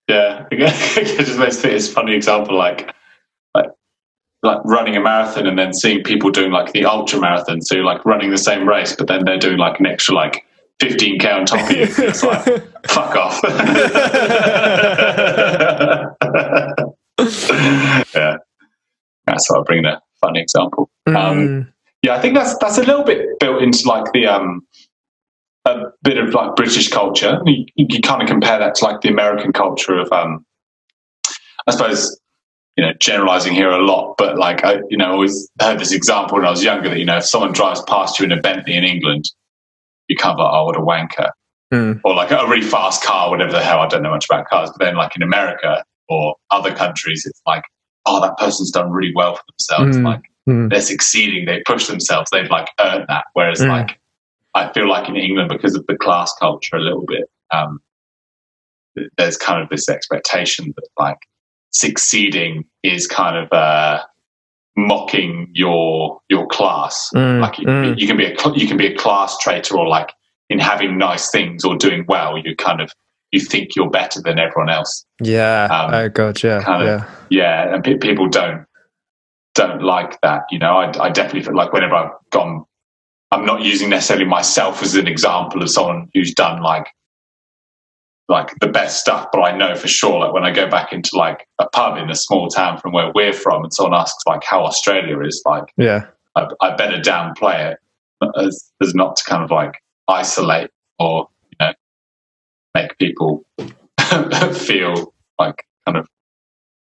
yeah. 0.08 0.46
it 0.50 1.24
just 1.24 1.38
makes 1.38 1.62
it's 1.64 1.88
a 1.88 1.92
funny 1.92 2.14
example, 2.14 2.56
like 2.56 2.94
like 3.54 3.66
like 4.42 4.58
running 4.64 4.96
a 4.96 5.00
marathon 5.00 5.46
and 5.46 5.58
then 5.58 5.72
seeing 5.74 6.02
people 6.02 6.30
doing 6.30 6.50
like 6.50 6.72
the 6.72 6.84
ultra 6.86 7.20
marathon, 7.20 7.60
so 7.60 7.74
you're 7.74 7.84
like 7.84 8.04
running 8.06 8.30
the 8.30 8.38
same 8.38 8.66
race, 8.68 8.94
but 8.96 9.06
then 9.06 9.24
they're 9.24 9.38
doing 9.38 9.58
like 9.58 9.78
an 9.80 9.86
extra 9.86 10.14
like 10.14 10.44
15k 10.80 11.34
on 11.34 11.44
top 11.44 11.68
of 11.70 11.76
you. 11.76 11.86
It's 12.06 12.22
like 12.22 12.44
fuck 12.88 13.16
off. 13.16 13.40
yeah, 17.18 18.36
that's 19.26 19.50
why 19.50 19.58
I 19.58 19.62
bring 19.64 19.84
a 19.84 20.00
funny 20.20 20.40
example. 20.40 20.90
Um, 21.06 21.14
Mm, 21.14 21.72
Yeah, 22.02 22.14
I 22.14 22.20
think 22.20 22.34
that's 22.34 22.56
that's 22.58 22.78
a 22.78 22.82
little 22.82 23.04
bit 23.04 23.38
built 23.40 23.62
into 23.62 23.88
like 23.88 24.12
the 24.12 24.26
um 24.26 24.66
a 25.64 25.86
bit 26.02 26.18
of 26.18 26.32
like 26.32 26.54
British 26.56 26.88
culture. 26.88 27.40
You, 27.44 27.66
you 27.76 28.00
kind 28.00 28.22
of 28.22 28.28
compare 28.28 28.58
that 28.58 28.76
to 28.76 28.84
like 28.84 29.00
the 29.00 29.08
American 29.08 29.52
culture 29.52 29.98
of 29.98 30.10
um 30.12 30.44
I 31.66 31.72
suppose 31.72 32.18
you 32.76 32.84
know 32.84 32.92
generalizing 33.00 33.54
here 33.54 33.70
a 33.70 33.84
lot, 33.84 34.14
but 34.16 34.38
like 34.38 34.64
I 34.64 34.78
you 34.88 34.96
know 34.96 35.12
always 35.12 35.50
heard 35.60 35.78
this 35.80 35.92
example 35.92 36.36
when 36.36 36.46
I 36.46 36.50
was 36.50 36.62
younger 36.62 36.88
that 36.88 36.98
you 36.98 37.04
know 37.04 37.18
if 37.18 37.24
someone 37.24 37.52
drives 37.52 37.82
past 37.82 38.18
you 38.18 38.24
in 38.26 38.32
a 38.32 38.40
Bentley 38.40 38.74
in 38.76 38.84
England, 38.84 39.24
you 40.08 40.16
kind 40.16 40.32
of 40.32 40.38
like 40.38 40.50
oh 40.52 40.64
what 40.66 40.76
a 40.76 40.80
wanker 40.80 41.30
mm, 41.74 42.00
or 42.04 42.14
like 42.14 42.30
a 42.30 42.46
really 42.46 42.62
fast 42.66 43.02
car, 43.02 43.30
whatever 43.30 43.52
the 43.52 43.62
hell. 43.62 43.80
I 43.80 43.88
don't 43.88 44.02
know 44.02 44.10
much 44.10 44.26
about 44.26 44.46
cars, 44.46 44.70
but 44.70 44.84
then 44.84 44.94
like 44.94 45.16
in 45.16 45.22
America 45.22 45.84
or 46.08 46.36
other 46.50 46.74
countries, 46.74 47.24
it's 47.26 47.42
like 47.46 47.64
oh 48.06 48.20
that 48.20 48.36
person's 48.38 48.70
done 48.70 48.90
really 48.90 49.12
well 49.14 49.36
for 49.36 49.42
themselves, 49.52 49.96
Mm. 49.98 50.04
like 50.04 50.22
Mm. 50.48 50.70
they're 50.70 50.80
succeeding, 50.80 51.44
they 51.44 51.62
push 51.66 51.86
themselves, 51.88 52.30
they've 52.30 52.48
like 52.50 52.68
earned 52.80 53.04
that. 53.08 53.24
Whereas 53.34 53.60
Mm. 53.60 53.68
like 53.68 54.00
I 54.54 54.72
feel 54.72 54.88
like 54.88 55.08
in 55.08 55.16
England, 55.16 55.50
because 55.50 55.74
of 55.76 55.86
the 55.86 55.96
class 55.96 56.32
culture 56.40 56.76
a 56.76 56.80
little 56.80 57.04
bit, 57.06 57.30
um, 57.52 57.80
there's 59.18 59.36
kind 59.36 59.62
of 59.62 59.68
this 59.68 59.88
expectation 59.88 60.72
that 60.76 60.88
like 60.98 61.18
succeeding 61.70 62.64
is 62.82 63.06
kind 63.06 63.36
of 63.36 63.52
uh, 63.52 64.02
mocking 64.76 65.48
your 65.52 66.20
your 66.28 66.46
class. 66.46 67.10
Mm, 67.14 67.40
Like 67.40 67.58
you, 67.58 67.66
mm. 67.66 67.98
you 67.98 68.06
can 68.06 68.16
be 68.16 68.24
a 68.24 68.34
you 68.54 68.66
can 68.66 68.76
be 68.76 68.86
a 68.86 68.96
class 68.96 69.36
traitor, 69.38 69.76
or 69.78 69.86
like 69.86 70.12
in 70.48 70.58
having 70.58 70.96
nice 70.96 71.30
things 71.30 71.64
or 71.64 71.76
doing 71.76 72.04
well, 72.08 72.38
you 72.38 72.56
kind 72.56 72.80
of 72.80 72.90
you 73.32 73.40
think 73.40 73.76
you're 73.76 73.90
better 73.90 74.20
than 74.22 74.38
everyone 74.38 74.70
else. 74.70 75.04
Yeah. 75.22 75.64
Um, 75.70 75.94
oh 75.94 76.08
god. 76.08 76.42
Yeah. 76.42 76.62
kind 76.62 76.82
of- 76.82 77.00
yeah. 77.00 77.10
Yeah, 77.30 77.74
and 77.74 77.84
pe- 77.84 77.98
people 77.98 78.28
don't 78.28 78.64
don't 79.54 79.82
like 79.82 80.20
that. 80.22 80.42
You 80.50 80.58
know, 80.58 80.76
I, 80.78 80.92
I 81.06 81.10
definitely 81.10 81.42
feel 81.42 81.56
like 81.56 81.72
whenever 81.72 81.94
I've 81.96 82.12
gone, 82.30 82.64
I'm 83.32 83.44
not 83.44 83.62
using 83.62 83.90
necessarily 83.90 84.24
myself 84.24 84.82
as 84.82 84.94
an 84.94 85.06
example 85.08 85.62
of 85.62 85.68
someone 85.70 86.08
who's 86.14 86.32
done 86.32 86.62
like 86.62 86.86
like 88.28 88.54
the 88.60 88.68
best 88.68 89.00
stuff, 89.00 89.26
but 89.32 89.40
I 89.40 89.56
know 89.56 89.74
for 89.74 89.88
sure, 89.88 90.20
like 90.20 90.32
when 90.34 90.44
I 90.44 90.50
go 90.50 90.68
back 90.68 90.92
into 90.92 91.16
like 91.16 91.46
a 91.58 91.68
pub 91.70 91.96
in 91.96 92.10
a 92.10 92.14
small 92.14 92.48
town 92.48 92.78
from 92.78 92.92
where 92.92 93.10
we're 93.14 93.32
from, 93.32 93.64
and 93.64 93.72
someone 93.72 93.98
asks 93.98 94.22
like 94.26 94.44
how 94.44 94.64
Australia 94.64 95.18
is, 95.20 95.42
like 95.46 95.72
Yeah. 95.78 96.06
I, 96.36 96.46
I 96.60 96.76
better 96.76 96.98
downplay 96.98 97.72
it 97.72 97.78
as, 98.36 98.70
as 98.82 98.94
not 98.94 99.16
to 99.16 99.24
kind 99.24 99.42
of 99.42 99.50
like 99.50 99.82
isolate 100.08 100.70
or 100.98 101.28
make 102.82 102.98
people 102.98 103.44
feel 104.54 105.14
like 105.38 105.64
kind 105.86 105.96
of. 105.98 106.08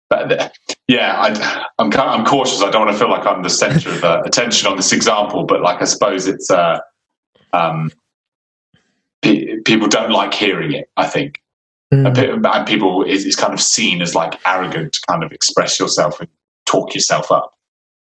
But 0.10 0.54
yeah, 0.88 1.16
I, 1.18 1.66
I'm 1.80 1.90
kind 1.90 2.10
I'm 2.10 2.26
cautious. 2.26 2.62
I 2.62 2.70
don't 2.70 2.86
want 2.86 2.92
to 2.94 3.00
feel 3.00 3.10
like 3.10 3.26
I'm 3.26 3.42
the 3.44 3.50
center 3.50 3.90
of 3.90 4.04
uh, 4.04 4.22
attention 4.26 4.68
on 4.70 4.78
this 4.78 4.92
example, 4.94 5.44
but 5.46 5.62
like 5.62 5.82
I 5.82 5.86
suppose 5.86 6.28
it's 6.28 6.52
uh, 6.52 6.80
um, 7.52 7.92
pe- 9.24 9.60
people 9.62 9.88
don't 9.88 10.12
like 10.12 10.34
hearing 10.34 10.72
it. 10.74 10.90
I 10.98 11.08
think 11.08 11.40
Mm. 11.94 12.08
and 12.08 12.16
pe- 12.16 12.50
and 12.52 12.66
people 12.68 13.04
is, 13.04 13.24
is 13.24 13.36
kind 13.36 13.54
of 13.54 13.62
seen 13.62 14.02
as 14.02 14.16
like 14.16 14.40
arrogant 14.48 14.94
to 14.94 15.00
kind 15.08 15.24
of 15.24 15.32
express 15.32 15.80
yourself 15.80 16.20
and 16.20 16.28
talk 16.66 16.96
yourself 16.96 17.32
up 17.32 17.52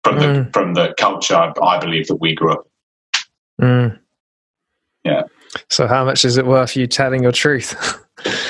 from 0.04 0.18
the 0.18 0.26
Mm. 0.26 0.54
from 0.54 0.74
the 0.74 0.96
culture 0.98 1.36
I, 1.36 1.54
I 1.62 1.78
believe 1.78 2.08
that 2.08 2.16
we 2.16 2.34
grew 2.34 2.54
up. 2.54 2.68
Mm. 3.62 4.00
Yeah. 5.04 5.24
So 5.70 5.88
how 5.88 6.06
much 6.06 6.26
is 6.26 6.38
it 6.38 6.46
worth 6.46 6.76
you 6.76 6.88
telling 6.88 7.24
your 7.24 7.32
truth? 7.32 7.76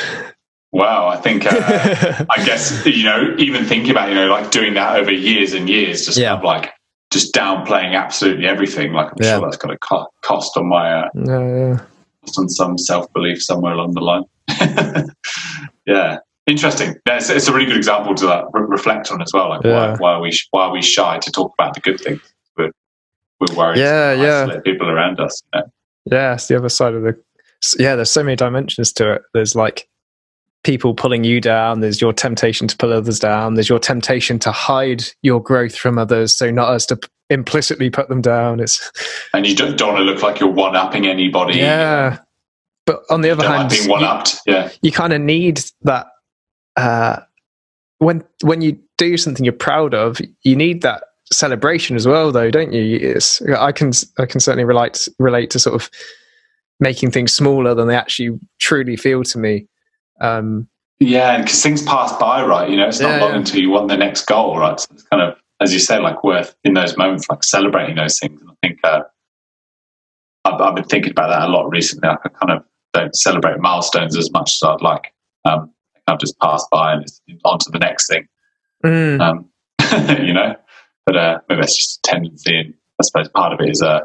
Wow, 0.71 1.07
I 1.07 1.15
think 1.15 1.45
uh, 1.45 1.55
I 2.29 2.43
guess 2.43 2.85
you 2.85 3.05
know 3.05 3.33
even 3.37 3.63
thinking 3.63 3.91
about 3.91 4.09
you 4.09 4.15
know 4.15 4.27
like 4.27 4.51
doing 4.51 4.73
that 4.73 4.97
over 4.97 5.09
years 5.09 5.53
and 5.53 5.69
years, 5.69 6.05
just 6.05 6.17
Yeah. 6.17 6.31
kind 6.31 6.39
of 6.39 6.43
like 6.43 6.73
just 7.13 7.33
downplaying 7.33 7.95
absolutely 7.95 8.45
everything. 8.45 8.91
Like 8.91 9.07
I'm 9.07 9.13
Yeah. 9.21 9.37
sure 9.37 9.41
that's 9.45 9.55
got 9.55 9.71
a 9.71 9.77
co- 9.77 10.07
cost 10.21 10.57
on 10.57 10.67
my 10.67 11.03
uh, 11.03 11.09
yeah. 11.15 11.79
on 12.37 12.49
some 12.49 12.77
self 12.77 13.05
belief 13.13 13.41
somewhere 13.41 13.71
along 13.71 13.93
the 13.93 14.01
line. 14.01 14.23
yeah, 15.85 16.17
interesting. 16.45 16.95
Yeah, 17.07 17.17
it's, 17.17 17.29
it's 17.29 17.47
a 17.47 17.53
really 17.53 17.67
good 17.67 17.77
example 17.77 18.13
to 18.15 18.27
uh, 18.27 18.45
re- 18.51 18.65
reflect 18.67 19.09
on 19.11 19.21
as 19.21 19.31
well. 19.33 19.47
Like 19.47 19.63
why, 19.63 19.95
why 19.95 20.11
are 20.15 20.21
we 20.21 20.33
sh- 20.33 20.47
why 20.51 20.63
are 20.65 20.73
we 20.73 20.81
shy 20.81 21.19
to 21.19 21.31
talk 21.31 21.53
about 21.57 21.73
the 21.75 21.79
good 21.79 22.01
things? 22.01 22.19
We're, 22.57 22.71
we're 23.39 23.55
worried. 23.55 23.77
Yeah, 23.79 24.13
to 24.15 24.21
yeah. 24.21 24.41
isolate 24.43 24.63
people 24.65 24.89
around 24.89 25.21
us. 25.21 25.41
you 25.53 25.61
know? 25.61 25.67
Yeah, 26.11 26.33
it's 26.33 26.47
the 26.47 26.57
other 26.57 26.69
side 26.69 26.93
of 26.93 27.03
the. 27.03 27.19
Yeah, 27.79 27.95
there's 27.95 28.11
so 28.11 28.23
many 28.23 28.35
dimensions 28.35 28.93
to 28.93 29.13
it. 29.13 29.21
There's 29.33 29.55
like 29.55 29.87
people 30.63 30.93
pulling 30.93 31.23
you 31.23 31.39
down. 31.41 31.79
There's 31.79 32.01
your 32.01 32.13
temptation 32.13 32.67
to 32.67 32.77
pull 32.77 32.91
others 32.93 33.19
down. 33.19 33.53
There's 33.53 33.69
your 33.69 33.79
temptation 33.79 34.39
to 34.39 34.51
hide 34.51 35.03
your 35.21 35.41
growth 35.41 35.75
from 35.75 35.97
others, 35.97 36.35
so 36.35 36.51
not 36.51 36.73
as 36.73 36.85
to 36.87 36.99
implicitly 37.29 37.89
put 37.89 38.09
them 38.09 38.21
down. 38.21 38.59
It's 38.59 38.91
And 39.33 39.47
you 39.47 39.55
don't, 39.55 39.77
don't 39.77 39.93
want 39.93 39.99
to 39.99 40.03
look 40.03 40.21
like 40.21 40.39
you're 40.39 40.49
one 40.51 40.75
upping 40.75 41.07
anybody. 41.07 41.57
yeah. 41.57 42.19
But 42.85 43.01
on 43.09 43.21
the 43.21 43.31
other 43.31 43.41
don't 43.41 43.51
like 43.51 43.59
hand, 43.61 43.71
being 43.71 43.89
one 43.89 44.03
upped. 44.03 44.37
Yeah. 44.45 44.69
you 44.83 44.91
kind 44.91 45.11
of 45.11 45.19
need 45.19 45.63
that 45.81 46.05
uh, 46.75 47.21
when 47.97 48.23
when 48.43 48.61
you 48.61 48.79
do 48.97 49.17
something 49.17 49.43
you're 49.43 49.53
proud 49.53 49.95
of 49.95 50.21
you 50.43 50.55
need 50.55 50.83
that 50.83 51.03
celebration 51.31 51.95
as 51.95 52.07
well 52.07 52.31
though 52.31 52.51
don't 52.51 52.71
you 52.71 52.97
it's, 53.01 53.41
i 53.57 53.71
can 53.71 53.91
i 54.19 54.25
can 54.25 54.39
certainly 54.39 54.63
relate 54.63 55.07
relate 55.17 55.49
to 55.49 55.57
sort 55.57 55.75
of 55.75 55.89
making 56.79 57.09
things 57.09 57.33
smaller 57.33 57.73
than 57.73 57.87
they 57.87 57.95
actually 57.95 58.37
truly 58.59 58.95
feel 58.95 59.23
to 59.23 59.37
me 59.39 59.65
um 60.21 60.67
Yeah, 60.99 61.41
because 61.41 61.61
things 61.61 61.81
pass 61.83 62.15
by, 62.17 62.45
right? 62.45 62.69
You 62.69 62.77
know, 62.77 62.87
it's 62.87 62.99
not 62.99 63.15
Yeah, 63.15 63.21
long 63.21 63.31
yeah. 63.31 63.37
until 63.37 63.59
you 63.59 63.69
want 63.69 63.89
the 63.89 63.97
next 63.97 64.25
goal, 64.27 64.57
right? 64.57 64.79
So 64.79 64.87
it's 64.93 65.03
kind 65.03 65.21
of, 65.21 65.37
as 65.59 65.73
you 65.73 65.79
say, 65.79 65.99
like 65.99 66.23
worth 66.23 66.55
in 66.63 66.73
those 66.73 66.95
moments, 66.95 67.27
like 67.29 67.43
celebrating 67.43 67.95
those 67.95 68.17
things. 68.19 68.39
And 68.41 68.49
I 68.49 68.53
think 68.61 68.79
uh, 68.83 69.01
I've, 70.45 70.61
I've 70.61 70.75
been 70.75 70.85
thinking 70.85 71.11
about 71.11 71.29
that 71.29 71.49
a 71.49 71.51
lot 71.51 71.69
recently. 71.69 72.07
Like 72.07 72.19
I 72.23 72.29
kind 72.29 72.51
of 72.51 72.63
don't 72.93 73.15
celebrate 73.15 73.59
milestones 73.59 74.15
as 74.17 74.31
much 74.31 74.51
as 74.51 74.69
I'd 74.69 74.81
like. 74.81 75.13
Um, 75.43 75.71
I've 76.07 76.19
just 76.19 76.39
passed 76.39 76.69
by 76.71 76.93
and 76.93 77.01
it's 77.03 77.21
on 77.43 77.59
to 77.59 77.71
the 77.71 77.79
next 77.79 78.07
thing, 78.07 78.27
mm, 78.85 79.19
um, 79.19 79.49
you 80.25 80.33
know. 80.33 80.55
But 81.05 81.15
uh, 81.17 81.39
maybe 81.49 81.61
that's 81.61 81.77
just 81.77 81.99
a 81.99 82.11
tendency, 82.11 82.57
and 82.57 82.73
I 82.99 83.03
suppose 83.03 83.29
part 83.29 83.53
of 83.53 83.59
it 83.61 83.69
is 83.69 83.81
uh, 83.81 84.01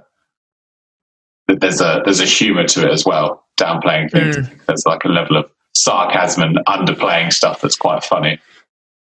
that 1.48 1.60
there's 1.60 1.80
a 1.80 2.02
there's 2.04 2.20
a 2.20 2.26
humour 2.26 2.66
to 2.68 2.86
it 2.86 2.92
as 2.92 3.04
well, 3.06 3.46
downplaying 3.58 4.10
things. 4.10 4.36
Think 4.36 4.66
there's 4.66 4.84
like 4.86 5.04
a 5.04 5.08
level 5.08 5.36
of 5.36 5.50
sarcasm 5.74 6.42
and 6.42 6.58
underplaying 6.66 7.32
stuff 7.32 7.60
that's 7.62 7.76
quite 7.76 8.04
funny, 8.04 8.38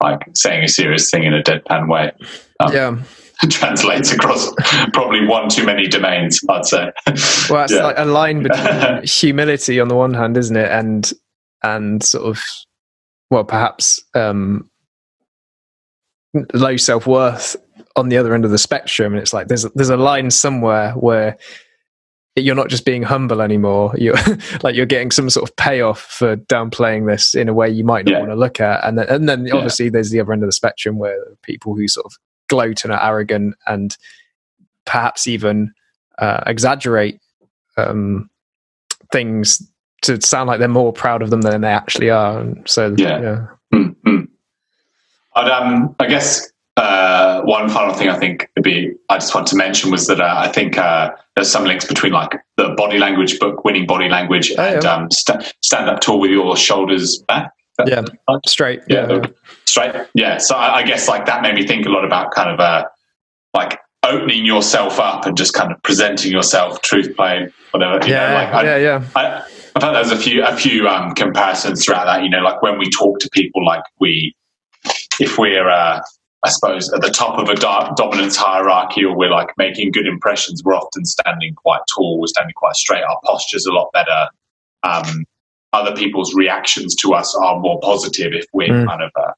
like 0.02 0.20
saying 0.34 0.64
a 0.64 0.68
serious 0.68 1.10
thing 1.10 1.24
in 1.24 1.34
a 1.34 1.42
deadpan 1.42 1.88
way. 1.88 2.12
Um, 2.60 2.72
yeah 2.72 2.96
translates 3.50 4.10
across 4.12 4.50
probably 4.94 5.26
one 5.26 5.46
too 5.50 5.64
many 5.66 5.86
domains, 5.86 6.40
I'd 6.48 6.64
say. 6.64 6.90
well 7.50 7.64
it's 7.64 7.72
Yeah. 7.74 7.84
like 7.84 7.98
a 7.98 8.06
line 8.06 8.42
between 8.42 9.02
humility 9.04 9.78
on 9.78 9.88
the 9.88 9.94
one 9.94 10.14
hand 10.14 10.38
isn't 10.38 10.56
it 10.56 10.70
and 10.72 11.12
and 11.62 12.02
sort 12.02 12.24
of 12.24 12.42
well 13.30 13.44
perhaps 13.44 14.02
um 14.14 14.70
low 16.54 16.78
self-worth 16.78 17.56
on 17.96 18.08
the 18.10 18.16
other 18.18 18.34
end 18.34 18.44
of 18.44 18.50
the 18.50 18.58
spectrum 18.58 19.12
and 19.14 19.20
it's 19.22 19.32
like 19.32 19.48
there's 19.48 19.64
there's 19.74 19.88
a 19.88 19.96
line 19.96 20.30
somewhere 20.30 20.92
where 20.92 21.36
you're 22.38 22.54
not 22.54 22.68
just 22.68 22.84
being 22.84 23.02
humble 23.02 23.40
anymore 23.40 23.94
you're 23.96 24.14
like 24.62 24.74
you're 24.76 24.84
getting 24.86 25.10
some 25.10 25.30
sort 25.30 25.48
of 25.48 25.56
payoff 25.56 26.00
for 26.02 26.36
downplaying 26.36 27.06
this 27.10 27.34
in 27.34 27.48
a 27.48 27.54
way 27.54 27.68
you 27.68 27.82
might 27.84 28.04
not 28.04 28.12
Yeah. 28.12 28.18
want 28.20 28.30
to 28.30 28.36
look 28.36 28.60
at 28.60 28.84
and 28.84 28.98
then, 28.98 29.08
and 29.08 29.28
then 29.28 29.46
Yeah. 29.46 29.54
obviously 29.54 29.88
there's 29.88 30.10
the 30.10 30.20
other 30.20 30.32
end 30.34 30.42
of 30.42 30.48
the 30.48 30.52
spectrum 30.52 30.98
where 30.98 31.16
people 31.42 31.74
who 31.74 31.88
sort 31.88 32.04
of 32.06 32.12
gloat 32.48 32.84
and 32.84 32.92
are 32.92 33.02
arrogant 33.02 33.54
and 33.66 33.96
perhaps 34.84 35.26
even 35.26 35.72
uh, 36.18 36.42
exaggerate 36.46 37.18
um, 37.78 38.28
things 39.12 39.62
to 40.02 40.20
sound 40.20 40.46
like 40.46 40.58
they're 40.58 40.68
more 40.68 40.92
proud 40.92 41.22
of 41.22 41.30
them 41.30 41.40
than 41.42 41.62
they 41.62 41.68
actually 41.72 42.10
are 42.10 42.38
and 42.40 42.62
so 42.68 42.94
Yeah. 42.98 43.20
yeah 43.20 43.46
Mm, 43.74 43.96
mm. 44.06 44.28
I'd, 45.34 45.48
um, 45.50 45.96
I 45.98 46.06
guess 46.06 46.50
uh, 46.76 47.40
one 47.42 47.68
final 47.68 47.94
thing 47.94 48.08
I 48.08 48.18
think 48.18 48.50
would 48.56 48.62
be 48.64 48.92
I 49.08 49.16
just 49.16 49.34
want 49.34 49.46
to 49.48 49.56
mention 49.56 49.90
was 49.90 50.06
that 50.08 50.20
uh, 50.20 50.34
I 50.36 50.48
think 50.48 50.76
uh, 50.76 51.10
there's 51.34 51.50
some 51.50 51.64
links 51.64 51.86
between 51.86 52.12
like 52.12 52.32
the 52.56 52.70
body 52.76 52.98
language 52.98 53.38
book, 53.38 53.64
Winning 53.64 53.86
Body 53.86 54.08
Language, 54.08 54.52
Oh, 54.58 54.62
and 54.62 54.82
yeah. 54.82 54.94
um, 54.94 55.10
st- 55.10 55.54
stand 55.62 55.88
up 55.88 56.00
tall 56.00 56.20
with 56.20 56.30
your 56.30 56.56
shoulders 56.56 57.18
back. 57.28 57.50
Yeah. 57.86 58.04
straight 58.46 58.80
yeah, 58.88 59.04
the- 59.06 59.34
straight. 59.66 59.92
Yeah. 60.14 60.38
So 60.38 60.54
I, 60.56 60.76
I 60.76 60.82
guess 60.82 61.08
like 61.08 61.26
that 61.26 61.42
made 61.42 61.54
me 61.54 61.66
think 61.66 61.84
a 61.86 61.90
lot 61.90 62.04
about 62.04 62.30
kind 62.30 62.50
of 62.50 62.58
uh, 62.60 62.84
like 63.54 63.78
opening 64.02 64.44
yourself 64.46 64.98
up 65.00 65.26
and 65.26 65.36
just 65.36 65.52
kind 65.54 65.72
of 65.72 65.82
presenting 65.82 66.30
yourself, 66.32 66.80
truth 66.82 67.14
playing, 67.16 67.52
whatever. 67.72 68.04
You 68.06 68.12
yeah 68.14 68.28
know, 68.28 68.34
like 68.34 68.48
I, 68.54 68.62
yeah 68.64 68.76
yeah 68.76 69.04
I, 69.16 69.24
I 69.76 69.80
thought 69.80 69.92
there's 69.92 70.10
a 70.10 70.16
few 70.16 70.42
a 70.44 70.56
few 70.56 70.88
um, 70.88 71.12
comparisons 71.14 71.84
throughout 71.84 72.04
that. 72.06 72.22
You 72.22 72.30
know, 72.30 72.40
like 72.40 72.62
when 72.62 72.78
we 72.78 72.88
talk 72.90 73.18
to 73.20 73.28
people, 73.30 73.64
like 73.64 73.82
we, 74.00 74.34
if 75.20 75.36
we're, 75.38 75.68
uh, 75.68 76.00
I 76.44 76.50
suppose, 76.50 76.92
at 76.92 77.00
the 77.00 77.10
top 77.10 77.38
of 77.38 77.48
a 77.48 77.54
dominance 77.54 78.36
hierarchy, 78.36 79.04
or 79.04 79.16
we're 79.16 79.30
like 79.30 79.48
making 79.56 79.90
good 79.92 80.06
impressions, 80.06 80.62
we're 80.62 80.74
often 80.76 81.04
standing 81.04 81.54
quite 81.54 81.80
tall, 81.92 82.20
we're 82.20 82.26
standing 82.28 82.54
quite 82.54 82.76
straight. 82.76 83.02
Our 83.02 83.18
posture's 83.24 83.66
a 83.66 83.72
lot 83.72 83.90
better. 83.92 84.28
Um, 84.82 85.24
other 85.72 85.94
people's 85.96 86.34
reactions 86.34 86.94
to 86.96 87.14
us 87.14 87.34
are 87.34 87.58
more 87.58 87.80
positive 87.80 88.32
if 88.32 88.46
we're 88.52 88.68
Mm. 88.68 88.86
kind 88.86 89.02
of 89.02 89.10
uh, 89.16 89.32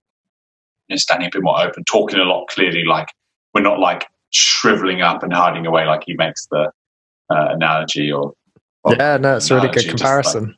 you 0.89 0.95
know, 0.95 0.97
standing 0.97 1.29
a 1.29 1.31
bit 1.33 1.43
more 1.43 1.61
open, 1.61 1.85
talking 1.85 2.19
a 2.19 2.25
lot 2.25 2.47
clearly. 2.49 2.85
Like 2.85 3.09
we're 3.55 3.63
not 3.63 3.79
like 3.81 4.07
shriveling 4.31 5.01
up 5.01 5.23
and 5.23 5.33
hiding 5.33 5.67
away, 5.67 5.87
like 5.87 6.03
he 6.05 6.15
makes 6.15 6.47
the 6.51 6.71
uh, 7.31 7.47
analogy 7.51 8.11
or. 8.13 8.35
yeah 8.99 9.17
no 9.19 9.37
it's 9.37 9.51
a 9.51 9.55
really 9.55 9.69
good 9.69 9.75
just 9.83 9.87
like- 9.87 9.97
comparison 9.97 10.57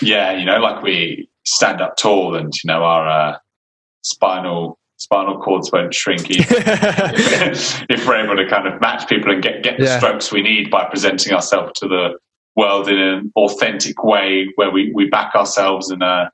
yeah, 0.00 0.32
you 0.36 0.44
know, 0.44 0.58
like 0.58 0.80
we 0.82 1.28
stand 1.44 1.80
up 1.80 1.96
tall 1.96 2.36
and 2.36 2.52
you 2.62 2.68
know 2.68 2.84
our 2.84 3.08
uh, 3.08 3.38
spinal 4.02 4.77
spinal 4.98 5.38
cords 5.40 5.70
won't 5.72 5.94
shrink 5.94 6.30
either. 6.30 6.44
if 7.88 8.06
we're 8.06 8.22
able 8.24 8.36
to 8.36 8.46
kind 8.48 8.66
of 8.68 8.80
match 8.80 9.08
people 9.08 9.32
and 9.32 9.42
get 9.42 9.62
get 9.62 9.78
the 9.78 9.84
Yeah. 9.84 9.98
strokes 9.98 10.30
we 10.32 10.42
need 10.42 10.70
by 10.70 10.84
presenting 10.84 11.32
ourselves 11.32 11.78
to 11.80 11.88
the 11.88 12.18
world 12.56 12.88
in 12.88 12.98
an 12.98 13.32
authentic 13.36 14.02
way 14.04 14.48
where 14.56 14.70
we 14.70 14.90
we 14.92 15.08
back 15.08 15.34
ourselves 15.34 15.90
and 15.90 16.02
uh 16.02 16.28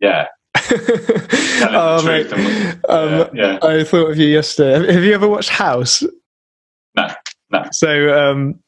yeah 0.00 0.26
Oh, 0.60 2.00
the 2.02 2.24
truth. 2.24 2.30
mate. 2.36 2.78
and- 2.88 3.20
Um, 3.22 3.30
yeah, 3.34 3.58
I 3.62 3.84
thought 3.84 4.10
of 4.10 4.16
you 4.18 4.26
yesterday. 4.28 4.92
Have 4.92 5.02
you 5.04 5.12
ever 5.14 5.26
watched 5.28 5.48
House? 5.50 6.02
No, 6.96 7.06
no. 7.50 7.64
So, 7.72 7.90
um, 8.30 8.60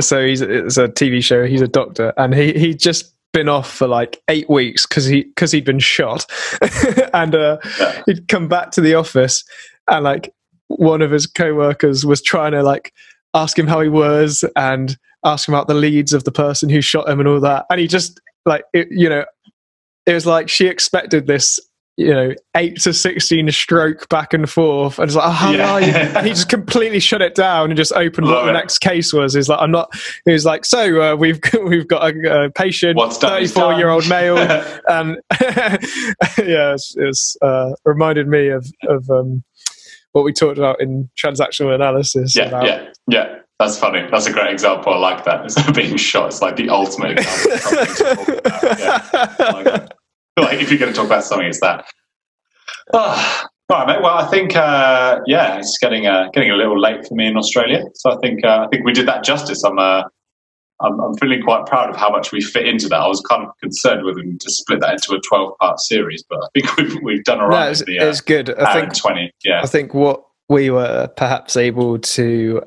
so 0.00 0.24
he's 0.26 0.40
it's 0.40 0.76
a 0.76 0.88
TV 0.88 1.22
show. 1.22 1.44
He's 1.46 1.60
a 1.62 1.68
doctor, 1.68 2.12
and 2.16 2.34
he 2.34 2.52
he 2.54 2.74
just 2.74 3.14
been 3.32 3.48
off 3.48 3.70
for 3.70 3.86
like 3.86 4.22
eight 4.28 4.48
weeks 4.48 4.86
because 4.86 5.06
he 5.06 5.24
because 5.24 5.52
he'd 5.52 5.64
been 5.64 5.78
shot, 5.78 6.26
and 7.14 7.34
uh, 7.34 7.58
he'd 8.06 8.28
come 8.28 8.48
back 8.48 8.70
to 8.72 8.80
the 8.80 8.94
office, 8.94 9.44
and 9.88 10.04
like 10.04 10.32
one 10.68 11.02
of 11.02 11.10
his 11.10 11.26
co-workers 11.26 12.04
was 12.04 12.22
trying 12.22 12.52
to 12.52 12.62
like 12.62 12.92
ask 13.34 13.58
him 13.58 13.66
how 13.66 13.80
he 13.80 13.88
was 13.88 14.44
and 14.56 14.96
ask 15.24 15.48
him 15.48 15.54
about 15.54 15.66
the 15.66 15.74
leads 15.74 16.12
of 16.12 16.24
the 16.24 16.32
person 16.32 16.68
who 16.68 16.80
shot 16.80 17.08
him 17.08 17.20
and 17.20 17.28
all 17.28 17.40
that, 17.40 17.66
and 17.70 17.80
he 17.80 17.86
just 17.86 18.20
like 18.46 18.64
it, 18.72 18.88
you 18.90 19.08
know, 19.08 19.24
it 20.06 20.14
was 20.14 20.26
like 20.26 20.48
she 20.48 20.66
expected 20.66 21.26
this. 21.26 21.60
You 22.00 22.14
know, 22.14 22.32
eight 22.56 22.80
to 22.82 22.94
sixteen 22.94 23.50
stroke 23.50 24.08
back 24.08 24.32
and 24.32 24.48
forth, 24.48 25.00
and 25.00 25.08
it's 25.08 25.16
like, 25.16 25.26
oh, 25.26 25.30
how 25.32 25.50
Yeah. 25.50 25.72
are 25.72 25.80
you? 25.80 25.88
And 25.88 26.24
he 26.24 26.32
just 26.32 26.48
completely 26.48 27.00
shut 27.00 27.20
it 27.22 27.34
down 27.34 27.70
and 27.70 27.76
just 27.76 27.92
opened 27.92 28.28
what 28.28 28.44
the 28.44 28.50
it. 28.50 28.52
next 28.52 28.78
case 28.78 29.12
was. 29.12 29.34
He's 29.34 29.48
like, 29.48 29.58
I'm 29.60 29.72
not. 29.72 29.90
He 30.24 30.30
was 30.30 30.44
like, 30.44 30.64
so 30.64 31.00
uh, 31.02 31.16
we've 31.16 31.40
we've 31.64 31.88
got 31.88 32.14
a, 32.14 32.44
a 32.44 32.50
patient, 32.52 32.96
What's 32.96 33.18
34 33.18 33.72
year 33.74 33.88
old 33.88 34.08
male, 34.08 34.38
and 34.88 35.16
yeah, 35.42 35.76
it's, 36.74 36.94
it's 36.96 37.36
uh, 37.42 37.70
reminded 37.84 38.28
me 38.28 38.46
of 38.50 38.64
of 38.88 39.10
um, 39.10 39.42
what 40.12 40.24
we 40.24 40.32
talked 40.32 40.56
about 40.56 40.80
in 40.80 41.10
transactional 41.20 41.74
analysis. 41.74 42.36
yeah, 42.36 42.44
about, 42.44 42.64
yeah, 42.64 42.88
yeah. 43.08 43.34
That's 43.58 43.76
funny. 43.76 44.06
That's 44.08 44.26
a 44.26 44.32
great 44.32 44.52
example. 44.52 44.94
I 44.94 44.98
like 44.98 45.24
that. 45.24 45.44
It's 45.46 45.70
being 45.72 45.96
shot. 45.96 46.26
It's 46.28 46.40
like 46.40 46.54
the 46.54 46.68
ultimate 46.68 47.18
example. 47.18 47.52
of 47.52 47.60
something 47.88 47.96
to 47.96 48.14
talk 48.14 48.62
about. 48.62 48.78
Yeah. 48.78 49.50
Like. 49.80 49.88
like 50.42 50.60
if 50.60 50.70
you're 50.70 50.78
going 50.78 50.92
to 50.92 50.96
talk 50.96 51.06
about 51.06 51.24
something, 51.24 51.46
it's 51.46 51.60
that. 51.60 51.86
Ah, 52.94 53.46
all 53.70 53.78
right, 53.78 53.86
mate. 53.96 54.02
Well, 54.02 54.16
I 54.16 54.26
think 54.28 54.56
uh, 54.56 55.20
yeah, 55.26 55.58
it's 55.58 55.76
getting 55.80 56.06
uh, 56.06 56.28
getting 56.32 56.50
a 56.50 56.56
little 56.56 56.80
late 56.80 57.06
for 57.06 57.14
me 57.14 57.26
in 57.26 57.36
Australia. 57.36 57.84
So 57.94 58.12
I 58.12 58.16
think 58.22 58.44
uh, 58.44 58.64
I 58.64 58.68
think 58.68 58.84
we 58.84 58.92
did 58.92 59.06
that 59.08 59.24
justice. 59.24 59.62
I'm, 59.64 59.78
uh, 59.78 60.02
I'm 60.80 60.98
I'm 61.00 61.14
feeling 61.18 61.42
quite 61.42 61.66
proud 61.66 61.90
of 61.90 61.96
how 61.96 62.08
much 62.10 62.32
we 62.32 62.40
fit 62.40 62.66
into 62.66 62.88
that. 62.88 62.98
I 63.00 63.06
was 63.08 63.20
kind 63.28 63.42
of 63.46 63.50
concerned 63.60 64.04
with 64.04 64.16
them 64.16 64.38
to 64.38 64.50
split 64.50 64.80
that 64.80 64.92
into 64.94 65.14
a 65.14 65.20
12 65.20 65.58
part 65.58 65.80
series, 65.80 66.24
but 66.28 66.38
I 66.38 66.46
think 66.54 66.76
we've 66.78 67.02
we've 67.02 67.24
done 67.24 67.40
all 67.40 67.50
No, 67.50 67.56
right. 67.56 67.70
it's, 67.70 67.84
the, 67.84 67.98
uh, 67.98 68.06
it's 68.06 68.20
good. 68.20 68.50
I 68.58 68.80
think 68.80 68.96
20. 68.96 69.32
Yeah, 69.44 69.60
I 69.62 69.66
think 69.66 69.92
what 69.92 70.24
we 70.48 70.70
were 70.70 71.08
perhaps 71.16 71.56
able 71.56 71.98
to 71.98 72.62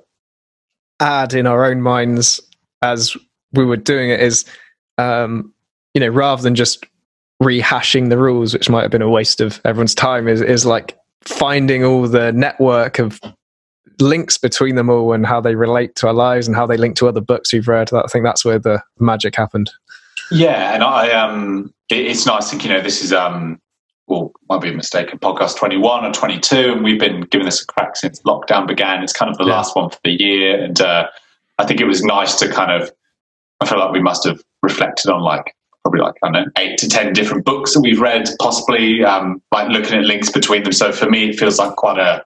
add 1.00 1.34
in 1.34 1.48
our 1.48 1.66
own 1.66 1.82
minds 1.82 2.40
as 2.84 3.18
we 3.54 3.66
were 3.66 3.78
doing 3.78 4.12
it 4.12 4.20
is, 4.20 4.46
um, 5.00 5.52
you 5.96 6.00
know, 6.00 6.08
rather 6.10 6.44
than 6.44 6.54
just 6.54 6.86
rehashing 7.42 8.10
the 8.10 8.18
rules, 8.18 8.54
which 8.54 8.70
might 8.70 8.84
have 8.84 8.92
been 8.92 9.02
a 9.02 9.10
waste 9.10 9.42
of 9.42 9.60
everyone's 9.66 9.96
time, 9.96 10.28
is 10.28 10.42
is 10.42 10.66
like 10.66 10.98
finding 11.24 11.84
all 11.84 12.08
the 12.08 12.32
network 12.32 13.00
of 13.00 13.20
links 14.00 14.38
between 14.38 14.76
them 14.76 14.90
all 14.90 15.14
and 15.14 15.26
how 15.26 15.40
they 15.42 15.56
relate 15.56 15.96
to 15.96 16.08
our 16.08 16.14
lives 16.14 16.48
and 16.48 16.56
how 16.56 16.66
they 16.66 16.78
link 16.78 16.96
to 16.98 17.08
other 17.08 17.22
books 17.22 17.54
we've 17.54 17.68
read. 17.68 17.94
I 17.94 18.04
think 18.08 18.24
that's 18.26 18.44
where 18.44 18.58
the 18.60 18.82
magic 19.00 19.36
happened. 19.36 19.70
Yeah, 20.32 20.74
and 20.74 20.84
I 20.84 21.12
um, 21.12 21.74
it, 21.90 22.06
it's 22.06 22.26
nice. 22.26 22.50
Think 22.50 22.64
you 22.64 22.70
know 22.70 22.82
this 22.82 23.04
is 23.04 23.12
um, 23.12 23.60
well, 24.08 24.32
might 24.50 24.62
be 24.62 24.70
a 24.70 24.74
mistake. 24.74 25.10
Podcast 25.20 25.58
twenty 25.58 25.78
one 25.78 26.06
or 26.06 26.12
twenty 26.14 26.40
two, 26.40 26.74
and 26.74 26.84
we've 26.84 27.00
been 27.00 27.22
giving 27.22 27.46
this 27.46 27.62
a 27.62 27.66
crack 27.66 27.96
since 27.96 28.22
lockdown 28.22 28.68
began. 28.68 29.04
It's 29.04 29.14
kind 29.14 29.30
of 29.32 29.38
the 29.38 29.46
Yeah. 29.46 29.54
last 29.54 29.76
one 29.76 29.90
for 29.90 30.00
the 30.04 30.12
year, 30.12 30.64
and 30.64 30.80
uh, 30.80 31.08
I 31.58 31.66
think 31.66 31.82
it 31.82 31.86
was 31.86 32.04
nice 32.04 32.36
to 32.40 32.48
kind 32.50 32.72
of. 32.72 32.92
I 33.60 33.66
feel 33.68 33.78
like 33.78 33.92
we 33.92 34.02
must 34.02 34.26
have 34.26 34.42
reflected 34.64 35.12
on 35.12 35.22
like 35.22 35.54
probably 35.84 36.02
like 36.02 36.16
I 36.24 36.32
don't 36.32 36.34
know 36.34 36.52
eight 36.58 36.78
to 36.80 36.88
ten 36.88 37.14
different 37.14 37.46
books 37.46 37.74
that 37.74 37.82
we've 37.82 38.00
read, 38.02 38.30
possibly 38.40 39.04
um, 39.04 39.42
like 39.52 39.70
looking 39.70 39.98
at 39.98 40.04
links 40.06 40.30
between 40.30 40.64
them. 40.64 40.74
So 40.74 40.92
for 40.92 41.10
me, 41.10 41.30
it 41.30 41.40
feels 41.40 41.58
like 41.60 41.76
quite 41.76 41.98
a 42.00 42.24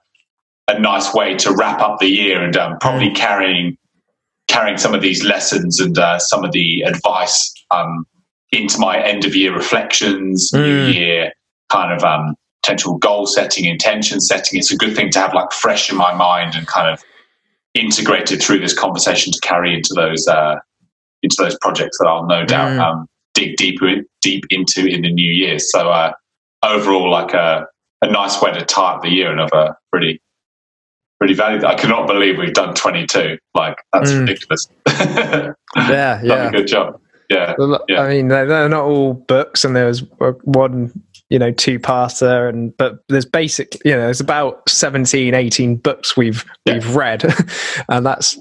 a 0.68 0.78
nice 0.78 1.14
way 1.14 1.34
to 1.36 1.54
wrap 1.54 1.80
up 1.80 2.00
the 2.00 2.08
year, 2.08 2.42
and 2.42 2.56
um, 2.56 2.76
probably 2.80 3.10
carrying 3.12 3.76
carrying 4.48 4.76
some 4.78 4.94
of 4.94 5.02
these 5.02 5.24
lessons 5.24 5.80
and 5.80 5.98
uh, 5.98 6.18
some 6.18 6.44
of 6.44 6.52
the 6.52 6.82
advice 6.82 7.52
um, 7.70 8.06
into 8.52 8.78
my 8.78 9.00
end 9.02 9.24
of 9.24 9.34
year 9.34 9.54
reflections, 9.54 10.50
new 10.52 10.60
Mm. 10.90 10.94
year 10.94 11.32
kind 11.68 11.92
of 11.92 12.04
um, 12.04 12.34
potential 12.62 12.96
goal 12.98 13.26
setting, 13.26 13.64
intention 13.64 14.20
setting. 14.20 14.58
It's 14.58 14.70
a 14.72 14.76
good 14.76 14.94
thing 14.94 15.10
to 15.10 15.18
have 15.18 15.34
like 15.34 15.50
fresh 15.52 15.90
in 15.90 15.96
my 15.96 16.14
mind 16.14 16.54
and 16.54 16.64
kind 16.66 16.88
of 16.88 17.02
integrated 17.74 18.40
through 18.40 18.60
this 18.60 18.72
conversation 18.72 19.32
to 19.32 19.40
carry 19.40 19.74
into 19.74 19.92
those 19.94 20.26
uh, 20.28 20.56
into 21.22 21.36
those 21.38 21.56
projects 21.60 21.98
that 21.98 22.06
I'll 22.06 22.26
no 22.26 22.44
doubt 22.44 22.70
Mm. 22.72 22.80
um, 22.80 23.06
dig 23.36 23.56
deeper 23.56 24.02
deep 24.22 24.44
into 24.50 24.86
in 24.86 25.02
the 25.02 25.12
new 25.12 25.30
year. 25.30 25.58
So 25.58 25.90
uh, 25.90 26.12
overall, 26.64 27.10
like 27.10 27.32
a 27.34 27.66
a 28.02 28.10
nice 28.10 28.40
way 28.42 28.52
to 28.52 28.62
tie 28.64 28.94
up 28.94 29.02
the 29.02 29.08
year 29.10 29.30
and 29.30 29.40
of 29.40 29.50
a 29.52 29.76
pretty 29.92 30.20
pretty 31.18 31.34
valued. 31.34 31.64
I 31.64 31.74
cannot 31.74 32.06
believe 32.06 32.36
we've 32.38 32.52
done 32.52 32.74
22. 32.74 33.38
Like 33.54 33.76
that's 33.92 34.10
Mm. 34.10 34.20
ridiculous. 34.20 34.68
Yeah, 35.76 36.48
a 36.48 36.50
good 36.50 36.66
job. 36.66 37.00
Yeah. 37.30 37.54
Well, 37.58 37.84
Yeah. 37.88 38.02
I 38.02 38.08
mean, 38.08 38.28
they're, 38.28 38.68
not 38.68 38.84
all 38.84 39.14
books, 39.14 39.64
and 39.64 39.74
there 39.74 39.86
was 39.86 40.02
uh, 40.20 40.32
one, 40.44 40.92
you 41.28 41.38
know, 41.38 41.50
two-parter, 41.50 42.48
and 42.48 42.76
but 42.76 43.00
there's 43.08 43.24
basic, 43.24 43.76
you 43.84 43.92
know, 43.92 44.00
there's 44.02 44.20
about 44.20 44.68
17, 44.68 45.34
18 45.34 45.76
books 45.76 46.16
we've 46.16 46.44
Yeah. 46.66 46.74
we've 46.74 46.94
read, 46.96 47.24
and 47.88 48.06
that's 48.06 48.38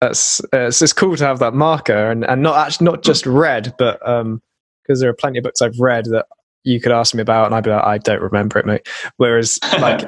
that's 0.00 0.40
uh, 0.52 0.66
it's 0.66 0.78
just 0.78 0.96
cool 0.96 1.16
to 1.16 1.24
have 1.24 1.38
that 1.38 1.54
marker, 1.54 2.10
and 2.10 2.24
and 2.24 2.42
not 2.42 2.56
actually 2.66 2.86
not 2.86 3.02
just 3.02 3.26
read, 3.26 3.74
but 3.78 4.06
um, 4.06 4.42
because 4.82 5.00
there 5.00 5.10
are 5.10 5.14
plenty 5.14 5.38
of 5.38 5.44
books 5.44 5.62
I've 5.62 5.78
read 5.80 6.06
that 6.06 6.26
you 6.64 6.80
could 6.80 6.92
ask 6.92 7.14
me 7.14 7.22
about, 7.22 7.46
and 7.46 7.54
I'd 7.54 7.64
be 7.64 7.70
like, 7.70 7.84
I 7.84 7.98
don't 7.98 8.22
remember 8.22 8.58
it, 8.58 8.66
mate. 8.66 8.86
Whereas 9.16 9.58
like 9.80 10.04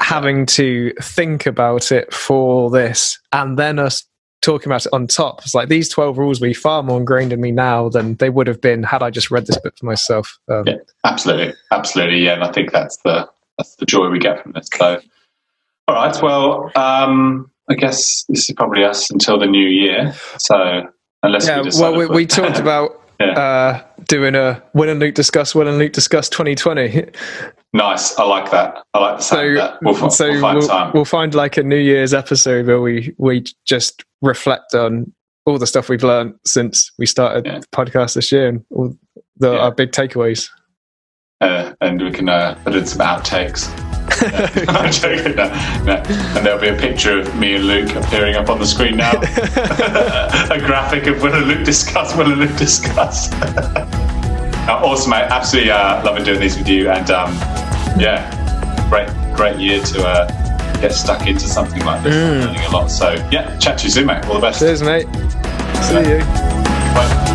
having 0.00 0.46
to 0.46 0.92
think 1.00 1.46
about 1.46 1.90
it 1.90 2.12
for 2.12 2.70
this, 2.70 3.18
and 3.32 3.58
then 3.58 3.78
us 3.78 4.04
talking 4.40 4.68
about 4.68 4.86
it 4.86 4.92
on 4.92 5.06
top. 5.06 5.42
It's 5.42 5.54
like 5.54 5.68
these 5.68 5.88
12 5.88 6.16
rules 6.16 6.40
will 6.40 6.48
be 6.48 6.54
far 6.54 6.82
more 6.82 6.98
ingrained 6.98 7.32
in 7.32 7.40
me 7.40 7.50
now 7.50 7.88
than 7.88 8.14
they 8.16 8.30
would 8.30 8.46
have 8.46 8.60
been 8.60 8.82
had 8.82 9.02
I 9.02 9.10
just 9.10 9.30
read 9.30 9.46
this 9.46 9.58
book 9.58 9.76
for 9.76 9.86
myself. 9.86 10.38
Um, 10.48 10.64
Yeah. 10.66 10.76
Absolutely, 11.04 11.54
absolutely, 11.72 12.24
yeah. 12.24 12.34
And 12.34 12.44
I 12.44 12.52
think 12.52 12.70
that's 12.70 12.98
the 12.98 13.28
that's 13.56 13.74
the 13.76 13.86
joy 13.86 14.08
we 14.08 14.20
get 14.20 14.42
from 14.42 14.52
this. 14.52 14.68
So, 14.72 15.00
all 15.88 15.94
right. 15.94 16.22
Well, 16.22 16.70
um, 16.76 17.50
I 17.70 17.74
guess 17.74 18.24
this 18.28 18.48
is 18.48 18.54
probably 18.56 18.84
us 18.84 19.10
until 19.10 19.38
the 19.38 19.46
new 19.46 19.66
year. 19.66 20.14
So, 20.38 20.82
unless 21.22 21.46
yeah, 21.46 21.60
we 21.62 21.70
well, 21.78 21.96
we, 21.96 22.06
we 22.06 22.26
talked 22.26 22.58
about 22.66 23.02
Yeah. 23.20 23.26
uh, 23.38 23.82
doing 24.04 24.34
a 24.34 24.62
Will 24.74 24.88
and 24.88 25.00
Luke 25.00 25.14
discuss, 25.14 25.54
Will 25.54 25.68
and 25.68 25.76
Luke 25.78 25.92
discuss 25.92 26.28
2020. 26.28 27.04
nice. 27.74 28.16
I 28.18 28.24
like 28.24 28.50
that. 28.52 28.82
I 28.94 28.98
like 28.98 29.16
the 29.18 29.22
sound 29.22 29.40
So, 29.40 29.54
that. 29.56 29.78
We'll, 29.82 29.94
fi- 29.94 30.08
so 30.08 30.28
we'll 30.30 30.40
find 30.40 30.58
we'll, 30.58 30.68
time. 30.68 30.90
we'll 30.94 31.04
find 31.04 31.34
like 31.34 31.56
a 31.56 31.62
New 31.62 31.76
Year's 31.76 32.14
episode 32.14 32.66
where 32.66 32.80
we, 32.80 33.14
we 33.18 33.44
just 33.66 34.04
reflect 34.22 34.74
on 34.74 35.12
all 35.46 35.58
the 35.58 35.66
stuff 35.66 35.88
we've 35.88 36.02
learned 36.04 36.34
since 36.46 36.90
we 36.98 37.06
started 37.06 37.44
Yeah. 37.46 37.58
the 37.60 37.66
podcast 37.68 38.14
this 38.14 38.30
year 38.32 38.48
and 38.48 38.64
all 38.70 38.94
the, 39.36 39.52
Yeah. 39.52 39.58
our 39.58 39.72
big 39.72 39.92
takeaways. 39.92 40.48
uh, 41.40 41.72
and 41.80 42.00
we 42.02 42.10
can 42.10 42.28
uh, 42.28 42.54
put 42.64 42.74
in 42.74 42.86
some 42.86 43.00
outtakes. 43.06 43.68
I'm 44.68 44.92
joking. 44.92 45.36
No, 45.36 45.48
no. 45.84 46.02
And 46.36 46.46
there'll 46.46 46.60
be 46.60 46.68
a 46.68 46.76
picture 46.76 47.20
of 47.20 47.34
me 47.36 47.54
and 47.54 47.64
Luke 47.64 47.94
appearing 47.94 48.34
up 48.34 48.48
on 48.48 48.58
the 48.58 48.66
screen 48.66 48.96
now. 48.96 49.12
a 50.50 50.58
graphic 50.58 51.06
of 51.06 51.22
Will 51.22 51.34
and 51.34 51.46
Luke 51.46 51.64
discuss, 51.64 52.16
Will 52.16 52.32
and 52.32 52.40
Luke 52.40 52.56
discuss. 52.56 53.30
Uh, 54.68 54.82
awesome, 54.84 55.12
mate. 55.12 55.22
Absolutely 55.30 55.70
uh, 55.70 56.04
loving 56.04 56.22
doing 56.24 56.38
these 56.38 56.58
with 56.58 56.68
you. 56.68 56.90
And 56.90 57.10
um, 57.10 57.32
yeah, 57.98 58.28
great, 58.90 59.08
great 59.34 59.58
year 59.58 59.82
to 59.82 60.06
uh, 60.06 60.78
get 60.82 60.92
stuck 60.92 61.26
into 61.26 61.48
something 61.48 61.82
like 61.86 62.02
this. 62.02 62.14
Mm. 62.14 62.44
learning 62.44 62.60
a 62.66 62.70
lot. 62.70 62.88
So 62.88 63.12
yeah, 63.32 63.56
chat 63.56 63.78
to 63.78 63.84
you 63.84 63.90
soon, 63.90 64.04
mate. 64.04 64.26
All 64.26 64.34
the 64.34 64.40
best. 64.40 64.58
Cheers, 64.58 64.82
mate. 64.82 65.06
See 65.84 66.00
you. 66.00 66.18
Bye. 66.94 67.34